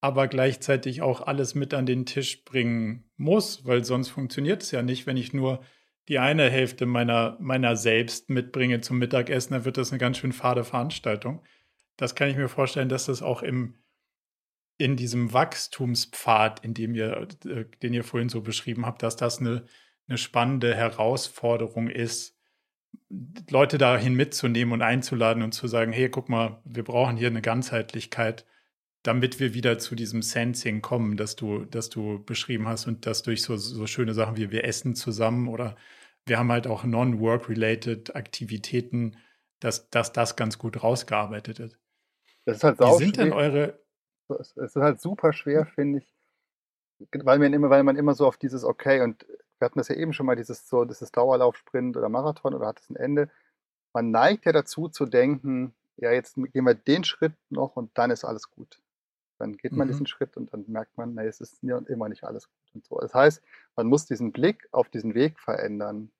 aber 0.00 0.28
gleichzeitig 0.28 1.02
auch 1.02 1.20
alles 1.20 1.54
mit 1.54 1.74
an 1.74 1.86
den 1.86 2.06
Tisch 2.06 2.44
bringen 2.44 3.04
muss, 3.16 3.64
weil 3.66 3.84
sonst 3.84 4.08
funktioniert 4.08 4.62
es 4.62 4.70
ja 4.70 4.82
nicht, 4.82 5.06
wenn 5.06 5.16
ich 5.16 5.32
nur 5.32 5.60
die 6.08 6.18
eine 6.18 6.50
Hälfte 6.50 6.86
meiner, 6.86 7.36
meiner 7.38 7.76
selbst 7.76 8.30
mitbringe 8.30 8.80
zum 8.80 8.98
Mittagessen, 8.98 9.52
dann 9.52 9.64
wird 9.64 9.76
das 9.76 9.92
eine 9.92 9.98
ganz 9.98 10.18
schön 10.18 10.32
fade 10.32 10.64
Veranstaltung. 10.64 11.42
Das 11.96 12.14
kann 12.14 12.30
ich 12.30 12.36
mir 12.36 12.48
vorstellen, 12.48 12.88
dass 12.88 13.06
das 13.06 13.22
auch 13.22 13.42
im, 13.42 13.74
in 14.78 14.96
diesem 14.96 15.32
Wachstumspfad, 15.32 16.64
in 16.64 16.72
dem 16.72 16.94
ihr, 16.94 17.28
äh, 17.44 17.66
den 17.82 17.92
ihr 17.92 18.02
vorhin 18.02 18.30
so 18.30 18.40
beschrieben 18.40 18.86
habt, 18.86 19.02
dass 19.02 19.16
das 19.16 19.38
eine, 19.38 19.66
eine 20.08 20.16
spannende 20.16 20.74
Herausforderung 20.74 21.88
ist, 21.88 22.36
Leute 23.50 23.78
dahin 23.78 24.14
mitzunehmen 24.14 24.72
und 24.72 24.82
einzuladen 24.82 25.42
und 25.42 25.52
zu 25.52 25.68
sagen, 25.68 25.92
hey, 25.92 26.08
guck 26.08 26.28
mal, 26.28 26.60
wir 26.64 26.82
brauchen 26.82 27.16
hier 27.16 27.28
eine 27.28 27.42
Ganzheitlichkeit 27.42 28.46
damit 29.02 29.40
wir 29.40 29.54
wieder 29.54 29.78
zu 29.78 29.94
diesem 29.94 30.22
Sensing 30.22 30.82
kommen, 30.82 31.16
das 31.16 31.36
du, 31.36 31.64
das 31.64 31.88
du 31.88 32.22
beschrieben 32.24 32.68
hast 32.68 32.86
und 32.86 33.06
das 33.06 33.22
durch 33.22 33.42
so, 33.42 33.56
so 33.56 33.86
schöne 33.86 34.14
Sachen 34.14 34.36
wie 34.36 34.50
wir 34.50 34.64
essen 34.64 34.94
zusammen 34.94 35.48
oder 35.48 35.76
wir 36.26 36.38
haben 36.38 36.52
halt 36.52 36.66
auch 36.66 36.84
non-work-related 36.84 38.14
Aktivitäten, 38.14 39.16
dass, 39.58 39.88
dass 39.90 40.12
das 40.12 40.36
ganz 40.36 40.58
gut 40.58 40.82
rausgearbeitet 40.82 41.60
ist. 41.60 41.78
Das 42.44 42.58
ist 42.58 42.64
halt 42.64 42.80
Wie 42.80 43.04
sind 43.04 43.16
denn 43.16 43.32
eure. 43.32 43.80
Es 44.38 44.56
ist 44.56 44.76
halt 44.76 45.00
super 45.00 45.32
schwer, 45.32 45.66
finde 45.66 45.98
ich, 45.98 46.14
weil 47.24 47.38
man 47.38 47.52
immer, 47.52 47.70
weil 47.70 47.82
man 47.82 47.96
immer 47.96 48.14
so 48.14 48.26
auf 48.26 48.36
dieses 48.36 48.64
Okay 48.64 49.00
und 49.00 49.26
wir 49.58 49.66
hatten 49.66 49.78
das 49.78 49.88
ja 49.88 49.96
eben 49.96 50.12
schon 50.12 50.26
mal, 50.26 50.36
dieses 50.36 50.68
so, 50.68 50.84
dieses 50.84 51.10
Dauerlaufsprint 51.10 51.96
oder 51.96 52.08
Marathon 52.08 52.54
oder 52.54 52.66
hat 52.66 52.80
es 52.80 52.90
ein 52.90 52.96
Ende. 52.96 53.30
Man 53.92 54.10
neigt 54.10 54.46
ja 54.46 54.52
dazu 54.52 54.88
zu 54.88 55.04
denken, 55.04 55.74
ja, 55.96 56.12
jetzt 56.12 56.36
gehen 56.36 56.64
wir 56.64 56.74
den 56.74 57.04
Schritt 57.04 57.34
noch 57.50 57.76
und 57.76 57.90
dann 57.98 58.10
ist 58.10 58.24
alles 58.24 58.50
gut. 58.50 58.80
Dann 59.40 59.56
geht 59.56 59.72
man 59.72 59.88
mhm. 59.88 59.92
diesen 59.92 60.06
Schritt 60.06 60.36
und 60.36 60.52
dann 60.52 60.64
merkt 60.68 60.96
man, 60.98 61.14
nee, 61.14 61.26
es 61.26 61.40
ist 61.40 61.62
immer 61.62 62.08
nicht 62.08 62.24
alles 62.24 62.46
gut 62.46 62.74
und 62.74 62.84
so. 62.84 62.98
Das 62.98 63.14
heißt, 63.14 63.42
man 63.74 63.86
muss 63.86 64.04
diesen 64.04 64.32
Blick 64.32 64.68
auf 64.70 64.90
diesen 64.90 65.14
Weg 65.14 65.40
verändern. 65.40 66.10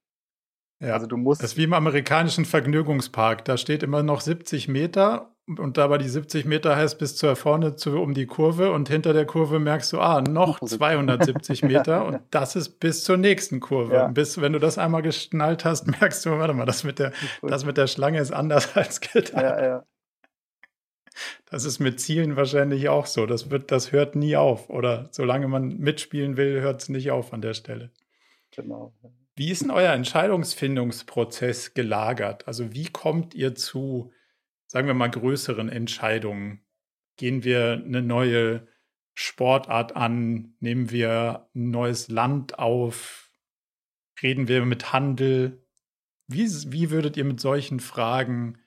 Ja, 0.81 0.95
also 0.95 1.07
du 1.07 1.18
musst. 1.18 1.43
Das 1.43 1.53
ist 1.53 1.57
wie 1.59 1.64
im 1.64 1.75
amerikanischen 1.75 2.47
Vergnügungspark. 2.47 3.45
Da 3.45 3.59
steht 3.59 3.83
immer 3.83 4.03
noch 4.03 4.23
70 4.23 4.68
Meter 4.68 5.35
und 5.47 5.77
dabei 5.77 5.99
die 5.99 6.09
70 6.09 6.47
Meter 6.47 6.77
heißt 6.77 6.99
bis 6.99 7.16
zur 7.16 7.37
vorne 7.37 7.77
zu, 7.77 8.01
um 8.01 8.14
die 8.14 8.27
Kurve 8.27 8.73
und 8.73 8.89
hinter 8.89 9.12
der 9.12 9.27
Kurve 9.27 9.59
merkst 9.59 9.93
du, 9.93 10.01
ah, 10.01 10.23
noch 10.23 10.61
270 10.64 11.62
Meter 11.64 12.07
und 12.07 12.21
das 12.31 12.57
ist 12.57 12.81
bis 12.81 13.05
zur 13.05 13.18
nächsten 13.18 13.61
Kurve. 13.61 13.95
Ja. 13.95 14.07
Und 14.07 14.14
bis, 14.14 14.41
wenn 14.41 14.53
du 14.55 14.59
das 14.59 14.79
einmal 14.79 15.03
geschnallt 15.03 15.64
hast, 15.66 15.87
merkst 16.01 16.25
du, 16.25 16.31
warte 16.31 16.55
mal, 16.55 16.64
das 16.64 16.85
mit 16.85 16.99
der, 16.99 17.12
das 17.43 17.66
mit 17.66 17.77
der 17.77 17.87
Schlange 17.87 18.18
ist 18.18 18.33
anders 18.33 18.75
als 18.77 19.01
gedacht. 19.01 19.35
Ja, 19.35 19.62
ja. 19.62 19.85
Das 21.47 21.64
ist 21.64 21.79
mit 21.79 22.01
Zielen 22.01 22.37
wahrscheinlich 22.37 22.89
auch 22.89 23.07
so. 23.07 23.27
Das 23.27 23.51
wird, 23.51 23.71
das 23.71 23.93
hört 23.93 24.16
nie 24.16 24.37
auf. 24.37 24.71
Oder 24.71 25.09
solange 25.11 25.49
man 25.49 25.79
mitspielen 25.79 26.37
will, 26.37 26.61
hört 26.61 26.83
es 26.83 26.89
nicht 26.89 27.11
auf 27.11 27.33
an 27.33 27.43
der 27.43 27.55
Stelle. 27.55 27.91
Genau. 28.51 28.95
Wie 29.37 29.51
ist 29.51 29.62
denn 29.62 29.71
euer 29.71 29.93
Entscheidungsfindungsprozess 29.93 31.75
gelagert? 31.75 32.47
Also 32.47 32.72
wie 32.75 32.88
kommt 32.88 33.34
ihr 33.34 33.55
zu, 33.55 34.13
sagen 34.67 34.87
wir 34.87 34.95
mal, 34.95 35.11
größeren 35.11 35.68
Entscheidungen? 35.68 36.61
Gehen 37.17 37.45
wir 37.45 37.83
eine 37.84 38.03
neue 38.03 38.67
Sportart 39.14 39.97
an? 39.97 40.55
Nehmen 40.61 40.91
wir 40.91 41.49
ein 41.55 41.71
neues 41.71 42.09
Land 42.09 42.59
auf? 42.59 43.30
Reden 44.22 44.49
wir 44.49 44.64
mit 44.64 44.92
Handel? 44.92 45.64
Wie, 46.26 46.47
wie 46.47 46.91
würdet 46.91 47.17
ihr 47.17 47.25
mit 47.25 47.41
solchen 47.41 47.80
Fragen 47.80 48.59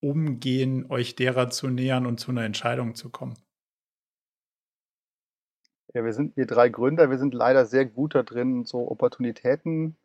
umgehen, 0.00 0.86
euch 0.88 1.16
derer 1.16 1.50
zu 1.50 1.68
nähern 1.68 2.06
und 2.06 2.18
zu 2.20 2.30
einer 2.30 2.44
Entscheidung 2.44 2.94
zu 2.94 3.10
kommen? 3.10 3.36
Ja, 5.94 6.04
wir 6.04 6.12
sind, 6.12 6.36
wir 6.36 6.46
drei 6.46 6.68
Gründer, 6.68 7.10
wir 7.10 7.18
sind 7.18 7.34
leider 7.34 7.64
sehr 7.66 7.86
gut 7.86 8.14
da 8.14 8.22
drin, 8.22 8.64
so 8.64 8.90
Opportunitäten 8.90 9.96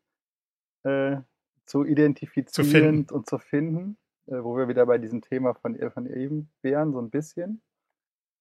äh, 0.84 1.18
zu 1.66 1.86
identifizieren 1.86 3.08
zu 3.08 3.16
und 3.16 3.30
zu 3.30 3.38
finden, 3.38 3.98
äh, 4.28 4.44
wo 4.44 4.56
wir 4.58 4.68
wieder 4.68 4.86
bei 4.86 4.98
diesem 4.98 5.22
Thema 5.22 5.54
von, 5.54 5.78
von 5.92 6.08
eben 6.08 6.50
wären, 6.62 6.94
so 6.94 7.00
ein 7.00 7.10
bisschen. 7.10 7.62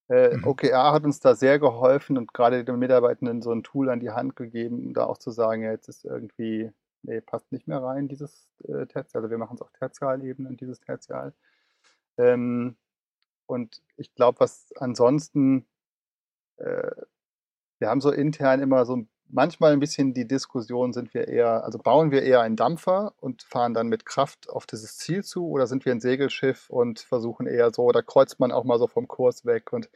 Äh, 0.09 0.37
mhm. 0.37 0.47
OKR 0.47 0.93
hat 0.93 1.05
uns 1.05 1.20
da 1.20 1.35
sehr 1.35 1.59
geholfen 1.59 2.19
und 2.19 2.33
gerade 2.33 2.65
den 2.65 2.79
Mitarbeitenden 2.79 3.43
so 3.43 3.51
ein 3.53 3.62
Tool 3.62 3.89
an 3.89 4.01
die 4.01 4.11
Hand 4.11 4.37
gegeben, 4.37 4.87
um 4.87 4.95
da 4.95 5.05
auch 5.05 5.19
zu 5.19 5.31
sagen, 5.31 5.62
ja, 5.62 5.73
jetzt 5.73 5.89
ist 5.89 6.05
irgendwie 6.05 6.70
nee, 7.03 7.20
passt 7.20 7.53
nicht 7.53 7.69
mehr 7.69 7.83
rein, 7.83 8.09
dieses 8.09 8.49
äh, 8.65 8.87
Tertial. 8.87 9.23
Also 9.23 9.31
wir 9.31 9.39
machen 9.39 9.55
es 9.55 9.62
auf 9.62 9.73
Tertialebene, 9.73 10.57
dieses 10.57 10.81
Tertial. 10.81 11.35
Ähm, 12.19 12.77
und 13.47 13.83
ich 13.97 14.15
glaube, 14.15 14.41
was 14.41 14.73
ansonsten, 14.77 15.66
äh, 16.57 16.91
wir 17.79 17.89
haben 17.89 18.01
so 18.01 18.11
intern 18.11 18.61
immer 18.61 18.87
so 18.87 19.07
manchmal 19.29 19.73
ein 19.73 19.81
bisschen 19.81 20.15
die 20.15 20.29
Diskussion, 20.29 20.93
sind 20.93 21.15
wir 21.15 21.29
eher, 21.29 21.65
also 21.65 21.79
bauen 21.79 22.11
wir 22.11 22.23
eher 22.23 22.43
einen 22.43 22.57
Dampfer 22.57 23.15
und 23.19 23.43
fahren 23.43 23.74
dann 23.74 23.89
mit 23.89 24.05
Kraft 24.05 24.49
auf 24.51 24.66
dieses 24.66 24.99
Ziel 24.99 25.24
zu 25.24 25.49
oder 25.49 25.66
sind 25.66 25.85
wir 25.85 25.93
ein 25.93 26.01
Segelschiff 26.01 26.69
und 26.70 27.01
versuchen 27.01 27.47
eher 27.47 27.73
so, 27.73 27.83
oder 27.85 28.03
kreuzt 28.03 28.41
man 28.41 28.53
auch 28.53 28.65
mal 28.65 28.79
so 28.79 28.87
vom 28.87 29.09
Kurs 29.09 29.45
weg 29.47 29.73
und 29.73 29.91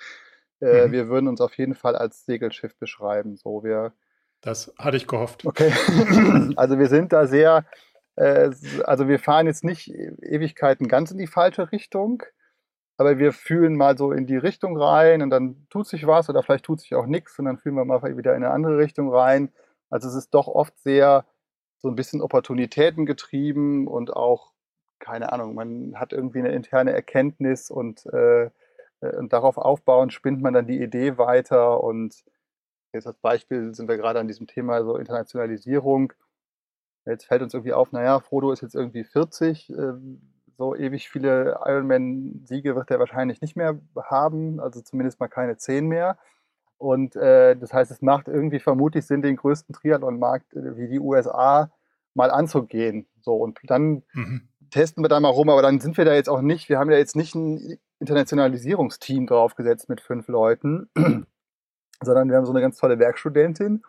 äh, 0.60 0.86
mhm. 0.86 0.92
wir 0.92 1.08
würden 1.08 1.28
uns 1.28 1.40
auf 1.40 1.56
jeden 1.58 1.74
Fall 1.74 1.96
als 1.96 2.24
Segelschiff 2.24 2.76
beschreiben. 2.76 3.36
So, 3.36 3.62
wir 3.62 3.92
das 4.40 4.72
hatte 4.78 4.96
ich 4.96 5.06
gehofft. 5.06 5.44
Okay. 5.44 5.72
Also 6.56 6.78
wir 6.78 6.88
sind 6.88 7.12
da 7.12 7.26
sehr, 7.26 7.64
äh, 8.16 8.50
also 8.84 9.08
wir 9.08 9.18
fahren 9.18 9.46
jetzt 9.46 9.64
nicht 9.64 9.88
Ewigkeiten 9.88 10.88
ganz 10.88 11.10
in 11.10 11.18
die 11.18 11.26
falsche 11.26 11.72
Richtung, 11.72 12.22
aber 12.96 13.18
wir 13.18 13.32
fühlen 13.32 13.76
mal 13.76 13.98
so 13.98 14.12
in 14.12 14.26
die 14.26 14.36
Richtung 14.36 14.80
rein 14.80 15.22
und 15.22 15.30
dann 15.30 15.66
tut 15.70 15.86
sich 15.86 16.06
was 16.06 16.30
oder 16.30 16.42
vielleicht 16.42 16.64
tut 16.64 16.80
sich 16.80 16.94
auch 16.94 17.06
nichts 17.06 17.38
und 17.38 17.44
dann 17.46 17.58
fühlen 17.58 17.74
wir 17.74 17.84
mal 17.84 18.02
wieder 18.16 18.34
in 18.34 18.44
eine 18.44 18.52
andere 18.52 18.78
Richtung 18.78 19.12
rein. 19.12 19.52
Also 19.90 20.08
es 20.08 20.14
ist 20.14 20.30
doch 20.34 20.48
oft 20.48 20.78
sehr 20.78 21.26
so 21.78 21.88
ein 21.88 21.96
bisschen 21.96 22.22
Opportunitäten 22.22 23.06
getrieben 23.06 23.86
und 23.86 24.14
auch 24.14 24.52
keine 24.98 25.32
Ahnung, 25.32 25.54
man 25.54 25.94
hat 25.96 26.12
irgendwie 26.12 26.38
eine 26.40 26.52
interne 26.52 26.92
Erkenntnis 26.92 27.70
und, 27.70 28.06
äh, 28.06 28.46
äh, 29.00 29.16
und 29.16 29.32
darauf 29.32 29.58
aufbauen 29.58 30.10
spinnt 30.10 30.42
man 30.42 30.54
dann 30.54 30.66
die 30.66 30.80
Idee 30.80 31.18
weiter. 31.18 31.82
Und 31.82 32.24
jetzt 32.92 33.06
als 33.06 33.18
Beispiel 33.18 33.74
sind 33.74 33.88
wir 33.88 33.96
gerade 33.96 34.20
an 34.20 34.28
diesem 34.28 34.46
Thema 34.46 34.82
so 34.84 34.96
Internationalisierung. 34.96 36.12
Jetzt 37.04 37.26
fällt 37.26 37.42
uns 37.42 37.54
irgendwie 37.54 37.72
auf, 37.72 37.92
naja, 37.92 38.20
Frodo 38.20 38.50
ist 38.52 38.62
jetzt 38.62 38.74
irgendwie 38.74 39.04
40, 39.04 39.70
äh, 39.70 39.92
so 40.56 40.74
ewig 40.74 41.08
viele 41.08 41.58
Ironman-Siege 41.64 42.74
wird 42.74 42.90
er 42.90 42.98
wahrscheinlich 42.98 43.40
nicht 43.40 43.56
mehr 43.56 43.78
haben, 44.10 44.58
also 44.58 44.80
zumindest 44.80 45.20
mal 45.20 45.28
keine 45.28 45.56
10 45.56 45.86
mehr. 45.86 46.18
Und 46.78 47.16
äh, 47.16 47.56
das 47.56 47.72
heißt, 47.72 47.90
es 47.90 48.02
macht 48.02 48.28
irgendwie 48.28 48.58
vermutlich 48.58 49.06
Sinn, 49.06 49.22
den 49.22 49.36
größten 49.36 49.74
Triathlon-Markt 49.74 50.54
äh, 50.54 50.76
wie 50.76 50.88
die 50.88 51.00
USA 51.00 51.70
mal 52.14 52.30
anzugehen. 52.30 53.06
So, 53.20 53.34
und 53.36 53.58
dann 53.64 54.02
mhm. 54.12 54.48
testen 54.70 55.02
wir 55.04 55.08
da 55.08 55.20
mal 55.20 55.28
rum, 55.28 55.48
aber 55.48 55.62
dann 55.62 55.80
sind 55.80 55.96
wir 55.96 56.04
da 56.04 56.14
jetzt 56.14 56.28
auch 56.28 56.42
nicht, 56.42 56.68
wir 56.68 56.78
haben 56.78 56.90
ja 56.90 56.98
jetzt 56.98 57.16
nicht 57.16 57.34
ein 57.34 57.78
Internationalisierungsteam 57.98 59.26
draufgesetzt 59.26 59.88
mit 59.88 60.00
fünf 60.00 60.28
Leuten, 60.28 60.88
sondern 62.02 62.28
wir 62.28 62.36
haben 62.36 62.46
so 62.46 62.52
eine 62.52 62.60
ganz 62.60 62.78
tolle 62.78 62.98
Werkstudentin 62.98 63.82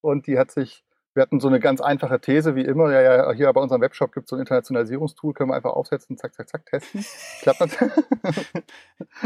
und 0.00 0.26
die 0.26 0.38
hat 0.38 0.50
sich 0.50 0.84
wir 1.18 1.22
hatten 1.22 1.40
so 1.40 1.48
eine 1.48 1.58
ganz 1.58 1.80
einfache 1.80 2.20
These, 2.20 2.54
wie 2.54 2.62
immer. 2.62 2.92
Ja, 2.92 3.00
ja, 3.00 3.32
hier 3.32 3.52
bei 3.52 3.60
unserem 3.60 3.80
Webshop 3.80 4.12
gibt 4.12 4.26
es 4.26 4.30
so 4.30 4.36
ein 4.36 4.40
Internationalisierungstool, 4.40 5.34
können 5.34 5.50
wir 5.50 5.56
einfach 5.56 5.72
aufsetzen, 5.72 6.16
zack, 6.16 6.32
zack, 6.32 6.48
zack, 6.48 6.64
testen. 6.66 7.04
Klappt 7.42 7.60
das? 7.60 7.76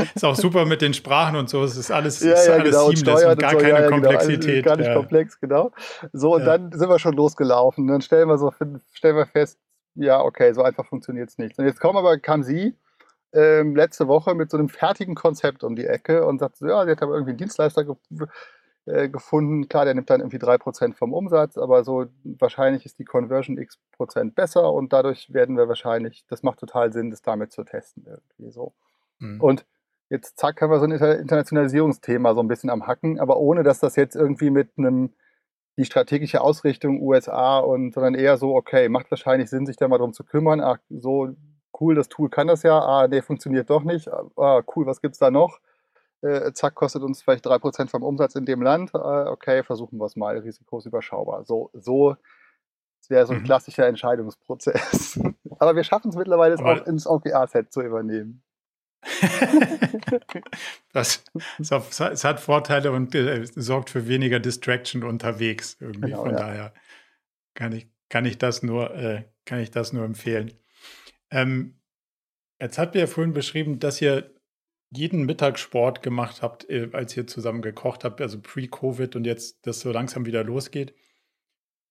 ist 0.15 0.25
auch 0.25 0.35
super 0.35 0.65
mit 0.65 0.81
den 0.81 0.95
Sprachen 0.95 1.37
und 1.37 1.51
so. 1.51 1.63
Es 1.63 1.77
ist 1.77 1.91
alles, 1.91 2.21
ja, 2.21 2.33
ist 2.33 2.47
ja, 2.47 2.55
alles 2.55 2.71
genau, 2.71 2.91
seamless 2.91 3.25
und, 3.25 3.31
und 3.33 3.39
gar 3.41 3.51
so, 3.51 3.59
keine 3.59 3.83
ja, 3.83 3.89
Komplexität. 3.91 4.65
Genau, 4.65 4.75
gar 4.75 4.77
nicht 4.79 4.87
ja. 4.87 4.95
komplex, 4.95 5.39
genau. 5.39 5.73
So, 6.15 6.37
und 6.37 6.47
dann 6.47 6.73
sind 6.73 6.89
wir 6.89 6.99
schon 6.99 7.13
losgelaufen. 7.15 7.87
Dann 7.87 8.01
stellen 8.01 8.29
wir 8.29 8.39
so, 8.39 8.51
stellen 8.93 9.17
wir 9.17 9.27
fest, 9.27 9.59
ja, 9.95 10.23
okay, 10.23 10.55
so 10.55 10.63
einfach 10.63 10.87
funktioniert 10.87 11.29
es 11.29 11.37
nicht. 11.37 11.59
Und 11.59 11.67
jetzt 11.67 11.79
kommen 11.79 11.99
aber, 11.99 12.17
kam 12.19 12.43
sie 12.43 12.75
ähm, 13.33 13.75
letzte 13.75 14.09
Woche 14.09 14.35
mit 14.35 14.51
so 14.51 14.57
einem 14.57 14.69
fertigen 14.69 15.15
Konzept 15.15 15.65
um 15.65 15.77
die 15.77 15.87
Ecke 15.87 16.27
und 16.27 16.39
sagt 16.39 16.57
so, 16.57 16.67
ja, 16.67 16.85
sie 16.85 16.91
hat 16.91 17.03
aber 17.03 17.15
irgendwie 17.15 17.31
einen 17.31 17.39
Dienstleister 17.39 17.85
äh, 18.87 19.09
gefunden. 19.09 19.69
Klar, 19.69 19.85
der 19.85 19.95
nimmt 19.95 20.11
dann 20.11 20.21
irgendwie 20.21 20.39
3% 20.39 20.95
vom 20.95 21.13
Umsatz, 21.13 21.57
aber 21.57 21.85
so 21.85 22.07
wahrscheinlich 22.25 22.85
ist 22.85 22.99
die 22.99 23.05
Conversion 23.05 23.59
x 23.59 23.79
Prozent 23.93 24.35
besser 24.35 24.73
und 24.73 24.93
dadurch 24.93 25.33
werden 25.33 25.57
wir 25.57 25.69
wahrscheinlich, 25.69 26.25
das 26.29 26.43
macht 26.43 26.59
total 26.59 26.93
Sinn, 26.93 27.11
das 27.11 27.23
damit 27.23 27.53
zu 27.53 27.65
testen 27.65 28.05
irgendwie 28.07 28.53
so. 28.53 28.75
Mhm. 29.19 29.41
Und 29.41 29.67
jetzt 30.11 30.39
zack, 30.39 30.61
haben 30.61 30.71
wir 30.71 30.79
so 30.79 30.85
ein 30.85 30.93
Internationalisierungsthema 30.93 32.35
so 32.35 32.41
ein 32.41 32.49
bisschen 32.49 32.71
am 32.71 32.87
Hacken, 32.87 33.19
aber 33.19 33.39
ohne 33.39 33.63
dass 33.63 33.81
das 33.81 33.97
jetzt 33.97 34.17
irgendwie 34.17 34.51
mit 34.51 34.71
einem 34.77 35.15
die 35.79 35.87
strategische 35.87 36.43
Ausrichtung 36.43 37.01
USA 37.01 37.59
und 37.59 37.95
sondern 37.95 38.15
eher 38.15 38.37
so, 38.37 38.55
okay, 38.55 38.91
macht 38.91 39.11
wahrscheinlich 39.11 39.49
Sinn, 39.49 39.65
sich 39.65 39.77
da 39.77 39.89
mal 39.89 39.99
drum 39.99 40.13
zu 40.13 40.23
kümmern. 40.23 40.61
Ach, 40.61 40.79
so 40.91 41.31
cool, 41.81 41.95
das 41.95 42.09
Tool 42.09 42.29
kann 42.29 42.47
das 42.47 42.63
ja, 42.63 42.79
ah, 42.79 43.09
nee, 43.09 43.23
funktioniert 43.23 43.71
doch 43.71 43.83
nicht. 43.83 44.09
Ah, 44.37 44.63
cool, 44.75 44.87
was 44.87 45.01
gibt's 45.01 45.19
da 45.19 45.31
noch? 45.31 45.61
äh, 46.23 46.53
zack, 46.53 46.75
kostet 46.75 47.03
uns 47.03 47.23
vielleicht 47.23 47.47
3% 47.47 47.91
vom 47.91 48.03
Umsatz 48.03 48.35
in 48.35 48.47
dem 48.47 48.63
Land. 48.63 48.95
Äh, 48.95 48.99
okay, 48.99 49.63
versuchen 49.63 49.99
wir 49.99 50.07
es 50.07 50.17
mal, 50.17 50.39
Risiko 50.39 50.79
ist 50.79 50.87
überschaubar. 50.87 51.45
So, 51.45 51.71
so 51.75 52.17
wäre 53.09 53.27
so 53.27 53.35
ein 53.35 53.41
mhm. 53.41 53.45
klassischer 53.45 53.87
Entscheidungsprozess. 53.87 55.21
Aber 55.59 55.77
wir 55.77 55.85
schaffen 55.85 56.09
es 56.11 56.17
mittlerweile, 56.17 56.55
es 56.55 56.61
auch 56.61 56.87
ins 56.87 57.07
OKR-Set 57.07 57.73
zu 57.73 57.83
übernehmen. 57.83 58.43
das, 60.93 61.25
es 61.59 62.25
hat 62.25 62.41
Vorteile 62.41 62.93
und 62.93 63.15
äh, 63.15 63.45
sorgt 63.45 63.91
für 63.91 64.07
weniger 64.07 64.39
Distraction 64.39 65.03
unterwegs. 65.03 65.77
Irgendwie. 65.81 66.11
Genau, 66.11 66.23
Von 66.23 66.33
ja. 66.33 66.39
daher 66.39 66.73
kann 67.55 67.73
ich, 67.73 67.89
kann 68.09 68.25
ich 68.25 68.39
das 68.39 68.63
nur, 68.63 68.95
äh, 68.95 69.25
kann 69.45 69.59
ich 69.59 69.73
das 69.73 69.93
nur 69.93 70.05
empfehlen. 70.05 70.53
Ähm, 71.33 71.81
jetzt 72.61 72.79
habt 72.79 72.95
ihr 72.95 73.01
ja 73.01 73.07
vorhin 73.07 73.33
beschrieben, 73.33 73.81
dass 73.81 74.01
ihr 74.01 74.33
jeden 74.95 75.25
Mittag 75.25 75.59
Sport 75.59 76.03
gemacht 76.03 76.43
habt, 76.43 76.69
äh, 76.69 76.91
als 76.93 77.17
ihr 77.17 77.27
zusammen 77.27 77.63
gekocht 77.63 78.05
habt, 78.05 78.21
also 78.21 78.41
pre-Covid 78.41 79.17
und 79.17 79.25
jetzt 79.25 79.67
das 79.67 79.81
so 79.81 79.91
langsam 79.91 80.27
wieder 80.27 80.45
losgeht. 80.45 80.95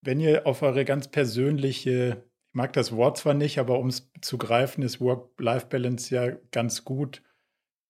Wenn 0.02 0.20
ihr 0.20 0.46
auf 0.46 0.62
eure 0.62 0.86
ganz 0.86 1.10
persönliche, 1.10 2.24
ich 2.50 2.54
mag 2.54 2.74
das 2.74 2.96
Wort 2.96 3.18
zwar 3.18 3.34
nicht, 3.34 3.58
aber 3.58 3.80
um 3.80 3.88
es 3.88 4.12
zu 4.22 4.38
greifen, 4.38 4.84
ist 4.84 5.02
Work-Life-Balance 5.02 6.14
ja 6.14 6.32
ganz 6.52 6.86
gut. 6.86 7.24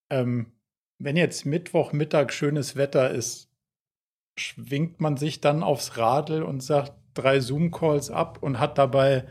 Ähm, 0.09 0.53
wenn 0.97 1.17
jetzt 1.17 1.45
Mittwochmittag 1.45 2.31
schönes 2.31 2.75
Wetter 2.75 3.11
ist, 3.11 3.49
schwingt 4.37 5.01
man 5.01 5.17
sich 5.17 5.41
dann 5.41 5.63
aufs 5.63 5.97
Radl 5.97 6.43
und 6.43 6.61
sagt 6.61 6.93
drei 7.13 7.41
Zoom-Calls 7.41 8.11
ab 8.11 8.41
und 8.41 8.59
hat 8.59 8.77
dabei 8.77 9.27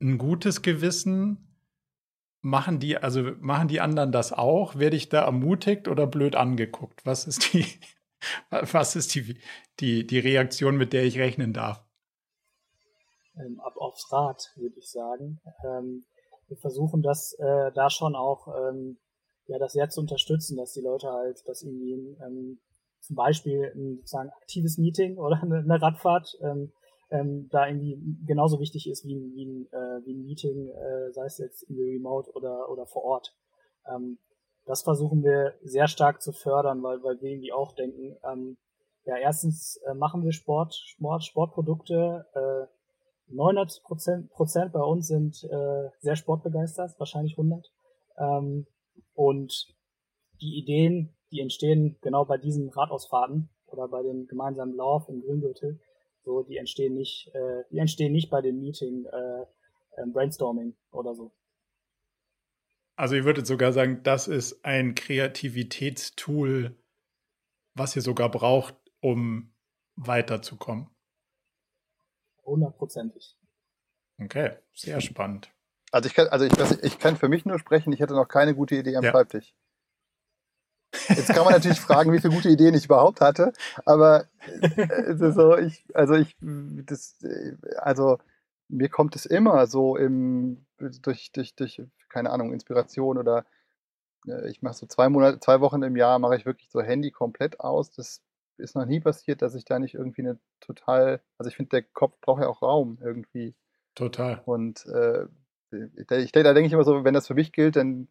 ein 0.00 0.18
gutes 0.18 0.62
Gewissen 0.62 1.48
Machen 2.40 2.78
die, 2.78 2.96
also 2.96 3.22
machen 3.40 3.66
die 3.66 3.80
anderen 3.80 4.12
das 4.12 4.32
auch? 4.32 4.76
Werde 4.76 4.96
ich 4.96 5.08
da 5.08 5.24
ermutigt 5.24 5.88
oder 5.88 6.06
blöd 6.06 6.36
angeguckt? 6.36 7.04
Was 7.04 7.26
ist 7.26 7.52
die, 7.52 7.66
was 8.50 8.94
ist 8.94 9.14
die, 9.14 9.36
die, 9.80 10.06
die 10.06 10.18
Reaktion, 10.20 10.76
mit 10.76 10.92
der 10.92 11.04
ich 11.04 11.18
rechnen 11.18 11.52
darf? 11.52 11.84
Ähm, 13.36 13.58
ab 13.60 13.76
aufs 13.76 14.12
Rad, 14.12 14.52
würde 14.54 14.78
ich 14.78 14.88
sagen. 14.88 15.40
Ähm, 15.64 16.04
wir 16.46 16.56
versuchen 16.58 17.02
das 17.02 17.34
äh, 17.40 17.72
da 17.74 17.90
schon 17.90 18.14
auch 18.14 18.46
ähm, 18.48 18.98
ja 19.46 19.58
das 19.58 19.72
sehr 19.72 19.88
zu 19.88 20.00
unterstützen, 20.00 20.56
dass 20.56 20.72
die 20.72 20.80
Leute 20.80 21.10
halt 21.10 21.42
das 21.46 21.62
irgendwie 21.62 22.16
ähm, 22.24 22.60
zum 23.00 23.16
Beispiel 23.16 23.72
ein 23.74 23.96
sozusagen 23.96 24.30
aktives 24.30 24.78
Meeting 24.78 25.18
oder 25.18 25.42
eine, 25.42 25.58
eine 25.58 25.82
Radfahrt 25.82 26.38
ähm, 26.40 26.72
ähm, 27.10 27.48
da 27.50 27.66
irgendwie 27.66 27.98
genauso 28.26 28.60
wichtig 28.60 28.88
ist 28.88 29.04
wie 29.04 29.14
ein, 29.14 29.34
wie 29.34 29.44
ein, 29.44 29.66
äh, 29.72 30.06
wie 30.06 30.14
ein 30.14 30.24
Meeting, 30.24 30.68
äh, 30.68 31.12
sei 31.12 31.24
es 31.24 31.38
jetzt 31.38 31.62
irgendwie 31.62 31.94
remote 31.94 32.30
oder, 32.32 32.70
oder 32.70 32.86
vor 32.86 33.04
Ort. 33.04 33.34
Ähm, 33.86 34.18
das 34.66 34.82
versuchen 34.82 35.22
wir 35.22 35.54
sehr 35.62 35.88
stark 35.88 36.20
zu 36.20 36.32
fördern, 36.32 36.82
weil, 36.82 37.02
weil 37.02 37.20
wir 37.22 37.30
irgendwie 37.30 37.52
auch 37.52 37.72
denken, 37.72 38.16
ähm, 38.22 38.58
ja, 39.04 39.16
erstens 39.16 39.76
äh, 39.86 39.94
machen 39.94 40.22
wir 40.22 40.32
Sport, 40.32 40.74
Sport 40.74 41.24
Sportprodukte. 41.24 42.26
Äh, 42.34 42.66
99 43.34 43.82
Prozent, 43.82 44.30
Prozent 44.30 44.72
bei 44.72 44.82
uns 44.82 45.06
sind 45.06 45.44
äh, 45.44 45.88
sehr 46.00 46.16
sportbegeistert, 46.16 46.98
wahrscheinlich 46.98 47.38
100. 47.38 47.70
Ähm, 48.18 48.66
und 49.14 49.74
die 50.40 50.58
Ideen, 50.58 51.14
die 51.30 51.40
entstehen 51.40 51.96
genau 52.02 52.24
bei 52.26 52.36
diesen 52.36 52.68
Radausfahrten 52.68 53.48
oder 53.66 53.88
bei 53.88 54.02
dem 54.02 54.26
gemeinsamen 54.26 54.74
Lauf 54.74 55.08
im 55.08 55.22
Grüngürtel, 55.22 55.80
so, 56.28 56.42
die 56.42 56.58
entstehen 56.58 56.94
nicht, 56.94 57.34
äh, 57.34 57.64
die 57.70 57.78
entstehen 57.78 58.12
nicht 58.12 58.28
bei 58.28 58.42
dem 58.42 58.60
Meeting 58.60 59.06
äh, 59.06 59.42
äh, 59.96 60.06
Brainstorming 60.06 60.76
oder 60.90 61.14
so. 61.14 61.32
Also 62.96 63.14
ihr 63.14 63.24
würdet 63.24 63.46
sogar 63.46 63.72
sagen, 63.72 64.02
das 64.02 64.28
ist 64.28 64.62
ein 64.64 64.94
Kreativitätstool, 64.94 66.76
was 67.74 67.96
ihr 67.96 68.02
sogar 68.02 68.30
braucht, 68.30 68.74
um 69.00 69.54
weiterzukommen. 69.96 70.90
Hundertprozentig. 72.44 73.38
Okay, 74.20 74.56
sehr 74.74 75.00
spannend. 75.00 75.50
Also 75.92 76.08
ich 76.08 76.14
kann, 76.14 76.28
also 76.28 76.44
ich, 76.44 76.52
ich 76.82 76.98
kann 76.98 77.16
für 77.16 77.28
mich 77.28 77.46
nur 77.46 77.58
sprechen, 77.58 77.92
ich 77.92 78.00
hätte 78.00 78.14
noch 78.14 78.28
keine 78.28 78.54
gute 78.54 78.74
Idee 78.74 78.96
am 78.96 79.04
ja. 79.04 79.12
Schreibtisch. 79.12 79.54
Jetzt 81.08 81.28
kann 81.28 81.44
man 81.44 81.52
natürlich 81.52 81.80
fragen, 81.80 82.12
wie 82.12 82.20
viele 82.20 82.34
gute 82.34 82.48
Ideen 82.48 82.74
ich 82.74 82.84
überhaupt 82.84 83.20
hatte, 83.20 83.52
aber 83.84 84.26
äh, 84.60 85.14
so, 85.32 85.56
ich, 85.56 85.84
also 85.94 86.14
ich, 86.14 86.36
das, 86.40 87.16
also 87.76 88.18
mir 88.68 88.88
kommt 88.88 89.16
es 89.16 89.26
immer 89.26 89.66
so 89.66 89.96
im, 89.96 90.66
durch, 90.78 91.32
durch, 91.32 91.54
durch, 91.54 91.82
keine 92.08 92.30
Ahnung, 92.30 92.52
Inspiration 92.52 93.18
oder 93.18 93.44
äh, 94.26 94.48
ich 94.50 94.62
mache 94.62 94.74
so 94.74 94.86
zwei 94.86 95.08
Monate, 95.08 95.40
zwei 95.40 95.60
Wochen 95.60 95.82
im 95.82 95.96
Jahr 95.96 96.18
mache 96.18 96.36
ich 96.36 96.46
wirklich 96.46 96.70
so 96.70 96.80
Handy 96.80 97.10
komplett 97.10 97.60
aus. 97.60 97.90
Das 97.90 98.22
ist 98.58 98.74
noch 98.74 98.86
nie 98.86 99.00
passiert, 99.00 99.42
dass 99.42 99.54
ich 99.54 99.64
da 99.64 99.78
nicht 99.78 99.94
irgendwie 99.94 100.22
eine 100.22 100.38
total, 100.60 101.20
also 101.38 101.48
ich 101.48 101.56
finde, 101.56 101.70
der 101.70 101.82
Kopf 101.82 102.20
braucht 102.20 102.42
ja 102.42 102.48
auch 102.48 102.62
Raum 102.62 102.98
irgendwie. 103.00 103.54
Total. 103.94 104.42
Und 104.44 104.86
äh, 104.86 105.26
ich, 105.70 106.32
da 106.32 106.42
denke 106.42 106.66
ich 106.66 106.72
immer 106.72 106.84
so, 106.84 107.04
wenn 107.04 107.14
das 107.14 107.26
für 107.26 107.34
mich 107.34 107.52
gilt, 107.52 107.76
dann 107.76 108.08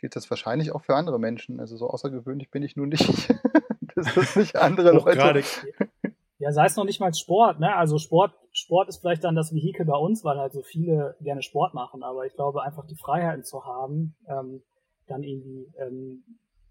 gilt 0.00 0.16
das 0.16 0.30
wahrscheinlich 0.30 0.72
auch 0.72 0.82
für 0.82 0.94
andere 0.94 1.18
Menschen. 1.18 1.60
Also 1.60 1.76
so 1.76 1.88
außergewöhnlich 1.88 2.50
bin 2.50 2.62
ich 2.62 2.76
nun 2.76 2.88
nicht. 2.88 3.34
das 3.94 4.16
ist 4.16 4.36
nicht 4.36 4.56
andere 4.56 4.92
Leute. 4.92 5.16
Gerade. 5.16 5.42
Ja, 6.38 6.52
sei 6.52 6.64
es 6.64 6.76
noch 6.76 6.84
nicht 6.84 7.00
mal 7.00 7.12
Sport, 7.12 7.60
ne? 7.60 7.76
Also 7.76 7.98
Sport, 7.98 8.32
Sport 8.52 8.88
ist 8.88 8.98
vielleicht 8.98 9.24
dann 9.24 9.36
das 9.36 9.54
Vehikel 9.54 9.84
bei 9.84 9.96
uns, 9.96 10.24
weil 10.24 10.38
halt 10.38 10.54
so 10.54 10.62
viele 10.62 11.16
gerne 11.20 11.42
Sport 11.42 11.74
machen, 11.74 12.02
aber 12.02 12.24
ich 12.24 12.34
glaube 12.34 12.62
einfach 12.62 12.86
die 12.86 12.96
Freiheiten 12.96 13.44
zu 13.44 13.66
haben, 13.66 14.16
ähm, 14.26 14.62
dann 15.06 15.22
irgendwie 15.22 15.70
ähm, 15.76 16.24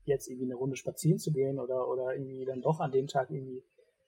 jetzt 0.06 0.28
irgendwie 0.28 0.48
eine 0.48 0.56
Runde 0.56 0.76
spazieren 0.76 1.20
zu 1.20 1.32
gehen 1.32 1.60
oder 1.60 1.88
oder 1.88 2.14
irgendwie 2.16 2.46
dann 2.46 2.64
doch 2.64 2.80
an 2.80 2.92
dem 2.92 3.06
Tag 3.06 3.30
irgendwie 3.30 3.64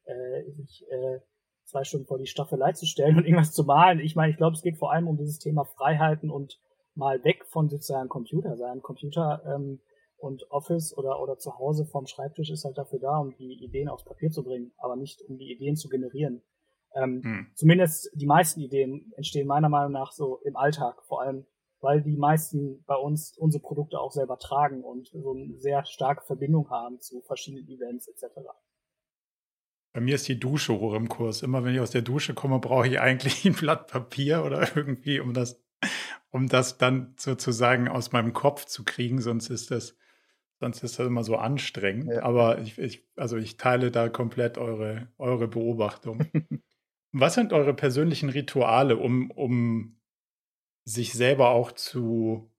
äh, 0.05 0.51
sich 0.51 0.83
äh, 0.89 1.19
zwei 1.65 1.83
Stunden 1.83 2.07
vor 2.07 2.17
die 2.17 2.25
Staffelei 2.25 2.71
zu 2.73 2.87
stellen 2.87 3.17
und 3.17 3.25
irgendwas 3.25 3.53
zu 3.53 3.63
malen. 3.63 3.99
Ich 3.99 4.15
meine, 4.15 4.31
ich 4.31 4.37
glaube, 4.37 4.55
es 4.55 4.63
geht 4.63 4.77
vor 4.77 4.91
allem 4.91 5.07
um 5.07 5.17
dieses 5.17 5.37
Thema 5.37 5.63
Freiheiten 5.63 6.31
und 6.31 6.59
mal 6.95 7.23
weg 7.23 7.45
von 7.45 7.69
sozusagen 7.69 8.09
Computer 8.09 8.57
sein. 8.57 8.81
Computer 8.81 9.41
ähm, 9.45 9.79
und 10.17 10.49
Office 10.51 10.95
oder, 10.97 11.21
oder 11.21 11.37
zu 11.37 11.57
Hause 11.57 11.85
vom 11.85 12.05
Schreibtisch 12.05 12.51
ist 12.51 12.65
halt 12.65 12.77
dafür 12.77 12.99
da, 12.99 13.17
um 13.17 13.35
die 13.37 13.63
Ideen 13.63 13.89
aufs 13.89 14.05
Papier 14.05 14.29
zu 14.29 14.43
bringen, 14.43 14.71
aber 14.77 14.95
nicht 14.95 15.21
um 15.27 15.37
die 15.37 15.51
Ideen 15.51 15.75
zu 15.75 15.89
generieren. 15.89 16.41
Ähm, 16.93 17.21
hm. 17.23 17.47
Zumindest 17.55 18.11
die 18.13 18.25
meisten 18.25 18.59
Ideen 18.61 19.11
entstehen 19.15 19.47
meiner 19.47 19.69
Meinung 19.69 19.93
nach 19.93 20.11
so 20.11 20.39
im 20.43 20.55
Alltag, 20.55 21.03
vor 21.05 21.21
allem, 21.21 21.45
weil 21.79 22.01
die 22.01 22.17
meisten 22.17 22.83
bei 22.85 22.95
uns 22.95 23.35
unsere 23.37 23.61
Produkte 23.61 23.99
auch 23.99 24.11
selber 24.11 24.37
tragen 24.37 24.83
und 24.83 25.07
so 25.07 25.31
eine 25.31 25.57
sehr 25.57 25.85
starke 25.85 26.23
Verbindung 26.25 26.69
haben 26.69 26.99
zu 26.99 27.21
verschiedenen 27.21 27.67
Events 27.67 28.07
etc. 28.07 28.41
Bei 29.93 29.99
mir 29.99 30.15
ist 30.15 30.27
die 30.27 30.39
Dusche 30.39 30.79
hoch 30.79 30.93
im 30.93 31.09
Kurs. 31.09 31.41
Immer 31.41 31.63
wenn 31.63 31.73
ich 31.73 31.81
aus 31.81 31.91
der 31.91 32.01
Dusche 32.01 32.33
komme, 32.33 32.59
brauche 32.59 32.87
ich 32.87 32.99
eigentlich 32.99 33.45
ein 33.45 33.53
Blatt 33.53 33.87
Papier 33.87 34.43
oder 34.45 34.75
irgendwie, 34.75 35.19
um 35.19 35.33
das, 35.33 35.61
um 36.31 36.47
das 36.47 36.77
dann 36.77 37.13
sozusagen 37.17 37.87
aus 37.87 38.11
meinem 38.11 38.33
Kopf 38.33 38.65
zu 38.65 38.83
kriegen. 38.83 39.21
Sonst 39.21 39.49
ist 39.49 39.69
das, 39.69 39.97
sonst 40.59 40.83
ist 40.83 40.97
das 40.97 41.05
immer 41.05 41.23
so 41.23 41.35
anstrengend. 41.35 42.09
Ja. 42.09 42.23
Aber 42.23 42.59
ich, 42.59 42.77
ich, 42.79 43.05
also 43.15 43.37
ich 43.37 43.57
teile 43.57 43.91
da 43.91 44.09
komplett 44.09 44.57
eure, 44.57 45.09
eure 45.17 45.47
Beobachtung. 45.47 46.25
Was 47.11 47.33
sind 47.33 47.51
eure 47.51 47.73
persönlichen 47.73 48.29
Rituale, 48.29 48.95
um, 48.95 49.29
um 49.31 49.99
sich 50.85 51.11
selber 51.11 51.49
auch 51.49 51.73
zu, 51.73 52.49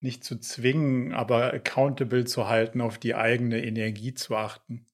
nicht 0.00 0.24
zu 0.24 0.40
zwingen, 0.40 1.12
aber 1.12 1.52
accountable 1.52 2.24
zu 2.24 2.48
halten, 2.48 2.80
auf 2.80 2.96
die 2.96 3.14
eigene 3.14 3.62
Energie 3.62 4.14
zu 4.14 4.34
achten? 4.34 4.86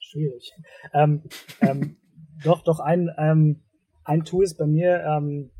Schwierig. 0.00 0.52
Ähm, 0.92 1.22
ähm, 1.60 1.96
doch, 2.42 2.64
doch, 2.64 2.80
ein, 2.80 3.08
ähm, 3.16 3.62
ein 4.02 4.24
Tool 4.24 4.42
ist 4.42 4.58
bei 4.58 4.66
mir 4.66 5.04
ähm, 5.04 5.50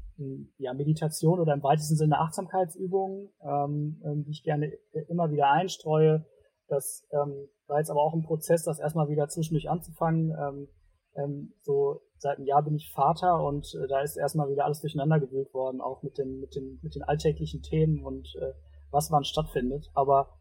ja, 0.59 0.75
Meditation 0.75 1.41
oder 1.41 1.55
im 1.55 1.63
weitesten 1.63 1.97
Sinne 1.97 2.19
Achtsamkeitsübungen, 2.19 3.31
ähm, 3.43 4.01
ähm, 4.05 4.25
die 4.25 4.31
ich 4.31 4.45
gerne 4.45 4.73
immer 5.09 5.31
wieder 5.31 5.51
einstreue. 5.51 6.25
Das 6.69 7.07
ähm, 7.11 7.49
war 7.67 7.79
jetzt 7.79 7.91
aber 7.91 8.01
auch 8.01 8.15
ein 8.15 8.23
Prozess, 8.23 8.65
das 8.65 8.79
erstmal 8.79 9.09
wieder 9.09 9.29
zwischendurch 9.29 9.69
anzufangen. 9.69 10.31
Ähm, 10.39 10.69
ähm, 11.17 11.53
so 11.63 12.01
seit 12.19 12.39
einem 12.39 12.47
Jahr 12.47 12.63
bin 12.63 12.75
ich 12.75 12.93
Vater 12.93 13.43
und 13.43 13.75
äh, 13.75 13.87
da 13.89 14.01
ist 14.01 14.17
erstmal 14.17 14.49
wieder 14.49 14.65
alles 14.65 14.81
durcheinander 14.81 15.21
gewühlt 15.21 15.53
worden, 15.53 15.81
auch 15.81 16.03
mit 16.03 16.19
den, 16.19 16.41
mit 16.41 16.55
den, 16.55 16.81
mit 16.83 16.95
den 16.95 17.03
alltäglichen 17.03 17.63
Themen 17.63 18.05
und 18.05 18.35
äh, 18.41 18.53
was 18.91 19.11
wann 19.11 19.25
stattfindet. 19.25 19.91
Aber 19.95 20.39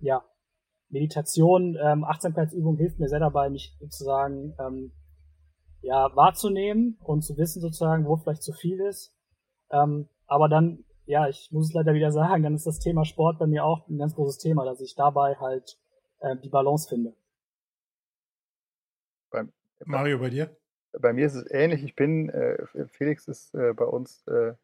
ja, 0.00 0.24
Meditation, 0.90 1.76
ähm, 1.82 2.04
Achtsamkeitsübung 2.04 2.76
hilft 2.76 2.98
mir 2.98 3.08
sehr 3.08 3.20
dabei, 3.20 3.50
mich 3.50 3.76
sozusagen 3.80 4.54
ähm, 4.58 4.92
ja, 5.80 6.14
wahrzunehmen 6.14 6.98
und 7.02 7.22
zu 7.22 7.36
wissen 7.36 7.60
sozusagen, 7.60 8.06
wo 8.06 8.16
vielleicht 8.16 8.42
zu 8.42 8.52
viel 8.52 8.80
ist. 8.80 9.13
Ähm, 9.74 10.08
aber 10.26 10.48
dann, 10.48 10.84
ja, 11.06 11.28
ich 11.28 11.50
muss 11.50 11.66
es 11.66 11.72
leider 11.74 11.94
wieder 11.94 12.12
sagen, 12.12 12.42
dann 12.42 12.54
ist 12.54 12.66
das 12.66 12.78
Thema 12.78 13.04
Sport 13.04 13.38
bei 13.38 13.46
mir 13.46 13.64
auch 13.64 13.88
ein 13.88 13.98
ganz 13.98 14.14
großes 14.14 14.38
Thema, 14.38 14.64
dass 14.64 14.80
ich 14.80 14.94
dabei 14.94 15.36
halt 15.36 15.78
äh, 16.20 16.36
die 16.36 16.48
Balance 16.48 16.88
finde. 16.88 17.14
Beim, 19.30 19.52
Mario, 19.84 20.18
bei 20.18 20.30
dir? 20.30 20.56
Bei 20.92 21.12
mir 21.12 21.26
ist 21.26 21.34
es 21.34 21.50
ähnlich. 21.50 21.82
Ich 21.82 21.96
bin, 21.96 22.30
äh, 22.30 22.66
Felix 22.86 23.26
ist 23.26 23.52
äh, 23.54 23.72
bei 23.74 23.84
uns, 23.84 24.24
äh, 24.28 24.54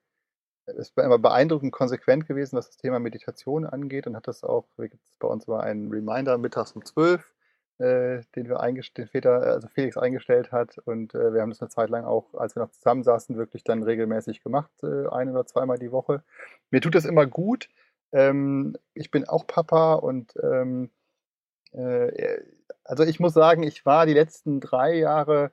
ist 0.66 0.96
immer 0.96 1.18
beeindruckend 1.18 1.72
konsequent 1.72 2.28
gewesen, 2.28 2.56
was 2.56 2.68
das 2.68 2.76
Thema 2.76 3.00
Meditation 3.00 3.66
angeht 3.66 4.06
und 4.06 4.14
hat 4.14 4.28
das 4.28 4.44
auch, 4.44 4.68
bei 4.76 5.28
uns 5.28 5.48
war 5.48 5.64
ein 5.64 5.88
Reminder 5.90 6.38
mittags 6.38 6.72
um 6.72 6.84
12, 6.84 7.34
äh, 7.80 8.22
den 8.36 8.48
wir 8.48 8.60
den 8.96 9.08
Väter, 9.08 9.42
also 9.42 9.68
Felix 9.68 9.96
eingestellt 9.96 10.52
hat 10.52 10.78
und 10.78 11.14
äh, 11.14 11.32
wir 11.32 11.40
haben 11.40 11.50
das 11.50 11.62
eine 11.62 11.70
Zeit 11.70 11.90
lang 11.90 12.04
auch, 12.04 12.34
als 12.34 12.54
wir 12.54 12.62
noch 12.62 12.70
zusammensaßen, 12.70 13.36
wirklich 13.36 13.64
dann 13.64 13.82
regelmäßig 13.82 14.42
gemacht, 14.42 14.70
äh, 14.82 15.08
ein 15.08 15.30
oder 15.30 15.46
zweimal 15.46 15.78
die 15.78 15.92
Woche. 15.92 16.22
Mir 16.70 16.80
tut 16.80 16.94
das 16.94 17.06
immer 17.06 17.26
gut. 17.26 17.68
Ähm, 18.12 18.76
ich 18.94 19.10
bin 19.10 19.26
auch 19.28 19.46
Papa 19.46 19.94
und 19.94 20.34
ähm, 20.42 20.90
äh, 21.72 22.40
also 22.84 23.04
ich 23.04 23.20
muss 23.20 23.34
sagen, 23.34 23.62
ich 23.62 23.86
war 23.86 24.06
die 24.06 24.14
letzten 24.14 24.60
drei 24.60 24.94
Jahre 24.94 25.52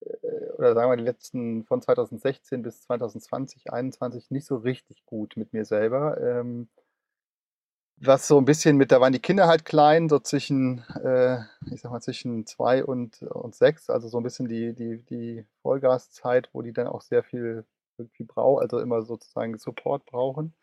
äh, 0.00 0.50
oder 0.58 0.74
sagen 0.74 0.90
wir 0.90 0.96
die 0.96 1.04
letzten 1.04 1.64
von 1.64 1.82
2016 1.82 2.62
bis 2.62 2.82
2020, 2.82 3.64
2021 3.64 4.30
nicht 4.30 4.46
so 4.46 4.56
richtig 4.56 5.04
gut 5.06 5.36
mit 5.36 5.52
mir 5.52 5.64
selber. 5.64 6.20
Ähm, 6.20 6.68
was 7.96 8.26
so 8.26 8.38
ein 8.38 8.44
bisschen 8.44 8.76
mit, 8.76 8.90
da 8.90 9.00
waren 9.00 9.12
die 9.12 9.20
Kinder 9.20 9.46
halt 9.46 9.64
klein, 9.64 10.08
so 10.08 10.18
zwischen, 10.18 10.84
äh, 11.02 11.38
ich 11.70 11.80
sag 11.80 11.92
mal, 11.92 12.00
zwischen 12.00 12.46
zwei 12.46 12.84
und, 12.84 13.22
und 13.22 13.54
sechs, 13.54 13.90
also 13.90 14.08
so 14.08 14.18
ein 14.18 14.24
bisschen 14.24 14.48
die, 14.48 14.74
die, 14.74 15.02
die 15.04 15.46
Vollgaszeit, 15.62 16.50
wo 16.52 16.62
die 16.62 16.72
dann 16.72 16.88
auch 16.88 17.02
sehr 17.02 17.22
viel 17.22 17.64
irgendwie 17.98 18.24
brauchen, 18.24 18.62
also 18.62 18.78
immer 18.80 19.02
sozusagen 19.02 19.56
Support 19.58 20.06
brauchen 20.06 20.54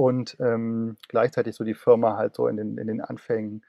und 0.00 0.36
ähm, 0.40 0.96
gleichzeitig 1.08 1.54
so 1.54 1.62
die 1.62 1.74
Firma 1.74 2.16
halt 2.16 2.34
so 2.34 2.46
in 2.48 2.56
den, 2.56 2.78
in 2.78 2.86
den 2.86 3.02
Anfängen. 3.02 3.64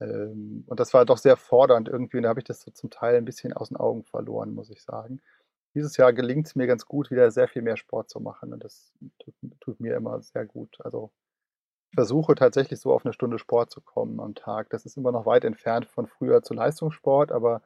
Ähm, 0.00 0.62
und 0.68 0.78
das 0.78 0.94
war 0.94 1.04
doch 1.04 1.18
sehr 1.18 1.36
fordernd 1.36 1.88
irgendwie. 1.88 2.18
Und 2.18 2.22
da 2.22 2.28
habe 2.28 2.38
ich 2.38 2.44
das 2.44 2.60
so 2.60 2.70
zum 2.70 2.90
Teil 2.90 3.16
ein 3.16 3.24
bisschen 3.24 3.52
aus 3.52 3.70
den 3.70 3.76
Augen 3.76 4.04
verloren, 4.04 4.54
muss 4.54 4.70
ich 4.70 4.82
sagen. 4.82 5.20
Dieses 5.74 5.96
Jahr 5.96 6.12
gelingt 6.12 6.46
es 6.46 6.54
mir 6.54 6.66
ganz 6.66 6.86
gut, 6.86 7.10
wieder 7.10 7.30
sehr 7.30 7.48
viel 7.48 7.62
mehr 7.62 7.76
Sport 7.76 8.08
zu 8.08 8.20
machen. 8.20 8.52
Und 8.52 8.62
das 8.64 8.92
tut, 9.18 9.34
tut 9.60 9.80
mir 9.80 9.96
immer 9.96 10.22
sehr 10.22 10.46
gut. 10.46 10.76
Also 10.80 11.10
ich 11.90 11.96
versuche 11.96 12.34
tatsächlich 12.34 12.80
so 12.80 12.92
auf 12.92 13.04
eine 13.04 13.12
Stunde 13.12 13.38
Sport 13.38 13.70
zu 13.70 13.80
kommen 13.80 14.20
am 14.20 14.34
Tag. 14.34 14.70
Das 14.70 14.86
ist 14.86 14.96
immer 14.96 15.12
noch 15.12 15.26
weit 15.26 15.44
entfernt 15.44 15.86
von 15.86 16.06
früher 16.06 16.42
zu 16.42 16.54
Leistungssport, 16.54 17.32
aber 17.32 17.62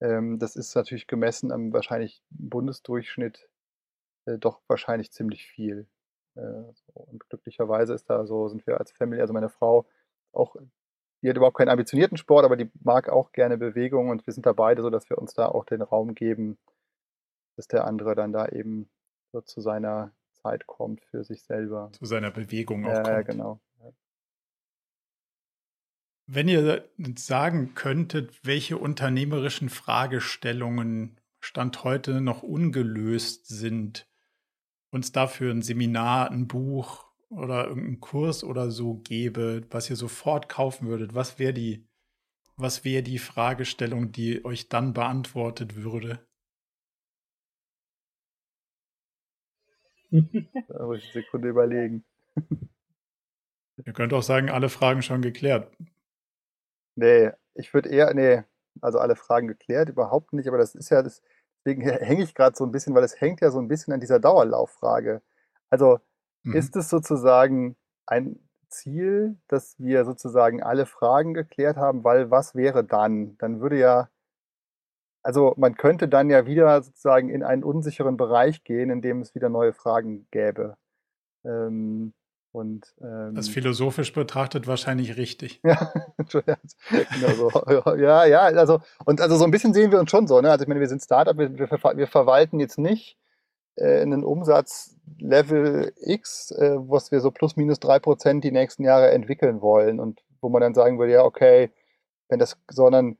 ähm, 0.00 0.38
das 0.38 0.56
ist 0.56 0.74
natürlich 0.74 1.06
gemessen 1.06 1.52
am 1.52 1.72
wahrscheinlich 1.72 2.22
Bundesdurchschnitt 2.30 3.48
äh, 4.26 4.38
doch 4.38 4.60
wahrscheinlich 4.68 5.12
ziemlich 5.12 5.46
viel. 5.46 5.86
Äh, 6.36 6.40
und 6.94 7.28
glücklicherweise 7.28 7.94
ist 7.94 8.10
da 8.10 8.26
so, 8.26 8.48
sind 8.48 8.66
wir 8.66 8.78
als 8.78 8.92
Family, 8.92 9.20
also 9.20 9.32
meine 9.32 9.50
Frau 9.50 9.86
auch, 10.32 10.56
die 11.22 11.28
hat 11.28 11.36
überhaupt 11.36 11.56
keinen 11.56 11.68
ambitionierten 11.68 12.16
Sport, 12.16 12.44
aber 12.44 12.56
die 12.56 12.70
mag 12.82 13.08
auch 13.08 13.32
gerne 13.32 13.56
Bewegung 13.56 14.10
und 14.10 14.26
wir 14.26 14.32
sind 14.32 14.46
da 14.46 14.52
beide 14.52 14.82
so, 14.82 14.90
dass 14.90 15.08
wir 15.10 15.18
uns 15.18 15.34
da 15.34 15.46
auch 15.46 15.64
den 15.64 15.82
Raum 15.82 16.14
geben, 16.14 16.58
dass 17.56 17.68
der 17.68 17.86
andere 17.86 18.14
dann 18.14 18.32
da 18.32 18.46
eben 18.48 18.88
so 19.32 19.40
zu 19.40 19.60
seiner 19.60 20.12
Zeit 20.32 20.66
kommt 20.66 21.02
für 21.04 21.24
sich 21.24 21.42
selber. 21.42 21.90
Zu 21.92 22.06
seiner 22.06 22.30
Bewegung 22.30 22.84
auch 22.84 22.90
ja. 22.90 23.10
Ja, 23.10 23.22
genau. 23.22 23.60
Wenn 26.26 26.48
ihr 26.48 26.88
sagen 27.16 27.74
könntet, 27.74 28.46
welche 28.46 28.78
unternehmerischen 28.78 29.68
Fragestellungen 29.68 31.20
Stand 31.40 31.84
heute 31.84 32.22
noch 32.22 32.42
ungelöst 32.42 33.46
sind, 33.46 34.08
uns 34.90 35.12
dafür 35.12 35.52
ein 35.52 35.60
Seminar, 35.60 36.30
ein 36.30 36.48
Buch 36.48 37.04
oder 37.28 37.66
irgendeinen 37.66 38.00
Kurs 38.00 38.42
oder 38.42 38.70
so 38.70 38.94
gäbe, 38.94 39.66
was 39.70 39.90
ihr 39.90 39.96
sofort 39.96 40.48
kaufen 40.48 40.88
würdet, 40.88 41.14
was 41.14 41.38
wäre 41.38 41.52
die, 41.52 41.86
was 42.56 42.84
wäre 42.84 43.02
die 43.02 43.18
Fragestellung, 43.18 44.10
die 44.10 44.42
euch 44.46 44.70
dann 44.70 44.94
beantwortet 44.94 45.76
würde? 45.76 46.26
da 50.68 50.86
muss 50.86 50.98
ich 50.98 51.14
eine 51.14 51.24
Sekunde 51.24 51.48
überlegen. 51.48 52.04
Ihr 53.84 53.92
könnt 53.92 54.12
auch 54.12 54.22
sagen, 54.22 54.50
alle 54.50 54.68
Fragen 54.68 55.02
schon 55.02 55.22
geklärt. 55.22 55.76
Nee, 56.96 57.32
ich 57.54 57.74
würde 57.74 57.88
eher, 57.88 58.14
nee, 58.14 58.44
also 58.80 58.98
alle 58.98 59.16
Fragen 59.16 59.48
geklärt, 59.48 59.88
überhaupt 59.88 60.32
nicht, 60.32 60.46
aber 60.46 60.58
das 60.58 60.74
ist 60.74 60.90
ja, 60.90 61.02
das, 61.02 61.22
deswegen 61.64 61.82
hänge 61.82 62.22
ich 62.22 62.34
gerade 62.34 62.56
so 62.56 62.64
ein 62.64 62.70
bisschen, 62.70 62.94
weil 62.94 63.04
es 63.04 63.20
hängt 63.20 63.40
ja 63.40 63.50
so 63.50 63.58
ein 63.58 63.68
bisschen 63.68 63.92
an 63.92 64.00
dieser 64.00 64.20
Dauerlauffrage. 64.20 65.22
Also 65.70 65.98
mhm. 66.44 66.54
ist 66.54 66.76
es 66.76 66.88
sozusagen 66.88 67.76
ein 68.06 68.38
Ziel, 68.68 69.36
dass 69.48 69.78
wir 69.78 70.04
sozusagen 70.04 70.62
alle 70.62 70.86
Fragen 70.86 71.34
geklärt 71.34 71.76
haben, 71.76 72.04
weil 72.04 72.30
was 72.30 72.54
wäre 72.54 72.84
dann? 72.84 73.36
Dann 73.38 73.60
würde 73.60 73.78
ja, 73.78 74.08
also 75.24 75.54
man 75.56 75.74
könnte 75.74 76.06
dann 76.06 76.28
ja 76.30 76.46
wieder 76.46 76.82
sozusagen 76.82 77.30
in 77.30 77.42
einen 77.42 77.64
unsicheren 77.64 78.16
Bereich 78.16 78.62
gehen, 78.62 78.90
in 78.90 79.00
dem 79.00 79.22
es 79.22 79.34
wieder 79.34 79.48
neue 79.48 79.72
Fragen 79.72 80.26
gäbe. 80.30 80.76
Ähm, 81.44 82.12
und, 82.52 82.94
ähm, 83.00 83.34
das 83.34 83.48
philosophisch 83.48 84.12
betrachtet 84.12 84.68
wahrscheinlich 84.68 85.16
richtig. 85.16 85.60
ja, 85.64 85.92
genau 86.28 87.50
so. 87.50 87.96
ja, 87.96 88.26
ja, 88.26 88.40
also, 88.42 88.80
und 89.06 89.20
also 89.20 89.36
so 89.36 89.44
ein 89.44 89.50
bisschen 89.50 89.74
sehen 89.74 89.90
wir 89.90 89.98
uns 89.98 90.10
schon 90.10 90.28
so, 90.28 90.40
ne? 90.40 90.50
Also 90.50 90.62
ich 90.62 90.68
meine, 90.68 90.80
wir 90.80 90.88
sind 90.88 91.02
Startup, 91.02 91.36
wir, 91.36 91.58
wir, 91.58 91.68
wir 91.70 92.06
verwalten 92.06 92.60
jetzt 92.60 92.78
nicht 92.78 93.18
äh, 93.76 94.02
einen 94.02 94.24
Umsatz 94.24 94.94
Level 95.18 95.92
X, 95.96 96.50
äh, 96.52 96.76
was 96.76 97.10
wir 97.10 97.20
so 97.20 97.30
plus 97.30 97.56
minus 97.56 97.80
drei 97.80 97.98
Prozent 97.98 98.44
die 98.44 98.52
nächsten 98.52 98.84
Jahre 98.84 99.10
entwickeln 99.10 99.62
wollen 99.62 100.00
und 100.00 100.22
wo 100.42 100.50
man 100.50 100.60
dann 100.60 100.74
sagen 100.74 100.98
würde, 100.98 101.14
ja, 101.14 101.24
okay, 101.24 101.70
wenn 102.28 102.38
das, 102.38 102.56
sondern 102.70 103.16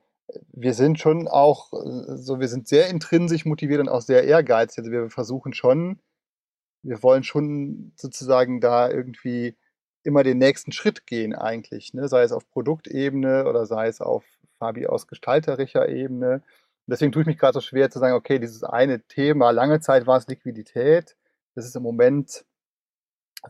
wir 0.53 0.75
sind 0.75 0.99
schon 0.99 1.29
auch, 1.29 1.73
äh, 1.73 2.17
so 2.17 2.41
wir 2.41 2.49
sind 2.49 2.69
sehr 2.69 2.89
intrinsisch 2.89 3.45
motiviert 3.45 3.81
und 3.81 3.89
auch 3.89 4.03
sehr 4.03 4.25
ehrgeizig. 4.25 4.79
Also 4.79 4.91
wir 4.91 5.11
versuchen 5.11 5.55
schon, 5.55 6.01
wir 6.83 7.03
wollen 7.03 7.25
schon 7.25 7.93
sozusagen 7.97 8.61
da 8.61 8.91
irgendwie 8.91 9.57
immer 10.05 10.23
den 10.23 10.39
nächsten 10.39 10.73
Schritt 10.73 11.07
gehen 11.07 11.35
eigentlich, 11.35 11.95
ne? 11.95 12.09
sei 12.09 12.23
es 12.23 12.33
auf 12.33 12.49
Produktebene 12.51 13.47
oder 13.49 13.67
sei 13.67 13.89
es 13.89 14.01
auf 14.01 14.25
Fabi 14.59 14.87
aus 14.87 15.07
gestalterischer 15.07 15.89
Ebene. 15.89 16.35
Und 16.87 16.91
deswegen 16.93 17.13
tue 17.13 17.23
ich 17.23 17.27
mich 17.27 17.39
gerade 17.39 17.55
so 17.55 17.61
schwer 17.61 17.91
zu 17.91 17.99
sagen, 17.99 18.15
okay, 18.15 18.39
dieses 18.39 18.65
eine 18.65 19.01
Thema, 19.03 19.51
lange 19.51 19.81
Zeit 19.81 20.07
war 20.07 20.19
es 20.19 20.29
Liquidität, 20.29 21.17
das 21.55 21.65
ist 21.67 21.77
im 21.77 21.83
Moment, 21.83 22.45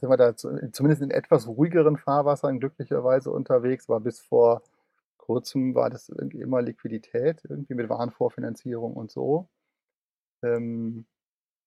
sind 0.01 0.11
wir 0.11 0.17
da 0.17 0.37
zumindest 0.37 1.03
in 1.03 1.11
etwas 1.11 1.47
ruhigeren 1.49 1.97
Fahrwassern 1.97 2.61
glücklicherweise 2.61 3.31
unterwegs, 3.31 3.89
war 3.89 4.01
bis 4.01 4.21
vor 4.21 4.63
kurzem 5.25 5.75
war 5.75 5.91
das 5.91 6.11
irgendwie 6.11 6.41
immer 6.41 6.61
Liquidität, 6.61 7.43
irgendwie 7.49 7.75
mit 7.75 7.89
Warenvorfinanzierung 7.89 8.93
und 8.95 9.11
so. 9.11 9.49
Ähm, 10.43 11.07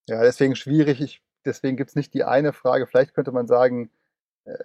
ja, 0.07 0.21
deswegen 0.21 0.55
schwierig. 0.55 1.01
Ich, 1.01 1.23
deswegen 1.43 1.75
gibt 1.75 1.89
es 1.89 1.95
nicht 1.95 2.13
die 2.13 2.23
eine 2.23 2.53
Frage. 2.53 2.85
Vielleicht 2.85 3.15
könnte 3.15 3.31
man 3.31 3.47
sagen, 3.47 3.89
äh, 4.45 4.57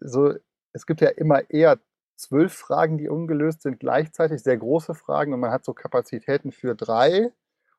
so, 0.00 0.34
es 0.72 0.84
gibt 0.84 1.00
ja 1.00 1.08
immer 1.08 1.48
eher 1.50 1.78
zwölf 2.16 2.52
Fragen, 2.52 2.98
die 2.98 3.08
ungelöst 3.08 3.62
sind, 3.62 3.80
gleichzeitig 3.80 4.42
sehr 4.42 4.58
große 4.58 4.94
Fragen 4.94 5.32
und 5.32 5.40
man 5.40 5.50
hat 5.50 5.64
so 5.64 5.72
Kapazitäten 5.72 6.52
für 6.52 6.74
drei 6.74 7.32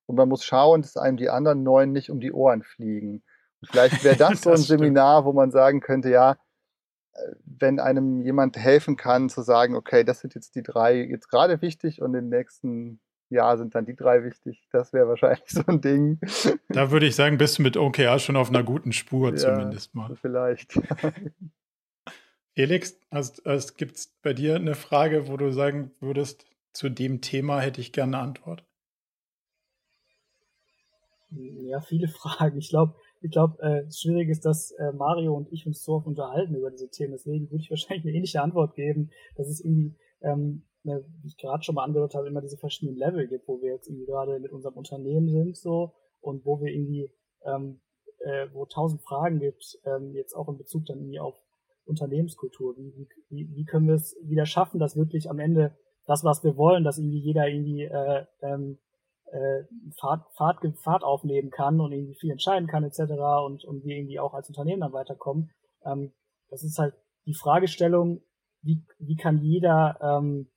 und 0.07 0.15
man 0.15 0.29
muss 0.29 0.43
schauen, 0.43 0.81
dass 0.81 0.97
einem 0.97 1.17
die 1.17 1.29
anderen 1.29 1.61
neun 1.61 1.91
nicht 1.91 2.09
um 2.09 2.19
die 2.19 2.31
Ohren 2.31 2.63
fliegen. 2.63 3.21
Und 3.61 3.69
vielleicht 3.69 4.03
wäre 4.03 4.15
das 4.17 4.41
so 4.41 4.51
ein 4.51 4.57
Seminar, 4.57 5.25
wo 5.25 5.33
man 5.33 5.51
sagen 5.51 5.81
könnte, 5.81 6.09
ja, 6.09 6.37
wenn 7.45 7.79
einem 7.79 8.21
jemand 8.21 8.57
helfen 8.57 8.95
kann, 8.95 9.29
zu 9.29 9.41
sagen, 9.41 9.75
okay, 9.75 10.03
das 10.03 10.19
sind 10.19 10.35
jetzt 10.35 10.55
die 10.55 10.63
drei 10.63 11.03
jetzt 11.03 11.29
gerade 11.29 11.61
wichtig 11.61 12.01
und 12.01 12.13
im 12.15 12.29
nächsten 12.29 12.99
Jahr 13.29 13.57
sind 13.57 13.75
dann 13.75 13.85
die 13.85 13.95
drei 13.95 14.23
wichtig. 14.23 14.67
Das 14.71 14.93
wäre 14.93 15.07
wahrscheinlich 15.07 15.43
so 15.47 15.63
ein 15.67 15.81
Ding. 15.81 16.19
Da 16.69 16.91
würde 16.91 17.05
ich 17.05 17.15
sagen, 17.15 17.37
bist 17.37 17.59
du 17.59 17.61
mit 17.63 17.77
OKR 17.77 18.19
schon 18.19 18.35
auf 18.35 18.49
einer 18.49 18.63
guten 18.63 18.91
Spur 18.91 19.31
ja, 19.31 19.35
zumindest 19.35 19.95
mal. 19.95 20.15
Vielleicht. 20.15 20.73
Felix, 22.55 22.99
gibt 23.77 23.95
es 23.95 24.07
bei 24.21 24.33
dir 24.33 24.55
eine 24.55 24.75
Frage, 24.75 25.27
wo 25.27 25.37
du 25.37 25.51
sagen 25.53 25.91
würdest, 25.99 26.45
zu 26.73 26.89
dem 26.89 27.21
Thema 27.21 27.61
hätte 27.61 27.81
ich 27.81 27.93
gerne 27.93 28.17
eine 28.17 28.25
Antwort? 28.27 28.63
Ja, 31.31 31.79
viele 31.81 32.07
Fragen. 32.09 32.57
Ich 32.57 32.69
glaube, 32.69 32.95
ich 33.21 33.31
glaube, 33.31 33.61
äh, 33.61 33.85
das 33.85 33.99
Schwierige 33.99 34.31
ist, 34.31 34.45
dass 34.45 34.71
äh, 34.71 34.91
Mario 34.93 35.35
und 35.35 35.51
ich 35.51 35.65
uns 35.67 35.83
so 35.83 35.93
oft 35.93 36.07
unterhalten 36.07 36.55
über 36.55 36.71
diese 36.71 36.89
Themen. 36.89 37.11
Deswegen 37.11 37.49
würde 37.49 37.61
ich 37.63 37.69
wahrscheinlich 37.69 38.05
eine 38.05 38.15
ähnliche 38.15 38.41
Antwort 38.41 38.75
geben, 38.75 39.11
dass 39.35 39.47
es 39.47 39.63
irgendwie, 39.63 39.95
ähm, 40.21 40.65
ne, 40.83 41.03
wie 41.21 41.27
ich 41.27 41.37
gerade 41.37 41.63
schon 41.63 41.75
mal 41.75 41.83
angehört 41.83 42.15
habe, 42.15 42.27
immer 42.27 42.41
diese 42.41 42.57
verschiedenen 42.57 42.97
Level 42.97 43.27
gibt, 43.27 43.47
wo 43.47 43.61
wir 43.61 43.73
jetzt 43.73 43.87
irgendwie 43.87 44.05
gerade 44.05 44.39
mit 44.39 44.51
unserem 44.51 44.75
Unternehmen 44.75 45.29
sind 45.29 45.57
so 45.57 45.93
und 46.21 46.45
wo 46.45 46.61
wir 46.61 46.71
irgendwie, 46.71 47.11
ähm, 47.43 47.81
äh, 48.19 48.47
wo 48.53 48.65
tausend 48.65 49.01
Fragen 49.01 49.39
gibt, 49.39 49.79
ähm, 49.85 50.13
jetzt 50.13 50.33
auch 50.33 50.47
in 50.49 50.57
Bezug 50.57 50.85
dann 50.85 50.99
irgendwie 50.99 51.19
auf 51.19 51.35
Unternehmenskultur. 51.85 52.77
Wie, 52.77 53.07
wie, 53.29 53.49
wie 53.53 53.65
können 53.65 53.87
wir 53.87 53.95
es 53.95 54.15
wieder 54.21 54.45
schaffen, 54.45 54.79
dass 54.79 54.95
wirklich 54.95 55.29
am 55.29 55.39
Ende 55.39 55.75
das, 56.05 56.23
was 56.23 56.43
wir 56.43 56.55
wollen, 56.57 56.83
dass 56.83 56.97
irgendwie 56.97 57.19
jeder 57.19 57.47
irgendwie 57.47 57.83
äh, 57.83 58.25
ähm, 58.41 58.79
äh, 59.31 59.63
Fahrt, 59.99 60.25
Fahrt, 60.35 60.59
Fahrt 60.79 61.03
aufnehmen 61.03 61.49
kann 61.51 61.79
und 61.79 61.91
irgendwie 61.91 62.15
viel 62.15 62.31
entscheiden 62.31 62.67
kann 62.67 62.83
etc. 62.83 63.01
und, 63.45 63.63
und 63.65 63.83
wir 63.83 63.95
irgendwie 63.95 64.19
auch 64.19 64.33
als 64.33 64.49
Unternehmen 64.49 64.81
dann 64.81 64.93
weiterkommen. 64.93 65.51
Ähm, 65.85 66.13
das 66.49 66.63
ist 66.63 66.79
halt 66.79 66.95
die 67.25 67.33
Fragestellung, 67.33 68.21
wie, 68.61 68.83
wie 68.97 69.15
kann 69.15 69.37
jeder 69.37 69.97
ähm, 70.01 70.49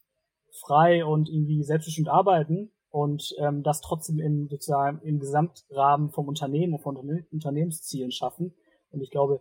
frei 0.60 1.04
und 1.04 1.28
irgendwie 1.28 1.62
selbstbestimmt 1.62 2.08
arbeiten 2.08 2.72
und 2.90 3.34
ähm, 3.38 3.62
das 3.62 3.80
trotzdem 3.80 4.18
im 4.18 4.48
sozusagen 4.48 5.00
im 5.02 5.18
Gesamtrahmen 5.18 6.10
vom 6.10 6.28
Unternehmen 6.28 6.74
und 6.74 6.82
von 6.82 6.96
Unternehmenszielen 7.30 8.10
schaffen. 8.10 8.54
Und 8.90 9.00
ich 9.02 9.10
glaube, 9.10 9.40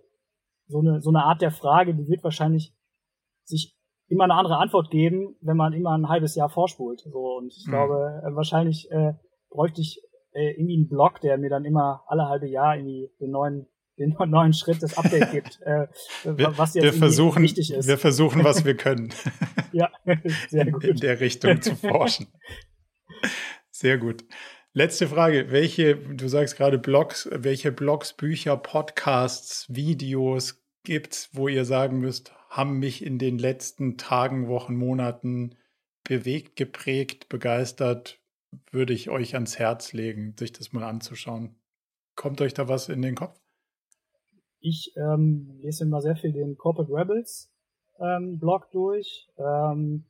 so 0.67 0.79
eine, 0.79 1.01
so 1.01 1.09
eine 1.09 1.23
Art 1.23 1.41
der 1.41 1.51
Frage, 1.51 1.93
die 1.93 2.07
wird 2.07 2.23
wahrscheinlich 2.23 2.73
sich 3.43 3.75
immer 4.11 4.25
eine 4.25 4.35
andere 4.35 4.57
Antwort 4.57 4.91
geben, 4.91 5.35
wenn 5.41 5.57
man 5.57 5.73
immer 5.73 5.97
ein 5.97 6.09
halbes 6.09 6.35
Jahr 6.35 6.49
vorspult. 6.49 7.01
So 7.01 7.37
und 7.37 7.53
ich 7.55 7.65
mhm. 7.65 7.71
glaube, 7.71 8.21
äh, 8.23 8.35
wahrscheinlich 8.35 8.91
äh, 8.91 9.13
bräuchte 9.49 9.81
ich 9.81 10.01
äh, 10.33 10.51
irgendwie 10.51 10.75
einen 10.75 10.89
Blog, 10.89 11.21
der 11.21 11.37
mir 11.37 11.49
dann 11.49 11.65
immer 11.65 12.03
alle 12.07 12.27
halbe 12.27 12.47
Jahr 12.47 12.75
irgendwie 12.75 13.09
den 13.19 13.31
neuen 13.31 13.67
den 13.99 14.15
neuen 14.31 14.53
Schritt 14.53 14.81
des 14.81 14.97
Update 14.97 15.31
gibt, 15.31 15.59
äh, 15.63 15.85
wir, 16.23 16.57
was 16.57 16.73
jetzt 16.73 16.83
wir 16.83 16.93
versuchen, 16.93 17.43
wichtig 17.43 17.71
ist. 17.71 17.87
Wir 17.87 17.99
versuchen, 17.99 18.43
was 18.43 18.65
wir 18.65 18.75
können. 18.77 19.13
ja, 19.73 19.91
sehr 20.49 20.71
gut. 20.71 20.83
In 20.83 20.95
der 20.97 21.19
Richtung 21.19 21.61
zu 21.61 21.75
forschen. 21.75 22.27
Sehr 23.69 23.99
gut. 23.99 24.23
Letzte 24.73 25.07
Frage. 25.07 25.51
Welche, 25.51 25.97
du 25.97 26.27
sagst 26.29 26.57
gerade 26.57 26.79
Blogs, 26.79 27.29
welche 27.31 27.71
Blogs, 27.71 28.13
Bücher, 28.13 28.57
Podcasts, 28.57 29.67
Videos 29.69 30.63
gibt, 30.83 31.29
wo 31.33 31.47
ihr 31.47 31.65
sagen 31.65 31.99
müsst, 31.99 32.33
haben 32.51 32.79
mich 32.79 33.03
in 33.05 33.17
den 33.17 33.37
letzten 33.37 33.97
Tagen, 33.97 34.49
Wochen, 34.49 34.75
Monaten 34.75 35.55
bewegt, 36.03 36.57
geprägt, 36.57 37.29
begeistert, 37.29 38.19
würde 38.71 38.91
ich 38.91 39.09
euch 39.09 39.35
ans 39.35 39.57
Herz 39.57 39.93
legen, 39.93 40.35
sich 40.37 40.51
das 40.51 40.73
mal 40.73 40.83
anzuschauen. 40.83 41.55
Kommt 42.15 42.41
euch 42.41 42.53
da 42.53 42.67
was 42.67 42.89
in 42.89 43.01
den 43.01 43.15
Kopf? 43.15 43.39
Ich 44.59 44.93
ähm, 44.97 45.59
lese 45.61 45.85
immer 45.85 46.01
sehr 46.01 46.17
viel 46.17 46.33
den 46.33 46.57
Corporate 46.57 46.91
Rebels 46.91 47.53
ähm, 48.01 48.37
Blog 48.37 48.69
durch. 48.71 49.29
Ähm, 49.37 50.03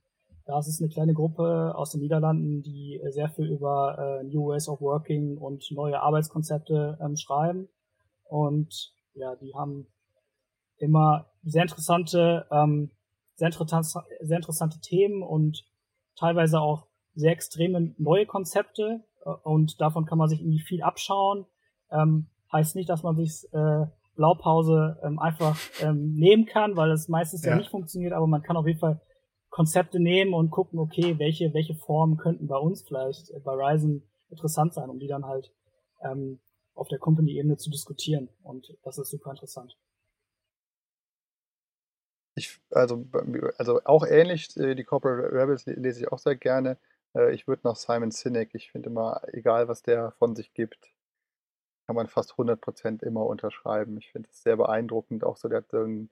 da 0.45 0.57
ist 0.57 0.81
eine 0.81 0.89
kleine 0.89 1.13
Gruppe 1.13 1.73
aus 1.76 1.91
den 1.91 2.01
Niederlanden, 2.01 2.63
die 2.63 2.99
sehr 3.11 3.30
viel 3.30 3.51
über 3.51 4.19
äh, 4.19 4.23
New 4.23 4.47
Ways 4.47 4.68
of 4.68 4.81
Working 4.81 5.38
und 5.38 5.69
neue 5.69 6.01
Arbeitskonzepte 6.01 6.97
ähm, 6.99 7.15
schreiben. 7.15 7.69
Und 8.23 8.95
ja, 9.13 9.35
die 9.35 9.53
haben 9.53 9.85
immer 10.82 11.28
sehr 11.44 11.64
interessante, 11.64 12.45
ähm, 12.52 12.91
sehr, 13.36 13.48
interessant, 13.48 13.86
sehr 13.86 14.38
interessante 14.38 14.80
Themen 14.80 15.24
und 15.24 15.64
teilweise 16.16 16.60
auch 16.60 16.88
sehr 17.14 17.32
extreme 17.32 17.94
neue 17.98 18.26
Konzepte 18.26 19.03
äh, 19.26 19.30
und 19.44 19.80
davon 19.82 20.06
kann 20.06 20.18
man 20.18 20.30
sich 20.30 20.41
irgendwie 20.41 20.62
viel 20.62 20.82
abschauen. 20.82 21.45
Ähm, 21.91 22.28
heißt 22.52 22.76
nicht, 22.76 22.90
dass 22.90 23.03
man 23.03 23.16
sich 23.16 23.48
äh, 23.53 23.86
Blaupause 24.16 24.99
ähm, 25.03 25.20
einfach 25.20 25.58
ähm, 25.82 26.16
nehmen 26.16 26.45
kann, 26.45 26.76
weil 26.76 26.91
es 26.91 27.08
meistens 27.08 27.44
ja. 27.44 27.52
ja. 27.52 27.58
nicht 27.58 27.70
funktioniert, 27.70 28.14
aber 28.14 28.28
man 28.28 28.41
kann 28.41 28.58
auf 28.58 28.68
jeden 28.68 28.80
Fall 28.80 29.02
Konzepte 29.49 29.99
nehmen 29.99 30.34
und 30.34 30.49
gucken, 30.49 30.80
okay, 30.80 31.18
welche, 31.20 31.53
welche 31.53 31.76
Formen 31.76 32.18
könnten 32.18 32.48
bei 32.48 32.58
uns 32.58 32.84
vielleicht 32.84 33.30
äh, 33.32 33.40
bei 33.40 33.53
Ryzen 33.53 34.03
interessant 34.30 34.74
sein, 34.74 34.90
um 34.90 34.99
die 34.99 35.08
dann 35.08 35.26
halt 35.26 35.52
ähm, 36.03 36.40
auf 36.74 36.88
der 36.88 36.99
Company-Ebene 36.99 37.58
zu 37.58 37.70
diskutieren. 37.70 38.30
Und 38.44 38.78
das 38.84 38.98
ist 38.98 39.10
super 39.10 39.32
interessant. 39.32 39.78
Ich, 42.36 42.60
also, 42.72 43.06
also 43.58 43.82
auch 43.84 44.06
ähnlich, 44.06 44.56
äh, 44.58 44.76
die 44.76 44.84
Corporate 44.84 45.32
Rebels 45.34 45.66
lese 45.66 46.02
ich 46.02 46.12
auch 46.12 46.20
sehr 46.20 46.36
gerne. 46.36 46.78
Äh, 47.16 47.34
ich 47.34 47.48
würde 47.48 47.62
noch 47.66 47.76
Simon 47.76 48.12
Sinek, 48.12 48.49
ich 48.53 48.72
finde 48.72 48.90
immer, 48.90 49.22
egal 49.34 49.68
was 49.68 49.82
der 49.84 50.12
von 50.14 50.36
sich 50.36 50.53
gibt, 50.53 50.94
kann 51.86 51.95
man 51.95 52.08
fast 52.08 52.34
100% 52.38 53.03
immer 53.03 53.26
unterschreiben. 53.26 53.98
Ich 53.98 54.12
finde 54.12 54.30
es 54.32 54.41
sehr 54.44 54.58
beeindruckend, 54.58 55.24
auch 55.24 55.38
so, 55.38 55.48
der 55.49 55.60
hat 55.60 55.74
dann 55.74 56.10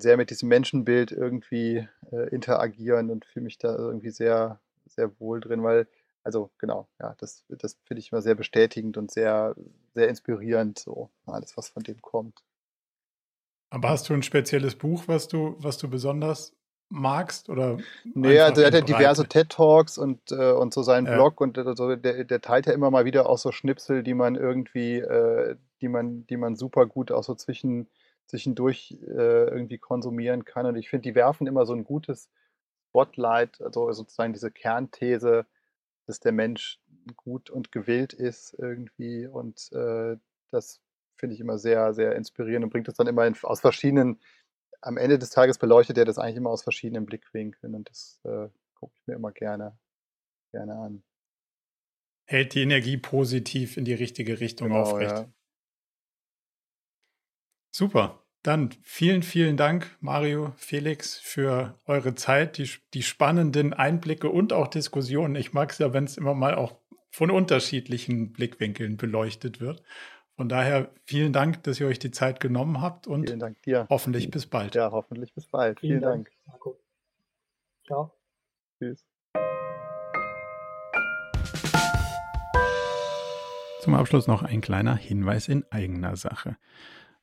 sehr 0.00 0.16
mit 0.16 0.30
diesem 0.30 0.48
Menschenbild 0.48 1.10
irgendwie 1.12 1.88
äh, 2.12 2.28
interagieren 2.30 3.10
und 3.10 3.24
fühle 3.24 3.44
mich 3.44 3.58
da 3.58 3.74
irgendwie 3.76 4.10
sehr, 4.10 4.60
sehr 4.86 5.18
wohl 5.20 5.40
drin, 5.40 5.62
weil, 5.64 5.88
also 6.22 6.50
genau, 6.58 6.88
ja, 7.00 7.14
das, 7.18 7.44
das 7.48 7.76
finde 7.84 8.00
ich 8.00 8.12
immer 8.12 8.22
sehr 8.22 8.34
bestätigend 8.36 8.96
und 8.96 9.10
sehr, 9.10 9.56
sehr 9.94 10.08
inspirierend, 10.08 10.78
so 10.78 11.10
alles, 11.26 11.56
was 11.56 11.68
von 11.70 11.82
dem 11.82 12.00
kommt. 12.02 12.42
Aber 13.70 13.90
hast 13.90 14.08
du 14.08 14.14
ein 14.14 14.22
spezielles 14.22 14.74
Buch, 14.74 15.04
was 15.06 15.28
du, 15.28 15.54
was 15.58 15.78
du 15.78 15.88
besonders 15.88 16.52
magst? 16.88 17.48
Oder 17.48 17.78
nee, 18.14 18.38
also 18.40 18.60
er 18.60 18.66
hat 18.66 18.74
ja 18.74 18.80
diverse 18.80 19.26
TED-Talks 19.26 19.96
und, 19.96 20.32
äh, 20.32 20.52
und 20.52 20.74
so 20.74 20.82
seinen 20.82 21.06
ja. 21.06 21.14
Blog 21.14 21.40
und 21.40 21.56
also 21.56 21.94
der, 21.94 22.24
der 22.24 22.40
teilt 22.40 22.66
ja 22.66 22.72
immer 22.72 22.90
mal 22.90 23.04
wieder 23.04 23.28
auch 23.28 23.38
so 23.38 23.52
Schnipsel, 23.52 24.02
die 24.02 24.14
man 24.14 24.34
irgendwie, 24.34 24.98
äh, 24.98 25.56
die 25.80 25.88
man, 25.88 26.26
die 26.26 26.36
man 26.36 26.56
super 26.56 26.86
gut 26.86 27.12
auch 27.12 27.22
so 27.22 27.34
zwischen, 27.36 27.88
zwischendurch 28.26 28.98
äh, 29.06 29.44
irgendwie 29.44 29.78
konsumieren 29.78 30.44
kann. 30.44 30.66
Und 30.66 30.76
ich 30.76 30.90
finde, 30.90 31.08
die 31.08 31.14
werfen 31.14 31.46
immer 31.46 31.64
so 31.64 31.72
ein 31.72 31.84
gutes 31.84 32.28
Spotlight, 32.88 33.60
also 33.62 33.92
sozusagen 33.92 34.32
diese 34.32 34.50
Kernthese, 34.50 35.46
dass 36.06 36.18
der 36.18 36.32
Mensch 36.32 36.80
gut 37.16 37.50
und 37.50 37.70
gewillt 37.70 38.12
ist 38.12 38.54
irgendwie 38.58 39.28
und 39.28 39.70
äh, 39.72 40.16
das 40.50 40.80
finde 41.20 41.34
ich 41.34 41.40
immer 41.40 41.58
sehr, 41.58 41.94
sehr 41.94 42.16
inspirierend 42.16 42.64
und 42.64 42.70
bringt 42.70 42.88
es 42.88 42.94
dann 42.94 43.06
immer 43.06 43.26
in, 43.26 43.36
aus 43.42 43.60
verschiedenen, 43.60 44.18
am 44.80 44.96
Ende 44.96 45.18
des 45.18 45.30
Tages 45.30 45.58
beleuchtet 45.58 45.98
er 45.98 46.04
das 46.04 46.18
eigentlich 46.18 46.36
immer 46.36 46.50
aus 46.50 46.62
verschiedenen 46.62 47.06
Blickwinkeln 47.06 47.74
und 47.74 47.88
das 47.88 48.18
äh, 48.24 48.48
gucke 48.74 48.94
ich 48.96 49.06
mir 49.06 49.14
immer 49.14 49.30
gerne, 49.30 49.78
gerne 50.50 50.74
an. 50.74 51.02
Hält 52.24 52.54
die 52.54 52.62
Energie 52.62 52.96
positiv 52.96 53.76
in 53.76 53.84
die 53.84 53.94
richtige 53.94 54.40
Richtung 54.40 54.68
genau, 54.68 54.82
aufrecht. 54.82 55.10
Ja. 55.10 55.28
Super. 57.72 58.24
Dann 58.42 58.70
vielen, 58.82 59.22
vielen 59.22 59.58
Dank, 59.58 59.96
Mario, 60.00 60.54
Felix, 60.56 61.18
für 61.18 61.78
eure 61.84 62.14
Zeit, 62.14 62.56
die, 62.56 62.70
die 62.94 63.02
spannenden 63.02 63.74
Einblicke 63.74 64.30
und 64.30 64.54
auch 64.54 64.68
Diskussionen. 64.68 65.36
Ich 65.36 65.52
mag 65.52 65.72
es 65.72 65.78
ja, 65.78 65.92
wenn 65.92 66.04
es 66.04 66.16
immer 66.16 66.34
mal 66.34 66.54
auch 66.54 66.80
von 67.10 67.30
unterschiedlichen 67.30 68.32
Blickwinkeln 68.32 68.96
beleuchtet 68.96 69.60
wird. 69.60 69.82
Von 70.40 70.48
daher 70.48 70.90
vielen 71.04 71.34
Dank, 71.34 71.64
dass 71.64 71.78
ihr 71.80 71.86
euch 71.86 71.98
die 71.98 72.12
Zeit 72.12 72.40
genommen 72.40 72.80
habt 72.80 73.06
und 73.06 73.26
vielen 73.26 73.40
Dank 73.40 73.60
dir. 73.60 73.86
hoffentlich 73.90 74.30
bis 74.30 74.46
bald. 74.46 74.74
Ja, 74.74 74.90
hoffentlich 74.90 75.34
bis 75.34 75.44
bald. 75.44 75.80
Vielen, 75.80 75.98
vielen 75.98 76.00
Dank. 76.00 76.30
Dank. 76.30 76.46
Marco. 76.46 76.80
Ciao. 77.84 78.14
Tschüss. 78.78 79.04
Zum 83.82 83.94
Abschluss 83.94 84.28
noch 84.28 84.42
ein 84.42 84.62
kleiner 84.62 84.96
Hinweis 84.96 85.46
in 85.46 85.70
eigener 85.70 86.16
Sache. 86.16 86.56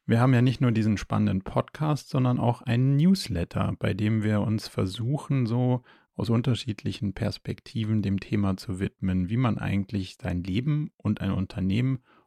Wir 0.06 0.20
haben 0.20 0.36
ja 0.36 0.44
nicht 0.44 0.62
nur 0.62 0.72
diesen 0.72 0.98
spannenden 0.98 1.42
Podcast, 1.42 2.10
sondern 2.10 2.40
auch 2.40 2.62
einen 2.62 2.98
Newsletter, 2.98 3.74
bei 3.80 3.96
dem 3.96 4.22
wir 4.22 4.42
uns 4.42 4.68
versuchen, 4.68 5.48
so 5.48 5.82
aus 6.14 6.30
unterschiedlichen 6.30 7.14
Perspektiven 7.14 8.04
dem 8.04 8.20
Thema 8.20 8.58
zu 8.58 8.80
widmen, 8.80 9.28
wie 9.28 9.38
man 9.38 9.58
eigentlich 9.58 10.18
sein 10.22 10.44
Leben 10.44 10.92
und 10.98 11.20
ein 11.20 11.32
Unternehmen 11.32 12.04